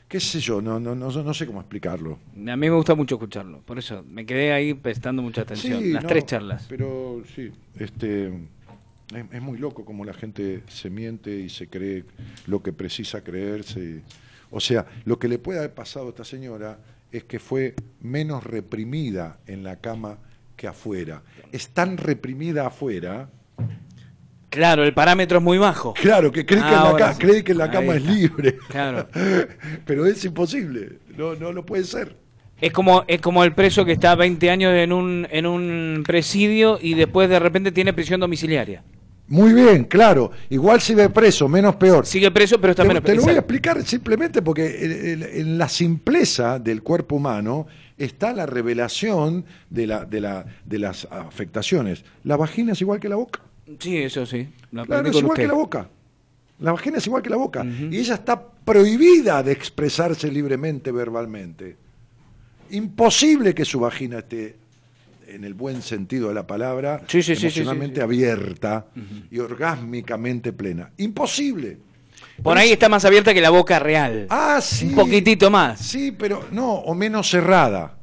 qué 0.08 0.18
sé 0.18 0.40
yo, 0.40 0.62
no, 0.62 0.80
no, 0.80 0.94
no, 0.94 1.10
no 1.10 1.34
sé 1.34 1.46
cómo 1.46 1.60
explicarlo. 1.60 2.18
A 2.34 2.56
mí 2.56 2.68
me 2.68 2.70
gusta 2.70 2.94
mucho 2.94 3.16
escucharlo. 3.16 3.60
Por 3.60 3.78
eso 3.78 4.02
me 4.08 4.24
quedé 4.24 4.52
ahí 4.54 4.72
prestando 4.72 5.20
mucha 5.20 5.42
atención. 5.42 5.82
Sí, 5.82 5.92
Las 5.92 6.04
no, 6.04 6.08
tres 6.08 6.24
charlas. 6.24 6.64
Pero 6.70 7.22
sí, 7.34 7.50
este, 7.78 8.28
es, 8.28 9.24
es 9.30 9.42
muy 9.42 9.58
loco 9.58 9.84
como 9.84 10.04
la 10.06 10.14
gente 10.14 10.62
se 10.68 10.88
miente 10.88 11.38
y 11.38 11.50
se 11.50 11.66
cree 11.68 12.04
lo 12.46 12.62
que 12.62 12.72
precisa 12.72 13.22
creerse. 13.22 14.00
O 14.56 14.60
sea, 14.60 14.86
lo 15.04 15.18
que 15.18 15.26
le 15.26 15.38
puede 15.38 15.58
haber 15.58 15.74
pasado 15.74 16.06
a 16.06 16.08
esta 16.10 16.24
señora 16.24 16.78
es 17.10 17.24
que 17.24 17.40
fue 17.40 17.74
menos 18.00 18.44
reprimida 18.44 19.38
en 19.48 19.64
la 19.64 19.76
cama 19.80 20.18
que 20.56 20.68
afuera. 20.68 21.22
Es 21.50 21.70
tan 21.70 21.96
reprimida 21.96 22.64
afuera. 22.68 23.28
Claro, 24.50 24.84
el 24.84 24.94
parámetro 24.94 25.38
es 25.38 25.44
muy 25.44 25.58
bajo. 25.58 25.94
Claro, 25.94 26.30
que 26.30 26.46
cree, 26.46 26.60
que, 26.60 26.66
en 26.68 26.72
la, 26.72 26.78
Ahora 26.82 27.06
ca- 27.06 27.14
sí. 27.14 27.18
cree 27.20 27.42
que 27.42 27.50
en 27.52 27.58
la 27.58 27.68
cama 27.70 27.96
es 27.96 28.04
libre. 28.04 28.56
Claro. 28.68 29.08
Pero 29.84 30.06
es 30.06 30.24
imposible. 30.24 31.00
No, 31.16 31.34
no 31.34 31.50
lo 31.52 31.66
puede 31.66 31.82
ser. 31.82 32.16
Es 32.60 32.72
como, 32.72 33.02
es 33.08 33.20
como 33.20 33.42
el 33.42 33.52
preso 33.54 33.84
que 33.84 33.90
está 33.90 34.14
20 34.14 34.50
años 34.50 34.72
en 34.72 34.92
un, 34.92 35.26
en 35.32 35.46
un 35.46 36.04
presidio 36.06 36.78
y 36.80 36.94
después 36.94 37.28
de 37.28 37.40
repente 37.40 37.72
tiene 37.72 37.92
prisión 37.92 38.20
domiciliaria. 38.20 38.84
Muy 39.28 39.54
bien, 39.54 39.84
claro. 39.84 40.30
Igual 40.50 40.80
sigue 40.80 41.08
preso, 41.08 41.48
menos 41.48 41.76
peor. 41.76 42.04
Sigue 42.04 42.30
preso, 42.30 42.60
pero 42.60 42.72
está 42.72 42.82
te, 42.82 42.88
menos 42.88 43.02
te 43.02 43.14
lo 43.14 43.22
voy 43.22 43.34
a 43.34 43.38
explicar 43.38 43.82
simplemente 43.84 44.42
porque 44.42 45.14
en, 45.34 45.56
la 45.56 45.68
simpleza 45.68 46.58
del 46.58 46.82
cuerpo 46.82 47.16
humano 47.16 47.66
está 47.96 48.32
la 48.34 48.44
revelación 48.44 49.46
de, 49.70 49.86
la, 49.86 50.04
de, 50.04 50.20
la, 50.20 50.44
de 50.64 50.78
las 50.78 51.06
afectaciones. 51.10 52.04
La 52.24 52.36
vagina 52.36 52.72
es 52.72 52.80
igual 52.82 53.00
que 53.00 53.08
la 53.08 53.16
boca. 53.16 53.40
Sí, 53.78 53.96
eso 53.96 54.26
sí. 54.26 54.46
Lo 54.72 54.84
Claro, 54.84 55.08
es 55.08 55.16
igual 55.16 55.32
usted. 55.32 55.42
que 55.42 55.48
la 55.48 55.54
boca. 55.54 55.88
La 56.58 56.72
vagina 56.72 56.98
es 56.98 57.06
igual 57.06 57.22
que 57.22 57.30
la 57.30 57.36
boca. 57.36 57.64
Y 57.64 57.96
ella 57.96 58.14
está 58.14 58.40
prohibida 58.40 59.42
de 59.42 59.52
expresarse 59.52 60.30
libremente 60.30 60.92
verbalmente. 60.92 61.76
Imposible 62.70 63.54
que 63.54 63.64
su 63.64 63.80
vagina 63.80 64.18
esté, 64.18 64.56
en 65.34 65.44
el 65.44 65.54
buen 65.54 65.82
sentido 65.82 66.28
de 66.28 66.34
la 66.34 66.46
palabra, 66.46 67.02
Sí, 67.08 67.22
sí, 67.22 67.34
abierta 68.00 68.86
y 69.30 69.38
orgásmicamente 69.38 70.52
plena. 70.52 70.90
Imposible. 70.96 71.78
Por 72.42 72.58
ahí 72.58 72.72
está 72.72 72.88
más 72.88 73.04
abierta 73.04 73.34
que 73.34 73.40
la 73.40 73.50
boca 73.50 73.78
real. 73.78 74.26
Ah, 74.30 74.60
sí. 74.60 74.86
Un 74.86 74.94
poquitito 74.94 75.50
más. 75.50 75.80
Sí, 75.80 76.12
pero 76.12 76.46
no, 76.50 76.72
o 76.72 76.94
menos 76.94 77.30
cerrada. 77.30 77.93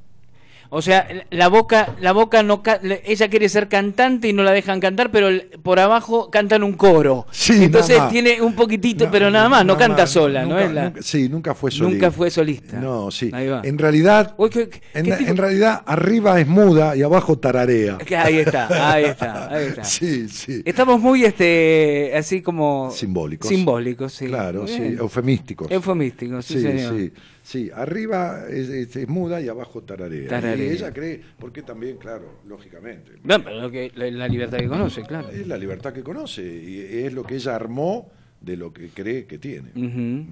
O 0.73 0.81
sea, 0.81 1.05
la 1.31 1.49
boca, 1.49 1.95
la 1.99 2.13
boca 2.13 2.43
no, 2.43 2.63
ella 3.03 3.27
quiere 3.29 3.49
ser 3.49 3.67
cantante 3.67 4.29
y 4.29 4.33
no 4.33 4.41
la 4.41 4.53
dejan 4.53 4.79
cantar, 4.79 5.11
pero 5.11 5.27
por 5.61 5.81
abajo 5.81 6.29
cantan 6.31 6.63
un 6.63 6.73
coro. 6.73 7.25
Sí, 7.29 7.65
Entonces 7.65 7.89
nada 7.97 8.03
más. 8.05 8.11
tiene 8.13 8.41
un 8.41 8.55
poquitito, 8.55 9.11
pero 9.11 9.29
nada 9.29 9.49
más, 9.49 9.65
no 9.65 9.73
Nada 9.73 9.85
canta 9.87 10.03
más. 10.03 10.09
sola, 10.11 10.45
¿no 10.45 10.57
es 10.57 10.71
la? 10.71 10.85
nunca- 10.85 11.01
sí, 11.01 11.27
nunca 11.27 11.53
fue 11.55 11.71
solista. 11.71 11.93
Nunca 12.05 12.11
fue 12.11 12.31
solista. 12.31 12.77
No, 12.79 13.11
sí. 13.11 13.29
Ahí 13.33 13.49
va. 13.49 13.61
En 13.65 13.77
realidad, 13.77 14.33
Uy, 14.37 14.49
¿qué- 14.49 14.69
qué- 14.69 14.81
en, 14.93 15.05
qué 15.07 15.11
tipo- 15.17 15.29
en 15.31 15.35
realidad 15.37 15.81
arriba 15.85 16.39
es 16.39 16.47
muda 16.47 16.95
y 16.95 17.01
abajo 17.03 17.37
tararea. 17.37 17.97
Ahí 18.23 18.37
está, 18.39 18.93
ahí 18.93 19.03
está, 19.03 19.53
ahí 19.53 19.65
está. 19.65 19.83
Sí, 19.83 20.29
sí. 20.29 20.61
Estamos 20.63 21.01
muy, 21.01 21.25
este, 21.25 22.13
así 22.15 22.41
como... 22.41 22.91
Simbólicos. 22.91 23.49
Simbólicos, 23.49 24.13
sí. 24.13 24.27
Claro, 24.27 24.65
sí, 24.67 24.95
eufemísticos. 24.97 25.69
Eufemísticos, 25.69 26.45
sí, 26.45 26.53
sí, 26.53 26.61
señor. 26.61 26.95
sí, 26.97 27.11
sí. 27.43 27.69
Arriba 27.73 28.45
es, 28.49 28.69
es- 28.69 28.95
es 28.95 29.07
muda 29.07 29.39
y 29.41 29.47
abajo 29.47 29.81
tararea. 29.83 30.27
Tararea. 30.29 30.65
Y 30.65 30.69
ella 30.69 30.91
cree, 30.93 31.21
porque 31.39 31.61
también, 31.63 31.97
claro, 31.97 32.39
lógicamente. 32.47 33.13
No, 33.23 33.43
pero 33.43 33.61
lo 33.61 33.71
que, 33.71 33.91
la, 33.95 34.09
la 34.11 34.27
libertad 34.27 34.57
que 34.59 34.67
conoce, 34.67 35.01
claro. 35.03 35.29
Es 35.29 35.47
la 35.47 35.57
libertad 35.57 35.93
que 35.93 36.03
conoce 36.03 36.43
y 36.43 37.03
es 37.05 37.13
lo 37.13 37.23
que 37.23 37.35
ella 37.35 37.55
armó 37.55 38.11
de 38.39 38.57
lo 38.57 38.73
que 38.73 38.89
cree 38.89 39.25
que 39.25 39.37
tiene. 39.37 39.69
Ujú. 39.75 40.25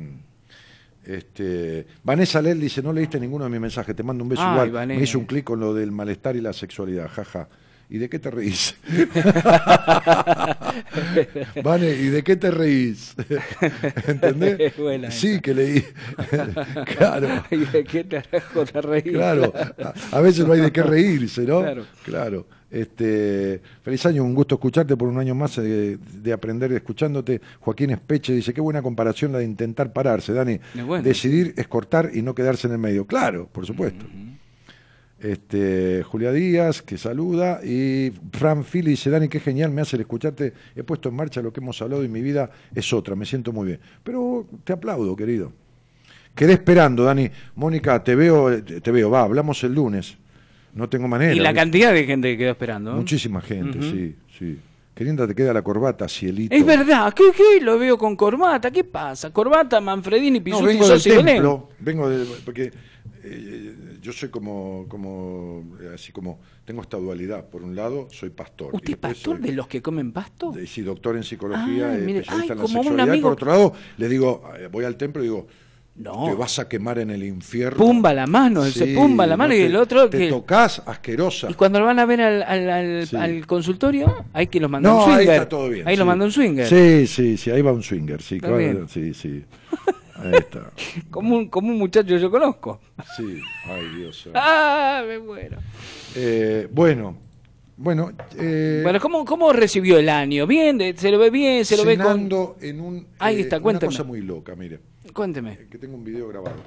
Este, 1.05 1.87
Vanessa 2.03 2.41
Lel 2.41 2.59
dice, 2.59 2.81
no 2.83 2.91
leíste 2.93 3.19
ninguno 3.19 3.45
de 3.45 3.49
mis 3.49 3.59
mensajes, 3.59 3.95
te 3.95 4.03
mando 4.03 4.23
un 4.23 4.29
beso 4.29 4.41
Ay, 4.43 4.51
igual. 4.53 4.71
Vanessa. 4.71 4.97
Me 4.97 5.03
hizo 5.03 5.17
un 5.19 5.25
clic 5.25 5.43
con 5.43 5.59
lo 5.59 5.73
del 5.73 5.91
malestar 5.91 6.35
y 6.35 6.41
la 6.41 6.53
sexualidad, 6.53 7.07
jaja. 7.09 7.47
¿Y 7.91 7.97
de 7.97 8.07
qué 8.07 8.19
te 8.19 8.29
reís? 8.29 8.75
Vane, 11.63 11.89
¿y 11.89 12.09
de 12.09 12.23
qué 12.23 12.35
te 12.35 12.51
reís? 12.51 13.15
¿Entendés? 14.07 14.77
Buena 14.77 15.09
sí, 15.09 15.31
esa. 15.31 15.41
que 15.41 15.53
leí. 15.55 15.83
claro, 16.97 17.43
¿Y 17.49 17.57
de 17.57 17.83
qué 17.83 18.07
carajo 18.07 18.65
te 18.65 18.81
reís? 18.81 19.03
claro. 19.11 19.51
A, 20.11 20.17
a 20.17 20.21
veces 20.21 20.45
no 20.45 20.53
hay 20.53 20.61
de 20.61 20.71
qué 20.71 20.83
reírse, 20.83 21.41
¿no? 21.41 21.61
Claro. 21.61 21.85
Claro. 22.03 22.47
Este, 22.69 23.59
feliz 23.81 24.05
año, 24.05 24.23
un 24.23 24.35
gusto 24.35 24.53
escucharte 24.55 24.95
por 24.95 25.07
un 25.07 25.17
año 25.17 25.33
más 25.33 25.57
eh, 25.57 25.97
de 25.97 26.33
aprender 26.33 26.71
escuchándote. 26.73 27.41
Joaquín 27.59 27.89
Espeche 27.89 28.33
dice, 28.33 28.53
qué 28.53 28.61
buena 28.61 28.83
comparación 28.83 29.31
la 29.31 29.39
de 29.39 29.45
intentar 29.45 29.91
pararse, 29.91 30.33
Dani. 30.33 30.59
Bueno. 30.85 31.03
Decidir 31.03 31.55
es 31.57 31.67
cortar 31.67 32.11
y 32.13 32.21
no 32.21 32.35
quedarse 32.35 32.67
en 32.67 32.73
el 32.73 32.79
medio. 32.79 33.07
Claro, 33.07 33.49
por 33.51 33.65
supuesto. 33.65 34.05
Este, 35.21 36.03
Julia 36.03 36.31
Díaz, 36.31 36.81
que 36.81 36.97
saluda, 36.97 37.59
y 37.63 38.11
Fran 38.31 38.63
Fili 38.63 38.91
dice, 38.91 39.09
Dani, 39.09 39.27
qué 39.27 39.39
genial 39.39 39.71
me 39.71 39.81
hace 39.81 39.97
el 39.97 40.01
escucharte, 40.01 40.53
he 40.75 40.83
puesto 40.83 41.09
en 41.09 41.15
marcha 41.15 41.41
lo 41.41 41.51
que 41.51 41.59
hemos 41.59 41.81
hablado 41.81 42.03
y 42.03 42.07
mi 42.07 42.21
vida 42.21 42.49
es 42.73 42.93
otra, 42.93 43.15
me 43.15 43.25
siento 43.25 43.51
muy 43.51 43.67
bien. 43.67 43.79
Pero 44.03 44.47
te 44.63 44.73
aplaudo, 44.73 45.15
querido. 45.15 45.51
Quedé 46.35 46.53
esperando, 46.53 47.03
Dani. 47.03 47.29
Mónica, 47.55 48.01
te 48.03 48.15
veo, 48.15 48.63
te 48.63 48.91
veo, 48.91 49.09
va, 49.09 49.23
hablamos 49.23 49.61
el 49.63 49.73
lunes. 49.73 50.17
No 50.73 50.87
tengo 50.87 51.07
manera. 51.07 51.33
Y 51.33 51.39
la 51.39 51.49
¿viste? 51.49 51.55
cantidad 51.55 51.93
de 51.93 52.05
gente 52.05 52.31
que 52.31 52.37
quedó 52.37 52.51
esperando. 52.51 52.91
¿eh? 52.91 52.95
Muchísima 52.95 53.41
gente, 53.41 53.81
sí, 53.81 54.15
sí. 54.37 54.57
Qué 54.93 55.05
linda 55.05 55.25
te 55.25 55.33
queda 55.33 55.53
la 55.53 55.61
corbata, 55.61 56.07
cielito. 56.09 56.53
Es 56.53 56.65
verdad, 56.65 57.13
¿qué, 57.13 57.31
qué? 57.35 57.61
Lo 57.61 57.79
veo 57.79 57.97
con 57.97 58.15
corbata, 58.17 58.69
¿qué 58.69 58.83
pasa? 58.83 59.31
Corbata, 59.31 59.79
Manfredini, 59.79 60.39
No, 60.39 60.43
Pisuti, 60.43 60.65
vengo 60.65 60.87
del 60.89 61.03
templo, 61.03 61.69
vengo 61.79 62.09
de, 62.09 62.25
porque 62.43 62.71
eh, 63.23 63.75
yo 64.01 64.11
soy 64.11 64.27
como, 64.29 64.85
como, 64.89 65.77
eh, 65.81 65.91
así 65.95 66.11
como, 66.11 66.39
tengo 66.65 66.81
esta 66.81 66.97
dualidad. 66.97 67.45
Por 67.49 67.63
un 67.63 67.75
lado, 67.77 68.07
soy 68.11 68.29
pastor. 68.29 68.75
¿Usted 68.75 68.91
es 68.91 68.97
pastor 68.97 69.37
soy- 69.37 69.47
de 69.49 69.53
los 69.53 69.67
que 69.67 69.81
comen 69.81 70.11
pasto? 70.11 70.51
de- 70.51 70.67
sí, 70.67 70.81
doctor 70.81 71.15
en 71.15 71.23
psicología, 71.23 71.91
Ah, 71.91 71.95
eh, 71.97 72.01
mire, 72.01 72.19
especialista 72.19 72.53
ay, 72.53 72.57
en 72.57 72.63
la 72.63 72.67
sexualidad. 72.67 73.05
y 73.05 73.09
amigo- 73.09 73.23
por 73.27 73.33
otro 73.33 73.51
lado, 73.51 73.73
le 73.97 74.09
digo, 74.09 74.43
voy 74.71 74.83
al 74.83 74.97
templo 74.97 75.21
y 75.23 75.27
digo, 75.27 75.47
No. 75.99 76.27
te 76.29 76.33
vas 76.33 76.57
a 76.59 76.69
quemar 76.69 76.97
en 76.99 77.09
el 77.09 77.23
infierno. 77.23 77.77
Pumba 77.77 78.13
la 78.13 78.25
mano, 78.25 78.63
se 78.63 78.87
pumba 78.95 79.27
la 79.27 79.35
mano 79.35 79.53
y 79.53 79.57
te- 79.57 79.65
el 79.65 79.75
otro 79.75 80.09
Te 80.09 80.17
que- 80.17 80.29
tocas 80.29 80.81
asquerosa. 80.85 81.49
Y 81.51 81.55
cuando 81.55 81.79
lo 81.79 81.85
van 81.85 81.99
a 81.99 82.05
ver 82.05 82.21
al, 82.21 82.41
al, 82.43 82.69
al- 82.69 83.05
Sí. 83.07 83.15
al 83.17 83.45
consultorio, 83.45 84.25
hay 84.31 84.47
que 84.47 84.61
los 84.61 84.69
manda 84.71 84.89
No, 84.89 85.03
un 85.05 85.11
ahí 85.11 85.17
swinger. 85.17 85.33
está 85.35 85.49
todo 85.49 85.69
bien. 85.69 85.85
Ahí 85.87 85.97
lo 85.97 86.05
manda 86.05 86.23
un 86.23 86.31
swinger. 86.31 86.67
Sí, 86.67 87.05
sí, 87.05 87.35
sí, 87.37 87.51
ahí 87.51 87.61
va 87.61 87.73
un 87.73 87.83
swinger, 87.83 88.21
sí, 88.21 88.39
claro, 88.39 88.87
sí, 88.87 89.13
sí. 89.13 89.43
Ahí 90.15 90.33
está. 90.35 90.71
Como 91.11 91.35
un, 91.37 91.47
como 91.49 91.69
un 91.69 91.77
muchacho 91.77 92.07
que 92.07 92.19
yo 92.19 92.31
conozco. 92.31 92.79
Sí, 93.17 93.41
ay 93.65 93.85
Dios. 93.97 94.29
¡Ah, 94.33 95.03
me 95.07 95.19
muero! 95.19 95.57
Eh, 96.15 96.67
bueno, 96.71 97.15
Bueno, 97.81 98.11
eh, 98.37 98.81
Bueno, 98.83 98.99
¿cómo, 98.99 99.23
¿cómo 99.23 99.53
recibió 99.53 99.97
el 99.99 100.09
año? 100.09 100.45
¿Bien? 100.45 100.77
¿Se 100.97 101.09
lo 101.11 101.17
ve 101.17 101.29
bien? 101.29 101.63
¿Se 101.63 101.77
lo 101.77 101.85
ve 101.85 101.95
con...? 101.95 102.07
cenando 102.07 102.57
en 102.59 102.81
un... 102.81 103.07
Ahí 103.19 103.37
eh, 103.37 103.41
está, 103.41 103.55
Una 103.55 103.63
cuénteme. 103.63 103.91
cosa 103.91 104.03
muy 104.03 104.21
loca, 104.21 104.53
mire. 104.53 104.81
Cuénteme. 105.13 105.57
Que 105.71 105.77
tengo 105.77 105.95
un 105.95 106.03
video 106.03 106.27
grabado. 106.27 106.57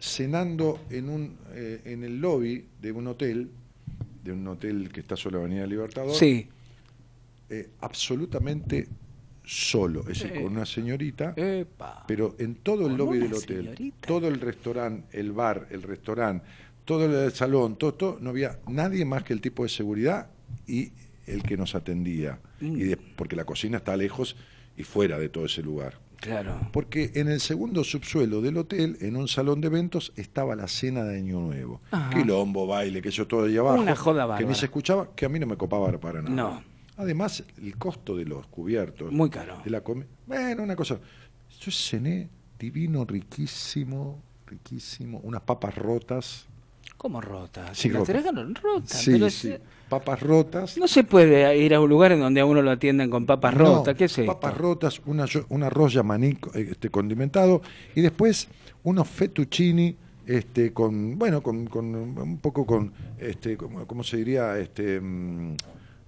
Cenando 0.00 0.80
en, 0.90 1.08
un, 1.08 1.36
eh, 1.52 1.82
en 1.84 2.02
el 2.02 2.20
lobby 2.20 2.66
de 2.82 2.90
un 2.90 3.06
hotel, 3.06 3.48
de 4.24 4.32
un 4.32 4.44
hotel 4.48 4.90
que 4.92 5.00
está 5.00 5.16
sobre 5.16 5.36
la 5.36 5.42
Avenida 5.42 5.66
Libertador. 5.68 6.14
Sí. 6.16 6.48
eh, 7.48 7.70
absolutamente 7.80 8.88
solo, 9.44 10.00
es 10.00 10.20
decir, 10.20 10.34
con 10.34 10.44
una 10.52 10.66
señorita, 10.66 11.32
Epa. 11.36 12.04
pero 12.08 12.34
en 12.38 12.56
todo 12.56 12.88
el 12.88 12.96
lobby 12.96 13.18
una 13.18 13.26
del 13.26 13.34
hotel, 13.34 13.62
señorita. 13.64 14.06
todo 14.06 14.26
el 14.28 14.40
restaurante, 14.40 15.18
el 15.18 15.32
bar, 15.32 15.68
el 15.70 15.82
restaurante, 15.82 16.44
todo 16.84 17.24
el 17.24 17.32
salón, 17.32 17.76
todo, 17.76 17.94
todo, 17.94 18.18
no 18.20 18.30
había 18.30 18.58
nadie 18.68 19.04
más 19.04 19.22
que 19.24 19.32
el 19.32 19.40
tipo 19.40 19.62
de 19.62 19.68
seguridad 19.68 20.28
y 20.66 20.92
el 21.26 21.42
que 21.42 21.56
nos 21.56 21.74
atendía, 21.74 22.38
Mm. 22.60 22.76
y 22.76 22.82
de- 22.84 22.96
porque 22.96 23.36
la 23.36 23.44
cocina 23.44 23.78
está 23.78 23.96
lejos 23.96 24.36
y 24.76 24.82
fuera 24.84 25.18
de 25.18 25.28
todo 25.28 25.46
ese 25.46 25.62
lugar. 25.62 25.98
Claro. 26.16 26.68
Porque 26.72 27.12
en 27.14 27.28
el 27.28 27.40
segundo 27.40 27.82
subsuelo 27.82 28.42
del 28.42 28.58
hotel, 28.58 28.98
en 29.00 29.16
un 29.16 29.26
salón 29.26 29.60
de 29.62 29.68
eventos, 29.68 30.12
estaba 30.16 30.54
la 30.54 30.68
cena 30.68 31.02
de 31.04 31.16
Año 31.16 31.40
Nuevo. 31.40 31.80
Ajá. 31.90 32.10
Quilombo, 32.10 32.66
baile, 32.66 33.00
que 33.00 33.10
yo 33.10 33.26
todo 33.26 33.44
ahí 33.44 33.56
abajo. 33.56 33.80
Una 33.80 33.96
joda 33.96 34.24
Que 34.24 34.28
bárbara. 34.28 34.46
ni 34.48 34.54
se 34.54 34.66
escuchaba, 34.66 35.14
que 35.14 35.24
a 35.24 35.28
mí 35.30 35.38
no 35.38 35.46
me 35.46 35.56
copaba 35.56 35.90
para 35.98 36.20
nada. 36.20 36.34
No. 36.34 36.62
Además, 36.98 37.42
el 37.62 37.76
costo 37.78 38.14
de 38.16 38.26
los 38.26 38.46
cubiertos. 38.48 39.10
Muy 39.10 39.30
caro. 39.30 39.62
De 39.64 39.70
la 39.70 39.82
comi- 39.82 40.04
Bueno, 40.26 40.62
una 40.62 40.76
cosa. 40.76 40.98
Yo 41.58 41.70
cené 41.70 42.28
divino, 42.58 43.06
riquísimo, 43.06 44.22
riquísimo. 44.46 45.20
Unas 45.24 45.40
papas 45.42 45.74
rotas. 45.76 46.46
¿Cómo 46.98 47.22
rotas? 47.22 47.78
Sí, 47.78 47.88
Las 47.88 48.06
rotas. 48.06 48.90
Sí, 49.00 49.12
pero 49.12 49.30
sí. 49.30 49.48
es- 49.52 49.60
Papas 49.90 50.20
rotas. 50.22 50.78
No 50.78 50.86
se 50.88 51.02
puede 51.04 51.58
ir 51.58 51.74
a 51.74 51.80
un 51.80 51.90
lugar 51.90 52.12
en 52.12 52.20
donde 52.20 52.40
a 52.40 52.46
uno 52.46 52.62
lo 52.62 52.70
atiendan 52.70 53.10
con 53.10 53.26
papas 53.26 53.54
No, 53.56 53.76
rotas. 53.78 53.96
¿Qué 53.96 54.04
es 54.04 54.16
esto? 54.18 54.32
Papas 54.40 54.56
rotas, 54.56 55.02
una, 55.04 55.26
un 55.48 55.62
arroz 55.64 55.92
yamaní 55.92 56.38
este, 56.54 56.88
condimentado 56.90 57.60
y 57.94 58.00
después 58.00 58.48
unos 58.84 59.08
fettuccini 59.08 59.96
este, 60.26 60.72
con, 60.72 61.18
bueno, 61.18 61.42
con, 61.42 61.66
con 61.66 61.92
un 61.94 62.38
poco 62.38 62.64
con, 62.64 62.92
este, 63.18 63.56
como- 63.56 63.84
¿cómo 63.86 64.04
se 64.04 64.16
diría? 64.18 64.56
Este, 64.58 65.00
mm, 65.00 65.56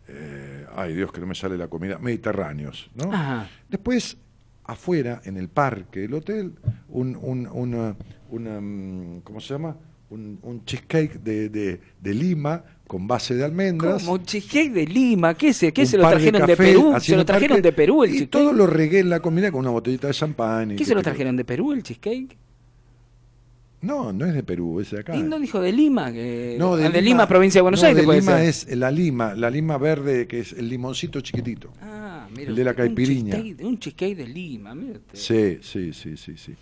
eh, 0.09 0.67
ay 0.77 0.95
Dios, 0.95 1.11
que 1.11 1.21
no 1.21 1.27
me 1.27 1.35
sale 1.35 1.59
la 1.59 1.67
comida, 1.67 1.99
mediterráneos, 1.99 2.89
¿no? 2.95 3.13
Ajá. 3.13 3.49
Después, 3.69 4.17
afuera, 4.65 5.21
en 5.25 5.37
el 5.39 5.49
parque 5.49 6.01
del 6.01 6.15
hotel, 6.15 6.53
un, 6.89 7.19
un- 7.21 7.49
una, 7.53 7.97
una, 8.31 8.61
mm, 8.61 9.21
¿cómo 9.25 9.41
se 9.41 9.55
llama? 9.55 9.77
Un, 10.13 10.39
un 10.43 10.65
cheesecake 10.67 11.15
de, 11.23 11.49
de, 11.49 11.81
de 12.01 12.15
Lima 12.15 12.63
con 12.87 13.07
base 13.09 13.35
de 13.35 13.45
almendras. 13.45 14.03
Como 14.03 14.15
un 14.19 14.23
cheesecake 14.25 14.71
de 14.71 14.87
Lima. 14.87 15.33
¿Qué, 15.35 15.55
se, 15.55 15.73
qué 15.73 15.87
se 15.87 15.97
lo 15.97 16.07
trajeron 16.07 16.33
de, 16.35 16.39
café 16.41 16.57
Perú? 16.57 16.95
¿Se 17.01 17.17
lo 17.17 17.25
trajeron 17.25 17.57
parque, 17.57 17.63
de 17.69 17.73
Perú 17.73 18.05
el 18.05 18.11
Y 18.11 18.13
cheesecake? 18.13 18.31
todo 18.31 18.53
lo 18.53 18.67
regué 18.67 18.99
en 18.99 19.09
la 19.09 19.21
comida 19.21 19.51
con 19.51 19.61
una 19.61 19.71
botellita 19.71 20.09
de 20.09 20.13
champán. 20.13 20.71
y 20.73 20.75
¿Qué 20.75 20.79
qué 20.81 20.85
se 20.85 20.95
lo 20.95 21.03
trajeron 21.03 21.35
de 21.37 21.45
Perú 21.47 21.73
el 21.73 21.83
cheesecake? 21.83 22.37
No, 23.81 24.13
no 24.13 24.27
es 24.27 24.35
de 24.35 24.43
Perú, 24.45 24.79
es 24.81 24.91
de 24.93 25.01
acá. 25.01 25.17
¿Y 25.17 25.23
no 25.25 25.41
dijo 25.41 25.61
de 25.61 25.73
Lima? 25.73 26.13
Que... 26.13 26.55
No, 26.59 26.75
Ah, 26.75 26.89
de, 26.89 27.03
Lima, 27.03 27.27
provincia 27.27 27.59
de 27.59 27.63
Buenos 27.63 27.81
no, 27.83 27.89
Aires, 27.89 28.07
de 28.07 28.15
Lima 28.15 28.39
ser. 28.39 28.49
es 28.49 28.77
la 28.77 28.91
lima, 28.93 29.35
la 29.35 29.51
lima 29.51 29.77
verde, 29.77 30.29
que 30.29 30.39
es 30.41 30.53
el 30.53 30.69
limoncito 30.69 31.21
chiquitito. 31.21 31.73
Ah, 31.81 32.29
mira 32.37 32.51
el 32.51 32.55
de 32.57 32.63
la 32.65 32.71
un 32.71 32.77
caipiriña. 32.77 33.35
cheesecake- 33.37 33.65
Un 33.65 33.79
cheesecake 33.79 34.17
de 34.17 34.27
Lima, 34.29 34.75
mira. 34.77 35.01
Sí, 35.15 35.59
sí, 35.63 35.93
sí, 35.93 36.17
sí, 36.17 36.37
sí. 36.37 36.55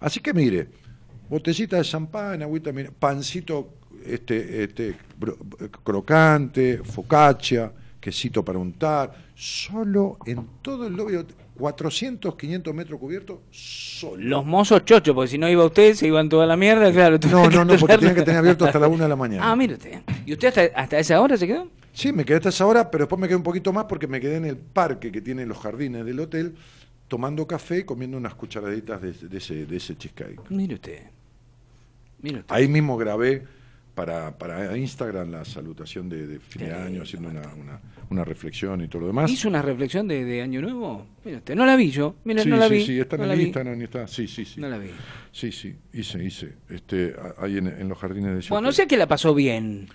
Así 0.00 0.20
que 0.20 0.34
mire, 0.34 0.68
botellita 1.28 1.76
de 1.76 1.82
champán, 1.82 2.42
agüita, 2.42 2.72
pancito 2.98 3.74
este, 4.04 4.64
este, 4.64 4.96
crocante, 5.84 6.78
focaccia, 6.84 7.72
quesito 8.00 8.44
para 8.44 8.58
untar, 8.58 9.12
solo 9.34 10.18
en 10.26 10.46
todo 10.62 10.86
el 10.86 10.94
lobby, 10.94 11.24
400, 11.58 12.36
500 12.36 12.74
metros 12.74 13.00
cubiertos, 13.00 13.38
solo. 13.50 14.22
Los 14.22 14.46
mozos 14.46 14.84
chochos, 14.84 15.14
porque 15.14 15.28
si 15.28 15.38
no 15.38 15.48
iba 15.48 15.64
usted, 15.64 15.94
se 15.94 16.06
iban 16.06 16.28
toda 16.28 16.46
la 16.46 16.56
mierda, 16.56 16.92
claro. 16.92 17.18
No, 17.30 17.50
no, 17.50 17.64
no, 17.64 17.76
porque 17.78 17.98
tenían 17.98 18.14
que 18.14 18.22
tener 18.22 18.38
abierto 18.38 18.64
hasta 18.64 18.78
la 18.78 18.88
una 18.88 19.04
de 19.04 19.08
la 19.08 19.16
mañana. 19.16 19.50
Ah, 19.50 19.56
mire 19.56 19.74
usted. 19.74 20.00
¿Y 20.24 20.32
usted 20.32 20.48
hasta, 20.48 20.80
hasta 20.80 20.98
esa 20.98 21.20
hora 21.20 21.36
se 21.36 21.46
quedó? 21.46 21.68
Sí, 21.92 22.12
me 22.12 22.24
quedé 22.24 22.36
hasta 22.36 22.50
esa 22.50 22.66
hora, 22.66 22.90
pero 22.90 23.04
después 23.04 23.18
me 23.18 23.26
quedé 23.26 23.36
un 23.36 23.42
poquito 23.42 23.72
más 23.72 23.86
porque 23.86 24.06
me 24.06 24.20
quedé 24.20 24.36
en 24.36 24.44
el 24.44 24.56
parque 24.56 25.10
que 25.10 25.22
tiene 25.22 25.46
los 25.46 25.58
jardines 25.58 26.04
del 26.04 26.20
hotel, 26.20 26.54
tomando 27.08 27.46
café 27.46 27.78
y 27.78 27.84
comiendo 27.84 28.18
unas 28.18 28.34
cucharaditas 28.34 29.00
de, 29.00 29.12
de 29.12 29.38
ese, 29.38 29.66
de 29.66 29.76
ese 29.76 29.96
cheesecake. 29.96 30.50
Mire 30.50 30.74
usted. 30.74 31.15
Ahí 32.48 32.68
mismo 32.68 32.96
grabé 32.96 33.44
para, 33.94 34.36
para 34.36 34.76
Instagram 34.76 35.30
la 35.30 35.44
salutación 35.44 36.08
de, 36.08 36.26
de 36.26 36.38
fin 36.38 36.64
de 36.66 36.72
año, 36.74 37.02
haciendo 37.02 37.28
una, 37.30 37.40
una, 37.54 37.80
una 38.10 38.24
reflexión 38.24 38.82
y 38.82 38.88
todo 38.88 39.02
lo 39.02 39.06
demás. 39.08 39.30
¿Hizo 39.30 39.48
una 39.48 39.62
reflexión 39.62 40.06
de, 40.06 40.24
de 40.24 40.42
Año 40.42 40.60
Nuevo? 40.60 41.06
No 41.54 41.64
la 41.66 41.76
vi 41.76 41.90
yo. 41.90 42.16
Mire, 42.24 42.42
sí, 42.42 42.48
no 42.48 42.56
la 42.56 42.68
sí, 42.68 42.74
vi. 42.74 42.84
sí, 42.86 43.00
está 43.00 43.16
en 43.16 43.22
no 43.22 43.32
el. 43.32 43.40
Instagram 43.40 43.80
y 43.80 43.84
está. 43.84 44.06
Sí, 44.06 44.28
sí, 44.28 44.44
sí. 44.44 44.60
No 44.60 44.68
la 44.68 44.78
vi. 44.78 44.90
Sí, 45.32 45.50
sí, 45.50 45.74
hice, 45.94 46.22
hice. 46.22 46.52
Este, 46.68 47.14
ahí 47.38 47.56
en, 47.58 47.68
en 47.68 47.88
los 47.88 47.98
jardines 47.98 48.34
de 48.34 48.48
Bueno, 48.50 48.68
o 48.68 48.70
hotel. 48.70 48.74
sea 48.76 48.86
que 48.86 48.96
la 48.98 49.06
pasó 49.06 49.34
bien. 49.34 49.88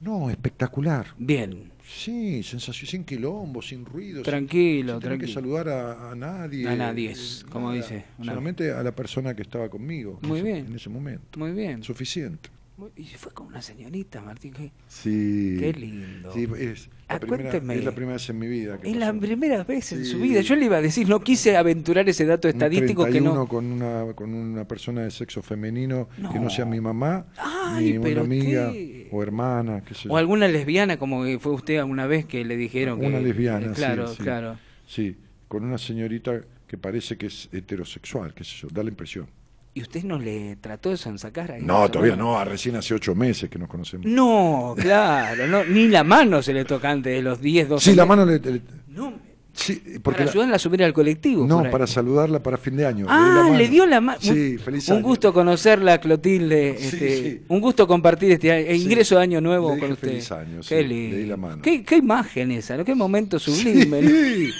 No, 0.00 0.30
espectacular. 0.30 1.06
Bien. 1.18 1.72
Sí, 1.90 2.42
sensación, 2.42 2.86
sin 2.86 3.04
quilombo, 3.04 3.62
sin 3.62 3.84
ruido. 3.86 4.16
sin- 4.16 4.24
Tranquilo, 4.24 4.92
sin 4.94 5.00
tener 5.00 5.18
que 5.18 5.26
saludar 5.28 5.68
a, 5.70 6.10
a 6.10 6.14
nadie. 6.14 6.68
A 6.68 6.76
nadie, 6.76 7.12
eh, 7.12 7.16
como 7.50 7.68
nada. 7.72 7.76
dice, 7.80 8.04
Solamente 8.22 8.72
a 8.72 8.82
la 8.82 8.92
persona 8.94 9.34
que 9.34 9.40
estaba 9.42 9.70
conmigo. 9.70 10.18
Muy 10.22 10.40
en 10.40 10.46
ese- 10.46 10.52
bien. 10.54 10.66
En 10.66 10.76
ese 10.76 10.88
momento. 10.90 11.38
Muy 11.38 11.52
bien. 11.52 11.82
Suficiente. 11.82 12.50
Y 12.96 13.04
fue 13.06 13.32
con 13.32 13.48
una 13.48 13.60
señorita, 13.60 14.20
Martín. 14.20 14.52
que- 14.52 14.70
Sí. 14.86 15.56
Qué 15.58 15.72
lindo. 15.72 16.32
Sí, 16.32 16.46
es, 16.58 16.88
la 17.08 17.16
Ah, 17.16 17.18
primera, 17.18 17.50
cuénteme. 17.50 17.74
es 17.76 17.84
la 17.84 17.92
primera 17.92 18.12
vez 18.14 18.30
en 18.30 18.38
mi 18.38 18.46
vida 18.46 18.78
que 18.78 18.90
Es 18.90 18.96
la 18.96 19.12
primera 19.12 19.64
vez 19.64 19.92
en 19.92 20.04
su 20.04 20.18
vida. 20.20 20.40
Yo 20.42 20.54
le 20.54 20.66
iba 20.66 20.76
a 20.76 20.82
decir, 20.82 21.08
no 21.08 21.20
quise 21.20 21.56
aventurar 21.56 22.08
ese 22.08 22.24
dato 22.24 22.46
Un 22.48 22.54
estadístico 22.54 23.04
que 23.04 23.10
31 23.12 23.34
no. 23.40 23.48
con 23.48 23.66
una 23.72 24.12
con 24.14 24.32
una 24.34 24.64
persona 24.66 25.02
de 25.02 25.10
sexo 25.10 25.42
femenino 25.42 26.08
que 26.32 26.38
No. 26.38 26.50
sea 26.50 26.64
mi 26.66 26.80
mamá 26.80 27.26
Ay, 27.36 27.94
ni 27.94 27.98
pero 27.98 28.22
una 28.22 28.34
amiga 28.34 28.72
o 29.10 29.22
hermana 29.22 29.82
qué 29.84 29.94
sé 29.94 30.04
yo. 30.08 30.12
O 30.12 30.16
alguna 30.16 30.46
lesbiana, 30.48 30.98
como 30.98 31.24
que 31.24 31.38
fue 31.38 31.52
usted 31.52 31.78
alguna 31.78 32.06
vez 32.06 32.26
que 32.26 32.44
le 32.44 32.56
dijeron 32.56 33.00
que. 33.00 33.06
una 33.06 33.20
lesbiana 33.20 33.72
Claro, 33.72 34.08
sí, 34.08 34.16
sí. 34.18 34.22
claro. 34.22 34.58
sí 34.86 35.16
con 35.48 35.64
una 35.64 35.78
señorita 35.78 36.42
que 36.66 36.76
parece 36.78 37.16
que 37.16 37.26
es 37.26 37.48
heterosexual 37.52 38.34
qué 38.34 38.44
sé 38.44 38.54
yo 38.62 38.68
da 38.70 38.82
la 38.82 38.90
impresión 38.90 39.26
¿Y 39.74 39.82
usted 39.82 40.02
no 40.02 40.18
le 40.18 40.56
trató 40.56 40.90
de 40.90 40.96
sonsacar 40.96 41.52
a 41.52 41.58
no 41.58 41.88
todavía 41.90 42.16
no 42.16 42.42
recién 42.44 42.74
hace 42.76 42.94
ocho 42.94 43.14
meses 43.14 43.48
que 43.48 43.58
nos 43.58 43.68
conocemos 43.68 44.06
No, 44.06 44.74
claro, 44.76 45.46
no, 45.46 45.62
ni 45.64 45.86
la 45.88 46.02
mano 46.02 46.42
se 46.42 46.52
le 46.52 46.64
toca 46.64 46.90
antes 46.90 47.12
de 47.14 47.22
los 47.22 47.40
10, 47.40 47.68
12 47.68 47.90
sí 47.90 47.96
la 47.96 48.04
mano 48.06 48.24
le, 48.26 48.40
le- 48.40 48.62
No, 48.88 49.12
sí 49.52 49.80
porque 50.02 50.16
para 50.18 50.24
la- 50.24 50.30
ayudarla 50.32 50.56
a 50.56 50.58
subir 50.58 50.82
al 50.82 50.92
colectivo. 50.92 51.46
no 51.46 51.62
para 51.70 51.86
saludarla 51.86 52.42
para 52.42 52.56
fin 52.58 52.76
de 52.76 52.86
año 52.86 53.06
Ah, 53.08 53.48
le 53.56 53.68
dio 53.68 53.86
la 53.86 54.00
mano. 54.00 54.18
sí 54.20 54.58
feliz 54.58 54.88
Un 54.88 54.96
año. 54.96 55.04
gusto 55.06 55.32
conocerla, 55.32 55.98
Clotilde. 56.00 56.76
Sí, 56.78 56.84
este, 56.86 57.16
sí. 57.22 57.42
Un 57.48 57.60
gusto 57.60 57.86
compartir 57.86 58.32
este 58.32 58.74
Sí. 58.76 58.82
ingreso 58.82 59.16
de 59.16 59.22
año 59.22 59.40
nuevo 59.40 59.68
Le 59.68 59.74
dije 59.76 59.86
con 59.86 59.92
usted. 59.94 60.08
feliz 60.08 60.32
año, 60.32 60.62
sí, 60.62 60.68
Qué 60.70 60.82
le 60.82 60.94
di 61.18 61.26
la 61.26 61.36
mano. 61.36 61.62
Qué, 61.62 61.84
qué 61.84 61.96
imagen 61.98 62.50
esa, 62.52 62.76
¿no? 62.76 62.84
Qué 62.84 62.94
momento 62.96 63.38
sublime. 63.38 64.02
¿no? 64.02 64.10
Sí. 64.48 64.50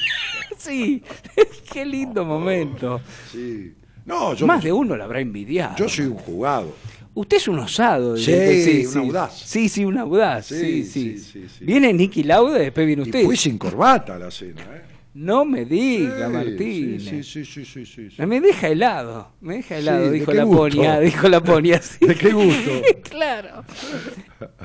Sí, 0.59 1.03
qué 1.73 1.85
lindo 1.87 2.25
momento. 2.25 3.01
sí 3.33 3.75
no 4.09 4.35
yo 4.35 4.47
Más 4.47 4.63
de 4.65 4.73
uno 4.73 4.97
la 4.97 5.05
habrá 5.05 5.21
envidiado. 5.21 5.77
yo 5.77 5.89
soy 5.89 6.07
un 6.07 6.15
jugado 6.17 6.75
Usted 7.15 7.37
es 7.39 7.49
un 7.49 7.59
osado. 7.59 8.17
Sí, 8.17 8.31
directo, 8.31 9.01
un 9.03 9.07
audaz. 9.09 9.41
Sí, 9.45 9.69
sí, 9.69 9.85
un 9.85 9.99
audaz. 9.99 10.47
Sí, 10.47 10.55
Sí, 10.55 10.85
sí. 10.85 11.19
sí, 11.19 11.19
sí, 11.19 11.49
sí. 11.59 11.65
Viene 11.65 11.93
Nicky 11.93 12.23
Lauda 12.23 12.59
y 12.61 12.63
después 12.67 12.87
viene 12.87 13.03
y 13.03 13.07
usted. 13.07 13.25
fui 13.25 13.37
sin 13.37 13.59
corbata 13.59 14.15
a 14.15 14.19
la 14.21 14.31
cena 14.31 14.61
¿eh? 14.63 14.83
No 15.15 15.45
me 15.45 15.65
diga, 15.65 16.29
Sí, 16.29 16.33
Martín. 16.33 17.01
Sí, 17.01 17.25
sí, 17.25 17.45
sí, 17.45 17.65
sí, 17.65 17.85
sí, 17.87 18.09
sí. 18.11 18.25
Me 18.25 18.41
deja 18.41 18.69
helado, 18.69 19.33
me 19.41 19.57
deja 19.57 19.79
helado, 19.79 20.05
Sí, 20.05 20.11
¿de 20.11 20.19
dijo 20.21 20.33
la 20.33 20.47
ponia, 20.47 21.01
dijo 21.01 21.29
la 21.29 21.41
ponia. 21.43 21.83
sí. 21.83 22.07
¿De 22.07 22.15
qué 22.15 22.31
gusto? 22.33 22.71
claro. 23.11 23.65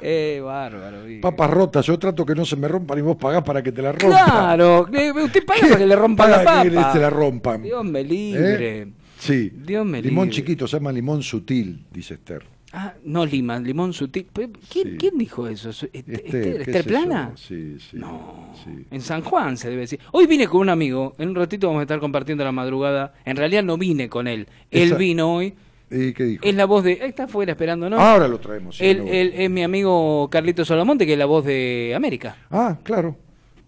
Eh, 0.01 0.39
bárbaro. 0.43 0.99
Papas 1.21 1.49
rotas, 1.49 1.85
yo 1.87 1.97
trato 1.97 2.23
que 2.25 2.35
no 2.35 2.45
se 2.45 2.55
me 2.55 2.67
rompan 2.67 2.99
y 2.99 3.01
vos 3.01 3.15
pagás 3.17 3.41
para 3.41 3.63
que 3.63 3.71
te 3.71 3.81
la 3.81 3.91
rompan. 3.93 4.25
Claro, 4.25 4.87
eh, 4.93 5.11
usted 5.11 5.43
paga 5.45 5.61
para 5.61 5.77
que 5.77 5.87
le 5.87 5.95
rompan 5.95 6.29
la 6.29 6.43
Paga 6.43 6.63
que 6.63 6.71
papa. 6.71 6.93
te 6.93 6.99
la 6.99 7.09
rompan. 7.09 7.63
Dios 7.63 7.83
me 7.85 8.03
libre. 8.03 8.87
Sí. 9.23 9.51
Dios 9.65 9.85
me 9.85 10.01
limón 10.01 10.25
libre. 10.25 10.35
chiquito, 10.41 10.67
se 10.67 10.77
llama 10.77 10.91
limón 10.91 11.23
sutil, 11.23 11.85
dice 11.91 12.15
Esther. 12.15 12.43
Ah, 12.75 12.93
no 13.05 13.25
lima, 13.25 13.59
limón 13.59 13.93
sutil. 13.93 14.25
¿Quién, 14.33 14.51
Sí. 14.69 14.95
quién 14.97 15.17
dijo 15.17 15.47
eso? 15.47 15.69
¿Est- 15.69 15.83
Esther, 15.93 16.15
Esther, 16.25 16.53
qué 16.55 16.61
Esther 16.63 16.83
sé 16.83 16.89
Plana? 16.89 17.31
Sí, 17.35 17.77
sí. 17.79 17.97
No. 17.97 18.51
sí. 18.63 18.85
En 18.89 19.01
San 19.01 19.21
Juan 19.21 19.57
se 19.57 19.69
debe 19.69 19.81
decir. 19.81 19.99
Hoy 20.11 20.25
vine 20.25 20.47
con 20.47 20.61
un 20.61 20.69
amigo, 20.69 21.13
en 21.19 21.29
un 21.29 21.35
ratito 21.35 21.67
vamos 21.67 21.81
a 21.81 21.83
estar 21.83 21.99
compartiendo 21.99 22.43
la 22.43 22.51
madrugada. 22.51 23.13
En 23.25 23.37
realidad 23.37 23.63
no 23.63 23.77
vine 23.77 24.09
con 24.09 24.27
él. 24.27 24.47
Él 24.71 24.87
Esa- 24.87 24.97
vino 24.97 25.35
hoy. 25.35 25.53
¿Y 25.91 26.13
qué 26.13 26.23
dijo? 26.23 26.43
Es 26.43 26.55
la 26.55 26.65
voz 26.65 26.83
de. 26.83 26.93
Está 26.93 27.25
afuera 27.25 27.51
esperando, 27.51 27.87
¿no? 27.89 27.99
Ahora 27.99 28.27
lo 28.27 28.39
traemos. 28.39 28.75
sí, 28.77 28.85
Él, 28.85 28.97
no- 29.05 29.11
él 29.11 29.33
es 29.35 29.49
mi 29.51 29.61
amigo 29.61 30.27
Carlito 30.31 30.65
Solamonte, 30.65 31.05
que 31.05 31.13
es 31.13 31.19
la 31.19 31.25
voz 31.27 31.45
de 31.45 31.93
América. 31.95 32.35
Ah, 32.49 32.79
claro. 32.81 33.15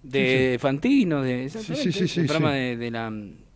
De 0.01 0.57
Fantino, 0.59 1.21
de. 1.21 1.47
Sí, 1.49 1.91
sí, 1.91 2.07
sí, 2.07 2.19
el 2.21 2.25
programa 2.25 2.53
de, 2.53 2.77
de 2.77 2.89
la, 2.91 3.13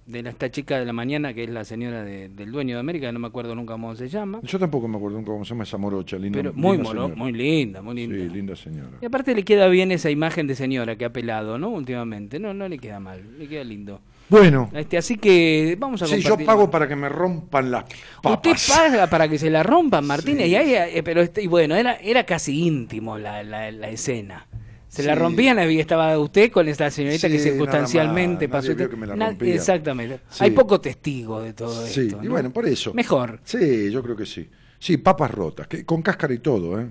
de 0.10 0.24
la, 0.24 0.30
esta 0.32 0.50
chica 0.50 0.80
de 0.80 0.86
la 0.86 0.94
mañana, 0.94 1.34
que 1.34 1.44
es 1.44 1.50
la 1.50 1.64
señora 1.64 2.04
de- 2.04 2.30
del 2.30 2.52
dueño 2.52 2.76
de 2.76 2.80
América, 2.80 3.12
no 3.12 3.20
me 3.20 3.28
acuerdo 3.28 3.54
nunca 3.56 3.74
cómo 3.74 3.96
se 3.96 4.10
llama. 4.10 4.40
Yo 4.44 4.58
tampoco 4.60 4.88
me 4.88 4.98
acuerdo 4.98 5.18
nunca 5.18 5.32
cómo 5.32 5.46
se 5.46 5.50
llama 5.50 5.64
esa 5.64 5.78
morocha, 5.78 6.18
linda. 6.18 6.40
Pero 6.40 6.54
muy, 6.54 6.78
linda 6.78 6.94
moro- 6.94 7.10
muy 7.16 7.32
linda, 7.32 7.82
muy 7.82 7.96
linda. 7.96 8.16
Sí, 8.18 8.30
linda 8.30 8.56
señora. 8.56 8.98
Y 9.02 9.06
aparte 9.06 9.36
le 9.36 9.44
queda 9.44 9.68
bien 9.68 9.92
esa 9.92 10.10
imagen 10.10 10.48
de 10.48 10.56
señora 10.56 10.96
que 10.98 11.06
ha 11.06 11.14
pelado, 11.14 11.58
¿no? 11.60 11.70
Últimamente. 11.70 12.40
No, 12.40 12.54
no 12.54 12.68
le 12.68 12.78
queda 12.80 13.00
mal, 13.00 13.22
le 13.38 13.48
queda 13.48 13.64
lindo. 13.64 14.02
Bueno, 14.30 14.70
Este, 14.74 14.96
así 14.98 15.18
que 15.18 15.76
vamos 15.80 16.04
a 16.04 16.06
sí, 16.06 16.22
yo 16.22 16.38
pago 16.38 16.70
para 16.70 16.88
que 16.88 16.96
me 16.96 17.10
rompan 17.10 17.72
las 17.72 17.84
Usted 17.86 18.52
papas. 18.52 18.68
paga 18.78 19.08
para 19.08 19.28
que 19.28 19.40
se 19.40 19.50
la 19.50 19.64
rompan, 19.64 20.06
Martínez, 20.06 20.48
y 20.48 20.56
ahí, 20.56 20.74
eh, 20.76 21.02
pero 21.04 21.22
este, 21.22 21.42
y 21.42 21.48
bueno, 21.48 21.76
era, 21.76 21.94
era 21.96 22.24
casi 22.26 22.64
íntimo 22.68 23.18
la, 23.18 23.42
la, 23.42 23.72
la 23.72 23.90
escena. 23.90 24.46
Se 24.90 25.04
la 25.04 25.14
Sí. 25.14 25.20
rompían 25.20 25.72
y 25.72 25.80
estaba 25.80 26.18
usted 26.20 26.52
con 26.52 26.68
esta 26.68 26.90
señorita 26.90 27.28
Sí, 27.28 27.32
que 27.32 27.38
nada 27.38 27.50
circunstancialmente 27.52 28.48
más, 28.48 28.52
pasó. 28.58 28.68
nadie 28.70 28.76
vio 28.78 28.90
que 28.90 28.96
me 28.98 29.08
la 29.08 29.16
rompía. 29.16 29.54
Exactamente. 29.56 30.20
Sí. 30.30 30.44
Hay 30.44 30.52
poco 30.52 30.82
testigo 30.82 31.42
de 31.42 31.54
todo 31.54 31.86
Sí, 31.86 32.02
esto. 32.08 32.20
y 32.22 32.26
¿no? 32.26 32.32
bueno, 32.32 32.52
por 32.52 32.66
eso. 32.68 32.94
Mejor. 32.94 33.40
Sí, 33.44 33.92
yo 33.92 34.02
creo 34.04 34.16
que 34.16 34.26
sí. 34.26 34.50
Sí, 34.80 34.98
papas 34.98 35.30
rotas, 35.32 35.68
que, 35.68 35.86
con 35.86 36.02
cáscara 36.02 36.34
y 36.34 36.40
todo, 36.40 36.82
¿eh? 36.82 36.88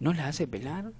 ¿No 0.00 0.12
la 0.12 0.26
hace 0.28 0.46
pelar? 0.48 0.90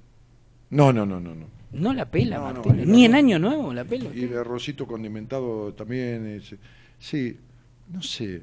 No, 0.71 0.93
no, 0.93 1.05
no, 1.05 1.19
no. 1.21 1.35
no. 1.35 1.47
No 1.73 1.93
la 1.93 2.09
pela, 2.09 2.39
No, 2.39 2.53
no, 2.53 2.73
Ni 2.73 3.05
en 3.05 3.17
Año 3.17 3.41
Nuevo 3.41 3.75
la 3.75 3.85
pela. 3.85 4.09
Y 4.15 4.23
el 4.25 4.39
arrocito 4.39 4.87
condimentado 4.87 5.75
también. 5.75 6.27
es- 6.29 6.55
sí, 7.01 7.37
no 7.93 8.01
sé. 8.01 8.43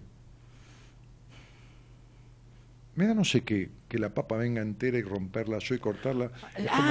Me 2.95 3.07
da 3.07 3.13
no 3.13 3.23
sé 3.23 3.41
qué, 3.41 3.69
que 3.91 3.99
la 3.99 4.13
papa 4.13 4.37
venga 4.37 4.61
entera 4.61 4.97
y 4.97 5.01
romperla 5.01 5.57
yo 5.59 5.75
y 5.75 5.79
cortarla. 5.79 6.31
Es 6.57 6.65
como, 6.65 6.89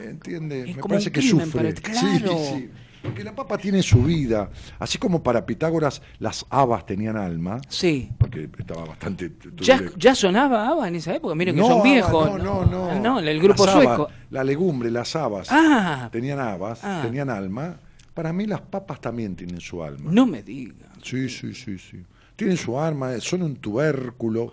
eh, 0.00 0.08
¿Entiende? 0.08 0.62
Ah, 0.66 0.70
es 0.70 0.76
Me 0.76 0.80
como 0.80 0.92
parece 0.94 1.08
un 1.10 1.12
que 1.12 1.20
crimen 1.20 1.44
sufre. 1.46 1.74
para- 1.74 1.76
Sí, 1.76 1.82
claro. 2.20 2.38
sí. 2.38 2.70
Porque 3.02 3.22
la 3.22 3.34
papa 3.34 3.58
tiene 3.58 3.82
su 3.82 4.02
vida. 4.02 4.48
Así 4.78 4.96
como 4.96 5.22
para 5.22 5.44
Pitágoras 5.44 6.00
las 6.20 6.46
habas 6.48 6.86
tenían 6.86 7.18
alma. 7.18 7.60
Sí. 7.68 8.08
Porque 8.16 8.48
estaba 8.58 8.86
bastante. 8.86 9.30
¿Ya, 9.56 9.82
ya 9.98 10.14
sonaba 10.14 10.68
ABBA 10.68 10.88
en 10.88 10.94
esa 10.96 11.14
época? 11.16 11.34
Miren 11.34 11.54
que 11.56 11.60
son 11.60 11.72
haba, 11.72 11.82
viejos. 11.82 12.30
No, 12.30 12.38
no, 12.38 12.64
no. 12.64 12.90
Ah, 12.92 12.94
No, 12.94 13.18
el 13.20 13.38
grupo 13.42 13.66
Las 13.66 13.74
habas, 13.74 13.84
sueco. 13.96 14.08
la 14.30 14.42
legumbre, 14.44 14.90
las 14.90 15.14
habas. 15.16 15.48
Ah. 15.50 16.08
Tenían 16.10 16.40
habas, 16.40 16.80
Ah. 16.82 17.00
tenían 17.04 17.28
alma. 17.28 17.76
Para 18.14 18.32
mí 18.32 18.46
las 18.46 18.60
papas 18.62 19.00
también 19.02 19.36
tienen 19.36 19.60
su 19.60 19.82
alma. 19.84 20.10
No 20.10 20.24
me 20.24 20.42
diga. 20.42 20.86
Sí, 21.02 21.28
sí, 21.28 21.52
sí, 21.54 21.76
sí. 21.78 22.02
Tienen 22.36 22.56
su 22.56 22.78
alma, 22.80 23.18
son 23.20 23.42
un 23.42 23.56
tubérculo. 23.56 24.52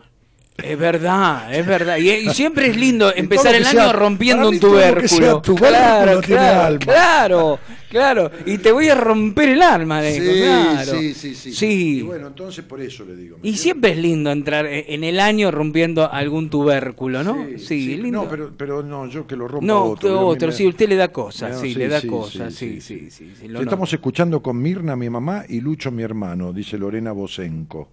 Es 0.63 0.77
verdad, 0.77 1.53
es 1.53 1.65
verdad. 1.65 1.97
Y, 1.97 2.09
y 2.09 2.29
siempre 2.33 2.67
es 2.67 2.77
lindo 2.77 3.13
empezar 3.15 3.55
el 3.55 3.65
año 3.65 3.79
sea- 3.79 3.93
rompiendo 3.93 4.49
un 4.49 4.59
tubérculo. 4.59 5.41
claro, 5.41 6.21
claro, 6.21 6.61
alma. 6.63 6.79
claro, 6.79 7.59
claro. 7.89 8.31
Y 8.45 8.57
te 8.59 8.71
voy 8.71 8.89
a 8.89 8.95
romper 8.95 9.49
el 9.49 9.61
alma, 9.61 10.01
digo, 10.01 10.31
Sí, 10.31 10.39
claro. 10.41 10.91
sí, 10.99 11.13
sí, 11.13 11.35
sí. 11.35 11.53
Sí. 11.53 11.97
Y 11.99 12.01
bueno, 12.01 12.27
entonces 12.27 12.63
por 12.65 12.81
eso 12.81 13.03
le 13.05 13.15
digo. 13.15 13.37
¿me 13.41 13.49
Y 13.49 13.57
siempre 13.57 13.91
es 13.91 13.97
lindo 13.97 14.31
entrar 14.31 14.65
e- 14.65 14.93
en 14.93 15.03
el 15.03 15.19
año 15.19 15.51
rompiendo 15.51 16.11
algún 16.11 16.49
tubérculo, 16.49 17.23
¿no? 17.23 17.45
Sí, 17.57 17.59
Sí, 17.59 17.95
lindo. 17.97 18.23
No, 18.23 18.29
pero, 18.29 18.51
pero 18.57 18.83
no, 18.83 19.07
yo 19.07 19.25
que 19.27 19.35
lo 19.35 19.47
rompa 19.47 19.65
No, 19.65 19.83
otro. 19.85 20.27
otro, 20.27 20.47
me- 20.49 20.53
sí, 20.53 20.67
usted 20.67 20.89
le 20.89 20.95
da 20.95 21.09
cosas, 21.09 21.51
No, 21.53 21.59
sí, 21.61 21.73
le 21.75 21.87
da 21.87 22.01
cosas, 22.01 22.53
sí, 22.53 22.81
sí, 22.81 23.09
sí, 23.09 23.31
lo 23.47 23.61
estamos 23.61 23.91
escuchando 23.93 24.41
con 24.41 24.61
Mirna, 24.61 24.95
mi 24.95 25.09
mamá, 25.09 25.43
y 25.47 25.61
Lucho, 25.61 25.91
mi 25.91 26.03
hermano, 26.03 26.53
dice 26.53 26.77
Lorena 26.77 27.11
Bosenko. 27.11 27.89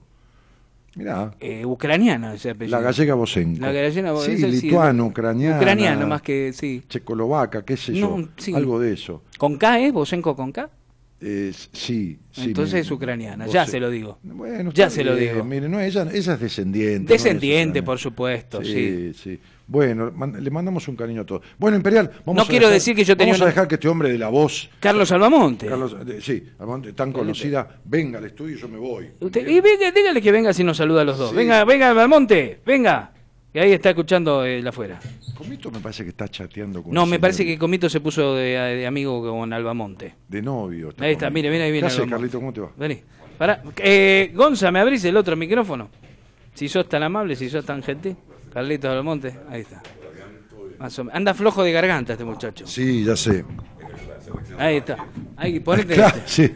Mirá, 0.96 1.30
Eh, 1.40 1.64
ucraniana 1.64 2.34
ese 2.34 2.50
apellido. 2.50 2.78
la 2.78 2.82
gallega 2.82 3.14
Bosenko. 3.14 3.60
La 3.60 3.70
gallega 3.70 4.16
Sí, 4.16 4.32
ese 4.32 4.50
sí, 4.50 4.62
lituano, 4.62 5.06
ucraniana. 5.06 5.58
Ucraniano 5.58 6.06
más 6.06 6.22
que, 6.22 6.52
sí. 6.54 6.82
Checoslovaca, 6.88 7.62
qué 7.64 7.76
sé 7.76 7.94
yo. 7.94 8.16
No, 8.16 8.28
sí. 8.38 8.54
Algo 8.54 8.80
de 8.80 8.94
eso. 8.94 9.22
¿Con 9.36 9.58
K, 9.58 9.78
eh? 9.80 9.92
¿Bosenko 9.92 10.34
con 10.34 10.52
K? 10.52 10.70
Eh, 11.20 11.52
sí, 11.72 12.18
sí. 12.30 12.44
Entonces 12.44 12.80
es 12.86 12.90
ucraniana, 12.90 13.46
ya 13.46 13.66
se 13.66 13.78
lo 13.78 13.90
digo. 13.90 14.18
Bueno, 14.22 14.70
ya 14.72 14.88
se 14.90 15.04
lo 15.04 15.14
digo. 15.14 15.44
Mire, 15.44 15.68
no, 15.68 15.80
ella, 15.80 16.02
ella 16.12 16.34
es 16.34 16.40
descendiente. 16.40 17.12
Descendiente, 17.12 17.80
no 17.80 17.84
por 17.84 17.96
es 17.96 18.02
supuesto, 18.02 18.62
sí. 18.64 19.12
sí. 19.14 19.38
Bueno, 19.68 20.12
man- 20.14 20.36
le 20.42 20.50
mandamos 20.50 20.86
un 20.86 20.94
cariño 20.94 21.22
a 21.22 21.26
todos. 21.26 21.42
Bueno, 21.58 21.76
Imperial, 21.76 22.08
vamos 22.24 22.36
No 22.36 22.42
a 22.42 22.46
quiero 22.46 22.66
dejar- 22.66 22.74
decir 22.74 22.94
que 22.94 23.04
yo 23.04 23.16
tenía 23.16 23.34
Vamos 23.34 23.42
a 23.42 23.46
dejar 23.46 23.66
que 23.66 23.74
este 23.74 23.88
hombre 23.88 24.10
de 24.10 24.18
la 24.18 24.28
voz, 24.28 24.70
Carlos 24.78 25.10
Albamonte. 25.10 25.66
Carlos, 25.66 26.06
de- 26.06 26.20
sí, 26.20 26.44
Almonte, 26.60 26.92
tan 26.92 27.12
conocida, 27.12 27.80
venga 27.84 28.18
al 28.18 28.26
estudio 28.26 28.56
y 28.56 28.60
yo 28.60 28.68
me 28.68 28.78
voy. 28.78 29.10
Usted- 29.20 29.46
y 29.48 29.60
venga, 29.60 29.90
dígale 29.90 30.22
que 30.22 30.30
venga 30.30 30.52
si 30.52 30.62
nos 30.62 30.76
saluda 30.76 31.02
a 31.02 31.04
los 31.04 31.18
dos. 31.18 31.30
Sí. 31.30 31.36
Venga, 31.36 31.64
venga, 31.64 31.90
Almonte, 31.90 32.60
venga. 32.64 33.12
Que 33.52 33.60
ahí 33.60 33.72
está 33.72 33.88
escuchando 33.90 34.44
el 34.44 34.66
afuera. 34.68 35.00
Comito 35.36 35.70
me 35.70 35.80
parece 35.80 36.04
que 36.04 36.10
está 36.10 36.28
chateando 36.28 36.82
con 36.82 36.92
No, 36.92 37.06
me 37.06 37.18
parece 37.18 37.44
que 37.44 37.58
Comito 37.58 37.88
se 37.88 38.00
puso 38.00 38.34
de, 38.34 38.50
de 38.50 38.86
amigo 38.86 39.20
con 39.22 39.50
Albamonte. 39.52 40.14
de 40.28 40.42
novio. 40.42 40.92
Ahí 40.98 41.12
está, 41.12 41.30
mire, 41.30 41.50
mire, 41.50 41.64
ahí 41.64 41.72
viene 41.72 41.86
¿Qué 41.88 41.92
hace, 41.92 42.02
Albamonte. 42.02 42.16
Carlito? 42.16 42.38
¿Cómo 42.38 42.52
te 42.52 42.60
va? 42.60 42.70
Vení. 42.76 43.00
Pará. 43.38 43.62
Eh, 43.78 44.30
Gonza, 44.34 44.70
¿me 44.70 44.78
abrís 44.78 45.04
el 45.06 45.16
otro 45.16 45.34
micrófono? 45.36 45.88
Si 46.54 46.68
sos 46.68 46.88
tan 46.88 47.02
amable, 47.02 47.34
si 47.34 47.48
sos 47.50 47.64
tan 47.64 47.82
gentil. 47.82 48.16
Carlitos 48.56 48.90
Albamonte, 48.90 49.34
ahí 49.50 49.60
está. 49.60 49.82
Más 50.78 50.98
o 50.98 51.04
menos. 51.04 51.14
Anda 51.14 51.34
flojo 51.34 51.62
de 51.62 51.72
garganta 51.72 52.14
este 52.14 52.24
muchacho. 52.24 52.66
Sí, 52.66 53.04
ya 53.04 53.14
sé. 53.14 53.44
Ahí 54.56 54.76
está. 54.78 54.96
Ahí, 55.36 55.60
ponete. 55.60 55.92
Claro, 55.92 56.16
sí. 56.24 56.50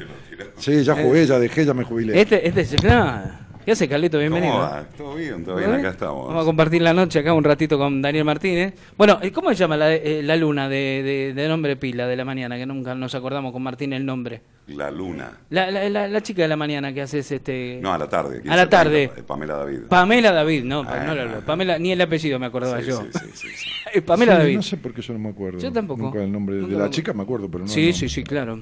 Sí, 0.57 0.83
ya 0.83 0.95
jugué, 0.95 1.27
ya 1.27 1.39
dejé, 1.39 1.67
ya 1.67 1.75
me 1.75 1.85
jubilé. 1.85 2.19
Este, 2.19 2.49
este 2.49 2.63
es. 2.63 2.83
no. 2.83 3.21
¿Qué 3.67 3.73
hace, 3.73 3.87
Carlito? 3.87 4.19
Bienvenido. 4.19 4.55
¿Cómo 4.55 4.65
va? 4.65 4.85
Todo 4.97 5.15
bien, 5.15 5.45
todo 5.45 5.57
bien, 5.57 5.69
¿Todo 5.69 5.79
acá 5.79 5.91
estamos. 5.91 6.29
Vamos 6.29 6.43
a 6.43 6.47
compartir 6.47 6.81
la 6.81 6.95
noche 6.95 7.19
acá 7.19 7.35
un 7.35 7.45
ratito 7.45 7.77
con 7.77 8.01
Daniel 8.01 8.25
Martínez. 8.25 8.73
Bueno, 8.97 9.19
¿y 9.23 9.31
¿cómo 9.31 9.51
se 9.51 9.57
llama 9.57 9.77
la, 9.77 9.93
eh, 9.93 10.23
la 10.23 10.37
luna 10.37 10.71
de, 10.71 11.03
de, 11.05 11.35
de 11.35 11.49
nombre 11.49 11.77
pila 11.77 12.07
de 12.07 12.17
la 12.17 12.25
mañana? 12.25 12.57
Que 12.57 12.65
nunca 12.65 12.95
nos 12.95 13.15
acordamos 13.15 13.53
con 13.53 13.63
Martín 13.63 13.93
el 13.93 14.07
nombre. 14.07 14.41
La 14.71 14.91
luna. 14.91 15.33
La, 15.51 15.71
la, 15.71 15.89
la, 15.89 16.07
la 16.09 16.21
chica 16.23 16.43
de 16.43 16.49
la 16.49 16.57
mañana 16.57 16.93
que 16.95 17.03
haces 17.03 17.31
este. 17.33 17.81
No, 17.83 17.93
a 17.93 17.99
la 17.99 18.09
tarde. 18.09 18.41
A 18.49 18.57
la 18.57 18.65
15:30, 18.67 18.69
tarde. 18.69 19.11
Pamela 19.27 19.55
David. 19.57 19.79
Pamela 19.89 20.33
David, 20.33 20.65
no, 20.65 20.85
Ah, 20.87 21.03
no 21.07 21.15
la- 21.15 21.23
ah, 21.39 21.41
Pamela, 21.45 21.79
ni 21.79 21.93
el 21.93 22.01
apellido 22.01 22.39
me 22.39 22.47
acordaba 22.47 22.81
Sí, 22.81 22.89
yo. 22.89 23.03
sí, 23.13 23.29
sí. 23.35 23.49
Eh, 23.95 24.03
Pamela 24.03 24.33
Sí, 24.35 24.39
David. 24.39 24.57
No 24.57 24.63
sé 24.63 24.77
por 24.77 24.95
qué 24.95 25.03
yo 25.03 25.13
no 25.13 25.19
me 25.19 25.31
acuerdo. 25.31 25.59
Yo 25.59 25.73
tampoco. 25.73 26.03
Nunca 26.03 26.23
el 26.23 26.31
nombre 26.31 26.57
de 26.57 26.69
la 26.69 26.85
me- 26.85 26.91
chica 26.91 27.13
me 27.13 27.23
acuerdo, 27.25 27.49
pero 27.51 27.65
no. 27.65 27.69
sí, 27.71 27.93
sí, 27.93 28.09
sí, 28.09 28.23
claro. 28.23 28.61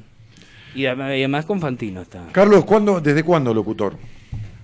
Y 0.75 0.87
además, 0.87 1.11
y 1.11 1.19
además 1.19 1.45
con 1.47 1.61
Fantino 1.61 2.01
está. 2.03 2.27
Carlos, 2.33 2.65
¿cuándo, 2.65 3.01
¿desde 3.01 3.23
cuándo 3.23 3.53
locutor? 3.53 3.97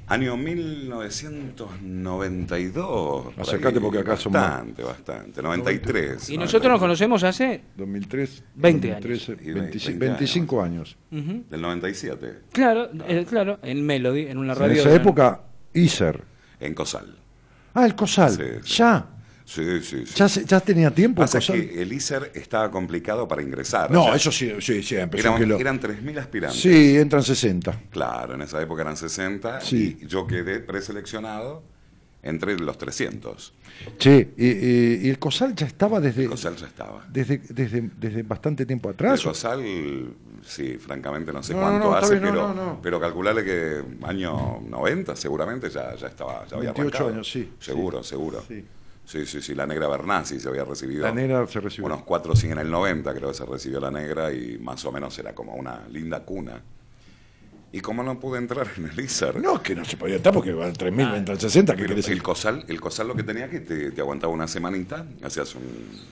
Año 0.06 0.36
1992. 0.36 3.24
por 3.34 3.40
Acercate 3.40 3.80
porque 3.80 3.98
acá 4.00 4.16
somos- 4.16 4.40
Bastante, 4.40 4.82
bastante. 4.82 5.42
93. 5.42 6.30
Y 6.30 6.38
nosotros 6.38 6.70
nos 6.72 6.80
conocemos 6.80 7.22
hace 7.24 7.62
2003. 7.76 8.44
20 8.54 8.88
2013, 8.88 9.32
años. 9.32 9.42
Y 9.46 9.52
25, 9.52 9.98
20 10.00 10.06
25 10.18 10.62
años. 10.62 10.96
Ujú. 11.10 11.44
Del 11.48 11.60
97. 11.60 12.40
Claro, 12.52 12.90
eh, 13.08 13.24
claro, 13.28 13.58
en 13.62 13.84
Melody, 13.84 14.26
en 14.26 14.38
una 14.38 14.54
radio. 14.54 14.72
En 14.74 14.78
esa 14.80 14.90
de- 14.90 14.96
época, 14.96 15.40
Iser. 15.72 16.22
En 16.60 16.74
Cosal. 16.74 17.16
Ah, 17.74 17.86
el 17.86 17.94
Cosal. 17.94 18.30
Sí, 18.32 18.42
sí. 18.62 18.74
Ya. 18.78 19.06
Sí, 19.46 19.80
sí, 19.82 20.06
sí. 20.06 20.14
Ya, 20.16 20.26
ya 20.26 20.60
tenía 20.60 20.90
tiempo 20.90 21.22
el 21.22 21.28
Pasa 21.28 21.38
que 21.52 21.82
el 21.82 21.92
ISER 21.92 22.32
estaba 22.34 22.70
complicado 22.70 23.28
para 23.28 23.42
ingresar. 23.42 23.90
No, 23.90 24.02
o 24.02 24.06
sea, 24.06 24.16
eso 24.16 24.32
sí, 24.32 24.52
sí, 24.60 24.82
siempre. 24.82 25.20
Eran, 25.20 25.34
sí 25.34 25.40
que 25.40 25.46
lo- 25.46 25.58
eran 25.58 25.78
3.000 25.80 26.18
aspirantes. 26.18 26.60
Sí, 26.60 26.96
entran 26.96 27.22
60. 27.22 27.78
Claro, 27.90 28.34
en 28.34 28.42
esa 28.42 28.60
época 28.62 28.82
eran 28.82 28.96
60 28.96 29.60
Sí. 29.60 29.98
y 30.00 30.06
yo 30.06 30.26
quedé 30.26 30.60
preseleccionado 30.60 31.62
entre 32.22 32.58
los 32.58 32.78
300. 32.78 33.52
Che, 33.98 34.30
y, 34.38 34.46
y- 34.46 35.00
y 35.06 35.10
el 35.10 35.18
Cosal 35.18 35.54
ya 35.54 35.66
estaba 35.66 36.00
desde, 36.00 36.22
El 36.24 36.30
Cosal 36.30 36.56
ya 36.56 36.66
estaba. 36.66 37.04
desde, 37.10 37.42
desde, 37.50 37.90
desde 37.98 38.22
bastante 38.22 38.64
tiempo 38.64 38.88
El 38.88 38.94
atrás. 38.94 39.26
¿o? 39.26 39.28
Cosal, 39.28 39.62
sí, 40.42 40.78
francamente 40.78 41.34
no 41.34 41.42
sé 41.42 41.52
No, 41.52 41.60
cuánto 41.60 41.78
no, 41.80 41.84
no, 41.90 41.94
está 41.96 42.06
hace, 42.06 42.18
bien, 42.18 42.32
pero, 42.32 42.78
pero 42.82 42.98
calcularle 42.98 43.44
que 43.44 43.82
año 44.06 44.60
90 44.66 45.14
seguramente 45.16 45.68
ya, 45.68 45.94
ya 45.96 46.06
estaba, 46.06 46.46
ya 46.46 46.56
había 46.56 46.72
28 46.72 46.80
arrancado. 46.96 47.08
años, 47.10 47.30
sí, 47.30 47.52
Seguro, 47.60 48.02
seguro. 48.02 48.42
Sí. 48.48 48.64
Sí, 49.06 49.26
sí, 49.26 49.42
sí, 49.42 49.54
la 49.54 49.66
negra 49.66 49.86
Bernasi 49.88 50.40
se 50.40 50.48
había 50.48 50.64
recibido. 50.64 51.02
La 51.02 51.12
negra 51.12 51.46
se 51.46 51.60
recibió. 51.60 51.86
Unos 51.86 52.02
4 52.04 52.32
o 52.32 52.36
100 52.36 52.52
en 52.52 52.58
el 52.58 52.70
90 52.70 53.14
creo 53.14 53.28
que 53.28 53.34
se 53.34 53.44
recibió 53.44 53.78
la 53.80 53.90
negra 53.90 54.32
y 54.32 54.58
más 54.58 54.84
o 54.84 54.92
menos 54.92 55.18
era 55.18 55.34
como 55.34 55.54
una 55.54 55.86
linda 55.88 56.20
cuna. 56.24 56.62
Y 57.70 57.80
como 57.80 58.02
no 58.04 58.20
pude 58.20 58.38
entrar 58.38 58.68
en 58.76 58.86
el 58.88 59.00
ISER, 59.00 59.40
No, 59.42 59.60
que 59.60 59.74
no 59.74 59.84
se 59.84 59.96
podía 59.96 60.16
estar 60.16 60.32
porque 60.32 60.52
van 60.52 60.72
3.000, 60.72 61.08
Ah. 61.12 61.16
entran 61.16 61.40
60. 61.40 61.74
¿Qué 61.74 61.82
el? 62.12 62.22
COSAL, 62.22 62.64
el 62.68 62.80
COSAL 62.80 63.08
lo 63.08 63.16
que 63.16 63.24
tenía 63.24 63.50
que 63.50 63.60
te, 63.60 63.90
te 63.90 64.00
aguantaba 64.00 64.32
una 64.32 64.46
semanita, 64.46 65.04
hacías 65.24 65.54
un, 65.56 65.64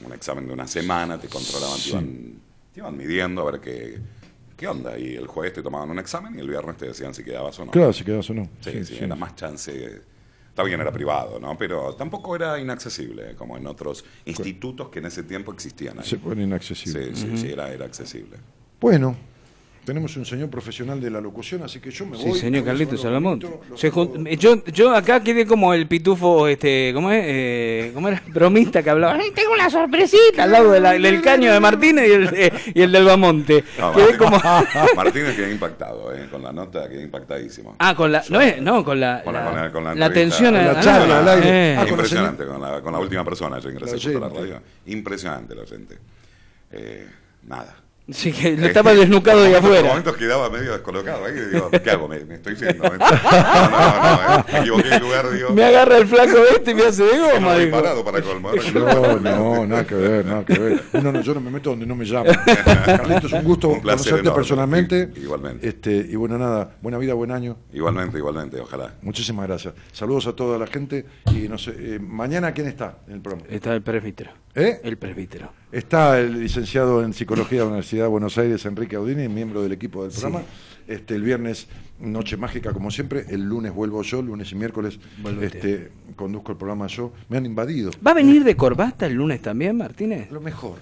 un 0.04 0.12
examen 0.12 0.46
de 0.48 0.52
una 0.52 0.66
semana, 0.66 1.18
te 1.18 1.28
controlaban, 1.28 1.78
te, 1.80 1.88
iban, 1.90 2.32
te 2.74 2.80
iban 2.80 2.96
midiendo 2.96 3.42
a 3.46 3.52
ver 3.52 3.60
qué, 3.60 3.96
qué 4.56 4.66
onda. 4.66 4.98
Y 4.98 5.14
el 5.14 5.28
jueves 5.28 5.52
te 5.52 5.62
tomaban 5.62 5.88
un 5.88 6.00
examen 6.00 6.34
y 6.36 6.40
el 6.40 6.48
viernes 6.48 6.76
te 6.76 6.86
decían 6.86 7.14
si 7.14 7.22
quedabas 7.22 7.56
o 7.60 7.64
no. 7.64 7.70
Claro, 7.70 7.92
si 7.92 8.02
quedas 8.02 8.28
o 8.28 8.34
no. 8.34 8.44
Sí, 8.60 8.70
Sí, 8.72 8.84
sí, 8.84 8.94
sí. 8.96 9.04
era 9.04 9.14
más 9.14 9.36
chance. 9.36 10.02
Está 10.52 10.64
bien, 10.64 10.78
era 10.82 10.92
privado, 10.92 11.40
¿no? 11.40 11.56
Pero 11.56 11.94
tampoco 11.94 12.36
era 12.36 12.60
inaccesible, 12.60 13.34
como 13.36 13.56
en 13.56 13.66
otros 13.66 14.04
institutos 14.26 14.90
que 14.90 14.98
en 14.98 15.06
ese 15.06 15.22
tiempo 15.22 15.50
existían. 15.50 15.98
ahí. 15.98 16.04
Se 16.04 16.18
pone 16.18 16.42
inaccesible. 16.42 17.16
Sí, 17.16 17.22
sí, 17.22 17.38
sí, 17.38 17.52
era, 17.52 17.72
era 17.72 17.86
accesible. 17.86 18.36
Bueno, 18.78 19.16
tenemos 19.84 20.16
un 20.16 20.24
señor 20.24 20.48
profesional 20.48 21.00
de 21.00 21.10
la 21.10 21.20
locución, 21.20 21.62
así 21.64 21.80
que 21.80 21.90
yo 21.90 22.06
me 22.06 22.16
Sí, 22.16 22.28
voy. 22.28 22.38
señor 22.38 22.60
voy 22.62 22.68
a 22.68 22.72
Carlitos 22.72 23.04
jun- 23.90 24.28
yo, 24.38 24.64
yo 24.66 24.94
acá 24.94 25.22
quedé 25.22 25.44
como 25.44 25.74
el 25.74 25.86
pitufo, 25.88 26.46
este, 26.46 26.92
¿cómo 26.94 27.10
es? 27.10 27.24
Eh, 27.26 27.90
¿Cómo 27.92 28.08
era? 28.08 28.22
Bromista 28.28 28.82
que 28.82 28.90
hablaba. 28.90 29.14
"Ay, 29.14 29.32
tengo 29.34 29.52
una 29.52 29.68
sorpresita 29.70 30.44
al 30.44 30.52
lado 30.52 30.70
de 30.72 30.80
la- 30.80 30.92
del 30.92 31.20
caño 31.20 31.52
de 31.52 31.58
Martínez 31.60 32.08
y 32.08 32.12
el, 32.12 32.30
de- 32.30 32.52
y 32.74 32.82
el 32.82 32.92
del 32.92 33.04
Bamonte. 33.04 33.64
No, 33.78 33.92
Quedé 33.92 34.16
Martín- 34.16 34.18
como... 34.18 34.38
Martínez 34.96 35.36
quedó 35.36 35.50
impactado, 35.50 36.14
eh, 36.14 36.28
con 36.30 36.42
la 36.42 36.52
nota 36.52 36.88
quedó 36.88 37.00
impactadísimo. 37.00 37.74
Ah, 37.78 37.94
con 37.96 38.12
la, 38.12 38.22
no 38.30 38.40
es, 38.40 38.60
no, 38.62 38.84
con 38.84 39.00
la, 39.00 39.22
Con 39.24 39.32
la, 39.34 39.40
la- 39.40 39.50
con 39.50 39.56
la, 39.62 39.72
con 39.72 39.84
la 39.84 39.94
la 39.94 40.06
entrevista. 40.06 40.36
atención 40.36 40.54
a 40.56 40.72
la 40.74 40.80
charla 40.80 41.18
al 41.20 41.28
aire. 41.28 41.72
Eh. 41.72 41.76
Ah, 41.78 41.86
Impresionante, 41.88 42.44
con 42.46 42.60
la, 42.60 42.80
con 42.80 42.92
la 42.92 42.98
última 43.00 43.24
persona, 43.24 43.58
yo 43.58 43.68
ingresé 43.70 43.96
La 43.96 44.02
justo 44.02 44.18
a 44.18 44.20
la 44.20 44.28
radio. 44.28 44.62
Impresionante 44.86 45.54
la 45.56 45.66
gente. 45.66 45.98
Eh, 46.70 47.06
nada. 47.48 47.76
Sí, 48.10 48.32
que 48.32 48.56
lo 48.56 48.66
estaba 48.66 48.92
desnucado 48.94 49.42
de 49.42 49.56
afuera. 49.56 49.80
Por 49.80 49.88
momentos 49.90 50.16
quedaba 50.16 50.50
medio 50.50 50.72
descolocado 50.72 51.24
ahí 51.24 51.34
y 51.36 51.54
digo, 51.54 51.70
¿qué 51.70 51.90
hago? 51.90 52.08
Me, 52.08 52.18
me 52.24 52.34
estoy 52.34 52.56
yendo. 52.56 52.82
No, 52.82 52.90
no, 52.90 52.98
no, 52.98 54.38
eh, 54.40 54.44
me 54.52 54.58
equivoqué 54.58 54.88
de 54.88 55.00
lugar, 55.00 55.30
digo. 55.30 55.50
Me 55.50 55.64
agarra 55.64 55.98
el 55.98 56.06
flaco 56.08 56.36
este 56.50 56.72
y 56.72 56.74
me 56.74 56.82
hace 56.82 57.04
de 57.04 57.18
goma, 57.18 57.54
digo. 57.56 57.70
parado 57.80 58.04
para 58.04 58.20
colmar. 58.20 58.54
No, 58.74 59.20
no, 59.20 59.66
nada 59.66 59.86
que 59.86 59.94
ver, 59.94 60.26
nada 60.26 60.44
que 60.44 60.58
ver. 60.58 60.82
No, 60.94 61.12
no, 61.12 61.20
yo 61.20 61.32
no 61.34 61.40
me 61.40 61.50
meto 61.50 61.70
donde 61.70 61.86
no 61.86 61.94
me 61.94 62.04
llaman. 62.04 62.34
Carlitos, 62.84 63.32
un 63.32 63.44
gusto 63.44 63.68
Un 63.68 63.80
placer 63.80 64.12
conocerte 64.12 64.20
enorme. 64.20 64.36
personalmente. 64.36 65.08
Igualmente. 65.16 65.68
Este, 65.68 65.92
y 66.10 66.16
bueno, 66.16 66.36
nada, 66.38 66.76
buena 66.82 66.98
vida, 66.98 67.14
buen 67.14 67.30
año. 67.30 67.56
Igualmente, 67.72 68.18
igualmente, 68.18 68.58
ojalá. 68.60 68.94
Muchísimas 69.02 69.46
gracias. 69.46 69.74
Saludos 69.92 70.26
a 70.26 70.32
toda 70.34 70.58
la 70.58 70.66
gente. 70.66 71.06
Y 71.32 71.48
no 71.48 71.56
sé, 71.56 71.72
eh, 71.78 71.98
mañana, 72.00 72.52
¿quién 72.52 72.66
está 72.66 72.98
en 73.06 73.14
el 73.14 73.20
programa? 73.20 73.46
Está 73.48 73.72
el 73.74 73.82
presbítero. 73.82 74.32
¿Eh? 74.54 74.80
El 74.82 74.96
presbítero. 74.98 75.52
Está 75.72 76.20
el 76.20 76.38
licenciado 76.40 77.02
en 77.02 77.14
Psicología 77.14 77.60
de 77.60 77.64
la 77.64 77.68
Universidad 77.68 78.04
de 78.04 78.08
Buenos 78.10 78.36
Aires, 78.36 78.64
Enrique 78.66 78.94
Audini, 78.96 79.26
miembro 79.28 79.62
del 79.62 79.72
equipo 79.72 80.02
del 80.02 80.12
Sí. 80.12 80.20
programa. 80.20 80.44
Este, 80.86 81.14
el 81.14 81.22
viernes, 81.22 81.66
Noche 81.98 82.36
Mágica, 82.36 82.72
como 82.72 82.90
siempre. 82.90 83.24
El 83.30 83.42
lunes 83.44 83.72
vuelvo 83.72 84.02
yo, 84.02 84.20
lunes 84.20 84.52
y 84.52 84.54
miércoles 84.56 84.98
este, 85.40 85.90
conduzco 86.14 86.52
el 86.52 86.58
programa 86.58 86.88
yo. 86.88 87.12
Me 87.30 87.38
han 87.38 87.46
invadido. 87.46 87.90
¿Va 88.06 88.10
a 88.10 88.14
venir 88.14 88.44
de 88.44 88.54
corbata 88.54 89.06
el 89.06 89.14
lunes 89.14 89.40
también, 89.40 89.76
Martínez? 89.78 90.30
Lo 90.30 90.42
mejor. 90.42 90.76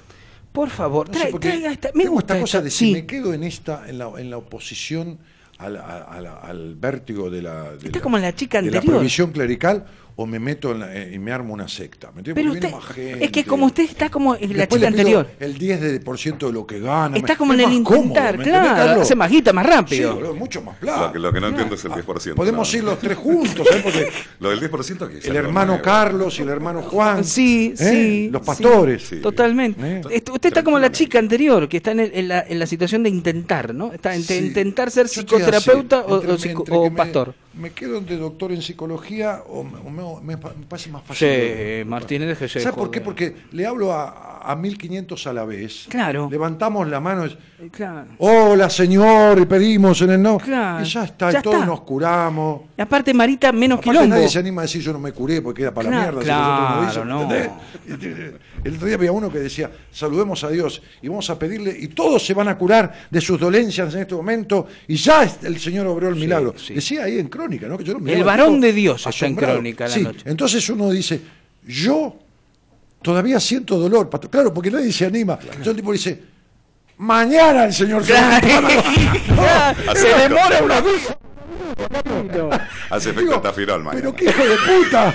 Por 0.51 0.71
favor, 0.71 1.09
No 1.09 1.15
trae- 1.15 1.39
traiga 1.39 1.71
esta. 1.71 1.91
Me 1.95 2.03
tengo 2.03 2.15
gusta 2.17 2.35
esta 2.35 2.41
cosa 2.43 2.59
esta- 2.59 2.65
de 2.65 2.71
si 2.71 2.87
sí. 2.87 2.93
me 2.93 3.07
quedo 3.07 3.33
en 3.33 3.45
esta, 3.45 3.89
en 3.89 3.99
la, 3.99 4.11
en 4.19 4.29
la 4.31 4.39
oposición 4.39 5.19
al, 5.59 5.77
al 5.77 6.75
vértigo 6.75 7.31
de 7.31 7.43
la, 7.43 7.71
de 7.77 7.87
Está 7.87 7.99
la- 7.99 8.03
como 8.03 8.19
la 8.19 8.35
chica 8.35 8.59
de 8.61 8.71
la 8.71 8.79
anterior. 8.79 8.95
prohibición 8.97 9.31
clerical 9.31 9.87
o 10.23 10.27
me 10.27 10.39
meto 10.39 10.73
en 10.73 10.81
la- 10.81 10.95
eh, 10.95 11.13
y 11.15 11.19
me 11.19 11.33
armo 11.33 11.55
una 11.55 11.67
secta. 11.67 12.11
¿me 12.13 12.19
entiendes? 12.21 12.35
Pero 12.43 12.53
Porque 12.53 12.67
usted, 12.67 12.69
viene 12.69 13.13
más 13.17 13.23
es 13.23 13.29
que 13.31 13.35
gente. 13.41 13.49
como 13.49 13.67
usted 13.67 13.85
está 13.85 14.11
como 14.11 14.35
en 14.37 14.57
la 14.57 14.67
chica 14.69 14.87
anterior. 14.89 15.31
El 15.41 15.59
10% 15.59 15.79
de, 15.81 16.01
por 16.01 16.19
ciento 16.19 16.47
de 16.49 16.53
lo 16.53 16.67
que 16.67 16.79
gana. 16.79 17.17
Está 17.17 17.33
me- 17.33 17.37
como 17.39 17.55
en 17.55 17.61
el 17.61 17.83
cómodo, 17.83 18.03
intentar, 18.05 18.37
¿me 18.37 18.45
entendés, 18.45 18.73
claro. 18.73 19.01
Hace 19.01 19.15
más 19.15 19.31
guita, 19.31 19.53
más 19.55 19.65
Sí, 19.67 19.73
rápido. 19.73 20.15
boludo, 20.17 20.35
mucho 20.35 20.61
más 20.61 20.75
Lo 20.75 20.81
plata. 20.81 21.13
que, 21.13 21.19
lo 21.19 21.33
que 21.33 21.41
no 21.41 21.49
entiendo 21.49 21.75
es 21.75 21.85
el 21.87 21.93
10%. 21.93 22.35
Podemos 22.37 22.71
no. 22.73 22.79
ir 22.79 22.85
los 22.85 22.99
tres 22.99 23.17
juntos, 23.17 23.67
¿sabes? 23.67 23.83
Porque 23.83 24.09
Lo 24.41 24.51
del 24.51 24.61
10% 24.61 25.09
que 25.09 25.19
es 25.19 25.25
el 25.25 25.37
hermano 25.37 25.69
nuevo. 25.73 25.83
Carlos 25.83 26.39
y 26.39 26.43
el 26.43 26.49
hermano 26.51 26.83
Juan. 26.83 27.25
Sí, 27.25 27.73
¿eh? 27.79 27.91
sí. 27.91 28.29
Los 28.31 28.43
sí. 28.43 28.47
pastores. 28.47 29.03
Sí. 29.09 29.17
Totalmente. 29.23 29.97
¿Eh? 30.11 30.23
Usted 30.33 30.49
está 30.49 30.63
como 30.63 30.79
la 30.79 30.93
chica 30.93 31.19
anterior, 31.19 31.67
que 31.69 31.79
está 31.79 31.93
en, 31.93 32.01
el- 32.01 32.11
en 32.15 32.29
la, 32.29 32.45
en 32.47 32.59
la 32.59 32.67
situación 32.67 33.03
de 33.05 33.09
intentar, 33.09 33.75
¿no? 33.75 33.93
Está 33.93 34.15
en 34.15 34.23
Sí. 34.23 34.35
intentar 34.35 34.91
ser 34.91 35.09
psicoterapeuta 35.09 36.05
o, 36.07 36.91
pastor. 36.95 37.35
Me 37.55 37.71
quedo 37.73 38.01
de 38.01 38.17
doctor 38.17 38.53
en 38.53 38.63
psicología 38.63 39.43
o 39.49 39.65
me, 39.65 39.79
o 39.79 39.91
me- 40.21 40.37
me 40.37 40.39
pa- 40.39 40.53
me 40.59 40.67
parece 40.67 40.91
más 40.91 41.03
fácil. 41.05 41.29
Sí, 41.29 41.85
Martínez, 41.87 42.29
déjese 42.29 42.61
¿Sabes 42.61 42.77
por 42.77 42.91
qué? 42.91 43.01
Porque 43.01 43.35
le 43.53 43.67
hablo 43.67 43.93
a, 43.93 44.39
a 44.43 44.57
1500 44.57 45.27
a 45.27 45.33
la 45.33 45.45
vez. 45.45 45.87
Claro. 45.89 46.29
Levantamos 46.31 46.89
la 46.89 46.99
mano. 47.01 47.27
Eh, 47.27 47.37
Claro. 47.71 48.07
Hola, 48.19 48.71
señor, 48.71 49.39
y 49.41 49.45
pedimos 49.45 50.01
en 50.03 50.11
el 50.11 50.23
no. 50.23 50.39
Claro. 50.39 50.83
Y 50.85 50.89
ya 50.89 51.05
está, 51.05 51.31
Ya 51.31 51.41
y 51.41 51.43
todos 51.43 51.57
está. 51.57 51.67
nos 51.67 51.83
curamos. 51.83 52.63
Y 52.79 52.81
aparte, 52.81 53.13
Marita, 53.13 53.53
menos 53.53 53.79
Aparte, 53.79 53.91
quilombo. 53.99 54.15
nadie 54.17 54.29
se 54.29 54.39
anima 54.39 54.63
a 54.63 54.65
decir 54.65 54.81
yo 54.81 54.93
no 54.93 54.99
me 54.99 55.13
curé 55.13 55.43
porque 55.43 55.63
era 55.63 55.75
para 55.75 55.89
Claro, 55.91 56.21
la 56.23 56.25
mierda. 56.25 56.93
claro, 56.93 57.05
no. 57.05 57.29
El 58.65 58.75
otro 58.75 58.87
día 58.87 58.97
había 58.97 59.13
uno 59.13 59.31
que 59.31 59.39
decía, 59.41 59.71
saludemos 59.91 60.43
a 60.45 60.49
Dios 60.51 60.83
y 61.03 61.09
vamos 61.09 61.29
a 61.31 61.39
pedirle, 61.39 61.77
y 61.79 61.89
todos 61.89 62.25
se 62.25 62.33
van 62.35 62.49
a 62.49 62.57
curar 62.57 63.07
de 63.11 63.21
sus 63.21 63.39
dolencias 63.39 63.93
en 63.95 64.01
este 64.01 64.15
momento, 64.15 64.67
y 64.89 64.97
ya 64.97 65.29
el 65.43 65.59
Señor 65.61 65.87
obró 65.87 66.09
el 66.09 66.17
milagro. 66.17 66.55
sí. 66.57 66.75
Decía 66.75 67.05
ahí 67.05 67.19
en 67.19 67.29
Crónica, 67.29 67.67
¿no? 67.69 67.77
Que 67.77 67.85
yo 67.85 67.99
lo 67.99 68.07
El 68.07 68.25
varón 68.25 68.61
de 68.61 68.73
Dios 68.73 69.07
está 69.07 69.27
en. 69.27 69.37
Crónica 69.37 69.85
la 69.87 69.91
Sí, 69.91 70.03
noche. 70.03 70.21
entonces 70.25 70.69
uno 70.71 70.91
dice, 70.91 71.21
yo 71.67 72.17
todavía 73.03 73.39
siento 73.41 73.79
dolor. 73.79 74.09
pastor". 74.09 74.31
Claro, 74.31 74.53
porque 74.55 74.71
nadie 74.71 74.93
se 74.93 75.05
anima. 75.07 75.39
Entonces 75.41 75.67
el 75.69 75.77
tipo 75.77 75.93
dice, 75.93 76.30
mañana 77.01 77.65
el 77.65 77.73
Señor 77.73 78.05
se 78.05 78.13
se 79.95 80.09
demora 80.19 80.63
una 80.63 80.81
vez. 80.81 81.17
Hace 82.91 83.11
efecto 83.11 83.41
tafirol 83.41 83.83
mañana. 83.83 84.01
Pero 84.01 84.15
qué 84.15 84.25
hijo 84.27 84.43
de 84.43 84.57
puta. 84.57 85.15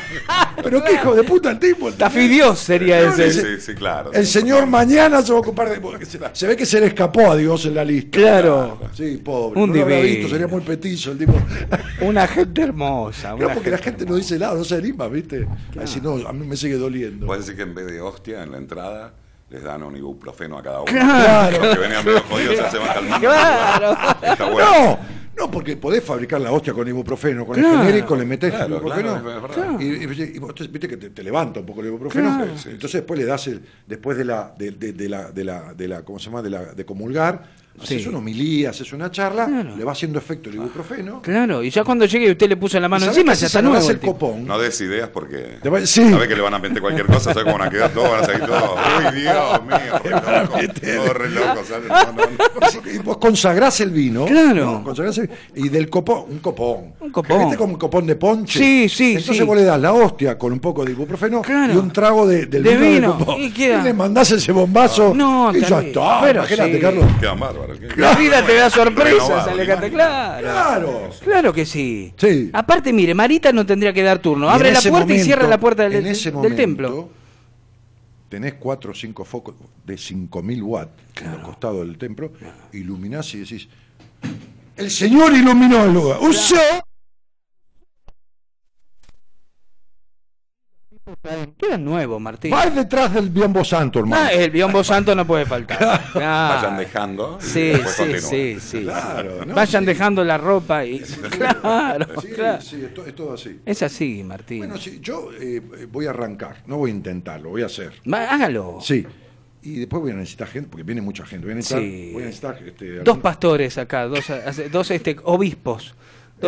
Pero 0.64 0.84
qué 0.84 0.94
hijo 0.94 1.16
de 1.16 1.24
puta 1.24 1.52
el 1.52 1.60
tipo. 1.60 1.92
Tafidios 1.92 2.58
sería 2.58 3.02
ese. 3.02 3.32
sí, 3.32 3.62
sí, 3.62 3.76
claro. 3.76 4.12
El 4.14 4.26
señor 4.26 4.66
mañana 4.66 5.22
se 5.22 5.32
va 5.32 5.38
a 5.38 5.42
ocupar 5.42 5.70
de. 5.70 6.06
Se, 6.34 6.48
ve 6.48 6.56
que 6.56 6.66
se 6.66 6.80
le 6.80 6.88
escapó 6.88 7.32
a 7.32 7.36
Dios 7.36 7.66
en 7.66 7.76
la 7.76 7.86
lista. 7.86 8.18
Claro. 8.18 8.80
Sí, 8.94 9.22
pobre. 9.24 9.62
Un 9.62 9.70
no 9.70 9.76
lo 9.76 9.82
habrá 9.84 9.98
divino. 9.98 10.16
visto, 10.16 10.32
sería 10.32 10.48
muy 10.48 10.62
petizo 10.62 11.12
el 11.12 11.20
tipo. 11.20 11.34
Una 12.02 12.28
gente 12.28 12.64
hermosa. 12.64 13.30
No, 13.32 13.36
una 13.36 13.54
porque 13.54 13.70
la 13.70 13.78
gente 13.78 14.06
no 14.06 14.16
dice 14.16 14.40
nada, 14.40 14.56
no 14.56 14.64
se 14.64 14.76
anima, 14.76 15.08
¿viste? 15.08 15.48
Así 15.80 16.02
no, 16.02 16.28
a 16.28 16.34
mí 16.34 16.48
me 16.48 16.58
sigue 16.58 16.78
doliendo. 16.78 17.28
Puede 17.28 17.42
decir 17.42 17.56
que 17.56 17.62
en 17.62 17.76
vez 17.76 17.86
de 17.86 18.02
hostia 18.02 18.42
en 18.42 18.52
la 18.52 18.58
entrada 18.58 19.14
les 19.56 19.64
dan 19.64 19.82
un 19.84 19.96
ibuprofeno 19.96 20.58
a 20.58 20.64
cada 20.64 20.82
uno. 20.82 20.92
Claro. 20.92 21.58
Los 21.64 21.74
que 21.76 21.80
venían 21.82 22.06
medio 22.06 22.22
jodidos 22.30 22.58
ya 22.58 22.70
se 22.72 22.78
van 22.78 22.88
calmando. 22.94 23.28
Claro. 23.28 23.98
Está 24.22 24.50
bueno. 24.50 24.70
No, 25.38 25.46
no, 25.46 25.52
porque 25.52 25.76
podés 25.78 26.04
fabricar 26.04 26.40
la 26.40 26.52
hostia 26.52 26.74
con 26.74 26.88
ibuprofeno, 26.88 27.46
con 27.46 27.56
Claro. 27.56 27.82
el 27.82 27.86
genérico 27.88 28.16
le 28.16 28.26
metés 28.26 28.54
Claro, 28.54 28.76
ibuprofeno. 28.78 29.22
claro, 29.54 29.82
y, 29.82 29.86
y- 29.86 30.32
y 30.36 30.40
vos 30.40 30.56
te- 30.56 30.68
viste 30.68 30.88
que 30.88 30.98
te, 30.98 31.10
te 31.10 31.24
levanta 31.24 31.60
un 31.62 31.66
poco 31.66 31.82
el 31.82 31.88
ibuprofeno. 31.88 32.36
Claro. 32.38 32.52
Entonces 32.52 32.94
después 32.94 33.20
le 33.20 33.26
das 33.26 33.48
el, 33.48 33.62
después 33.88 34.18
de 34.18 34.26
la, 34.26 34.54
de, 34.58 34.72
de- 34.72 34.94
de 34.94 35.10
la, 35.10 35.32
de 35.32 35.44
la, 35.44 35.74
de 35.74 35.88
la, 35.88 36.02
¿cómo 36.04 36.20
se 36.20 36.26
llama? 36.26 36.42
De 36.42 36.50
la, 36.50 36.64
de 36.74 36.86
comulgar, 36.86 37.44
haces 37.82 38.04
Sí. 38.04 38.08
una 38.10 38.20
homilía, 38.20 38.70
haces 38.70 38.92
una 38.94 39.12
charla, 39.12 39.46
Claro. 39.48 39.76
le 39.76 39.84
va 39.84 39.92
haciendo 39.92 40.18
efecto 40.20 40.50
el 40.50 40.56
ibuprofeno. 40.56 41.22
Claro, 41.22 41.62
y 41.64 41.70
ya 41.70 41.84
cuando 41.84 42.06
llegue 42.06 42.28
y 42.28 42.32
usted 42.32 42.48
le 42.50 42.58
puso 42.58 42.80
la 42.80 42.88
mano 42.90 43.06
¿Y 43.06 43.10
encima, 43.10 43.34
ya 43.34 43.40
si 43.40 43.46
está 43.46 43.62
nuevo. 43.62 43.90
el 43.90 44.00
copón. 44.00 44.46
No 44.46 44.58
des 44.58 44.80
ideas 44.82 45.10
porque 45.10 45.60
va- 45.70 45.86
sí. 45.86 46.10
sabe 46.10 46.28
que 46.28 46.36
le 46.36 46.42
van 46.42 46.54
a 46.54 46.60
meter 46.60 46.82
cualquier 46.82 47.06
cosa, 47.08 47.34
sabe 47.34 47.44
cómo 47.44 47.58
van 47.60 47.68
a 47.68 47.72
quedar 47.72 47.92
todos, 47.92 48.10
van 48.12 48.22
a 48.22 48.26
salir 48.26 48.46
todos. 48.46 48.72
Uy, 48.98 49.22
Dios 49.22 49.66
mío, 49.66 50.00
re 51.14 51.30
loco, 51.30 51.60
todos 51.62 51.84
re 51.84 51.90
no, 51.90 52.14
no. 52.14 52.92
Y 52.94 52.98
vos 53.04 53.18
consagrás 53.18 53.80
el 53.82 53.90
vino. 53.92 54.26
Claro. 54.26 54.66
¿no? 54.66 54.84
Consagrás 54.84 55.18
el- 55.18 55.30
y 55.56 55.70
del 55.70 55.90
copón, 55.90 56.26
un 56.30 56.40
copón. 56.40 56.94
Un 57.00 57.12
copón. 57.12 57.40
¿Viste 57.40 57.58
como 57.58 57.74
un 57.74 57.80
copón 57.80 58.06
de 58.08 58.16
ponche? 58.16 58.60
Sí, 58.60 58.90
sí, 58.90 59.10
Entonces 59.12 59.38
sí. 59.38 59.44
vos 59.44 59.56
le 59.58 59.64
das 59.64 59.80
la 59.80 59.94
hostia 59.94 60.38
con 60.38 60.52
un 60.54 60.60
poco 60.60 60.84
de 60.86 60.92
ibuprofeno 60.92 61.42
Claro. 61.42 61.74
y 61.74 61.78
un 61.78 61.92
trago 61.92 62.28
de, 62.28 62.46
del 62.46 62.64
De 62.64 62.78
vino, 62.78 62.90
vino, 62.92 63.08
del 63.18 63.20
copón. 63.26 63.42
y 63.42 63.52
queda- 63.52 63.84
le 63.84 63.94
mandás 63.94 64.32
ese 64.32 64.52
bombazo 64.52 65.14
No, 65.14 65.52
y 65.56 65.62
ya 65.62 65.82
está. 65.82 66.22
Pero 66.22 66.40
Imagínate, 66.40 66.74
sí. 66.76 66.80
Carlos. 66.80 67.06
Quedan 67.20 67.40
La 67.98 68.16
vida 68.16 68.46
te 68.46 68.56
da 68.56 68.70
sorpresas, 68.70 69.48
Alecate, 69.48 69.90
claro. 69.92 70.42
Claro. 70.42 71.10
Claro 71.24 71.54
que 71.54 71.66
sí. 71.66 72.14
Sí. 72.18 72.50
Aparte, 72.54 72.94
mire, 72.94 73.14
Marita 73.14 73.52
no 73.52 73.66
tendría 73.66 73.94
que 73.94 74.04
dar 74.04 74.20
turno. 74.20 74.50
Abre 74.50 74.72
la 74.72 74.82
puerta 74.82 75.14
y 75.14 75.20
cierra 75.20 75.48
la 75.48 75.60
puerta 75.60 75.84
del, 75.84 76.06
en 76.06 76.08
ese 76.08 76.30
del 76.30 76.36
momento, 76.36 76.56
templo. 76.56 77.10
Tenés 78.30 78.56
cuatro 78.56 78.92
o 78.92 78.96
cinco 78.96 79.24
focos 79.24 79.56
de 79.86 79.98
5000 79.98 80.64
watts 80.64 80.92
en 81.22 81.32
los 81.32 81.42
costados 81.42 81.86
del 81.86 81.98
templo, 81.98 82.32
iluminás 82.74 83.34
y 83.36 83.40
decís: 83.40 83.68
El 84.76 84.92
Señor 84.92 85.34
iluminó 85.34 85.84
el 85.86 85.94
lugar. 85.94 86.20
¡Usó! 86.22 86.56
Queda 91.60 91.78
nuevo, 91.78 92.20
Martín. 92.20 92.52
Va 92.52 92.68
detrás 92.68 93.14
del 93.14 93.30
biombo 93.30 93.64
santo, 93.64 94.00
hermano. 94.00 94.24
Ah, 94.26 94.34
el 94.34 94.50
biombo 94.50 94.84
santo 94.84 95.14
no 95.14 95.26
puede 95.26 95.46
faltar. 95.46 95.78
Ah. 96.16 96.60
Vayan 96.62 96.78
dejando. 96.78 97.38
Sí, 97.40 97.62
después 97.62 98.24
sí, 98.24 98.56
sí, 98.56 98.60
sí. 98.60 98.84
Claro, 98.84 99.46
¿no? 99.46 99.54
Vayan 99.54 99.84
Sí. 99.84 99.86
dejando 99.88 100.24
la 100.24 100.38
ropa 100.40 100.84
y. 100.84 101.00
Claro, 101.00 102.22
Sí, 102.22 102.28
claro. 102.30 102.62
sí, 102.62 102.82
es, 102.86 102.94
to- 102.94 103.06
es 103.06 103.14
todo 103.14 103.34
así. 103.34 103.60
Es 103.66 103.84
así, 103.84 104.24
Martín. 104.24 104.60
Bueno, 104.60 104.78
sí, 104.78 105.00
yo 105.02 105.30
eh, 105.40 105.62
voy 105.92 106.08
a 106.08 106.10
arrancar, 106.10 106.64
no 106.66 106.78
voy 106.78 106.90
a 106.90 106.94
intentarlo, 106.96 107.50
voy 107.50 107.62
a 107.62 107.68
hacer. 107.68 107.94
Ma- 108.06 108.26
Hágalo. 108.26 108.80
Sí. 108.82 109.06
Y 109.62 109.80
después 109.80 110.02
voy 110.02 110.12
a 110.12 110.16
necesitar 110.16 110.48
gente, 110.48 110.70
porque 110.70 110.84
viene 110.84 111.02
mucha 111.02 111.26
gente. 111.26 111.46
Voy 111.46 111.54
a 111.54 111.56
necesitar, 111.56 111.84
Sí. 111.84 112.10
voy 112.14 112.24
a 112.24 112.26
necesitar 112.28 112.60
este, 112.66 113.00
Dos 113.00 113.18
pastores 113.20 113.78
acá, 113.78 114.06
dos, 114.06 114.26
dos 114.72 114.92
este, 114.92 115.18
obispos. 115.24 115.94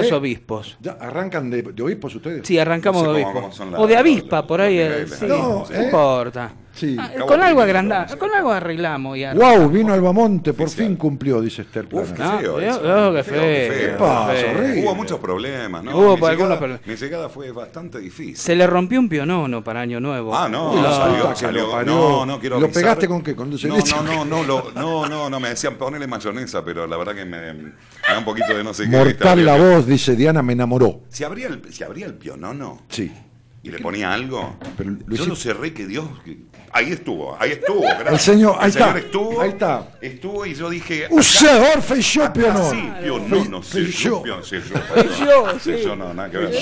Dos 0.01 0.11
¿Eh? 0.11 0.15
obispos. 0.15 0.77
¿Ya 0.79 0.91
¿Arrancan 0.93 1.49
de, 1.49 1.61
de 1.61 1.83
obispos 1.83 2.15
ustedes? 2.15 2.41
Sí, 2.47 2.57
arrancamos 2.59 3.03
No 3.03 3.11
sé 3.13 3.17
de 3.19 3.23
cómo- 3.23 3.33
obispo. 3.39 3.41
cómo 3.47 3.53
son 3.53 3.71
la- 3.71 3.79
o 3.79 3.87
de 3.87 3.97
avispa, 3.97 4.35
la- 4.41 4.47
por 4.47 4.59
los 4.59 4.67
ahí. 4.67 5.05
sí, 5.07 5.25
No, 5.27 5.65
no 5.69 5.75
¿eh? 5.75 5.83
importa. 5.85 6.53
Sí. 6.77 6.95
Ah, 6.99 7.11
con 7.27 7.41
algo 7.41 7.61
agrandado, 7.61 8.17
con 8.19 8.29
algo 8.31 8.51
arreglamos. 8.51 9.17
Y 9.17 9.25
Wow, 9.33 9.67
vino 9.69 9.93
Albamonte, 9.93 10.53
por 10.53 10.69
fin 10.69 10.95
cumplió, 10.95 11.41
dice 11.41 11.63
Esther 11.63 11.87
Plana. 11.89 12.13
Qué 12.15 12.21
No, 12.23 12.39
feo 12.39 12.55
veo- 12.57 12.69
eso, 12.69 13.11
que 13.11 13.17
qué 13.17 13.23
feo, 13.23 13.41
qué 13.41 13.79
¿Qué 13.87 13.87
pasa, 13.97 14.33
feo. 14.33 14.51
horrible? 14.51 14.83
Hubo 14.83 14.95
muchos 14.95 15.19
problemas, 15.19 15.83
¿no? 15.83 15.91
Hubo 15.97 16.01
mi, 16.01 16.05
por 16.07 16.13
llegada, 16.15 16.31
algunos 16.31 16.57
problemas. 16.59 16.81
mi 16.87 16.95
llegada 16.95 17.29
fue 17.29 17.51
bastante 17.51 17.99
difícil. 17.99 18.37
Se 18.37 18.55
le 18.55 18.67
rompió 18.67 18.99
un 18.99 19.09
pionono 19.09 19.63
para 19.63 19.81
Año 19.81 19.99
Nuevo. 19.99 20.35
Ah, 20.35 20.47
no, 20.47 20.75
la 20.81 20.91
salió, 20.93 21.35
salió. 21.35 21.71
parió. 21.71 21.91
No, 21.93 22.25
no 22.25 22.39
quiero 22.39 22.59
¿Lo 22.59 22.65
avisar. 22.65 22.83
pegaste 22.83 23.07
con 23.07 23.21
qué? 23.23 23.35
¿Con 23.35 23.49
no, 23.49 23.57
no, 23.57 24.03
no, 24.03 24.25
no, 24.25 24.43
lo- 24.43 24.71
no, 24.75 25.07
no, 25.09 25.29
no, 25.29 25.39
me 25.39 25.49
decían 25.49 25.75
ponerle 25.75 26.05
mayonesa, 26.07 26.63
pero 26.63 26.85
la 26.85 26.95
verdad 26.97 27.15
que 27.15 27.25
me, 27.25 27.53
me 27.53 27.71
da 28.07 28.19
un 28.19 28.25
poquito 28.25 28.55
de 28.55 28.63
no 28.63 28.73
sé 28.73 28.83
qué. 28.83 28.95
Mortal 28.95 29.43
la 29.45 29.57
voz, 29.57 29.87
dice 29.87 30.15
Diana, 30.15 30.43
me 30.43 30.53
enamoró. 30.53 31.01
Si 31.09 31.23
abría 31.23 31.47
el, 31.47 31.61
si 31.73 31.83
abría 31.83 32.05
el 32.05 32.13
pionono 32.13 32.83
Sí. 32.89 33.11
Y 33.63 33.69
le 33.69 33.79
ponía 33.79 34.13
algo, 34.13 34.57
Pero 34.77 34.91
lo 35.05 35.15
yo 35.15 35.25
lo 35.25 35.35
cerré 35.35 35.73
que 35.73 35.85
Dios... 35.87 36.05
que- 36.23 36.37
Ahí 36.73 36.91
estuvo, 36.91 37.35
ahí 37.39 37.51
estuvo. 37.53 37.81
gracias. 37.81 38.11
El 38.13 38.19
señor, 38.19 38.55
ahí 38.59 38.71
señor 38.71 38.89
está, 38.89 38.99
estuvo, 38.99 39.41
ahí 39.41 39.49
está. 39.49 39.97
Estuvo 40.01 40.45
y 40.45 40.53
yo 40.53 40.69
dije... 40.69 41.07
Señor 41.21 41.81
fechó 41.81 42.31
pionono. 42.33 43.63
Sí, 43.63 43.81
fechó. 43.81 44.21
Fechó, 44.43 45.77
yo 45.77 45.95
no, 45.95 46.13
nada 46.13 46.29
que 46.29 46.37
ver. 46.37 46.53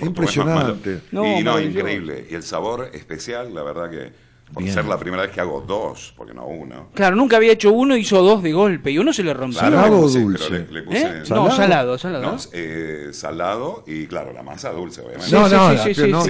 Impresionante. 0.00 1.00
No, 1.10 1.38
y 1.38 1.42
no, 1.42 1.58
increíble. 1.60 2.26
Y 2.30 2.34
el 2.34 2.42
sabor 2.42 2.90
especial, 2.92 3.54
la 3.54 3.62
verdad 3.62 3.90
que 3.90 4.12
por 4.52 4.62
Bien. 4.62 4.72
ser 4.74 4.84
la 4.86 4.96
primera 4.96 5.22
vez 5.24 5.32
que 5.32 5.40
hago 5.40 5.60
dos, 5.60 6.14
porque 6.16 6.32
no 6.32 6.46
uno. 6.46 6.88
Claro, 6.94 7.16
nunca 7.16 7.36
había 7.36 7.52
hecho 7.52 7.72
uno, 7.72 7.96
hizo 7.96 8.22
dos 8.22 8.42
de 8.42 8.52
golpe 8.52 8.90
y 8.92 8.98
uno 8.98 9.12
se 9.12 9.22
le 9.24 9.34
rompió. 9.34 9.58
¿Salado 9.60 9.88
le 9.88 9.94
o 9.94 10.00
puse- 10.02 10.20
dulce? 10.22 10.44
pero 10.48 10.64
le- 10.64 10.80
le 10.80 10.86
puse- 10.86 10.98
¿Eh? 11.06 11.22
No, 11.30 11.50
salado, 11.50 11.98
salado. 11.98 12.22
No, 12.24 12.36
eh, 12.52 13.08
salado 13.12 13.82
y 13.86 14.06
claro, 14.06 14.32
la 14.32 14.42
masa 14.42 14.70
dulce, 14.72 15.00
obviamente. 15.00 15.30
No, 15.32 15.48
no, 15.48 15.72
sí, 15.78 15.94
sí, 15.94 16.02
sí, 16.04 16.10
no. 16.10 16.22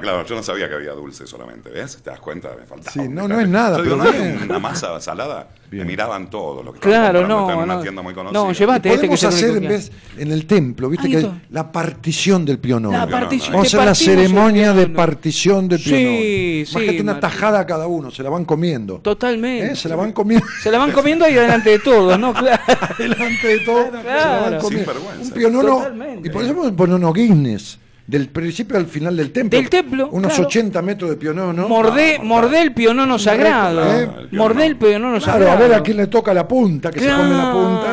claro, 0.00 0.24
yo 0.24 0.34
no 0.34 0.42
sabía 0.42 0.68
que 0.68 0.74
había 0.76 0.92
dulce 0.92 1.26
solamente, 1.26 1.68
¿ves? 1.70 1.98
¿Te 2.02 2.10
das 2.10 2.20
cuenta? 2.20 2.50
Me 2.58 2.66
faltaba. 2.66 2.92
Sí, 2.92 3.08
no, 3.08 3.28
no 3.28 3.38
es 3.38 3.48
nada, 3.48 3.76
Yo 3.78 3.84
digo, 3.84 3.98
pero 4.02 4.12
no 4.12 4.18
hay 4.18 4.38
una 4.42 4.58
masa 4.58 4.98
salada, 5.00 5.50
Bien. 5.70 5.84
me 5.86 5.92
miraban 5.92 6.28
todos 6.28 6.64
los 6.64 6.74
que 6.74 6.80
Claro, 6.80 7.26
no, 7.28 7.48
en 7.50 7.58
una 7.58 7.74
no. 7.76 7.80
tienda 7.82 8.02
muy 8.02 8.12
conocida. 8.12 8.38
No, 8.40 8.52
llevate 8.52 8.88
este 8.88 9.02
que 9.08 9.14
Podemos 9.16 9.22
es 9.22 9.22
el 9.22 9.28
hacer 9.28 9.50
único 9.50 9.64
en 9.64 9.68
vez 9.70 9.92
en 10.18 10.32
el 10.32 10.46
templo, 10.46 10.88
viste 10.88 11.08
que 11.08 11.16
hay 11.18 11.42
la 11.50 11.70
partición 11.70 12.44
del 12.44 12.58
pionono. 12.58 12.96
La 12.98 13.06
partición. 13.06 13.52
Vamos 13.52 13.72
a 13.74 13.76
hacer 13.78 13.86
la 13.86 13.94
ceremonia 13.94 14.72
de 14.72 14.88
partición 14.88 15.68
del 15.68 15.78
Sí, 15.78 15.90
pionono. 15.90 16.18
sí, 16.18 16.64
Imagínate 16.72 17.02
una 17.02 17.12
Martín. 17.12 17.30
tajada 17.30 17.60
a 17.60 17.66
cada 17.66 17.86
uno, 17.86 18.10
se 18.10 18.22
la 18.24 18.30
van 18.30 18.44
comiendo. 18.44 18.96
Totalmente. 18.98 19.72
¿Eh? 19.72 19.76
Se 19.76 19.88
la 19.88 19.94
van 19.96 20.12
comiendo. 20.12 20.44
Se 20.62 20.70
la 20.72 20.78
van 20.78 20.90
comiendo 20.92 21.24
ahí 21.24 21.34
delante 21.34 21.70
de 21.70 21.78
todos, 21.78 22.18
¿no? 22.18 22.32
Claro. 22.40 22.62
delante 22.98 23.46
de 23.46 23.58
todo. 23.60 23.84
se 23.86 23.90
la 23.92 24.02
van 24.02 24.02
claro. 24.02 24.58
comiendo. 24.58 24.92
Sin 24.92 25.02
vergüenza. 25.02 25.22
Un 25.22 25.30
pionono. 25.38 25.76
Totalmente. 25.76 26.28
Y 26.28 26.32
ponemos 26.32 26.66
un 26.66 26.76
pionono 26.76 27.12
Guinness. 27.12 27.78
Del 28.10 28.26
principio 28.28 28.76
al 28.76 28.86
final 28.86 29.16
del 29.16 29.30
templo. 29.30 29.56
Del 29.56 29.70
templo, 29.70 30.08
Unos 30.10 30.32
claro. 30.32 30.48
80 30.48 30.82
metros 30.82 31.10
de 31.10 31.16
pionono. 31.16 31.68
Mordé, 31.68 32.18
mordé 32.20 32.60
el 32.60 32.72
pionono 32.74 33.20
sagrado. 33.20 33.82
¿Eh? 33.84 34.00
El 34.02 34.08
pionono. 34.08 34.28
Mordé 34.32 34.66
el 34.66 34.76
pionono 34.76 35.18
Claro, 35.20 35.32
sagrado. 35.44 35.52
a 35.52 35.56
ver 35.68 35.74
a 35.74 35.80
quién 35.84 35.96
le 35.96 36.08
toca 36.08 36.34
la 36.34 36.48
punta, 36.48 36.90
que 36.90 36.98
se 36.98 37.06
come 37.08 37.30
la 37.36 37.52
punta. 37.52 37.86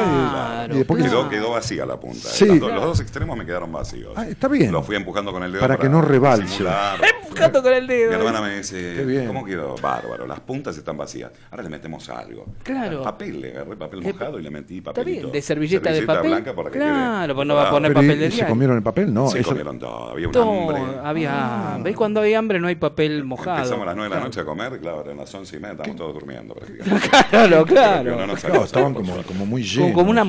Claro, 0.68 0.76
Y, 0.76 0.78
después 0.80 1.04
que- 1.04 1.10
Quedó, 1.10 1.30
quedó 1.30 1.52
vacía 1.52 1.86
la 1.86 2.00
punta. 2.00 2.28
Sí. 2.30 2.46
Las 2.46 2.60
do- 2.60 2.70
Los 2.70 2.84
dos 2.84 3.00
extremos 3.00 3.38
me 3.38 3.46
quedaron 3.46 3.72
vacíos. 3.72 4.12
Ah, 4.16 4.28
está 4.28 4.48
bien. 4.48 4.72
Lo 4.72 4.84
fui 4.84 4.96
empujando 4.96 5.32
con 5.32 5.44
el 5.44 5.52
dedo 5.52 5.62
Para 5.62 5.78
que 5.78 5.88
no 5.90 6.02
rebalse. 6.02 6.48
simular. 6.48 7.00
Empujando 7.24 7.62
con 7.64 7.74
el 7.74 7.88
dedo. 7.88 8.10
Mi 8.10 8.16
hermana 8.16 8.42
me 8.42 8.58
dice, 8.58 8.94
Qué 8.98 9.06
bien. 9.06 9.28
¿cómo 9.28 9.46
quedó? 9.46 9.76
Bárbaro, 9.82 10.26
las 10.28 10.40
puntas 10.42 10.78
están 10.78 10.98
vacías. 10.98 11.32
Ahora 11.52 11.64
le 11.64 11.70
metemos 11.70 12.10
algo. 12.10 12.46
Claro. 12.64 13.04
Papel, 13.04 13.42
le 13.42 13.52
agarré 13.52 13.76
papel 13.76 14.02
¿Qué- 14.02 14.14
mojado 14.14 14.40
y 14.40 14.44
le 14.44 14.50
metí 14.50 14.78
Está 14.80 14.92
papelito. 14.92 15.22
bien, 15.24 15.32
de 15.32 15.42
servilleta, 15.42 15.92
de 15.92 16.02
papel. 16.04 16.32
blanca 16.32 16.54
para 16.56 16.70
que 16.72 16.78
claro, 16.80 17.26
quede. 17.28 17.36
pues 17.36 17.48
no 17.48 17.56
va 17.56 17.68
a 17.68 17.72
poner 17.72 17.92
Pero, 17.94 18.02
¿y- 18.04 18.08
papel 18.08 18.20
de 18.20 18.26
y 18.26 18.30
¿Se 18.30 18.36
diario. 18.36 18.50
comieron 18.54 18.78
el 18.78 18.84
papel? 18.84 19.14
No. 19.14 19.28
Se 19.30 19.40
eso- 19.40 19.50
comieron 19.50 19.80
todo, 19.80 20.12
había 20.12 20.28
un 20.28 20.34
Todo, 20.34 20.52
hambre. 20.78 20.82
había 21.04 21.78
¿Ves 21.84 21.96
cuando 21.96 22.22
hay 22.22 22.34
hambre 22.34 22.60
no 22.60 22.68
hay 22.68 22.76
papel 22.76 23.24
mojado? 23.24 23.58
Empezamos 23.58 23.84
a 23.84 23.86
las 23.88 23.96
9 23.96 24.10
de 24.10 24.16
la 24.20 24.26
noche 24.26 24.40
a 24.42 24.46
comer, 24.46 24.80
claro, 24.80 25.02
eran 25.06 25.18
las 25.18 25.34
11 25.34 25.56
y 25.56 25.60
media, 25.60 25.72
estábamos 25.74 25.96
todos 25.98 26.14
durmiendo 26.14 26.54
prácticamente. 26.56 27.08
Claro, 27.30 27.66
claro. 27.66 28.16
No 28.18 28.28
nos 28.28 28.44
estaban 28.44 28.94
como, 28.94 29.14
como 29.24 29.46
muy 29.46 29.62
Como, 29.62 29.74
llenos. 29.74 29.92
como 29.94 30.10
una 30.12 30.24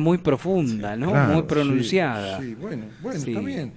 muy 0.00 0.18
profunda, 0.18 0.96
¿no? 0.96 1.10
Claro, 1.10 1.32
muy 1.34 1.42
sí, 1.42 1.48
pronunciada. 1.48 2.40
Sí, 2.40 2.54
bueno, 2.54 2.86
bueno, 3.02 3.20
Sí. 3.20 3.30
está 3.30 3.40
bien. 3.40 3.72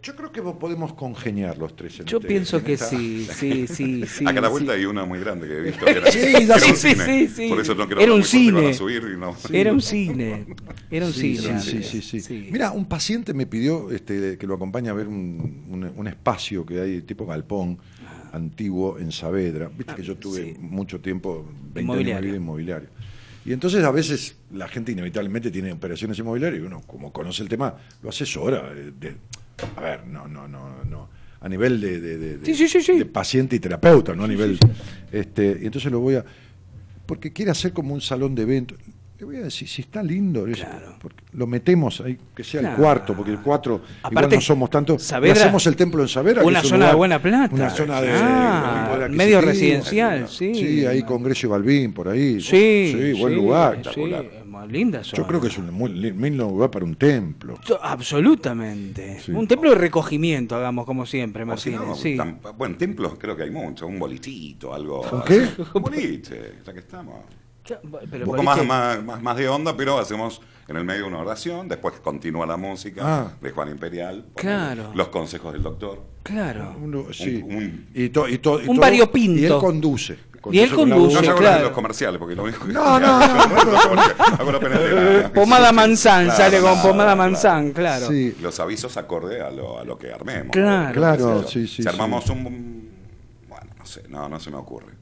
Yo 0.00 0.14
creo 0.14 0.30
que 0.30 0.40
vos 0.40 0.56
podemos 0.58 0.94
congeniar 0.94 1.58
los 1.58 1.74
tres. 1.74 1.98
en 2.00 2.06
Yo 2.06 2.18
este- 2.18 2.28
pienso 2.28 2.58
en 2.58 2.64
que 2.64 2.72
esta- 2.74 2.88
sí, 2.90 3.26
sí, 3.30 3.66
sí, 3.66 4.04
sí. 4.06 4.24
Acá 4.26 4.38
a 4.38 4.42
la 4.42 4.48
sí. 4.48 4.52
vuelta 4.52 4.72
hay 4.72 4.84
una 4.86 5.04
muy 5.04 5.18
grande 5.18 5.48
que 5.48 5.54
he 5.54 5.60
visto. 5.60 5.84
Que 5.84 5.90
era, 5.90 6.06
Sí, 6.12 6.18
que 6.20 6.42
era 6.44 6.58
sí, 6.60 6.70
un 6.70 6.76
sí, 6.76 6.88
cine. 6.90 7.04
sí, 7.04 7.28
sí. 7.28 7.48
Por 7.48 7.60
eso 7.60 7.74
no 7.74 7.86
quiero 7.86 8.00
Era 8.00 8.14
un 8.14 8.22
cine. 8.22 8.74
subir 8.74 9.02
y 9.12 9.18
no. 9.18 9.34
Era 9.52 9.72
un 9.72 9.80
cine. 9.82 10.46
Era 10.90 11.04
un 11.06 11.12
Sí, 11.12 11.36
cine. 11.36 11.60
sí, 11.60 11.82
sí, 11.82 12.00
sí, 12.00 12.20
sí. 12.20 12.48
Mira, 12.50 12.70
un 12.70 12.86
paciente 12.86 13.34
me 13.34 13.46
pidió 13.46 13.90
este, 13.90 14.38
que 14.38 14.46
lo 14.46 14.54
acompañe 14.54 14.88
a 14.88 14.92
ver 14.94 15.08
un, 15.08 15.64
un- 15.68 15.92
un 15.94 16.06
espacio 16.06 16.64
que 16.64 16.80
hay 16.80 17.02
tipo 17.02 17.26
galpón 17.26 17.78
antiguo 18.32 18.98
en 18.98 19.10
Saavedra. 19.10 19.68
Viste 19.76 19.94
que 19.96 20.02
yo 20.02 20.16
tuve 20.16 20.54
mucho 20.60 21.00
tiempo, 21.00 21.44
20 21.74 21.92
años 21.92 22.22
de 22.22 22.36
Inmobiliario. 22.36 22.88
Y 23.48 23.54
entonces 23.54 23.82
a 23.82 23.90
veces 23.90 24.36
la 24.52 24.68
gente 24.68 24.92
inevitablemente 24.92 25.50
tiene 25.50 25.72
operaciones 25.72 26.18
inmobiliarias 26.18 26.60
y 26.62 26.66
uno, 26.66 26.82
como 26.86 27.10
conoce 27.14 27.42
el 27.42 27.48
tema, 27.48 27.74
lo 28.02 28.10
asesora. 28.10 28.70
eh, 28.76 28.92
de- 29.00 29.16
a 29.74 29.80
ver, 29.80 30.06
no, 30.06 30.28
no, 30.28 30.46
no, 30.46 30.84
no. 30.84 31.08
A 31.40 31.48
nivel 31.48 31.80
de, 31.80 31.98
de- 31.98 32.18
de- 32.18 32.36
de- 32.38 32.44
Sí, 32.44 32.54
sí, 32.54 32.68
sí, 32.68 32.82
sí. 32.82 32.98
de 32.98 33.06
paciente 33.06 33.56
y 33.56 33.58
terapeuta, 33.58 34.14
no 34.14 34.24
a 34.24 34.28
nivel. 34.28 34.58
Este, 35.10 35.60
y 35.62 35.64
entonces 35.64 35.90
lo 35.90 36.00
voy 36.00 36.16
a. 36.16 36.24
Porque 37.06 37.32
quiere 37.32 37.50
hacer 37.50 37.72
como 37.72 37.94
un 37.94 38.02
salón 38.02 38.34
de 38.34 38.42
eventos. 38.42 38.76
Le 39.18 39.24
voy 39.24 39.36
a 39.36 39.40
decir, 39.40 39.66
si 39.66 39.82
está 39.82 40.00
lindo, 40.00 40.46
porque 41.00 41.24
lo 41.32 41.46
metemos 41.48 42.00
ahí, 42.00 42.16
que 42.36 42.44
sea 42.44 42.60
Claro. 42.60 42.76
el 42.76 42.80
cuarto, 42.82 43.14
porque 43.16 43.32
el 43.32 43.40
cuatro, 43.40 43.74
igual 43.98 44.00
Aparte, 44.04 44.36
no 44.36 44.40
somos 44.40 44.70
tantos. 44.70 45.02
Saavedra- 45.02 45.40
hacemos 45.42 45.66
el 45.66 45.74
templo 45.74 46.02
en 46.02 46.08
Saavedra. 46.08 46.40
que 46.42 46.46
Una 46.46 46.62
zona 46.62 46.88
de 46.90 46.94
buena 46.94 47.20
plata. 47.20 47.52
Una 47.52 47.68
zona 47.70 48.00
de. 48.00 48.10
Ah, 48.12 48.96
de 49.00 49.08
medio 49.08 49.40
residencial, 49.40 50.28
sí. 50.28 50.54
Sí, 50.54 50.86
ahí 50.86 51.02
Congreso 51.02 51.48
y 51.48 51.50
Balbín, 51.50 51.92
por 51.92 52.08
ahí. 52.08 52.40
Sí, 52.40 52.92
Sí, 52.92 53.12
buen 53.20 53.32
sí, 53.34 53.40
lugar. 53.40 53.82
sí, 53.92 54.00
linda 54.68 55.02
zona. 55.02 55.16
Yo 55.22 55.26
creo 55.26 55.40
que 55.40 55.48
es 55.48 55.58
un 55.58 55.72
muy 55.72 55.90
li- 55.92 56.12
lindo 56.12 56.48
lugar 56.48 56.70
para 56.70 56.84
un 56.84 56.94
templo. 56.94 57.58
Absolutamente. 57.82 59.18
Sí. 59.20 59.32
Un 59.32 59.46
templo 59.48 59.70
de 59.70 59.76
recogimiento, 59.76 60.54
hagamos 60.56 60.84
como 60.84 61.06
siempre, 61.06 61.44
Martínez. 61.44 61.80
no, 61.80 61.94
sí. 61.94 62.16
bueno, 62.56 62.76
templos 62.76 63.14
creo 63.18 63.36
que 63.36 63.44
hay 63.44 63.50
muchos, 63.50 63.88
un 63.88 63.98
bolitito, 63.98 64.72
algo. 64.74 65.02
¿Un 65.10 65.22
qué? 65.22 65.48
Un 65.74 65.82
boliche, 65.82 66.54
ya 66.64 66.72
que 66.72 66.78
estamos. 66.80 67.16
Pero 68.10 68.24
un 68.24 68.30
poco 68.30 68.42
más, 68.42 68.64
más, 68.64 69.04
más, 69.04 69.22
más 69.22 69.36
de 69.36 69.48
onda, 69.48 69.76
pero 69.76 69.98
hacemos 69.98 70.40
en 70.68 70.76
el 70.76 70.84
medio 70.84 71.06
una 71.06 71.18
oración, 71.18 71.68
después 71.68 71.94
continúa 72.00 72.46
la 72.46 72.56
música 72.56 73.00
Ah. 73.04 73.32
de 73.40 73.50
Juan 73.50 73.68
Imperial, 73.70 74.26
Claro. 74.34 74.90
los 74.94 75.08
consejos 75.08 75.52
del 75.52 75.62
doctor. 75.62 76.02
Claro. 76.22 76.76
Uno- 76.82 77.06
sí. 77.12 77.42
Un- 77.44 77.54
un- 77.56 77.86
y 77.94 78.08
to- 78.10 78.28
y 78.28 78.38
to- 78.38 78.60
y 78.60 78.68
Un 78.68 78.76
todo- 78.76 78.80
variopinto. 78.82 79.40
Y 79.40 79.44
él 79.46 79.58
conduce. 79.58 80.18
Y 80.52 80.60
él 80.60 80.72
conduce, 80.72 81.20
No 81.26 81.34
claro. 81.36 81.56
de 81.58 81.62
los 81.64 81.72
comerciales, 81.72 82.18
porque 82.18 82.34
lo 82.34 82.44
único 82.44 82.64
que. 82.66 82.72
No, 82.72 82.98
no. 83.00 83.18
Pomada 85.34 85.72
manzán, 85.72 86.30
sale 86.30 86.60
con 86.60 86.80
pomada 86.80 87.14
manzán, 87.16 87.72
claro. 87.72 88.06
Sí. 88.08 88.36
Los 88.40 88.58
avisos 88.60 88.96
acorde 88.96 89.40
a 89.40 89.50
lo, 89.50 89.78
a 89.80 89.84
lo 89.84 89.98
que 89.98 90.12
armemos. 90.12 90.52
Claro. 90.52 90.92
Claro, 90.94 91.48
sí, 91.48 91.66
sí, 91.66 91.82
Si 91.82 91.88
armamos 91.88 92.24
sí. 92.24 92.32
un. 92.32 92.88
Bueno, 93.48 93.66
no 93.78 93.86
sé, 93.86 94.02
no, 94.08 94.28
no 94.28 94.38
se 94.40 94.50
me 94.50 94.56
ocurre. 94.58 94.92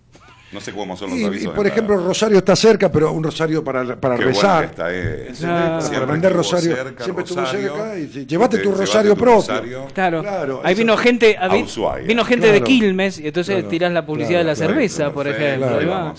No 0.53 0.61
sé 0.61 0.73
cómo 0.73 0.97
son 0.97 1.11
los 1.11 1.19
Y, 1.19 1.25
avisos. 1.25 1.53
y, 1.53 1.57
por 1.57 1.67
ejemplo, 1.67 1.97
Rosario 1.97 2.39
está 2.39 2.55
cerca, 2.55 2.91
pero 2.91 3.11
un 3.11 3.23
Rosario 3.25 3.65
para, 3.65 3.97
para 3.97 4.15
Qué 4.17 4.25
bueno 4.27 4.41
rezar. 4.41 4.65
que 4.65 4.71
está, 4.71 4.87
eh. 4.95 5.29
Ah. 5.45 5.79
Siempre 5.81 6.01
para 6.01 6.13
vender 6.13 6.31
estuvo 6.33 6.53
Rosario. 6.53 6.77
cerca, 6.77 7.05
siempre 7.05 7.25
estuvo 7.25 7.41
Rosario. 7.41 7.75
cerca. 7.75 7.99
Y, 7.99 8.07
sí, 8.13 8.27
llévate 8.27 8.57
Te- 8.59 8.63
tu 8.63 8.73
Rosario 8.73 9.15
tu 9.15 9.21
propio. 9.21 9.35
Rosario. 9.35 9.87
Claro. 9.93 10.23
Claro, 10.23 10.61
Ahí 10.63 10.75
vino 10.77 10.97
gente, 10.97 11.37
A 11.37 11.49
vi- 11.49 11.63
Ushuaia. 11.65 12.07
vino 12.07 12.25
gente 12.25 12.53
de. 12.53 12.61
Quilmes 12.63 13.19
y 13.19 13.27
entonces 13.27 13.55
Claro. 13.57 13.69
tirás 13.69 13.93
la 13.93 14.07
publicidad 14.07 14.43
Claro, 14.43 14.55
de 14.55 14.61
la 14.61 14.69
cerveza, 14.69 15.11
por 15.13 15.27
ejemplo. 15.27 15.67
claro. 15.67 15.81
ahí 15.81 15.87
va. 15.87 16.15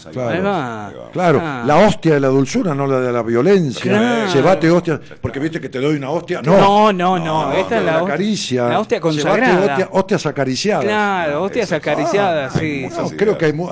va. 0.52 1.10
Claro, 1.14 1.42
Ah. 1.42 1.64
la 1.66 1.78
hostia 1.88 2.16
de 2.16 2.20
la 2.20 2.28
dulzura, 2.28 2.76
no 2.76 2.86
la 2.86 3.00
de 3.00 3.12
la 3.14 3.24
violencia. 3.24 3.82
Claro. 3.82 4.34
Llévate 4.34 4.70
hostia, 4.70 5.00
porque 5.22 5.40
viste 5.40 5.62
que 5.62 5.70
te 5.70 5.80
doy 5.80 5.96
una 5.96 6.10
hostia. 6.10 6.42
No, 6.42 6.58
No, 6.58 6.94
no, 6.94 7.18
no, 7.18 7.46
No, 7.50 7.54
esta 7.54 7.78
es 7.78 7.84
la, 7.86 8.04
caricia. 8.06 8.68
La 8.68 8.80
hostia 8.82 9.00
consagrada. 9.00 9.60
hostia- 9.72 9.90
hostias 9.92 10.26
acariciadas. 10.26 10.84
Claro, 10.84 11.44
hostias 11.44 11.66
Eso. 11.68 11.76
acariciadas, 11.76 12.56
Ah, 12.56 12.60
sí. 12.60 12.88
creo 13.18 13.38
que 13.38 13.46
hay, 13.46 13.54
mu- 13.54 13.70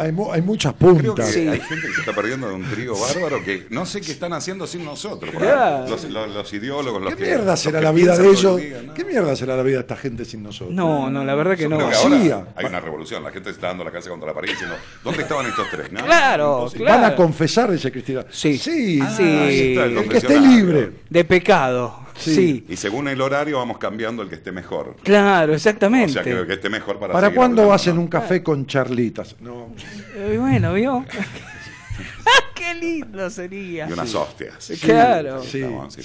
muchas 0.56 0.74
Creo 0.80 0.96
que 0.98 1.04
puntas. 1.04 1.30
Sí. 1.30 1.48
hay 1.48 1.60
gente 1.60 1.88
que 1.88 1.94
se 1.94 2.00
está 2.02 2.14
perdiendo 2.14 2.48
de 2.50 2.56
un 2.56 2.64
trío 2.70 2.94
bárbaro 2.98 3.44
que 3.44 3.68
no 3.70 3.86
sé 3.86 4.02
qué 4.02 4.12
están 4.12 4.34
haciendo 4.34 4.66
sin 4.68 4.84
nosotros. 4.84 5.34
Claro. 5.36 5.88
Los, 5.88 6.04
los- 6.06 6.30
los 6.34 6.54
ideólogos, 6.54 7.02
los 7.02 7.12
¿Qué 7.14 7.18
que, 7.20 7.26
mierda 7.26 7.56
será 7.58 7.82
la 7.82 7.92
vida 7.92 8.18
de 8.18 8.28
ellos? 8.30 8.60
el 8.60 8.70
día, 8.70 8.82
¿no? 8.84 8.94
¿Qué 8.94 9.06
mierda 9.06 9.36
será 9.36 9.56
la 9.56 9.64
vida 9.64 9.76
de 9.78 9.82
esta 9.82 9.96
gente 9.98 10.26
sin 10.26 10.44
nosotros? 10.44 10.74
No, 10.76 11.10
no, 11.10 11.24
la 11.24 11.36
verdad 11.36 11.56
que 11.56 11.64
Yo 11.64 11.70
no. 11.70 11.78
que 11.78 11.84
ahora 11.96 12.48
hay 12.56 12.66
una 12.66 12.80
revolución. 12.80 13.24
La 13.24 13.32
gente 13.32 13.50
está 13.50 13.68
dando 13.68 13.84
la 13.84 13.92
casa 13.92 14.10
contra 14.10 14.28
la 14.30 14.34
pared 14.34 14.50
diciendo, 14.50 14.76
¿dónde 15.04 15.22
estaban 15.24 15.46
estos 15.46 15.68
tres? 15.72 15.92
no? 15.92 16.04
Claro, 16.06 16.70
claro. 16.74 17.02
Van 17.02 17.12
a 17.12 17.16
confesar, 17.16 17.72
dice 17.72 17.92
Cristina. 17.92 18.26
Sí. 18.30 18.58
Sí, 18.58 19.00
Ah, 19.02 19.14
Sí. 19.16 19.76
El 19.78 20.08
que 20.10 20.18
esté 20.18 20.40
libre. 20.40 20.92
De 21.10 21.24
pecado. 21.26 22.05
Sí. 22.18 22.36
Sí. 22.36 22.66
Y 22.70 22.78
según 22.78 23.08
el 23.08 23.20
horario 23.22 23.58
vamos 23.58 23.78
cambiando 23.78 24.22
el 24.24 24.30
que 24.30 24.36
esté 24.36 24.52
mejor. 24.52 24.96
Claro, 25.04 25.52
O 25.52 25.56
exactamente. 25.56 26.14
sea, 26.14 26.24
que 26.24 26.32
el 26.32 26.48
que 26.48 26.54
esté 26.54 26.70
mejor 26.70 26.98
para 27.00 27.14
¿Para 27.14 27.30
cuándo 27.34 27.62
hablando, 27.64 27.74
hacen 27.74 27.96
¿no? 27.96 28.02
un 28.02 28.08
café 28.08 28.42
con 28.42 28.66
charlitas? 28.66 29.36
No. 29.42 29.70
Eh, 30.16 30.38
bueno, 30.40 30.74
¿vio? 30.74 31.06
Qué 32.56 32.74
lindo 32.76 33.30
sería. 33.30 33.88
Y 33.90 33.94
unas 33.94 34.14
hostias. 34.16 34.72
Claro. 34.82 35.44
Sí, 35.44 35.62
Estamos. 35.62 35.98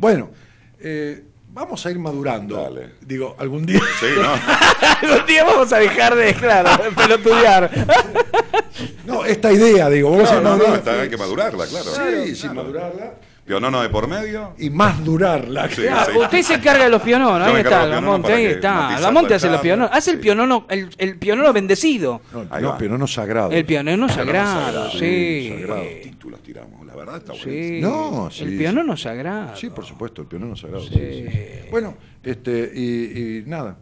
Bueno, 0.00 0.30
eh, 0.80 1.22
vamos 1.52 1.84
a 1.86 1.90
ir 1.90 1.98
madurando. 1.98 2.56
Dale. 2.60 2.90
Digo, 3.02 3.36
algún 3.38 3.64
día. 3.66 3.80
Sí, 4.00 4.06
¿no? 4.20 4.32
Algún 5.12 5.26
día 5.26 5.44
vamos 5.44 5.72
a 5.72 5.78
dejar 5.78 6.14
de, 6.16 6.34
claro, 6.34 6.82
de 6.82 6.90
pelotudear. 6.92 7.70
No, 9.06 9.24
esta 9.24 9.50
idea, 9.52 9.88
digo, 9.88 10.10
vamos 10.10 10.28
Claro, 10.28 10.48
a 10.52 10.56
no, 10.56 10.56
no, 10.68 10.74
está- 10.74 11.00
hay 11.00 11.08
que 11.08 11.16
madurarla, 11.16 11.64
claro. 11.66 11.86
Sí, 12.24 12.34
sí, 12.34 12.48
madurarla. 12.48 13.14
Pionono 13.46 13.80
de 13.80 13.88
por 13.88 14.08
medio. 14.08 14.54
Y 14.58 14.70
más 14.70 15.04
durarla. 15.04 15.68
Sí, 15.68 15.82
sí. 15.82 16.18
usted 16.18 16.42
se 16.42 16.54
encarga 16.54 16.84
de 16.84 16.90
los 16.90 17.00
piononos, 17.00 17.46
Yo 17.48 17.54
ahí 17.54 17.62
está, 17.62 17.80
de 17.82 17.86
los 17.86 17.94
la 17.94 18.00
monte, 18.00 18.26
piononos 18.26 18.46
ahí 18.48 18.52
está. 18.54 18.74
matizar 18.74 19.00
La 19.02 19.10
monte 19.12 19.30
la 19.30 19.36
hace 19.36 19.50
los 19.50 19.60
piononos. 19.60 19.90
Hace 19.92 20.10
el 20.10 20.18
pionono, 20.20 20.66
el, 20.68 20.88
el 20.98 21.18
pionono 21.18 21.52
bendecido. 21.52 22.20
No, 22.32 22.46
Ahí 22.50 22.62
no, 22.62 22.70
va. 22.70 22.78
pero 22.78 22.98
no 22.98 23.06
sagrado. 23.06 23.52
El 23.52 23.64
pionono 23.64 24.08
sagrado, 24.08 24.60
sagrado, 24.66 24.90
sí. 24.98 25.54
sagrado. 25.60 25.82
Títulos 26.02 26.42
tiramos, 26.42 26.84
la 26.86 26.96
verdad 26.96 27.16
está 27.18 27.34
Sí. 27.34 27.78
No, 27.80 28.28
sí, 28.32 28.42
El 28.44 28.50
sí. 28.50 28.56
pionono 28.58 28.96
sagrado. 28.96 29.56
Sí, 29.56 29.70
por 29.70 29.84
supuesto, 29.84 30.22
el 30.22 30.28
pionono 30.28 30.56
sagrado. 30.56 30.82
sí, 30.84 30.94
sí. 30.96 31.26
Bueno, 31.70 31.94
este, 32.24 32.72
y, 32.74 33.38
y 33.38 33.42
nada. 33.46 33.76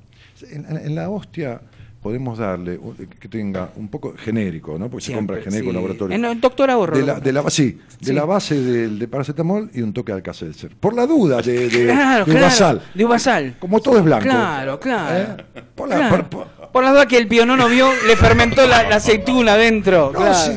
En, 0.50 0.66
en 0.76 0.94
la 0.94 1.08
hostia 1.08 1.60
podemos 2.04 2.36
darle 2.36 2.78
que 3.18 3.28
tenga 3.30 3.70
un 3.76 3.88
poco 3.88 4.12
genérico, 4.14 4.78
¿no? 4.78 4.90
Porque 4.90 5.06
se 5.06 5.14
compra 5.14 5.38
genérico 5.40 5.70
en 5.70 5.74
laboratorio. 5.76 6.14
En 6.14 6.22
el 6.26 6.38
doctor 6.38 6.70
ahorro. 6.70 6.94
De 6.98 7.02
la, 7.02 7.18
de 7.18 7.32
la, 7.32 7.48
sí, 7.48 7.80
de 7.98 8.06
Sí. 8.08 8.12
la 8.12 8.26
base 8.26 8.60
del 8.60 8.98
de 8.98 9.08
paracetamol 9.08 9.70
y 9.72 9.80
un 9.80 9.94
toque 9.94 10.12
de 10.12 10.16
alcacelser. 10.16 10.76
Por 10.78 10.94
la 10.94 11.06
duda 11.06 11.40
de, 11.40 11.70
de, 11.70 11.84
Claro, 11.86 12.26
de 12.26 12.30
claro. 12.32 12.46
Uvasal. 12.46 12.82
De 12.94 13.04
Uvasal. 13.06 13.56
Como 13.58 13.80
todo 13.80 13.96
es 13.96 14.04
blanco. 14.04 14.24
Claro, 14.24 14.78
claro. 14.78 15.42
¿Eh? 15.54 15.62
Por 15.74 15.88
la- 15.88 15.96
Claro. 15.96 16.28
por- 16.28 16.46
por- 16.46 16.64
Por 16.74 16.84
la 16.84 16.90
duda 16.90 17.06
que 17.06 17.16
el 17.16 17.26
pionono 17.26 17.68
vio, 17.70 17.88
le 18.06 18.16
fermentó 18.16 18.66
la, 18.66 18.82
la 18.86 18.96
aceituna 18.96 19.54
adentro. 19.54 20.10
No, 20.12 20.18
claro. 20.18 20.34
sí, 20.34 20.52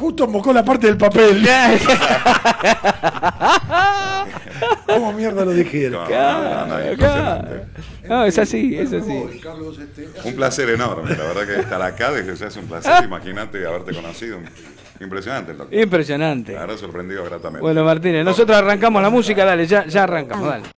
justo 0.00 0.26
mocó 0.26 0.52
la 0.52 0.64
parte 0.64 0.86
del 0.86 0.96
papel. 0.96 1.46
¿Cómo 4.86 5.12
mierda 5.12 5.44
lo 5.44 5.52
dijeron? 5.52 6.10
No, 6.10 6.66
no, 6.66 6.66
no. 6.66 6.76
No, 8.08 8.24
es 8.24 8.38
así, 8.38 8.76
es 8.76 8.92
así. 8.92 9.12
Este, 9.12 10.08
Un 10.24 10.34
placer 10.34 10.70
enorme, 10.70 11.10
la 11.10 11.24
verdad 11.24 11.46
que 11.46 11.60
estar 11.60 11.80
acá 11.82 12.10
desde 12.10 12.34
ya 12.34 12.46
es 12.46 12.56
un 12.56 12.66
placer, 12.66 13.04
imagínate 13.04 13.64
haberte 13.66 13.94
conocido. 13.94 14.38
Impresionante 15.00 15.54
doctor. 15.54 15.78
Impresionante. 15.78 16.52
La 16.52 16.60
verdad 16.60 16.76
sorprendido 16.76 17.24
gratamente. 17.24 17.60
Bueno, 17.60 17.84
Martínez, 17.84 18.24
nosotros 18.24 18.56
arrancamos 18.56 19.00
la 19.02 19.10
música, 19.10 19.44
dale, 19.44 19.66
ya, 19.66 19.86
ya 19.86 20.02
arrancamos, 20.04 20.48
dale. 20.48 20.64